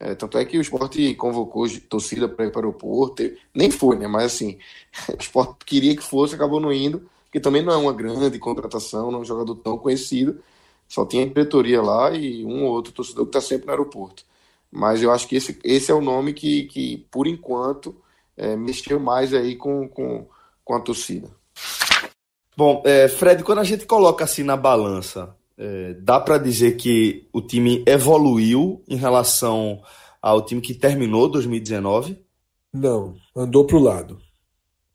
É, 0.00 0.14
tanto 0.14 0.38
é 0.38 0.44
que 0.46 0.56
o 0.56 0.62
esporte 0.62 1.14
convocou 1.14 1.68
torcida 1.88 2.26
para 2.26 2.46
ir 2.46 2.50
para 2.50 2.62
o 2.62 2.64
aeroporto. 2.64 3.22
Nem 3.54 3.70
foi, 3.70 3.96
né? 3.96 4.08
Mas 4.08 4.24
assim, 4.24 4.58
o 5.12 5.20
esporte 5.20 5.64
queria 5.64 5.94
que 5.94 6.02
fosse, 6.02 6.34
acabou 6.34 6.58
não 6.58 6.72
indo 6.72 7.08
que 7.30 7.40
também 7.40 7.62
não 7.62 7.72
é 7.72 7.76
uma 7.76 7.92
grande 7.92 8.38
contratação, 8.38 9.10
não 9.10 9.20
é 9.20 9.22
um 9.22 9.24
jogador 9.24 9.54
tão 9.56 9.78
conhecido, 9.78 10.42
só 10.88 11.06
tinha 11.06 11.24
a 11.24 11.28
diretoria 11.28 11.80
lá 11.80 12.10
e 12.10 12.44
um 12.44 12.64
ou 12.64 12.72
outro 12.72 12.92
torcedor 12.92 13.24
que 13.26 13.38
está 13.38 13.40
sempre 13.40 13.66
no 13.66 13.72
aeroporto. 13.72 14.24
Mas 14.70 15.02
eu 15.02 15.12
acho 15.12 15.28
que 15.28 15.36
esse, 15.36 15.58
esse 15.62 15.90
é 15.90 15.94
o 15.94 16.00
nome 16.00 16.32
que, 16.32 16.64
que 16.64 17.06
por 17.10 17.26
enquanto, 17.26 17.96
é, 18.36 18.56
mexeu 18.56 18.98
mais 18.98 19.32
aí 19.32 19.54
com, 19.54 19.88
com, 19.88 20.26
com 20.64 20.74
a 20.74 20.80
torcida. 20.80 21.30
Bom, 22.56 22.82
é, 22.84 23.08
Fred, 23.08 23.44
quando 23.44 23.60
a 23.60 23.64
gente 23.64 23.86
coloca 23.86 24.24
assim 24.24 24.42
na 24.42 24.56
balança, 24.56 25.34
é, 25.60 25.94
dá 25.94 26.18
para 26.18 26.38
dizer 26.38 26.76
que 26.76 27.28
o 27.32 27.42
time 27.42 27.84
evoluiu 27.86 28.82
em 28.88 28.96
relação 28.96 29.82
ao 30.22 30.44
time 30.44 30.60
que 30.60 30.74
terminou 30.74 31.30
2019? 31.30 32.18
Não, 32.72 33.14
andou 33.36 33.66
para 33.66 33.76
o 33.76 33.82
lado. 33.82 34.14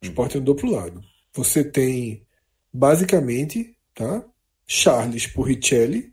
O 0.01 0.05
esporte 0.07 0.39
andou 0.39 0.55
para 0.55 0.68
o 0.68 0.72
lado. 0.72 1.01
Você 1.34 1.63
tem 1.63 2.26
basicamente, 2.74 3.78
tá? 3.93 4.26
Charles 4.66 5.28
por 5.28 5.43
Richelli, 5.43 6.11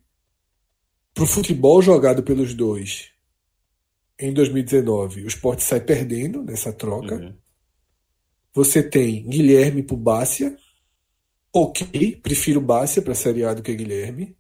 para 1.15 1.25
o 1.25 1.27
futebol 1.27 1.81
jogado 1.81 2.23
pelos 2.23 2.53
dois 2.53 3.13
em 4.23 4.33
2019, 4.33 5.25
o 5.25 5.27
Sport 5.27 5.61
sai 5.61 5.81
perdendo 5.81 6.43
nessa 6.43 6.73
troca. 6.73 7.17
Uhum. 7.17 7.35
Você 8.55 8.83
tem 8.83 9.27
Guilherme 9.29 9.83
por 9.83 9.97
Bácia. 9.97 10.57
Ok, 11.53 12.21
prefiro 12.23 12.61
Bácia 12.61 13.03
para 13.03 13.13
a 13.13 13.17
Série 13.17 13.45
A 13.45 13.53
do 13.53 13.63
que 13.63 13.75
Guilherme. 13.75 14.37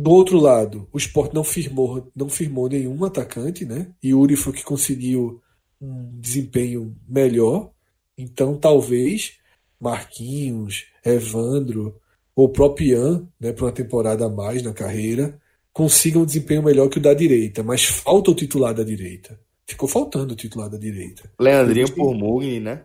Do 0.00 0.12
outro 0.12 0.38
lado, 0.38 0.88
o 0.90 0.96
Sport 0.96 1.34
não 1.34 1.44
firmou, 1.44 2.10
não 2.16 2.30
firmou 2.30 2.70
nenhum 2.70 3.04
atacante, 3.04 3.66
né? 3.66 3.88
E 4.02 4.14
Uri 4.14 4.34
foi 4.34 4.54
que 4.54 4.64
conseguiu 4.64 5.42
um 5.78 6.18
desempenho 6.18 6.96
melhor. 7.06 7.70
Então, 8.16 8.56
talvez 8.56 9.34
Marquinhos, 9.78 10.86
Evandro 11.04 12.00
ou 12.34 12.46
o 12.46 12.48
próprio 12.48 12.86
Ian, 12.86 13.28
né, 13.38 13.52
para 13.52 13.66
uma 13.66 13.72
temporada 13.72 14.24
a 14.24 14.28
mais 14.30 14.62
na 14.62 14.72
carreira, 14.72 15.38
consigam 15.70 16.22
um 16.22 16.26
desempenho 16.26 16.62
melhor 16.62 16.88
que 16.88 16.96
o 16.96 17.02
da 17.02 17.12
direita, 17.12 17.62
mas 17.62 17.84
falta 17.84 18.30
o 18.30 18.34
titular 18.34 18.72
da 18.72 18.82
direita. 18.82 19.38
Ficou 19.66 19.86
faltando 19.86 20.32
o 20.32 20.36
titular 20.36 20.70
da 20.70 20.78
direita. 20.78 21.30
Leandrinho 21.38 21.94
por 21.94 22.14
Mugni, 22.14 22.58
né? 22.58 22.84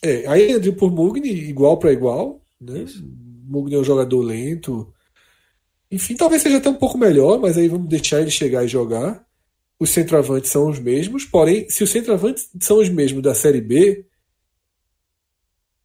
É, 0.00 0.24
aí 0.28 0.46
Leandrinho 0.46 0.76
por 0.76 0.92
Mugni, 0.92 1.30
igual 1.30 1.78
para 1.78 1.92
igual, 1.92 2.40
né? 2.60 2.84
Mugni 3.44 3.74
é 3.74 3.78
um 3.78 3.84
jogador 3.84 4.22
lento. 4.22 4.94
Enfim, 5.90 6.16
talvez 6.16 6.42
seja 6.42 6.58
até 6.58 6.68
um 6.68 6.74
pouco 6.74 6.98
melhor, 6.98 7.40
mas 7.40 7.56
aí 7.56 7.68
vamos 7.68 7.88
deixar 7.88 8.20
ele 8.20 8.30
chegar 8.30 8.64
e 8.64 8.68
jogar. 8.68 9.24
Os 9.80 9.90
centroavantes 9.90 10.50
são 10.50 10.68
os 10.68 10.78
mesmos, 10.78 11.24
porém, 11.24 11.68
se 11.70 11.84
os 11.84 11.90
centroavantes 11.90 12.50
são 12.60 12.78
os 12.78 12.88
mesmos 12.88 13.22
da 13.22 13.34
Série 13.34 13.60
B, 13.60 14.04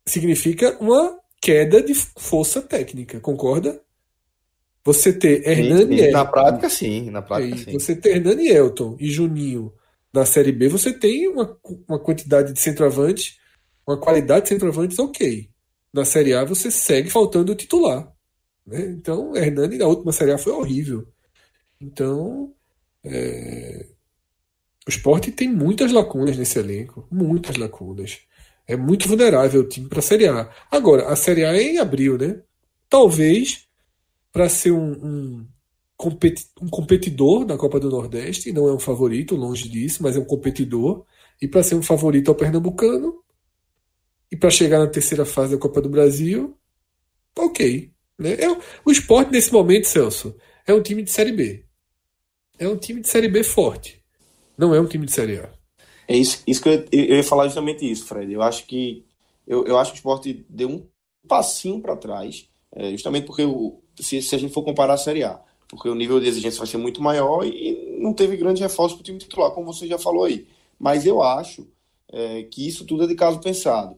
significa 0.05 0.77
uma 0.79 1.17
queda 1.41 1.81
de 1.81 1.93
força 1.93 2.61
técnica, 2.61 3.19
concorda? 3.19 3.81
Você 4.85 5.13
ter 5.13 5.47
Hernani 5.47 5.99
Elton. 6.01 6.11
Na 6.11 6.25
prática, 6.25 6.69
sim. 6.69 7.09
Na 7.09 7.21
prática, 7.21 7.57
sim. 7.57 7.71
Você 7.71 7.95
ter 7.95 8.17
Hernani 8.17 8.49
Elton 8.49 8.97
e 8.99 9.09
Juninho 9.09 9.73
na 10.13 10.25
Série 10.25 10.51
B, 10.51 10.67
você 10.67 10.93
tem 10.93 11.27
uma, 11.27 11.57
uma 11.87 11.99
quantidade 11.99 12.53
de 12.53 12.59
centroavantes, 12.59 13.37
uma 13.87 13.97
qualidade 13.97 14.43
de 14.43 14.49
centroavantes 14.49 14.99
ok. 14.99 15.49
Na 15.93 16.03
Série 16.05 16.33
A, 16.33 16.43
você 16.43 16.69
segue 16.69 17.09
faltando 17.09 17.51
o 17.51 17.55
titular. 17.55 18.12
Né? 18.65 18.85
Então, 18.91 19.35
Hernani 19.35 19.77
na 19.77 19.87
última 19.87 20.11
Série 20.11 20.31
A 20.31 20.37
foi 20.37 20.53
horrível. 20.53 21.07
Então, 21.79 22.53
é... 23.03 23.87
o 24.87 24.89
esporte 24.89 25.31
tem 25.31 25.49
muitas 25.49 25.91
lacunas 25.91 26.37
nesse 26.37 26.59
elenco. 26.59 27.07
Muitas 27.11 27.57
lacunas. 27.57 28.19
É 28.67 28.75
muito 28.77 29.07
vulnerável 29.07 29.61
o 29.61 29.67
time 29.67 29.87
para 29.87 29.99
a 29.99 30.01
Série 30.01 30.27
A. 30.27 30.49
Agora, 30.71 31.07
a 31.07 31.15
Série 31.15 31.43
A 31.43 31.53
é 31.53 31.61
em 31.61 31.77
abril, 31.79 32.17
né? 32.17 32.41
Talvez 32.89 33.67
para 34.31 34.49
ser 34.49 34.71
um, 34.71 34.91
um, 34.91 35.47
competi 35.97 36.47
um, 36.61 36.67
competidor 36.67 37.45
da 37.45 37.57
Copa 37.57 37.79
do 37.79 37.89
Nordeste, 37.89 38.51
não 38.51 38.67
é 38.67 38.73
um 38.73 38.79
favorito, 38.79 39.35
longe 39.35 39.69
disso, 39.69 40.01
mas 40.01 40.15
é 40.15 40.19
um 40.19 40.25
competidor. 40.25 41.05
E 41.41 41.47
para 41.47 41.63
ser 41.63 41.75
um 41.75 41.83
favorito 41.83 42.29
ao 42.29 42.35
Pernambucano, 42.35 43.23
e 44.33 44.35
para 44.35 44.49
chegar 44.49 44.79
na 44.79 44.87
terceira 44.87 45.25
fase 45.25 45.53
da 45.53 45.61
Copa 45.61 45.79
do 45.79 45.89
Brasil, 45.89 46.57
ok. 47.37 47.92
Né? 48.17 48.33
É, 48.33 48.57
o 48.85 48.91
esporte, 48.91 49.31
nesse 49.31 49.51
momento, 49.51 49.87
Celso, 49.87 50.35
é 50.65 50.73
um 50.73 50.81
time 50.81 51.01
de 51.03 51.11
Série 51.11 51.31
B. 51.31 51.65
É 52.57 52.67
um 52.67 52.77
time 52.77 53.01
de 53.01 53.07
Série 53.07 53.27
B 53.27 53.43
forte. 53.43 54.01
Não 54.57 54.73
é 54.73 54.79
um 54.79 54.87
time 54.87 55.05
de 55.05 55.11
Série 55.11 55.39
A. 55.39 55.49
É 56.07 56.15
isso, 56.15 56.43
isso 56.45 56.61
que 56.61 56.69
eu, 56.69 56.85
eu 56.91 57.15
ia 57.15 57.23
falar 57.23 57.45
justamente 57.45 57.89
isso, 57.89 58.05
Fred. 58.05 58.31
Eu 58.31 58.41
acho 58.41 58.65
que 58.65 59.05
eu, 59.47 59.65
eu 59.65 59.77
acho 59.77 59.91
que 59.91 59.97
o 59.97 59.99
esporte 59.99 60.45
deu 60.49 60.69
um 60.69 60.85
passinho 61.27 61.81
para 61.81 61.95
trás, 61.95 62.47
é, 62.71 62.91
justamente 62.91 63.25
porque 63.25 63.43
o, 63.43 63.81
se, 63.99 64.21
se, 64.21 64.35
a 64.35 64.37
gente 64.37 64.53
for 64.53 64.63
comparar 64.63 64.93
a 64.93 64.97
Série 64.97 65.23
A, 65.23 65.39
porque 65.67 65.89
o 65.89 65.95
nível 65.95 66.19
de 66.19 66.27
exigência 66.27 66.59
vai 66.59 66.67
ser 66.67 66.77
muito 66.77 67.01
maior 67.01 67.45
e 67.45 67.97
não 67.99 68.13
teve 68.13 68.37
grande 68.37 68.61
reforço 68.61 68.95
para 68.95 69.01
o 69.01 69.05
time 69.05 69.17
titular, 69.17 69.51
como 69.51 69.71
você 69.71 69.87
já 69.87 69.97
falou 69.97 70.25
aí. 70.25 70.47
Mas 70.79 71.05
eu 71.05 71.21
acho 71.21 71.67
é, 72.11 72.43
que 72.43 72.67
isso 72.67 72.85
tudo 72.85 73.03
é 73.03 73.07
de 73.07 73.15
caso 73.15 73.39
pensado. 73.39 73.97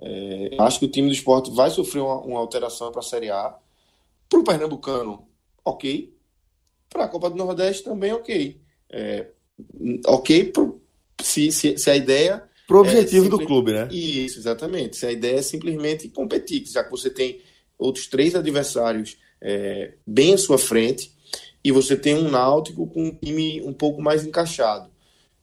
É, 0.00 0.56
acho 0.60 0.78
que 0.78 0.84
o 0.84 0.90
time 0.90 1.08
do 1.08 1.14
esporte 1.14 1.50
vai 1.50 1.70
sofrer 1.70 2.00
uma, 2.00 2.20
uma 2.20 2.38
alteração 2.38 2.90
para 2.90 3.00
a 3.00 3.04
Série 3.04 3.30
A. 3.30 3.56
Para 4.28 4.38
o 4.38 4.44
Pernambucano, 4.44 5.26
ok. 5.64 6.14
Para 6.88 7.04
a 7.04 7.08
Copa 7.08 7.30
do 7.30 7.36
Nordeste 7.36 7.84
também 7.84 8.12
ok. 8.12 8.60
É, 8.90 9.26
ok 10.06 10.44
pro, 10.44 10.80
se, 11.20 11.50
se, 11.50 11.76
se 11.78 11.90
a 11.90 11.96
ideia. 11.96 12.42
Pro 12.66 12.80
objetivo 12.80 13.26
é 13.26 13.30
do 13.30 13.44
clube, 13.44 13.72
né? 13.72 13.88
Isso, 13.90 14.38
exatamente. 14.38 14.96
Se 14.96 15.06
a 15.06 15.12
ideia 15.12 15.38
é 15.38 15.42
simplesmente 15.42 16.08
competir, 16.08 16.64
já 16.66 16.84
que 16.84 16.90
você 16.90 17.10
tem 17.10 17.40
outros 17.78 18.06
três 18.06 18.34
adversários 18.34 19.16
é, 19.40 19.94
bem 20.06 20.34
à 20.34 20.38
sua 20.38 20.58
frente 20.58 21.12
e 21.62 21.72
você 21.72 21.96
tem 21.96 22.14
um 22.14 22.30
Náutico 22.30 22.86
com 22.86 23.04
um 23.04 23.14
time 23.14 23.62
um 23.62 23.72
pouco 23.72 24.02
mais 24.02 24.24
encaixado. 24.24 24.90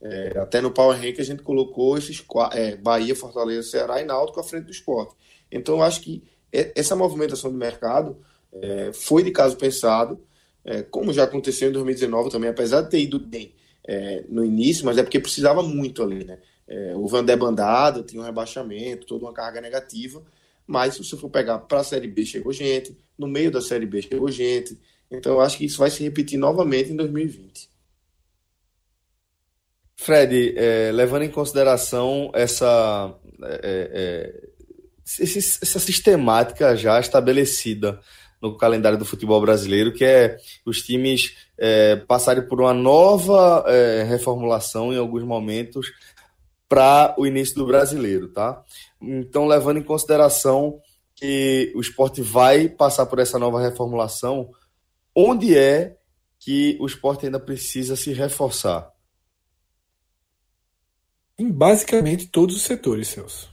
É, 0.01 0.38
até 0.38 0.61
no 0.61 0.72
Power 0.72 0.99
Rank 0.99 1.19
a 1.19 1.23
gente 1.23 1.41
colocou 1.41 1.97
esses 1.97 2.23
é, 2.53 2.76
Bahia, 2.76 3.15
Fortaleza, 3.15 3.69
Ceará 3.69 4.01
e 4.01 4.05
Náutico 4.05 4.39
à 4.39 4.43
frente 4.43 4.65
do 4.65 4.72
esporte. 4.72 5.15
Então 5.51 5.76
eu 5.76 5.84
acho 5.84 6.01
que 6.01 6.23
essa 6.51 6.95
movimentação 6.95 7.51
do 7.51 7.57
mercado 7.57 8.17
é, 8.53 8.91
foi 8.93 9.23
de 9.23 9.31
caso 9.31 9.57
pensado, 9.57 10.19
é, 10.63 10.81
como 10.81 11.13
já 11.13 11.23
aconteceu 11.23 11.69
em 11.69 11.73
2019 11.73 12.30
também, 12.30 12.49
apesar 12.49 12.81
de 12.81 12.89
ter 12.89 12.99
ido 12.99 13.19
bem 13.19 13.53
é, 13.88 14.23
no 14.30 14.43
início, 14.43 14.85
mas 14.85 14.97
é 14.97 15.03
porque 15.03 15.19
precisava 15.19 15.61
muito 15.61 16.01
ali, 16.01 16.23
né? 16.23 16.39
É, 16.67 16.95
o 16.95 17.07
Vandé 17.07 17.35
bandado 17.35 18.01
tinha 18.03 18.22
um 18.22 18.26
rebaixamento, 18.26 19.05
toda 19.05 19.26
uma 19.26 19.34
carga 19.34 19.61
negativa, 19.61 20.23
Mas 20.65 20.95
se 20.95 21.03
você 21.03 21.15
for 21.15 21.30
pegar 21.30 21.59
para 21.59 21.81
a 21.81 21.84
Série 21.84 22.07
B, 22.07 22.26
chegou 22.26 22.51
gente, 22.51 22.97
no 23.17 23.27
meio 23.27 23.51
da 23.51 23.61
Série 23.61 23.85
B 23.85 24.01
chegou 24.01 24.31
gente. 24.31 24.80
Então 25.11 25.34
eu 25.34 25.41
acho 25.41 25.59
que 25.59 25.65
isso 25.65 25.77
vai 25.77 25.91
se 25.91 26.03
repetir 26.03 26.39
novamente 26.39 26.91
em 26.91 26.95
2020. 26.95 27.69
Fred, 29.95 30.53
é, 30.57 30.91
levando 30.91 31.23
em 31.23 31.30
consideração 31.30 32.30
essa, 32.34 33.13
é, 33.43 33.91
é, 33.93 35.23
essa 35.23 35.80
sistemática 35.80 36.76
já 36.76 36.99
estabelecida 36.99 37.99
no 38.41 38.57
calendário 38.57 38.97
do 38.97 39.05
futebol 39.05 39.39
brasileiro, 39.41 39.93
que 39.93 40.03
é 40.03 40.38
os 40.65 40.81
times 40.81 41.35
é, 41.57 41.95
passarem 41.95 42.47
por 42.47 42.59
uma 42.59 42.73
nova 42.73 43.63
é, 43.67 44.03
reformulação 44.03 44.93
em 44.93 44.97
alguns 44.97 45.23
momentos 45.23 45.91
para 46.67 47.15
o 47.17 47.26
início 47.26 47.55
do 47.55 47.65
brasileiro, 47.65 48.27
tá? 48.27 48.61
Então, 49.01 49.47
levando 49.47 49.77
em 49.77 49.84
consideração 49.84 50.80
que 51.15 51.72
o 51.76 51.80
esporte 51.80 52.22
vai 52.22 52.67
passar 52.67 53.05
por 53.05 53.19
essa 53.19 53.39
nova 53.39 53.61
reformulação, 53.61 54.49
onde 55.15 55.57
é 55.57 55.95
que 56.39 56.77
o 56.80 56.85
esporte 56.85 57.26
ainda 57.26 57.39
precisa 57.39 57.95
se 57.95 58.11
reforçar? 58.11 58.94
Em 61.38 61.52
basicamente 61.52 62.28
todos 62.28 62.56
os 62.56 62.62
setores, 62.62 63.10
Celso. 63.10 63.52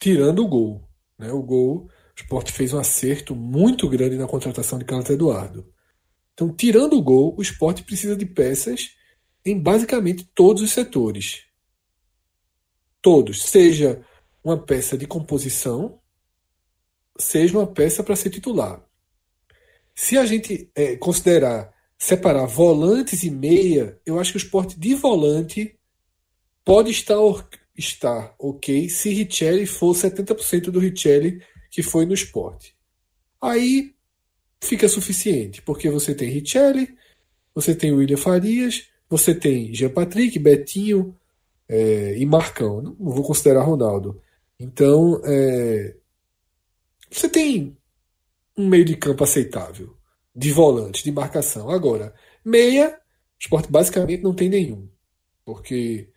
Tirando 0.00 0.44
o 0.44 0.48
gol. 0.48 0.88
Né? 1.18 1.30
O 1.30 1.42
gol, 1.42 1.86
o 1.86 1.90
esporte 2.16 2.52
fez 2.52 2.72
um 2.72 2.78
acerto 2.78 3.34
muito 3.34 3.88
grande 3.88 4.16
na 4.16 4.26
contratação 4.26 4.78
de 4.78 4.84
Carlos 4.84 5.10
Eduardo. 5.10 5.70
Então, 6.32 6.54
tirando 6.54 6.94
o 6.94 7.02
gol, 7.02 7.34
o 7.36 7.42
esporte 7.42 7.82
precisa 7.82 8.16
de 8.16 8.24
peças 8.24 8.90
em 9.44 9.58
basicamente 9.58 10.24
todos 10.34 10.62
os 10.62 10.70
setores. 10.70 11.44
Todos. 13.02 13.42
Seja 13.42 14.04
uma 14.42 14.56
peça 14.56 14.96
de 14.96 15.06
composição, 15.06 16.00
seja 17.18 17.58
uma 17.58 17.66
peça 17.66 18.02
para 18.02 18.16
ser 18.16 18.30
titular. 18.30 18.82
Se 19.94 20.16
a 20.16 20.24
gente 20.24 20.70
é, 20.74 20.96
considerar 20.96 21.74
separar 21.98 22.46
volantes 22.46 23.24
e 23.24 23.30
meia, 23.30 24.00
eu 24.06 24.18
acho 24.18 24.32
que 24.32 24.36
o 24.36 24.44
esporte 24.44 24.78
de 24.78 24.94
volante 24.94 25.77
pode 26.68 26.90
estar, 26.90 27.16
estar 27.74 28.34
ok 28.38 28.90
se 28.90 29.08
Richelli 29.08 29.64
for 29.64 29.94
70% 29.94 30.64
do 30.70 30.78
Richelli 30.78 31.42
que 31.70 31.82
foi 31.82 32.04
no 32.04 32.12
esporte. 32.12 32.76
Aí 33.40 33.94
fica 34.60 34.86
suficiente, 34.86 35.62
porque 35.62 35.88
você 35.88 36.14
tem 36.14 36.28
Richelli, 36.28 36.94
você 37.54 37.74
tem 37.74 37.90
William 37.92 38.18
Farias, 38.18 38.86
você 39.08 39.34
tem 39.34 39.72
Jean 39.74 39.88
Patrick, 39.88 40.38
Betinho 40.38 41.16
é, 41.66 42.18
e 42.18 42.26
Marcão. 42.26 42.82
Não 42.82 42.94
vou 42.98 43.24
considerar 43.24 43.62
Ronaldo. 43.62 44.20
Então, 44.60 45.22
é, 45.24 45.96
você 47.10 47.30
tem 47.30 47.78
um 48.54 48.68
meio 48.68 48.84
de 48.84 48.94
campo 48.94 49.24
aceitável, 49.24 49.96
de 50.36 50.52
volante, 50.52 51.02
de 51.02 51.12
marcação. 51.12 51.70
Agora, 51.70 52.12
meia, 52.44 52.90
o 52.90 53.40
esporte 53.40 53.70
basicamente 53.70 54.22
não 54.22 54.34
tem 54.34 54.50
nenhum. 54.50 54.86
Porque 55.46 56.10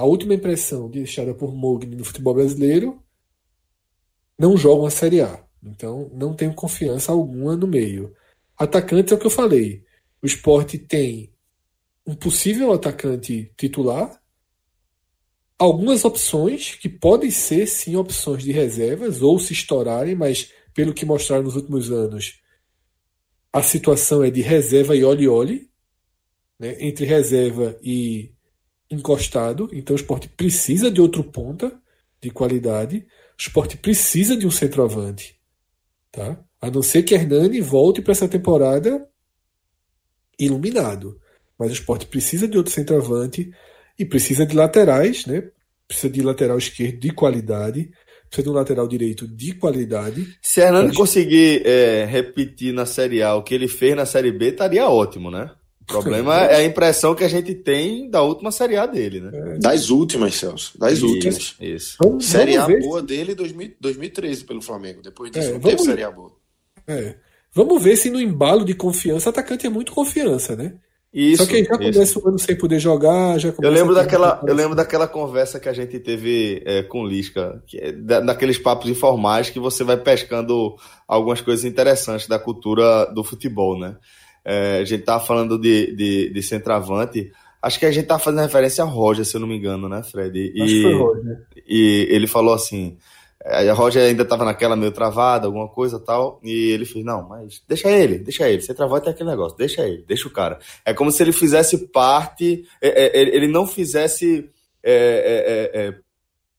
a 0.00 0.04
última 0.04 0.32
impressão 0.32 0.88
deixada 0.88 1.34
por 1.34 1.54
Mogni 1.54 1.94
no 1.94 2.06
futebol 2.06 2.32
brasileiro 2.32 3.02
não 4.38 4.56
joga 4.56 4.80
uma 4.80 4.90
Série 4.90 5.20
A. 5.20 5.44
Então, 5.62 6.10
não 6.14 6.32
tenho 6.34 6.54
confiança 6.54 7.12
alguma 7.12 7.54
no 7.54 7.66
meio. 7.66 8.14
Atacante 8.56 9.12
é 9.12 9.16
o 9.16 9.18
que 9.18 9.26
eu 9.26 9.30
falei. 9.30 9.84
O 10.22 10.26
esporte 10.26 10.78
tem 10.78 11.30
um 12.06 12.14
possível 12.14 12.72
atacante 12.72 13.52
titular, 13.58 14.18
algumas 15.58 16.02
opções 16.02 16.76
que 16.76 16.88
podem 16.88 17.30
ser 17.30 17.66
sim 17.66 17.94
opções 17.94 18.42
de 18.42 18.52
reservas 18.52 19.20
ou 19.20 19.38
se 19.38 19.52
estourarem, 19.52 20.14
mas 20.14 20.50
pelo 20.72 20.94
que 20.94 21.04
mostraram 21.04 21.42
nos 21.42 21.56
últimos 21.56 21.92
anos, 21.92 22.40
a 23.52 23.62
situação 23.62 24.24
é 24.24 24.30
de 24.30 24.40
reserva 24.40 24.96
e 24.96 25.04
olhe-olhe, 25.04 25.68
né? 26.58 26.74
entre 26.80 27.04
reserva 27.04 27.78
e 27.82 28.32
encostado. 28.90 29.68
Então 29.72 29.94
o 29.94 29.98
esporte 29.98 30.28
precisa 30.28 30.90
de 30.90 31.00
outro 31.00 31.22
ponta 31.22 31.72
de 32.20 32.30
qualidade. 32.30 32.98
O 32.98 33.40
esporte 33.40 33.76
precisa 33.76 34.36
de 34.36 34.46
um 34.46 34.50
centroavante. 34.50 35.38
Tá? 36.10 36.38
A 36.60 36.70
não 36.70 36.82
ser 36.82 37.02
que 37.02 37.14
Hernani 37.14 37.60
volte 37.60 38.02
para 38.02 38.12
essa 38.12 38.28
temporada 38.28 39.06
iluminado. 40.38 41.18
Mas 41.58 41.70
o 41.70 41.74
esporte 41.74 42.06
precisa 42.06 42.48
de 42.48 42.56
outro 42.56 42.72
centroavante 42.72 43.50
e 43.98 44.04
precisa 44.04 44.46
de 44.46 44.56
laterais, 44.56 45.26
né? 45.26 45.50
Precisa 45.86 46.08
de 46.08 46.22
lateral 46.22 46.56
esquerdo 46.56 46.98
de 46.98 47.10
qualidade, 47.10 47.90
precisa 48.26 48.44
de 48.44 48.48
um 48.48 48.52
lateral 48.52 48.88
direito 48.88 49.28
de 49.28 49.54
qualidade. 49.54 50.26
Se 50.40 50.60
Hernani 50.60 50.86
pode... 50.86 50.96
conseguir 50.96 51.66
é, 51.66 52.06
repetir 52.06 52.72
na 52.72 52.86
Série 52.86 53.22
A 53.22 53.34
o 53.34 53.42
que 53.42 53.54
ele 53.54 53.68
fez 53.68 53.94
na 53.94 54.06
Série 54.06 54.32
B, 54.32 54.48
estaria 54.48 54.88
ótimo, 54.88 55.30
né? 55.30 55.50
O 55.98 56.02
problema 56.02 56.44
é 56.44 56.56
a 56.56 56.64
impressão 56.64 57.14
que 57.14 57.24
a 57.24 57.28
gente 57.28 57.54
tem 57.54 58.08
da 58.08 58.22
última 58.22 58.50
Série 58.50 58.76
A 58.76 58.86
dele, 58.86 59.20
né? 59.20 59.30
É. 59.32 59.58
Das 59.58 59.90
últimas, 59.90 60.34
Celso. 60.34 60.78
Das 60.78 60.94
isso, 60.94 61.06
últimas. 61.06 61.56
Isso. 61.60 61.96
Vamos, 62.00 62.26
série 62.26 62.56
vamos 62.56 62.76
A 62.76 62.80
boa 62.80 63.02
dele 63.02 63.34
2000, 63.34 63.72
2013 63.80 64.44
pelo 64.44 64.62
Flamengo. 64.62 65.02
Depois 65.02 65.30
disso, 65.30 65.50
é, 65.50 65.52
não 65.52 65.60
teve 65.60 65.82
Série 65.82 66.02
A 66.02 66.10
boa. 66.10 66.32
É. 66.86 67.14
Vamos 67.52 67.82
ver 67.82 67.96
se 67.96 68.10
no 68.10 68.20
embalo 68.20 68.64
de 68.64 68.74
confiança, 68.74 69.30
atacante 69.30 69.66
é 69.66 69.70
muito 69.70 69.92
confiança, 69.92 70.54
né? 70.54 70.74
Isso, 71.12 71.42
Só 71.42 71.50
que 71.50 71.64
já 71.64 71.76
começa 71.76 72.02
isso. 72.02 72.22
o 72.24 72.28
ano 72.28 72.38
sem 72.38 72.56
poder 72.56 72.78
jogar, 72.78 73.36
já 73.36 73.52
eu 73.60 73.70
lembro 73.70 73.92
daquela 73.92 74.40
Eu 74.46 74.54
lembro 74.54 74.76
daquela 74.76 75.08
conversa 75.08 75.58
que 75.58 75.68
a 75.68 75.72
gente 75.72 75.98
teve 75.98 76.62
é, 76.64 76.84
com 76.84 77.02
o 77.02 77.06
Lisca, 77.06 77.60
que 77.66 77.78
é 77.78 77.90
daqueles 77.90 78.58
papos 78.58 78.88
informais 78.88 79.50
que 79.50 79.58
você 79.58 79.82
vai 79.82 79.96
pescando 79.96 80.76
algumas 81.08 81.40
coisas 81.40 81.64
interessantes 81.64 82.28
da 82.28 82.38
cultura 82.38 83.06
do 83.06 83.24
futebol, 83.24 83.76
né? 83.76 83.96
É, 84.52 84.78
a 84.80 84.84
gente 84.84 85.04
tava 85.04 85.24
falando 85.24 85.56
de, 85.56 85.94
de, 85.94 86.30
de 86.30 86.42
centroavante. 86.42 87.30
Acho 87.62 87.78
que 87.78 87.86
a 87.86 87.92
gente 87.92 88.06
tá 88.06 88.18
fazendo 88.18 88.40
referência 88.40 88.82
a 88.82 88.86
Roger, 88.86 89.24
se 89.24 89.36
eu 89.36 89.40
não 89.40 89.46
me 89.46 89.56
engano, 89.56 89.88
né, 89.88 90.02
Fred? 90.02 90.36
E, 90.36 90.60
Acho 90.60 90.72
que 90.72 90.82
foi 90.82 90.94
Roger. 90.94 91.46
E 91.68 92.08
ele 92.10 92.26
falou 92.26 92.52
assim: 92.52 92.96
a 93.44 93.72
Roger 93.72 94.02
ainda 94.02 94.24
estava 94.24 94.44
naquela 94.44 94.74
meio 94.74 94.90
travada, 94.90 95.46
alguma 95.46 95.68
coisa 95.68 96.00
tal, 96.00 96.40
e 96.42 96.72
ele 96.72 96.84
fez, 96.84 97.04
não, 97.04 97.28
mas 97.28 97.62
deixa 97.68 97.88
ele, 97.90 98.18
deixa 98.18 98.48
ele, 98.48 98.60
você 98.60 98.74
travou 98.74 98.96
até 98.96 99.10
aquele 99.10 99.30
negócio, 99.30 99.56
deixa 99.56 99.86
ele, 99.86 100.04
deixa 100.06 100.26
o 100.26 100.32
cara. 100.32 100.58
É 100.84 100.92
como 100.92 101.12
se 101.12 101.22
ele 101.22 101.32
fizesse 101.32 101.86
parte, 101.86 102.64
é, 102.82 103.06
é, 103.06 103.18
ele 103.18 103.46
não 103.46 103.66
fizesse 103.66 104.50
é, 104.82 105.70
é, 105.72 105.80
é, 105.80 105.94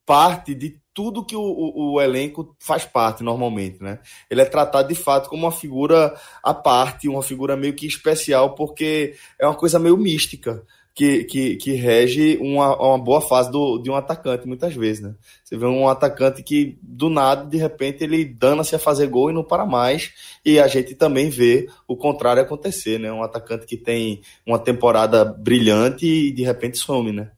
parte 0.06 0.56
de 0.56 0.81
tudo 0.94 1.26
que 1.26 1.36
o, 1.36 1.42
o, 1.42 1.94
o, 1.94 2.02
elenco 2.02 2.56
faz 2.60 2.84
parte 2.86 3.24
normalmente, 3.24 3.82
né? 3.82 4.00
Ele 4.30 4.42
é 4.42 4.46
tratado 4.46 4.88
de 4.90 4.96
fato 4.96 5.30
como 5.30 5.44
uma 5.46 5.52
figura 5.52 6.14
à 6.44 6.54
parte, 6.54 7.08
uma 7.08 7.24
figura 7.24 7.56
meio 7.56 7.74
que 7.74 7.88
especial, 7.88 8.56
porque 8.56 9.16
é 9.40 9.46
uma 9.46 9.56
coisa 9.56 9.80
meio 9.80 9.98
mística 9.98 10.64
que, 10.94 11.24
que, 11.24 11.56
que 11.56 11.74
rege 11.74 12.38
uma, 12.42 12.76
uma 12.76 12.98
boa 12.98 13.22
fase 13.22 13.50
do, 13.50 13.78
de 13.78 13.90
um 13.90 13.96
atacante, 13.96 14.48
muitas 14.48 14.76
vezes, 14.76 15.02
né? 15.02 15.16
Você 15.44 15.58
vê 15.58 15.66
um 15.66 15.88
atacante 15.88 16.44
que, 16.44 16.78
do 16.82 17.10
nada, 17.10 17.46
de 17.46 17.58
repente, 17.58 18.04
ele 18.04 18.26
dana-se 18.26 18.76
a 18.76 18.80
fazer 18.80 19.08
gol 19.08 19.30
e 19.30 19.34
não 19.34 19.44
para 19.44 19.66
mais, 19.66 20.12
e 20.46 20.60
a 20.60 20.68
gente 20.68 20.94
também 20.94 21.30
vê 21.30 21.68
o 21.88 21.96
contrário 21.96 22.42
acontecer, 22.42 23.00
né? 23.00 23.12
Um 23.12 23.24
atacante 23.24 23.66
que 23.66 23.78
tem 23.78 24.22
uma 24.46 24.60
temporada 24.60 25.24
brilhante 25.24 26.06
e, 26.06 26.32
de 26.32 26.44
repente, 26.44 26.78
some, 26.78 27.12
né? 27.14 27.32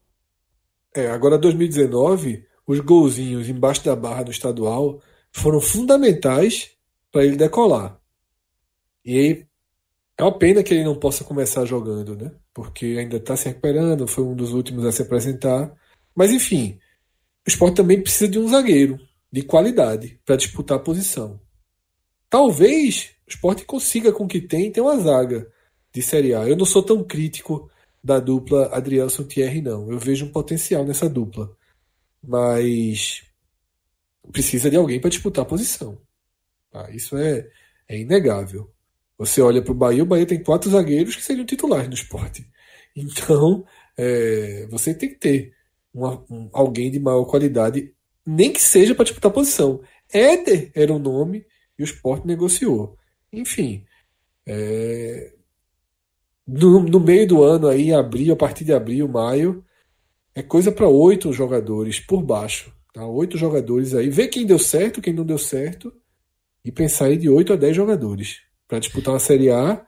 É, 0.96 1.08
agora 1.08 1.38
2019, 1.38 2.46
os 2.66 2.80
golzinhos 2.80 3.50
embaixo 3.50 3.84
da 3.84 3.96
barra 3.96 4.24
do 4.24 4.32
estadual 4.32 5.02
foram 5.32 5.60
fundamentais 5.60 6.72
para 7.12 7.26
ele 7.26 7.36
decolar. 7.36 8.00
E 9.06 9.46
é 10.18 10.24
uma 10.24 10.38
pena 10.38 10.64
que 10.64 10.74
ele 10.74 10.84
não 10.84 10.96
possa 10.96 11.24
começar 11.24 11.66
jogando, 11.66 12.16
né? 12.16 12.32
Porque 12.54 12.98
ainda 13.00 13.18
está 13.18 13.36
se 13.36 13.48
recuperando, 13.48 14.08
foi 14.08 14.24
um 14.24 14.36
dos 14.36 14.54
últimos 14.54 14.86
a 14.86 14.92
se 14.92 15.02
apresentar. 15.02 15.74
Mas 16.16 16.32
enfim, 16.32 16.80
o 17.46 17.50
esporte 17.50 17.76
também 17.76 18.02
precisa 18.02 18.30
de 18.30 18.40
um 18.40 18.48
zagueiro 18.48 19.00
de 19.32 19.42
qualidade 19.42 20.20
para 20.26 20.36
disputar 20.36 20.78
a 20.78 20.82
posição. 20.82 21.40
Talvez 22.30 23.12
o 23.28 23.30
esporte 23.30 23.66
consiga 23.66 24.12
com 24.12 24.26
o 24.26 24.28
que 24.28 24.40
tem 24.40 24.72
ter 24.72 24.82
uma 24.82 24.98
zaga 25.00 25.52
de 25.92 26.02
Série 26.02 26.34
A. 26.34 26.48
Eu 26.48 26.56
não 26.56 26.66
sou 26.66 26.84
tão 26.84 27.04
crítico 27.04 27.70
da 28.04 28.20
dupla 28.20 28.70
Adrielson 28.76 29.24
Thierry, 29.24 29.62
não. 29.62 29.92
Eu 29.92 29.98
vejo 29.98 30.26
um 30.26 30.32
potencial 30.32 30.86
nessa 30.86 31.10
dupla. 31.10 31.56
Mas 32.24 33.24
precisa 34.32 34.70
de 34.70 34.78
alguém 34.78 35.00
para 35.00 35.10
disputar 35.10 35.44
a 35.44 35.48
posição. 35.48 36.02
Tá? 36.72 36.90
Isso 36.92 37.18
é, 37.18 37.48
é 37.88 38.00
inegável. 38.00 38.72
Você 39.18 39.42
olha 39.42 39.62
para 39.62 39.72
o 39.72 39.76
Bahia, 39.76 40.04
o 40.04 40.06
Bahia 40.06 40.26
tem 40.26 40.42
quatro 40.42 40.70
zagueiros 40.70 41.16
que 41.16 41.24
seriam 41.24 41.46
titulares 41.46 41.88
no 41.88 41.94
esporte. 41.94 42.46
Então, 42.96 43.66
é, 43.98 44.68
você 44.70 44.94
tem 44.94 45.10
que 45.10 45.16
ter 45.16 45.52
uma, 45.92 46.24
um, 46.30 46.48
alguém 46.54 46.92
de 46.92 47.00
maior 47.00 47.26
qualidade, 47.26 47.92
nem 48.24 48.54
que 48.54 48.62
seja 48.62 48.94
para 48.94 49.06
disputar 49.06 49.32
posição. 49.32 49.82
Éder 50.12 50.72
era 50.76 50.94
o 50.94 51.00
nome 51.00 51.44
e 51.76 51.82
o 51.82 51.86
esporte 51.86 52.28
negociou. 52.28 52.96
Enfim, 53.32 53.84
é, 54.46 55.34
no, 56.46 56.82
no, 56.84 57.00
meio 57.00 57.28
do 57.28 57.42
ano, 57.42 57.68
aí, 57.68 57.94
abril, 57.94 58.34
a 58.34 58.38
partir 58.38 58.64
de 58.64 58.74
abril, 58.74 59.08
maio, 59.08 59.66
é 60.36 60.42
coisa 60.42 60.72
para 60.72 60.88
oito 60.88 61.32
jogadores 61.34 62.00
por 62.00 62.22
baixo 62.22 62.74
Tá? 62.94 63.06
Oito 63.08 63.38
jogadores 63.38 63.96
aí. 63.96 64.08
Ver 64.08 64.28
quem 64.28 64.46
deu 64.46 64.60
certo, 64.60 65.02
quem 65.02 65.12
não 65.12 65.26
deu 65.26 65.40
certo. 65.40 65.92
E 66.64 66.72
pensar 66.72 67.06
aí 67.06 67.18
de 67.18 67.28
8 67.28 67.54
a 67.54 67.56
10 67.56 67.76
jogadores. 67.76 68.42
para 68.68 68.80
disputar 68.80 69.14
uma 69.14 69.20
Série 69.20 69.50
A 69.50 69.86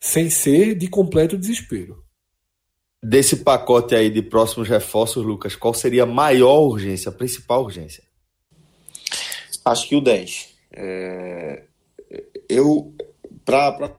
sem 0.00 0.28
ser 0.28 0.74
de 0.74 0.88
completo 0.88 1.38
desespero. 1.38 2.04
Desse 3.02 3.36
pacote 3.36 3.94
aí 3.94 4.10
de 4.10 4.22
próximos 4.22 4.68
reforços, 4.68 5.24
Lucas, 5.24 5.54
qual 5.54 5.72
seria 5.72 6.02
a 6.02 6.06
maior 6.06 6.60
urgência, 6.62 7.10
a 7.10 7.12
principal 7.12 7.62
urgência? 7.62 8.02
Acho 9.64 9.88
que 9.88 9.94
o 9.94 10.00
10. 10.00 10.56
É... 10.72 11.64
Eu, 12.48 12.94
para 13.44 13.96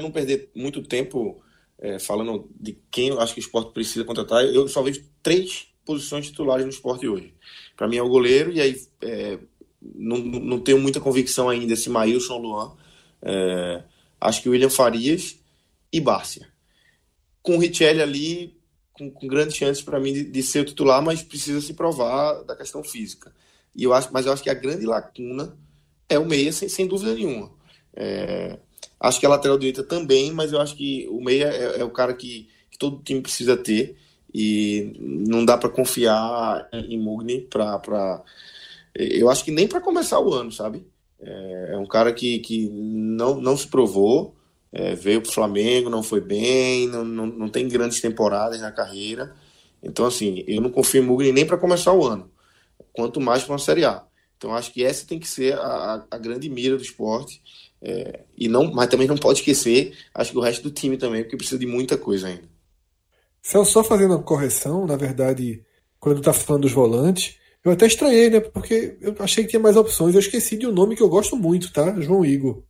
não 0.00 0.10
perder 0.10 0.50
muito 0.56 0.82
tempo 0.82 1.42
é, 1.84 1.98
falando 1.98 2.48
de 2.58 2.78
quem 2.90 3.08
eu 3.08 3.20
acho 3.20 3.34
que 3.34 3.40
o 3.40 3.42
esporte 3.42 3.74
precisa 3.74 4.06
contratar, 4.06 4.42
eu 4.42 4.66
só 4.68 4.82
vejo 4.82 5.04
três 5.22 5.68
posições 5.84 6.26
titulares 6.26 6.64
no 6.64 6.70
esporte 6.70 7.06
hoje. 7.06 7.34
Para 7.76 7.86
mim 7.86 7.98
é 7.98 8.02
o 8.02 8.08
goleiro, 8.08 8.50
e 8.50 8.58
aí 8.58 8.80
é, 9.02 9.38
não, 9.82 10.16
não 10.16 10.58
tenho 10.58 10.80
muita 10.80 10.98
convicção 10.98 11.46
ainda 11.46 11.76
se 11.76 11.90
Maílson 11.90 12.38
Luan. 12.38 12.74
É, 13.20 13.82
acho 14.18 14.40
que 14.40 14.48
William 14.48 14.70
Farias 14.70 15.38
e 15.92 16.00
Bárcia. 16.00 16.48
Com 17.42 17.56
o 17.56 17.60
Richelli 17.60 18.00
ali, 18.00 18.56
com, 18.94 19.10
com 19.10 19.26
grandes 19.26 19.54
chances 19.54 19.82
para 19.82 20.00
mim 20.00 20.14
de, 20.14 20.24
de, 20.24 20.42
ser 20.42 20.60
o 20.60 20.64
titular, 20.64 21.02
mas 21.02 21.22
precisa 21.22 21.60
se 21.60 21.74
provar 21.74 22.44
da 22.44 22.56
questão 22.56 22.82
física. 22.82 23.30
E 23.76 23.84
eu 23.84 23.92
acho, 23.92 24.08
mas 24.10 24.24
eu 24.24 24.32
acho 24.32 24.42
que 24.42 24.48
a 24.48 24.54
grande 24.54 24.86
lacuna 24.86 25.54
é 26.08 26.18
o 26.18 26.24
meia, 26.24 26.50
sem, 26.50 26.66
sem 26.66 26.86
dúvida 26.86 27.12
nenhuma. 27.12 27.52
É, 27.92 28.58
acho 29.04 29.20
que 29.20 29.26
a 29.26 29.28
lateral 29.28 29.58
direita 29.58 29.82
também, 29.82 30.32
mas 30.32 30.52
eu 30.52 30.60
acho 30.60 30.74
que 30.76 31.06
o 31.10 31.22
meia 31.22 31.46
é, 31.46 31.80
é 31.80 31.84
o 31.84 31.90
cara 31.90 32.14
que, 32.14 32.48
que, 32.70 32.78
todo 32.78 33.02
time 33.02 33.20
precisa 33.20 33.56
ter 33.56 33.96
e 34.32 34.96
não 34.98 35.44
dá 35.44 35.56
para 35.56 35.68
confiar 35.68 36.68
em 36.72 36.98
Mugni 36.98 37.42
para. 37.42 38.22
Eu 38.94 39.28
acho 39.30 39.44
que 39.44 39.50
nem 39.50 39.68
para 39.68 39.80
começar 39.80 40.20
o 40.20 40.32
ano, 40.32 40.50
sabe? 40.50 40.86
É, 41.20 41.70
é, 41.72 41.78
um 41.78 41.86
cara 41.86 42.12
que, 42.12 42.38
que 42.40 42.68
não, 42.68 43.40
não 43.40 43.56
se 43.56 43.66
provou, 43.66 44.34
é, 44.72 44.94
veio 44.94 45.20
para 45.20 45.30
o 45.30 45.32
Flamengo, 45.32 45.90
não 45.90 46.02
foi 46.02 46.20
bem, 46.20 46.88
não, 46.88 47.04
não, 47.04 47.26
não 47.26 47.48
tem 47.48 47.68
grandes 47.68 48.00
temporadas 48.00 48.60
na 48.60 48.72
carreira. 48.72 49.34
Então, 49.82 50.06
assim, 50.06 50.44
eu 50.46 50.60
não 50.60 50.70
confio 50.70 51.02
em 51.02 51.06
Mugni 51.06 51.32
nem 51.32 51.46
para 51.46 51.58
começar 51.58 51.92
o 51.92 52.06
ano, 52.06 52.30
quanto 52.92 53.20
mais 53.20 53.42
para 53.42 53.52
uma 53.52 53.58
Série 53.58 53.84
A. 53.84 54.04
Então, 54.36 54.54
acho 54.54 54.72
que 54.72 54.84
essa 54.84 55.06
tem 55.06 55.18
que 55.18 55.28
ser 55.28 55.54
a, 55.58 56.04
a 56.10 56.18
grande 56.18 56.48
mira 56.48 56.76
do 56.76 56.82
esporte. 56.82 57.40
É, 57.86 58.24
e 58.34 58.48
não, 58.48 58.72
mas 58.72 58.88
também 58.88 59.06
não 59.06 59.16
pode 59.16 59.40
esquecer, 59.40 59.92
acho 60.14 60.32
que 60.32 60.38
o 60.38 60.40
resto 60.40 60.62
do 60.62 60.70
time 60.70 60.96
também, 60.96 61.22
porque 61.22 61.36
precisa 61.36 61.58
de 61.58 61.66
muita 61.66 61.98
coisa 61.98 62.28
ainda. 62.28 62.48
Celso, 63.42 63.72
só 63.72 63.84
fazendo 63.84 64.12
uma 64.12 64.22
correção, 64.22 64.86
na 64.86 64.96
verdade, 64.96 65.62
quando 66.00 66.20
está 66.20 66.32
falando 66.32 66.62
dos 66.62 66.72
volantes, 66.72 67.36
eu 67.62 67.72
até 67.72 67.86
estranhei, 67.86 68.30
né? 68.30 68.40
Porque 68.40 68.96
eu 69.02 69.14
achei 69.18 69.44
que 69.44 69.50
tinha 69.50 69.60
mais 69.60 69.76
opções. 69.76 70.14
Eu 70.14 70.20
esqueci 70.20 70.56
de 70.56 70.66
um 70.66 70.72
nome 70.72 70.96
que 70.96 71.02
eu 71.02 71.08
gosto 71.10 71.36
muito, 71.36 71.70
tá? 71.72 71.98
João 72.00 72.24
Igor. 72.24 72.62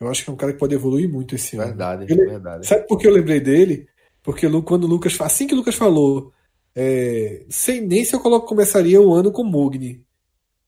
Eu 0.00 0.08
acho 0.08 0.24
que 0.24 0.30
é 0.30 0.32
um 0.32 0.36
cara 0.36 0.52
que 0.52 0.58
pode 0.58 0.74
evoluir 0.74 1.08
muito 1.08 1.34
esse 1.34 1.56
ano. 1.56 1.66
Verdade, 1.66 2.10
Ele, 2.10 2.26
verdade. 2.26 2.66
Sabe 2.66 2.86
por 2.86 2.98
que 2.98 3.06
eu 3.06 3.12
lembrei 3.12 3.40
dele? 3.40 3.86
Porque 4.22 4.48
quando 4.62 4.84
o 4.84 4.86
Lucas. 4.86 5.18
Assim 5.20 5.46
que 5.46 5.54
o 5.54 5.56
Lucas 5.56 5.74
falou, 5.74 6.32
é, 6.74 7.44
sem 7.48 7.80
nem 7.82 8.04
se 8.04 8.14
eu 8.14 8.20
coloco, 8.20 8.46
começaria 8.46 9.00
o 9.00 9.14
ano 9.14 9.30
com 9.30 9.44
Mugni. 9.44 10.04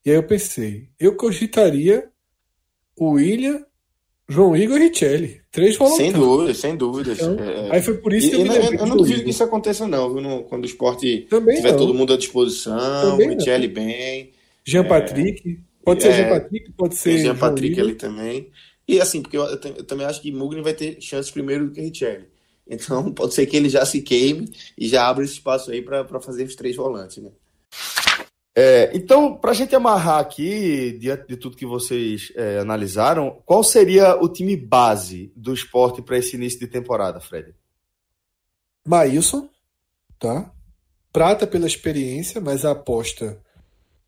E 0.04 0.10
aí 0.10 0.16
eu 0.16 0.22
pensei, 0.22 0.88
eu 0.98 1.16
cogitaria 1.16 2.10
o 2.96 3.10
William, 3.12 3.64
João 4.28 4.56
Igor 4.56 4.78
e 4.78 4.88
Richelli. 4.88 5.40
Três 5.52 5.76
voluntários. 5.76 6.12
Sem 6.12 6.20
dúvidas, 6.20 6.56
sem 6.58 6.76
dúvidas. 6.76 7.18
Então, 7.20 7.44
é... 7.44 7.76
Aí 7.76 7.82
foi 7.82 7.98
por 7.98 8.12
isso 8.12 8.30
que 8.30 8.36
eu, 8.36 8.42
me 8.42 8.48
eu, 8.48 8.72
eu 8.74 8.86
não 8.86 8.96
duvido 8.96 9.22
que 9.22 9.30
isso 9.30 9.44
aconteça, 9.44 9.86
não, 9.86 10.12
viu? 10.12 10.20
No, 10.20 10.42
quando 10.44 10.64
o 10.64 10.66
esporte 10.66 11.26
Também 11.30 11.56
tiver 11.56 11.72
não. 11.72 11.78
todo 11.78 11.94
mundo 11.94 12.12
à 12.12 12.16
disposição, 12.16 13.14
o 13.14 13.18
Richelli 13.18 13.68
bem. 13.68 14.32
Jean 14.64 14.84
Patrick. 14.84 15.60
Pode 15.84 16.02
ser 16.02 16.08
é, 16.08 16.12
Jean 16.12 16.28
Patrick, 16.28 16.72
pode 16.72 16.94
ser. 16.96 17.18
Jean 17.18 17.36
Patrick 17.36 17.80
ali 17.80 17.94
também. 17.94 18.50
E 18.88 19.00
assim, 19.00 19.22
porque 19.22 19.36
eu, 19.36 19.44
eu, 19.44 19.58
eu, 19.76 19.84
também 19.84 20.06
acho 20.06 20.20
que 20.20 20.32
Mugni 20.32 20.60
vai 20.60 20.74
ter 20.74 21.00
chances 21.00 21.30
primeiro 21.30 21.66
do 21.66 21.72
que 21.72 21.80
Richelli. 21.80 22.26
Então 22.68 23.10
pode 23.14 23.34
ser 23.34 23.46
que 23.46 23.56
ele 23.56 23.68
já 23.68 23.86
se 23.86 24.02
queime 24.02 24.50
e 24.76 24.88
já 24.88 25.08
abra 25.08 25.24
esse 25.24 25.34
espaço 25.34 25.70
aí 25.70 25.80
para 25.80 26.20
fazer 26.20 26.42
os 26.44 26.56
três 26.56 26.74
volantes, 26.74 27.18
né? 27.18 27.30
É, 28.58 28.90
então, 28.96 29.36
para 29.36 29.50
a 29.50 29.54
gente 29.54 29.76
amarrar 29.76 30.18
aqui, 30.18 30.92
diante 30.92 31.26
de 31.28 31.36
tudo 31.36 31.58
que 31.58 31.66
vocês 31.66 32.32
é, 32.34 32.58
analisaram, 32.58 33.42
qual 33.44 33.62
seria 33.62 34.16
o 34.16 34.30
time 34.30 34.56
base 34.56 35.30
do 35.36 35.52
esporte 35.52 36.00
para 36.00 36.16
esse 36.16 36.36
início 36.36 36.58
de 36.58 36.66
temporada, 36.66 37.20
Fred? 37.20 37.54
Maílson, 38.82 39.50
tá? 40.18 40.50
Prata 41.12 41.46
pela 41.46 41.66
experiência, 41.66 42.40
mas 42.40 42.64
a 42.64 42.70
aposta 42.70 43.38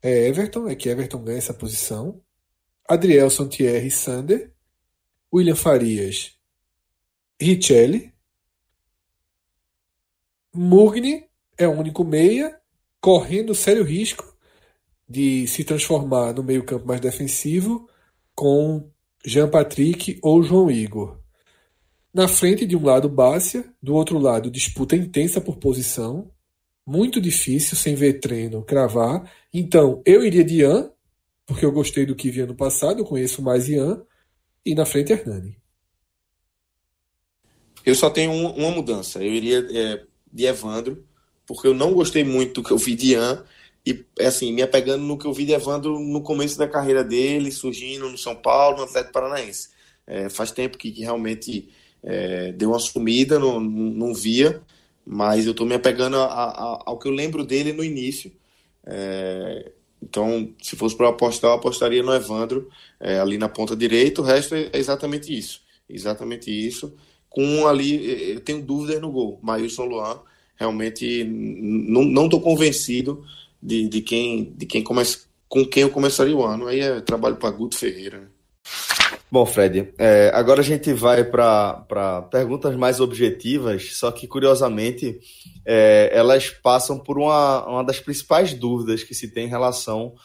é 0.01 0.27
Everton, 0.29 0.67
é 0.67 0.73
que 0.73 0.89
Everton 0.89 1.23
ganha 1.23 1.37
essa 1.37 1.53
posição. 1.53 2.19
Adrielson, 2.87 3.47
Thierry, 3.47 3.91
Sander. 3.91 4.51
William 5.31 5.55
Farias, 5.55 6.33
Richelli. 7.39 8.11
Mugni 10.51 11.29
é 11.55 11.67
o 11.67 11.71
único 11.71 12.03
meia, 12.03 12.59
correndo 12.99 13.53
sério 13.53 13.83
risco 13.83 14.28
de 15.09 15.47
se 15.47 15.63
transformar 15.63 16.33
no 16.33 16.43
meio-campo 16.43 16.85
mais 16.85 17.01
defensivo 17.01 17.89
com 18.35 18.89
Jean 19.25 19.49
Patrick 19.49 20.19
ou 20.21 20.43
João 20.43 20.69
Igor. 20.69 21.17
Na 22.13 22.27
frente, 22.27 22.65
de 22.65 22.75
um 22.75 22.83
lado, 22.83 23.09
Bácia, 23.09 23.65
do 23.81 23.95
outro 23.95 24.19
lado, 24.19 24.51
disputa 24.51 24.95
intensa 24.95 25.41
por 25.41 25.57
posição, 25.57 26.31
muito 26.85 27.19
difícil, 27.19 27.77
sem 27.77 27.95
ver 27.95 28.19
treino, 28.19 28.63
cravar. 28.63 29.31
Então, 29.53 30.01
eu 30.05 30.23
iria 30.23 30.43
de 30.43 30.61
Ian, 30.61 30.91
porque 31.45 31.65
eu 31.65 31.71
gostei 31.71 32.05
do 32.05 32.15
que 32.15 32.31
vi 32.31 32.41
ano 32.41 32.55
passado, 32.55 32.99
eu 32.99 33.05
conheço 33.05 33.41
mais 33.41 33.67
Ian, 33.67 34.01
e 34.65 34.73
na 34.73 34.85
frente, 34.85 35.11
Hernani. 35.11 35.55
Eu 37.85 37.95
só 37.95 38.09
tenho 38.09 38.31
um, 38.31 38.51
uma 38.51 38.71
mudança, 38.71 39.23
eu 39.23 39.31
iria 39.31 39.67
é, 39.71 40.03
de 40.31 40.45
Evandro, 40.45 41.03
porque 41.45 41.67
eu 41.67 41.73
não 41.73 41.93
gostei 41.93 42.23
muito 42.23 42.61
do 42.61 42.67
que 42.67 42.71
eu 42.71 42.77
vi 42.77 42.95
de 42.95 43.13
Ian, 43.13 43.43
e, 43.85 44.05
assim, 44.19 44.53
me 44.53 44.61
apegando 44.61 45.03
no 45.03 45.17
que 45.17 45.25
eu 45.25 45.33
vi 45.33 45.45
de 45.45 45.53
Evandro 45.53 45.99
no 45.99 46.21
começo 46.21 46.57
da 46.57 46.67
carreira 46.67 47.03
dele, 47.03 47.51
surgindo 47.51 48.09
no 48.09 48.17
São 48.17 48.35
Paulo, 48.35 48.77
no 48.77 48.83
Atlético 48.83 49.13
Paranaense. 49.13 49.69
É, 50.05 50.29
faz 50.29 50.51
tempo 50.51 50.77
que, 50.77 50.91
que 50.91 51.01
realmente 51.01 51.69
é, 52.03 52.51
deu 52.51 52.69
uma 52.69 52.79
sumida, 52.79 53.39
não, 53.39 53.59
não 53.59 54.13
via, 54.13 54.61
mas 55.05 55.45
eu 55.45 55.51
estou 55.51 55.65
me 55.65 55.75
apegando 55.75 56.17
a, 56.17 56.25
a, 56.25 56.83
ao 56.85 56.99
que 56.99 57.07
eu 57.07 57.11
lembro 57.11 57.43
dele 57.45 57.73
no 57.73 57.83
início. 57.83 58.31
É, 58.85 59.71
então, 60.01 60.53
se 60.61 60.75
fosse 60.75 60.95
para 60.95 61.09
apostar, 61.09 61.51
eu 61.51 61.55
apostaria 61.55 62.01
no 62.01 62.13
Evandro, 62.13 62.69
é, 62.99 63.19
ali 63.19 63.37
na 63.37 63.49
ponta 63.49 63.75
direita, 63.75 64.21
o 64.21 64.25
resto 64.25 64.55
é 64.55 64.71
exatamente 64.73 65.35
isso. 65.35 65.61
Exatamente 65.87 66.49
isso. 66.51 66.95
Com 67.29 67.67
ali, 67.67 68.31
eu 68.31 68.39
tenho 68.39 68.61
dúvidas 68.61 69.01
no 69.01 69.11
gol. 69.11 69.39
Maílson 69.41 69.85
Luan, 69.85 70.19
realmente 70.55 71.23
não 71.23 72.25
estou 72.25 72.41
convencido 72.41 73.23
de, 73.61 73.87
de 73.87 74.01
quem, 74.01 74.53
de 74.55 74.65
quem 74.65 74.83
começa, 74.83 75.19
com 75.47 75.65
quem 75.65 75.83
eu 75.83 75.89
começaria 75.89 76.35
o 76.35 76.45
ano. 76.45 76.67
Aí 76.67 76.79
é 76.79 77.01
trabalho 77.01 77.35
para 77.35 77.51
Guto 77.51 77.77
Ferreira. 77.77 78.19
Né? 78.19 78.27
Bom, 79.31 79.45
Fred, 79.45 79.93
é, 79.97 80.31
agora 80.33 80.61
a 80.61 80.63
gente 80.63 80.91
vai 80.91 81.23
para 81.23 82.27
perguntas 82.31 82.75
mais 82.75 82.99
objetivas, 82.99 83.95
só 83.95 84.11
que 84.11 84.27
curiosamente 84.27 85.19
é, 85.63 86.09
elas 86.11 86.49
passam 86.49 86.97
por 86.97 87.19
uma, 87.19 87.63
uma 87.67 87.83
das 87.83 87.99
principais 87.99 88.55
dúvidas 88.55 89.03
que 89.03 89.13
se 89.13 89.27
tem 89.27 89.45
em 89.45 89.49
relação 89.49 90.15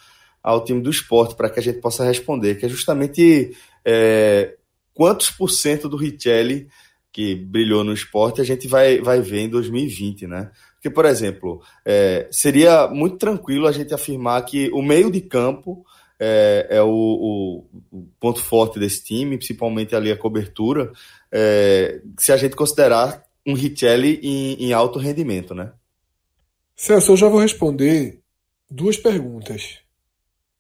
ao 0.43 0.65
time 0.65 0.81
do 0.81 0.91
esporte, 0.91 1.35
para 1.35 1.51
que 1.51 1.61
a 1.61 1.63
gente 1.63 1.81
possa 1.81 2.03
responder, 2.03 2.55
que 2.55 2.65
é 2.65 2.69
justamente 2.69 3.55
é, 3.85 4.57
quantos 4.95 5.31
por 5.31 5.51
cento 5.51 5.87
do 5.87 5.99
Richelli 5.99 6.69
que 7.13 7.35
brilhou 7.35 7.85
no 7.85 7.93
esporte 7.93 8.41
a 8.41 8.45
gente 8.45 8.67
vai, 8.67 9.01
vai 9.01 9.21
ver 9.21 9.41
em 9.41 9.49
2020, 9.49 10.27
né? 10.27 10.51
Porque, 10.85 10.95
por 10.95 11.07
exemplo, 11.07 11.63
é, 11.83 12.29
seria 12.31 12.87
muito 12.89 13.17
tranquilo 13.17 13.67
a 13.67 13.73
gente 13.73 13.95
afirmar 13.95 14.45
que 14.45 14.69
o 14.71 14.83
meio 14.83 15.11
de 15.11 15.23
campo 15.23 15.83
é, 16.21 16.67
é 16.69 16.83
o, 16.83 17.65
o, 17.91 18.07
ponto 18.21 18.39
forte 18.43 18.79
desse 18.79 19.03
time, 19.03 19.39
principalmente 19.39 19.97
ali 19.97 20.13
a 20.13 20.17
cobertura, 20.17 20.93
é, 21.33 22.03
se 22.19 22.33
a 22.33 22.37
gente 22.37 22.55
considerar 22.55 23.25
um 23.47 23.55
Richelli 23.55 24.21
em, 24.23 24.63
em 24.63 24.73
alto 24.75 24.99
rendimento, 24.99 25.55
né? 25.55 25.73
Celso, 26.77 27.13
eu 27.13 27.17
já 27.17 27.31
vou 27.31 27.41
responder 27.41 28.21
duas 28.71 28.99
perguntas. 28.99 29.79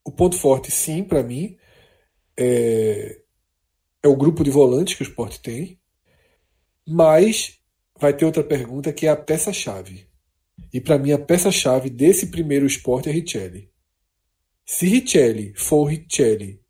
O 0.02 0.10
ponto 0.10 0.38
forte, 0.38 0.70
sim, 0.70 1.04
para 1.04 1.22
mim, 1.22 1.54
é, 2.34 3.20
é 4.02 4.08
o 4.08 4.16
grupo 4.16 4.42
de 4.42 4.50
volantes 4.50 4.94
que 4.94 5.02
o 5.02 5.06
esporte 5.06 5.38
tem, 5.38 5.78
mas 6.88 7.58
vai 8.00 8.14
ter 8.14 8.24
outra 8.24 8.42
pergunta 8.42 8.90
que 8.90 9.06
é 9.06 9.10
a 9.10 9.16
peça-chave. 9.16 10.13
E 10.72 10.80
para 10.80 10.98
mim 10.98 11.12
a 11.12 11.18
peça-chave 11.18 11.90
desse 11.90 12.28
primeiro 12.28 12.66
esporte 12.66 13.08
é 13.08 13.12
Richelli. 13.12 13.70
Se 14.64 14.86
Richelli 14.86 15.52
for 15.54 15.82
o 15.82 15.84
Richelli 15.84 16.60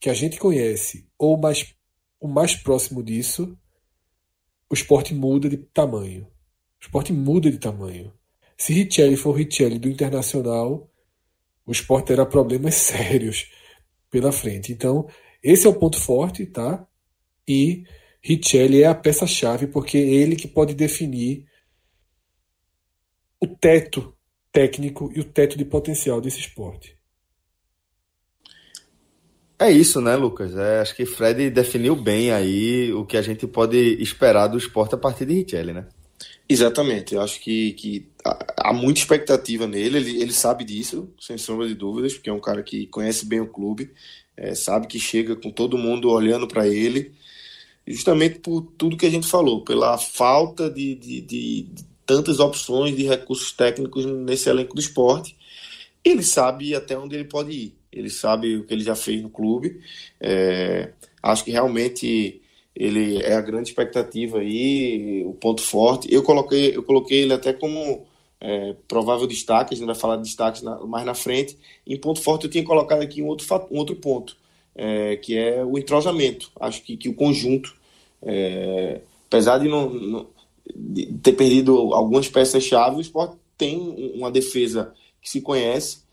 que 0.00 0.10
a 0.10 0.14
gente 0.14 0.38
conhece, 0.38 1.08
ou 1.18 1.38
mais, 1.38 1.74
o 2.20 2.28
mais 2.28 2.54
próximo 2.54 3.02
disso, 3.02 3.56
o 4.68 4.74
esporte 4.74 5.14
muda 5.14 5.48
de 5.48 5.56
tamanho. 5.56 6.24
O 6.24 6.84
esporte 6.84 7.12
muda 7.12 7.50
de 7.50 7.58
tamanho. 7.58 8.12
Se 8.56 8.72
Richelli 8.72 9.16
for 9.16 9.32
Richelli 9.32 9.78
do 9.78 9.88
Internacional, 9.88 10.90
o 11.66 11.72
esporte 11.72 12.08
terá 12.08 12.26
problemas 12.26 12.74
sérios 12.76 13.50
pela 14.10 14.30
frente. 14.30 14.72
Então, 14.72 15.08
esse 15.42 15.66
é 15.66 15.70
o 15.70 15.78
ponto 15.78 15.98
forte, 15.98 16.44
tá? 16.46 16.86
E 17.46 17.84
Richelli 18.20 18.82
é 18.82 18.86
a 18.86 18.94
peça-chave, 18.94 19.66
porque 19.66 19.98
é 19.98 20.00
ele 20.00 20.36
que 20.36 20.48
pode 20.48 20.74
definir 20.74 21.46
o 23.44 23.56
teto 23.56 24.14
técnico 24.50 25.10
e 25.14 25.20
o 25.20 25.24
teto 25.24 25.58
de 25.58 25.64
potencial 25.64 26.20
desse 26.20 26.40
esporte. 26.40 26.96
É 29.58 29.70
isso, 29.70 30.00
né, 30.00 30.16
Lucas? 30.16 30.56
É, 30.56 30.80
acho 30.80 30.96
que 30.96 31.06
Fred 31.06 31.48
definiu 31.50 31.94
bem 31.94 32.32
aí 32.32 32.92
o 32.92 33.06
que 33.06 33.16
a 33.16 33.22
gente 33.22 33.46
pode 33.46 33.76
esperar 34.02 34.48
do 34.48 34.58
esporte 34.58 34.94
a 34.94 34.98
partir 34.98 35.26
de 35.26 35.34
Richelli, 35.34 35.72
né? 35.72 35.86
Exatamente, 36.48 37.14
eu 37.14 37.22
acho 37.22 37.40
que, 37.40 37.72
que 37.72 38.10
há 38.58 38.72
muita 38.72 39.00
expectativa 39.00 39.66
nele, 39.66 39.96
ele, 39.96 40.20
ele 40.20 40.32
sabe 40.32 40.62
disso, 40.64 41.10
sem 41.18 41.38
sombra 41.38 41.66
de 41.66 41.74
dúvidas, 41.74 42.12
porque 42.12 42.28
é 42.28 42.32
um 42.32 42.40
cara 42.40 42.62
que 42.62 42.86
conhece 42.88 43.24
bem 43.24 43.40
o 43.40 43.46
clube, 43.46 43.90
é, 44.36 44.54
sabe 44.54 44.86
que 44.86 44.98
chega 44.98 45.34
com 45.36 45.50
todo 45.50 45.78
mundo 45.78 46.10
olhando 46.10 46.46
para 46.46 46.68
ele, 46.68 47.14
justamente 47.86 48.40
por 48.40 48.60
tudo 48.76 48.96
que 48.96 49.06
a 49.06 49.10
gente 49.10 49.26
falou, 49.26 49.64
pela 49.64 49.96
falta 49.96 50.68
de, 50.68 50.94
de, 50.94 51.20
de, 51.22 51.62
de 51.62 51.84
tantas 52.06 52.40
opções 52.40 52.96
de 52.96 53.04
recursos 53.04 53.52
técnicos 53.52 54.04
nesse 54.04 54.48
elenco 54.48 54.74
do 54.74 54.80
esporte, 54.80 55.36
ele 56.04 56.22
sabe 56.22 56.74
até 56.74 56.98
onde 56.98 57.14
ele 57.14 57.24
pode 57.24 57.50
ir, 57.52 57.74
ele 57.92 58.10
sabe 58.10 58.56
o 58.56 58.64
que 58.64 58.74
ele 58.74 58.84
já 58.84 58.94
fez 58.94 59.22
no 59.22 59.30
clube, 59.30 59.80
é, 60.20 60.92
acho 61.22 61.44
que 61.44 61.50
realmente 61.50 62.42
ele 62.74 63.22
é 63.22 63.34
a 63.34 63.40
grande 63.40 63.68
expectativa 63.68 64.38
aí, 64.38 65.24
o 65.24 65.32
ponto 65.32 65.62
forte. 65.62 66.12
Eu 66.12 66.22
coloquei, 66.22 66.76
eu 66.76 66.82
coloquei 66.82 67.22
ele 67.22 67.32
até 67.32 67.52
como 67.52 68.04
é, 68.40 68.74
provável 68.88 69.26
destaque, 69.26 69.74
a 69.74 69.76
gente 69.76 69.86
vai 69.86 69.94
falar 69.94 70.16
de 70.16 70.22
destaques 70.24 70.62
na, 70.62 70.78
mais 70.84 71.06
na 71.06 71.14
frente. 71.14 71.56
Em 71.86 71.96
ponto 71.96 72.20
forte 72.20 72.44
eu 72.44 72.50
tinha 72.50 72.64
colocado 72.64 73.00
aqui 73.02 73.22
um 73.22 73.26
outro, 73.26 73.46
um 73.70 73.78
outro 73.78 73.94
ponto, 73.96 74.36
é, 74.74 75.16
que 75.16 75.36
é 75.36 75.64
o 75.64 75.78
entrosamento. 75.78 76.50
Acho 76.58 76.82
que, 76.82 76.96
que 76.96 77.08
o 77.08 77.14
conjunto, 77.14 77.74
é, 78.22 79.00
apesar 79.28 79.58
de, 79.58 79.68
não, 79.68 79.88
não, 79.88 80.26
ter 81.22 81.32
perdido 81.32 81.94
algumas 81.94 82.28
peças-chave, 82.28 82.96
o 82.96 83.00
Sport 83.00 83.36
tem 83.56 84.12
uma 84.14 84.30
defesa 84.30 84.92
que 85.20 85.30
se 85.30 85.40
conhece, 85.40 86.04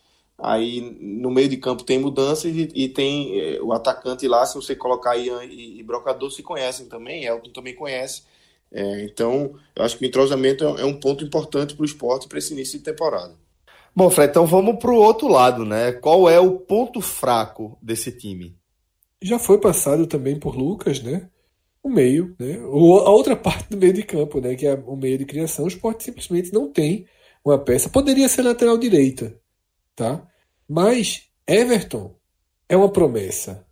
Aí 0.41 0.97
no 0.99 1.29
meio 1.29 1.47
de 1.47 1.57
campo 1.57 1.83
tem 1.83 1.99
mudanças 1.99 2.51
e, 2.55 2.67
e 2.73 2.89
tem 2.89 3.39
é, 3.39 3.61
o 3.61 3.71
atacante 3.71 4.27
lá, 4.27 4.43
se 4.43 4.55
você 4.55 4.75
colocar 4.75 5.15
Ian 5.15 5.43
e, 5.43 5.79
e 5.79 5.83
Brocador, 5.83 6.31
se 6.31 6.41
conhecem 6.41 6.87
também, 6.87 7.25
Elton 7.25 7.51
também 7.51 7.75
conhece. 7.75 8.23
É, 8.71 9.03
então, 9.03 9.53
eu 9.75 9.83
acho 9.85 9.97
que 9.97 10.05
o 10.05 10.07
entrosamento 10.07 10.63
é, 10.63 10.81
é 10.81 10.85
um 10.85 10.99
ponto 10.99 11.23
importante 11.23 11.75
para 11.75 11.83
o 11.83 11.85
esporte 11.85 12.27
para 12.27 12.39
esse 12.39 12.53
início 12.53 12.79
de 12.79 12.83
temporada. 12.83 13.35
Bom, 13.95 14.09
Fred, 14.09 14.31
então 14.31 14.47
vamos 14.47 14.79
para 14.79 14.89
o 14.89 14.95
outro 14.95 15.27
lado, 15.27 15.63
né? 15.63 15.91
Qual 15.91 16.27
é 16.27 16.39
o 16.39 16.53
ponto 16.53 17.01
fraco 17.01 17.77
desse 17.79 18.11
time? 18.11 18.55
Já 19.21 19.37
foi 19.37 19.59
passado 19.59 20.07
também 20.07 20.39
por 20.39 20.55
Lucas, 20.55 21.03
né? 21.03 21.29
O 21.83 21.89
meio, 21.89 22.35
né? 22.39 22.57
A 22.57 23.09
outra 23.09 23.35
parte 23.37 23.69
do 23.69 23.77
meio 23.77 23.93
de 23.93 24.03
campo, 24.03 24.39
né? 24.39 24.55
Que 24.55 24.67
é 24.67 24.73
o 24.73 24.95
meio 24.95 25.17
de 25.17 25.25
criação. 25.25 25.65
O 25.65 25.67
esporte 25.67 26.03
simplesmente 26.03 26.53
não 26.53 26.71
tem 26.71 27.05
uma 27.43 27.57
peça. 27.57 27.89
Poderia 27.89 28.29
ser 28.29 28.43
lateral 28.43 28.77
direita, 28.77 29.39
tá? 29.95 30.27
Mas 30.67 31.29
Everton 31.47 32.15
é 32.69 32.77
uma 32.77 32.91
promessa. 32.91 33.65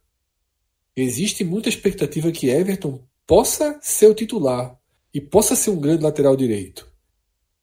Existe 0.96 1.44
muita 1.44 1.70
expectativa 1.70 2.32
que 2.32 2.50
Everton 2.50 3.02
possa 3.26 3.80
ser 3.82 4.08
o 4.08 4.14
titular 4.14 4.78
e 5.14 5.22
possa 5.22 5.56
ser 5.56 5.70
um 5.70 5.80
grande 5.80 6.04
lateral 6.04 6.36
direito. 6.36 6.90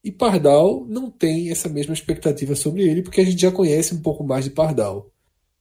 E 0.03 0.13
Pardal 0.13 0.87
não 0.87 1.11
tem 1.11 1.51
essa 1.51 1.69
mesma 1.69 1.93
expectativa 1.93 2.55
sobre 2.55 2.89
ele, 2.89 3.03
porque 3.03 3.21
a 3.21 3.25
gente 3.25 3.43
já 3.43 3.51
conhece 3.51 3.95
um 3.95 4.01
pouco 4.01 4.23
mais 4.23 4.45
de 4.45 4.53
Pardal. 4.53 5.11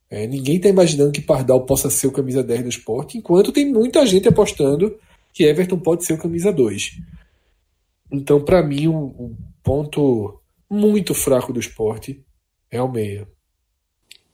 É, 0.09 0.27
ninguém 0.27 0.57
está 0.57 0.69
imaginando 0.69 1.11
que 1.11 1.21
Pardal 1.21 1.65
possa 1.65 1.89
ser 1.89 2.07
o 2.07 2.11
camisa 2.11 2.43
10 2.43 2.63
do 2.63 2.69
esporte, 2.69 3.17
enquanto 3.17 3.51
tem 3.51 3.71
muita 3.71 4.05
gente 4.05 4.27
apostando 4.27 4.97
que 5.33 5.43
Everton 5.43 5.79
pode 5.79 6.05
ser 6.05 6.13
o 6.13 6.17
camisa 6.17 6.51
2. 6.51 6.99
Então, 8.11 8.43
para 8.43 8.63
mim, 8.63 8.87
um, 8.87 9.05
um 9.05 9.35
ponto 9.63 10.39
muito 10.69 11.13
fraco 11.13 11.51
do 11.51 11.59
esporte 11.59 12.23
é 12.71 12.81
o 12.81 12.91
meia 12.91 13.27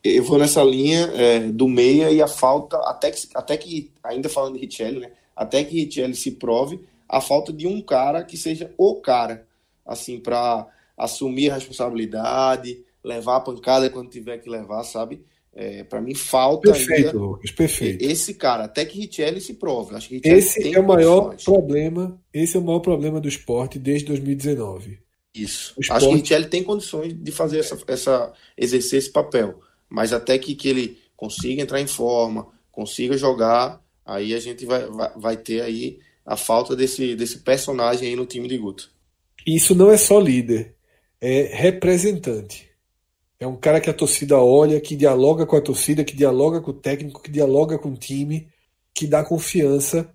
eu 0.04 0.24
vou 0.24 0.38
nessa 0.38 0.64
linha 0.64 1.12
é, 1.14 1.40
do 1.40 1.68
meia 1.68 2.12
e 2.12 2.22
a 2.22 2.28
falta, 2.28 2.78
até 2.78 3.12
que, 3.12 3.28
até 3.36 3.58
que 3.58 3.92
ainda 4.04 4.30
falando 4.30 4.56
de 4.56 4.66
Richelli, 4.66 5.00
né? 5.00 5.12
Até 5.36 5.64
que 5.64 5.84
Richelli 5.84 6.16
se 6.16 6.32
prove 6.32 6.82
a 7.08 7.22
falta 7.22 7.54
de 7.54 7.68
um 7.68 7.82
cara 7.82 8.24
que 8.24 8.36
seja 8.36 8.74
o 8.78 8.96
cara, 8.96 9.46
assim, 9.86 10.20
para 10.20 10.68
assumir 10.98 11.52
a 11.52 11.56
responsabilidade, 11.56 12.84
levar 13.04 13.38
a 13.38 13.42
pancada 13.42 13.90
quando 13.90 14.10
tiver 14.10 14.40
que 14.40 14.50
levar, 14.50 14.84
sabe? 14.84 15.24
É, 15.54 15.84
para 15.84 16.00
mim 16.00 16.16
falta 16.16 16.72
perfeito, 16.72 17.08
ainda 17.08 17.12
Lucas, 17.12 17.52
perfeito. 17.52 18.02
esse 18.04 18.36
cara, 18.36 18.64
até 18.64 18.86
que 18.86 18.98
Richelli 18.98 19.42
se 19.42 19.56
prove. 19.56 19.96
Acho 19.96 20.08
que 20.08 20.22
esse 20.24 20.74
é 20.74 20.80
o 20.80 20.88
maior 20.88 21.36
problema, 21.44 22.22
esse 22.34 22.56
é 22.56 22.60
o 22.60 22.64
maior 22.64 22.80
problema 22.80 23.20
do 23.20 23.28
esporte 23.28 23.78
desde 23.78 24.08
2019. 24.08 25.00
Isso. 25.36 25.74
Esporte... 25.78 25.92
Acho 25.92 26.10
que 26.10 26.16
Richelli 26.16 26.46
tem 26.46 26.64
condições 26.64 27.14
de 27.14 27.32
fazer 27.32 27.60
essa, 27.60 27.78
essa 27.88 28.34
exercer 28.58 29.00
esse 29.00 29.12
papel 29.12 29.60
mas 29.92 30.14
até 30.14 30.40
que, 30.40 30.56
que 30.56 30.70
ele 30.70 30.98
consiga 31.18 31.62
entrar 31.62 31.82
em 31.82 31.86
forma, 31.86 32.48
consiga 32.72 33.18
jogar, 33.18 33.84
aí 34.06 34.34
a 34.34 34.40
gente 34.40 34.66
vai, 34.66 34.86
vai, 34.86 35.12
vai 35.18 35.38
ter 35.38 35.62
aí 35.62 36.00
a 36.26 36.38
falta 36.38 36.76
desse, 36.76 37.14
desse 37.14 37.40
personagem 37.40 38.08
aí 38.08 38.16
no 38.16 38.26
time 38.26 38.48
de 38.48 38.58
Guto. 38.58 38.90
Isso 39.46 39.76
não 39.76 39.92
é 39.92 39.98
só 39.98 40.18
líder, 40.18 40.76
é 41.20 41.52
representante. 41.54 42.71
É 43.42 43.48
um 43.48 43.56
cara 43.56 43.82
que 43.82 43.90
a 43.90 43.94
torcida 43.94 44.38
olha, 44.38 44.80
que 44.80 44.96
dialoga 44.96 45.48
com 45.48 45.56
a 45.56 45.62
torcida, 45.62 46.04
que 46.04 46.16
dialoga 46.16 46.62
com 46.62 46.70
o 46.70 46.76
técnico, 46.76 47.24
que 47.24 47.32
dialoga 47.32 47.80
com 47.80 47.90
o 47.90 47.98
time, 47.98 48.48
que 48.94 49.08
dá 49.08 49.24
confiança 49.24 50.08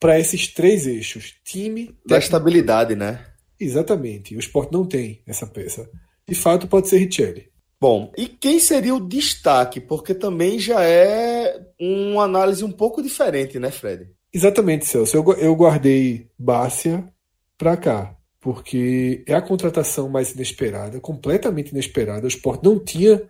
para 0.00 0.18
esses 0.18 0.48
três 0.48 0.84
eixos: 0.84 1.36
time, 1.44 1.94
da 2.04 2.18
estabilidade, 2.18 2.96
né? 2.96 3.24
Exatamente. 3.58 4.34
O 4.34 4.40
esporte 4.40 4.72
não 4.72 4.84
tem 4.84 5.22
essa 5.24 5.46
peça. 5.46 5.88
De 6.28 6.34
fato, 6.34 6.66
pode 6.66 6.88
ser 6.88 6.98
Richelli. 6.98 7.48
Bom, 7.80 8.10
e 8.18 8.26
quem 8.26 8.58
seria 8.58 8.96
o 8.96 9.08
destaque? 9.08 9.80
Porque 9.80 10.12
também 10.12 10.58
já 10.58 10.82
é 10.82 11.60
uma 11.80 12.24
análise 12.24 12.64
um 12.64 12.72
pouco 12.72 13.00
diferente, 13.00 13.60
né, 13.60 13.70
Fred? 13.70 14.08
Exatamente, 14.34 14.86
Celso. 14.86 15.16
Eu, 15.16 15.32
eu 15.34 15.54
guardei 15.54 16.26
Bárcia 16.36 17.08
para 17.56 17.76
cá, 17.76 18.15
porque 18.46 19.24
é 19.26 19.34
a 19.34 19.42
contratação 19.42 20.08
mais 20.08 20.30
inesperada, 20.30 21.00
completamente 21.00 21.72
inesperada. 21.72 22.26
O 22.26 22.28
Sport 22.28 22.62
não 22.62 22.78
tinha 22.78 23.28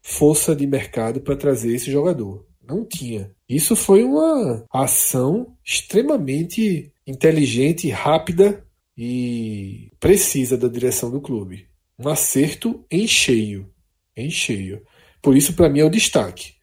força 0.00 0.54
de 0.54 0.68
mercado 0.68 1.20
para 1.20 1.34
trazer 1.34 1.74
esse 1.74 1.90
jogador. 1.90 2.46
Não 2.62 2.84
tinha. 2.84 3.34
Isso 3.48 3.74
foi 3.74 4.04
uma 4.04 4.64
ação 4.72 5.56
extremamente 5.64 6.92
inteligente, 7.04 7.90
rápida 7.90 8.64
e 8.96 9.90
precisa 9.98 10.56
da 10.56 10.68
direção 10.68 11.10
do 11.10 11.20
clube. 11.20 11.66
Um 11.98 12.08
acerto 12.08 12.86
em 12.88 13.04
cheio 13.04 13.68
em 14.16 14.30
cheio. 14.30 14.80
Por 15.20 15.36
isso, 15.36 15.54
para 15.54 15.68
mim, 15.68 15.80
é 15.80 15.84
o 15.84 15.90
destaque. 15.90 16.54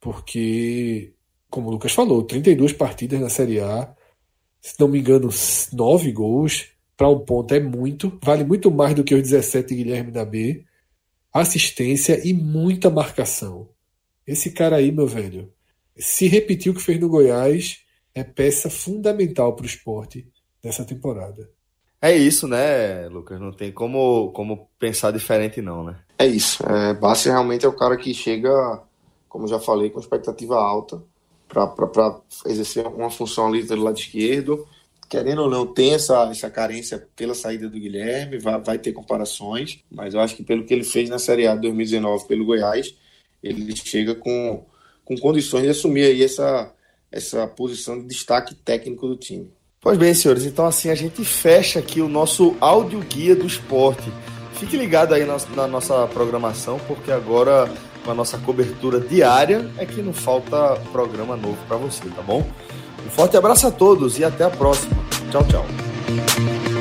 Porque, 0.00 1.12
como 1.50 1.68
o 1.68 1.72
Lucas 1.72 1.92
falou, 1.92 2.22
32 2.22 2.72
partidas 2.72 3.20
na 3.20 3.28
Série 3.28 3.60
A, 3.60 3.94
se 4.58 4.80
não 4.80 4.88
me 4.88 5.00
engano, 5.00 5.28
9 5.70 6.12
gols. 6.12 6.71
Para 7.02 7.08
um 7.08 7.18
ponto 7.18 7.52
é 7.52 7.58
muito. 7.58 8.16
Vale 8.22 8.44
muito 8.44 8.70
mais 8.70 8.94
do 8.94 9.02
que 9.02 9.12
os 9.12 9.22
17 9.22 9.74
de 9.74 9.82
Guilherme 9.82 10.12
da 10.12 10.24
B. 10.24 10.64
Assistência 11.32 12.20
e 12.24 12.32
muita 12.32 12.90
marcação. 12.90 13.68
Esse 14.24 14.52
cara 14.52 14.76
aí, 14.76 14.92
meu 14.92 15.08
velho, 15.08 15.52
se 15.96 16.28
repetiu 16.28 16.70
o 16.70 16.76
que 16.76 16.80
fez 16.80 17.00
no 17.00 17.08
Goiás, 17.08 17.80
é 18.14 18.22
peça 18.22 18.70
fundamental 18.70 19.56
para 19.56 19.64
o 19.64 19.66
esporte 19.66 20.28
nessa 20.62 20.84
temporada. 20.84 21.50
É 22.00 22.16
isso, 22.16 22.46
né, 22.46 23.08
Lucas? 23.08 23.40
Não 23.40 23.50
tem 23.50 23.72
como, 23.72 24.30
como 24.30 24.68
pensar 24.78 25.10
diferente, 25.10 25.60
não, 25.60 25.82
né? 25.82 25.98
É 26.16 26.24
isso. 26.28 26.64
É, 26.64 26.94
Bassi 26.94 27.28
realmente 27.28 27.66
é 27.66 27.68
o 27.68 27.76
cara 27.76 27.96
que 27.96 28.14
chega, 28.14 28.80
como 29.28 29.48
já 29.48 29.58
falei, 29.58 29.90
com 29.90 29.98
expectativa 29.98 30.54
alta 30.54 31.02
para 31.48 32.20
exercer 32.46 32.86
uma 32.86 33.10
função 33.10 33.48
ali 33.48 33.64
do 33.64 33.74
lado 33.74 33.98
esquerdo. 33.98 34.68
Querendo 35.12 35.42
ou 35.42 35.50
não, 35.50 35.66
tem 35.66 35.92
essa, 35.92 36.22
essa 36.30 36.48
carência 36.48 37.06
pela 37.14 37.34
saída 37.34 37.68
do 37.68 37.78
Guilherme, 37.78 38.38
vai, 38.38 38.58
vai 38.62 38.78
ter 38.78 38.92
comparações, 38.92 39.80
mas 39.90 40.14
eu 40.14 40.20
acho 40.20 40.34
que 40.34 40.42
pelo 40.42 40.64
que 40.64 40.72
ele 40.72 40.84
fez 40.84 41.10
na 41.10 41.18
Série 41.18 41.46
A 41.46 41.54
de 41.54 41.60
2019 41.60 42.26
pelo 42.26 42.46
Goiás, 42.46 42.94
ele 43.42 43.76
chega 43.76 44.14
com, 44.14 44.64
com 45.04 45.14
condições 45.18 45.64
de 45.64 45.68
assumir 45.68 46.04
aí 46.04 46.24
essa, 46.24 46.72
essa 47.10 47.46
posição 47.46 48.00
de 48.00 48.06
destaque 48.06 48.54
técnico 48.54 49.06
do 49.06 49.14
time. 49.14 49.52
Pois 49.82 49.98
bem, 49.98 50.14
senhores, 50.14 50.46
então 50.46 50.64
assim 50.64 50.88
a 50.88 50.94
gente 50.94 51.22
fecha 51.26 51.78
aqui 51.78 52.00
o 52.00 52.08
nosso 52.08 52.56
áudio 52.58 53.00
guia 53.00 53.36
do 53.36 53.46
esporte. 53.46 54.10
Fique 54.54 54.78
ligado 54.78 55.12
aí 55.12 55.26
na, 55.26 55.36
na 55.54 55.66
nossa 55.66 56.06
programação, 56.06 56.80
porque 56.88 57.12
agora 57.12 57.70
com 58.02 58.10
a 58.12 58.14
nossa 58.14 58.38
cobertura 58.38 58.98
diária 58.98 59.70
é 59.76 59.84
que 59.84 60.00
não 60.00 60.14
falta 60.14 60.74
programa 60.90 61.36
novo 61.36 61.58
para 61.68 61.76
você, 61.76 62.02
tá 62.08 62.22
bom? 62.22 62.42
Um 63.06 63.10
forte 63.10 63.36
abraço 63.36 63.66
a 63.66 63.70
todos 63.70 64.18
e 64.18 64.24
até 64.24 64.44
a 64.44 64.50
próxima. 64.50 64.96
Tchau, 65.30 65.44
tchau. 65.44 66.71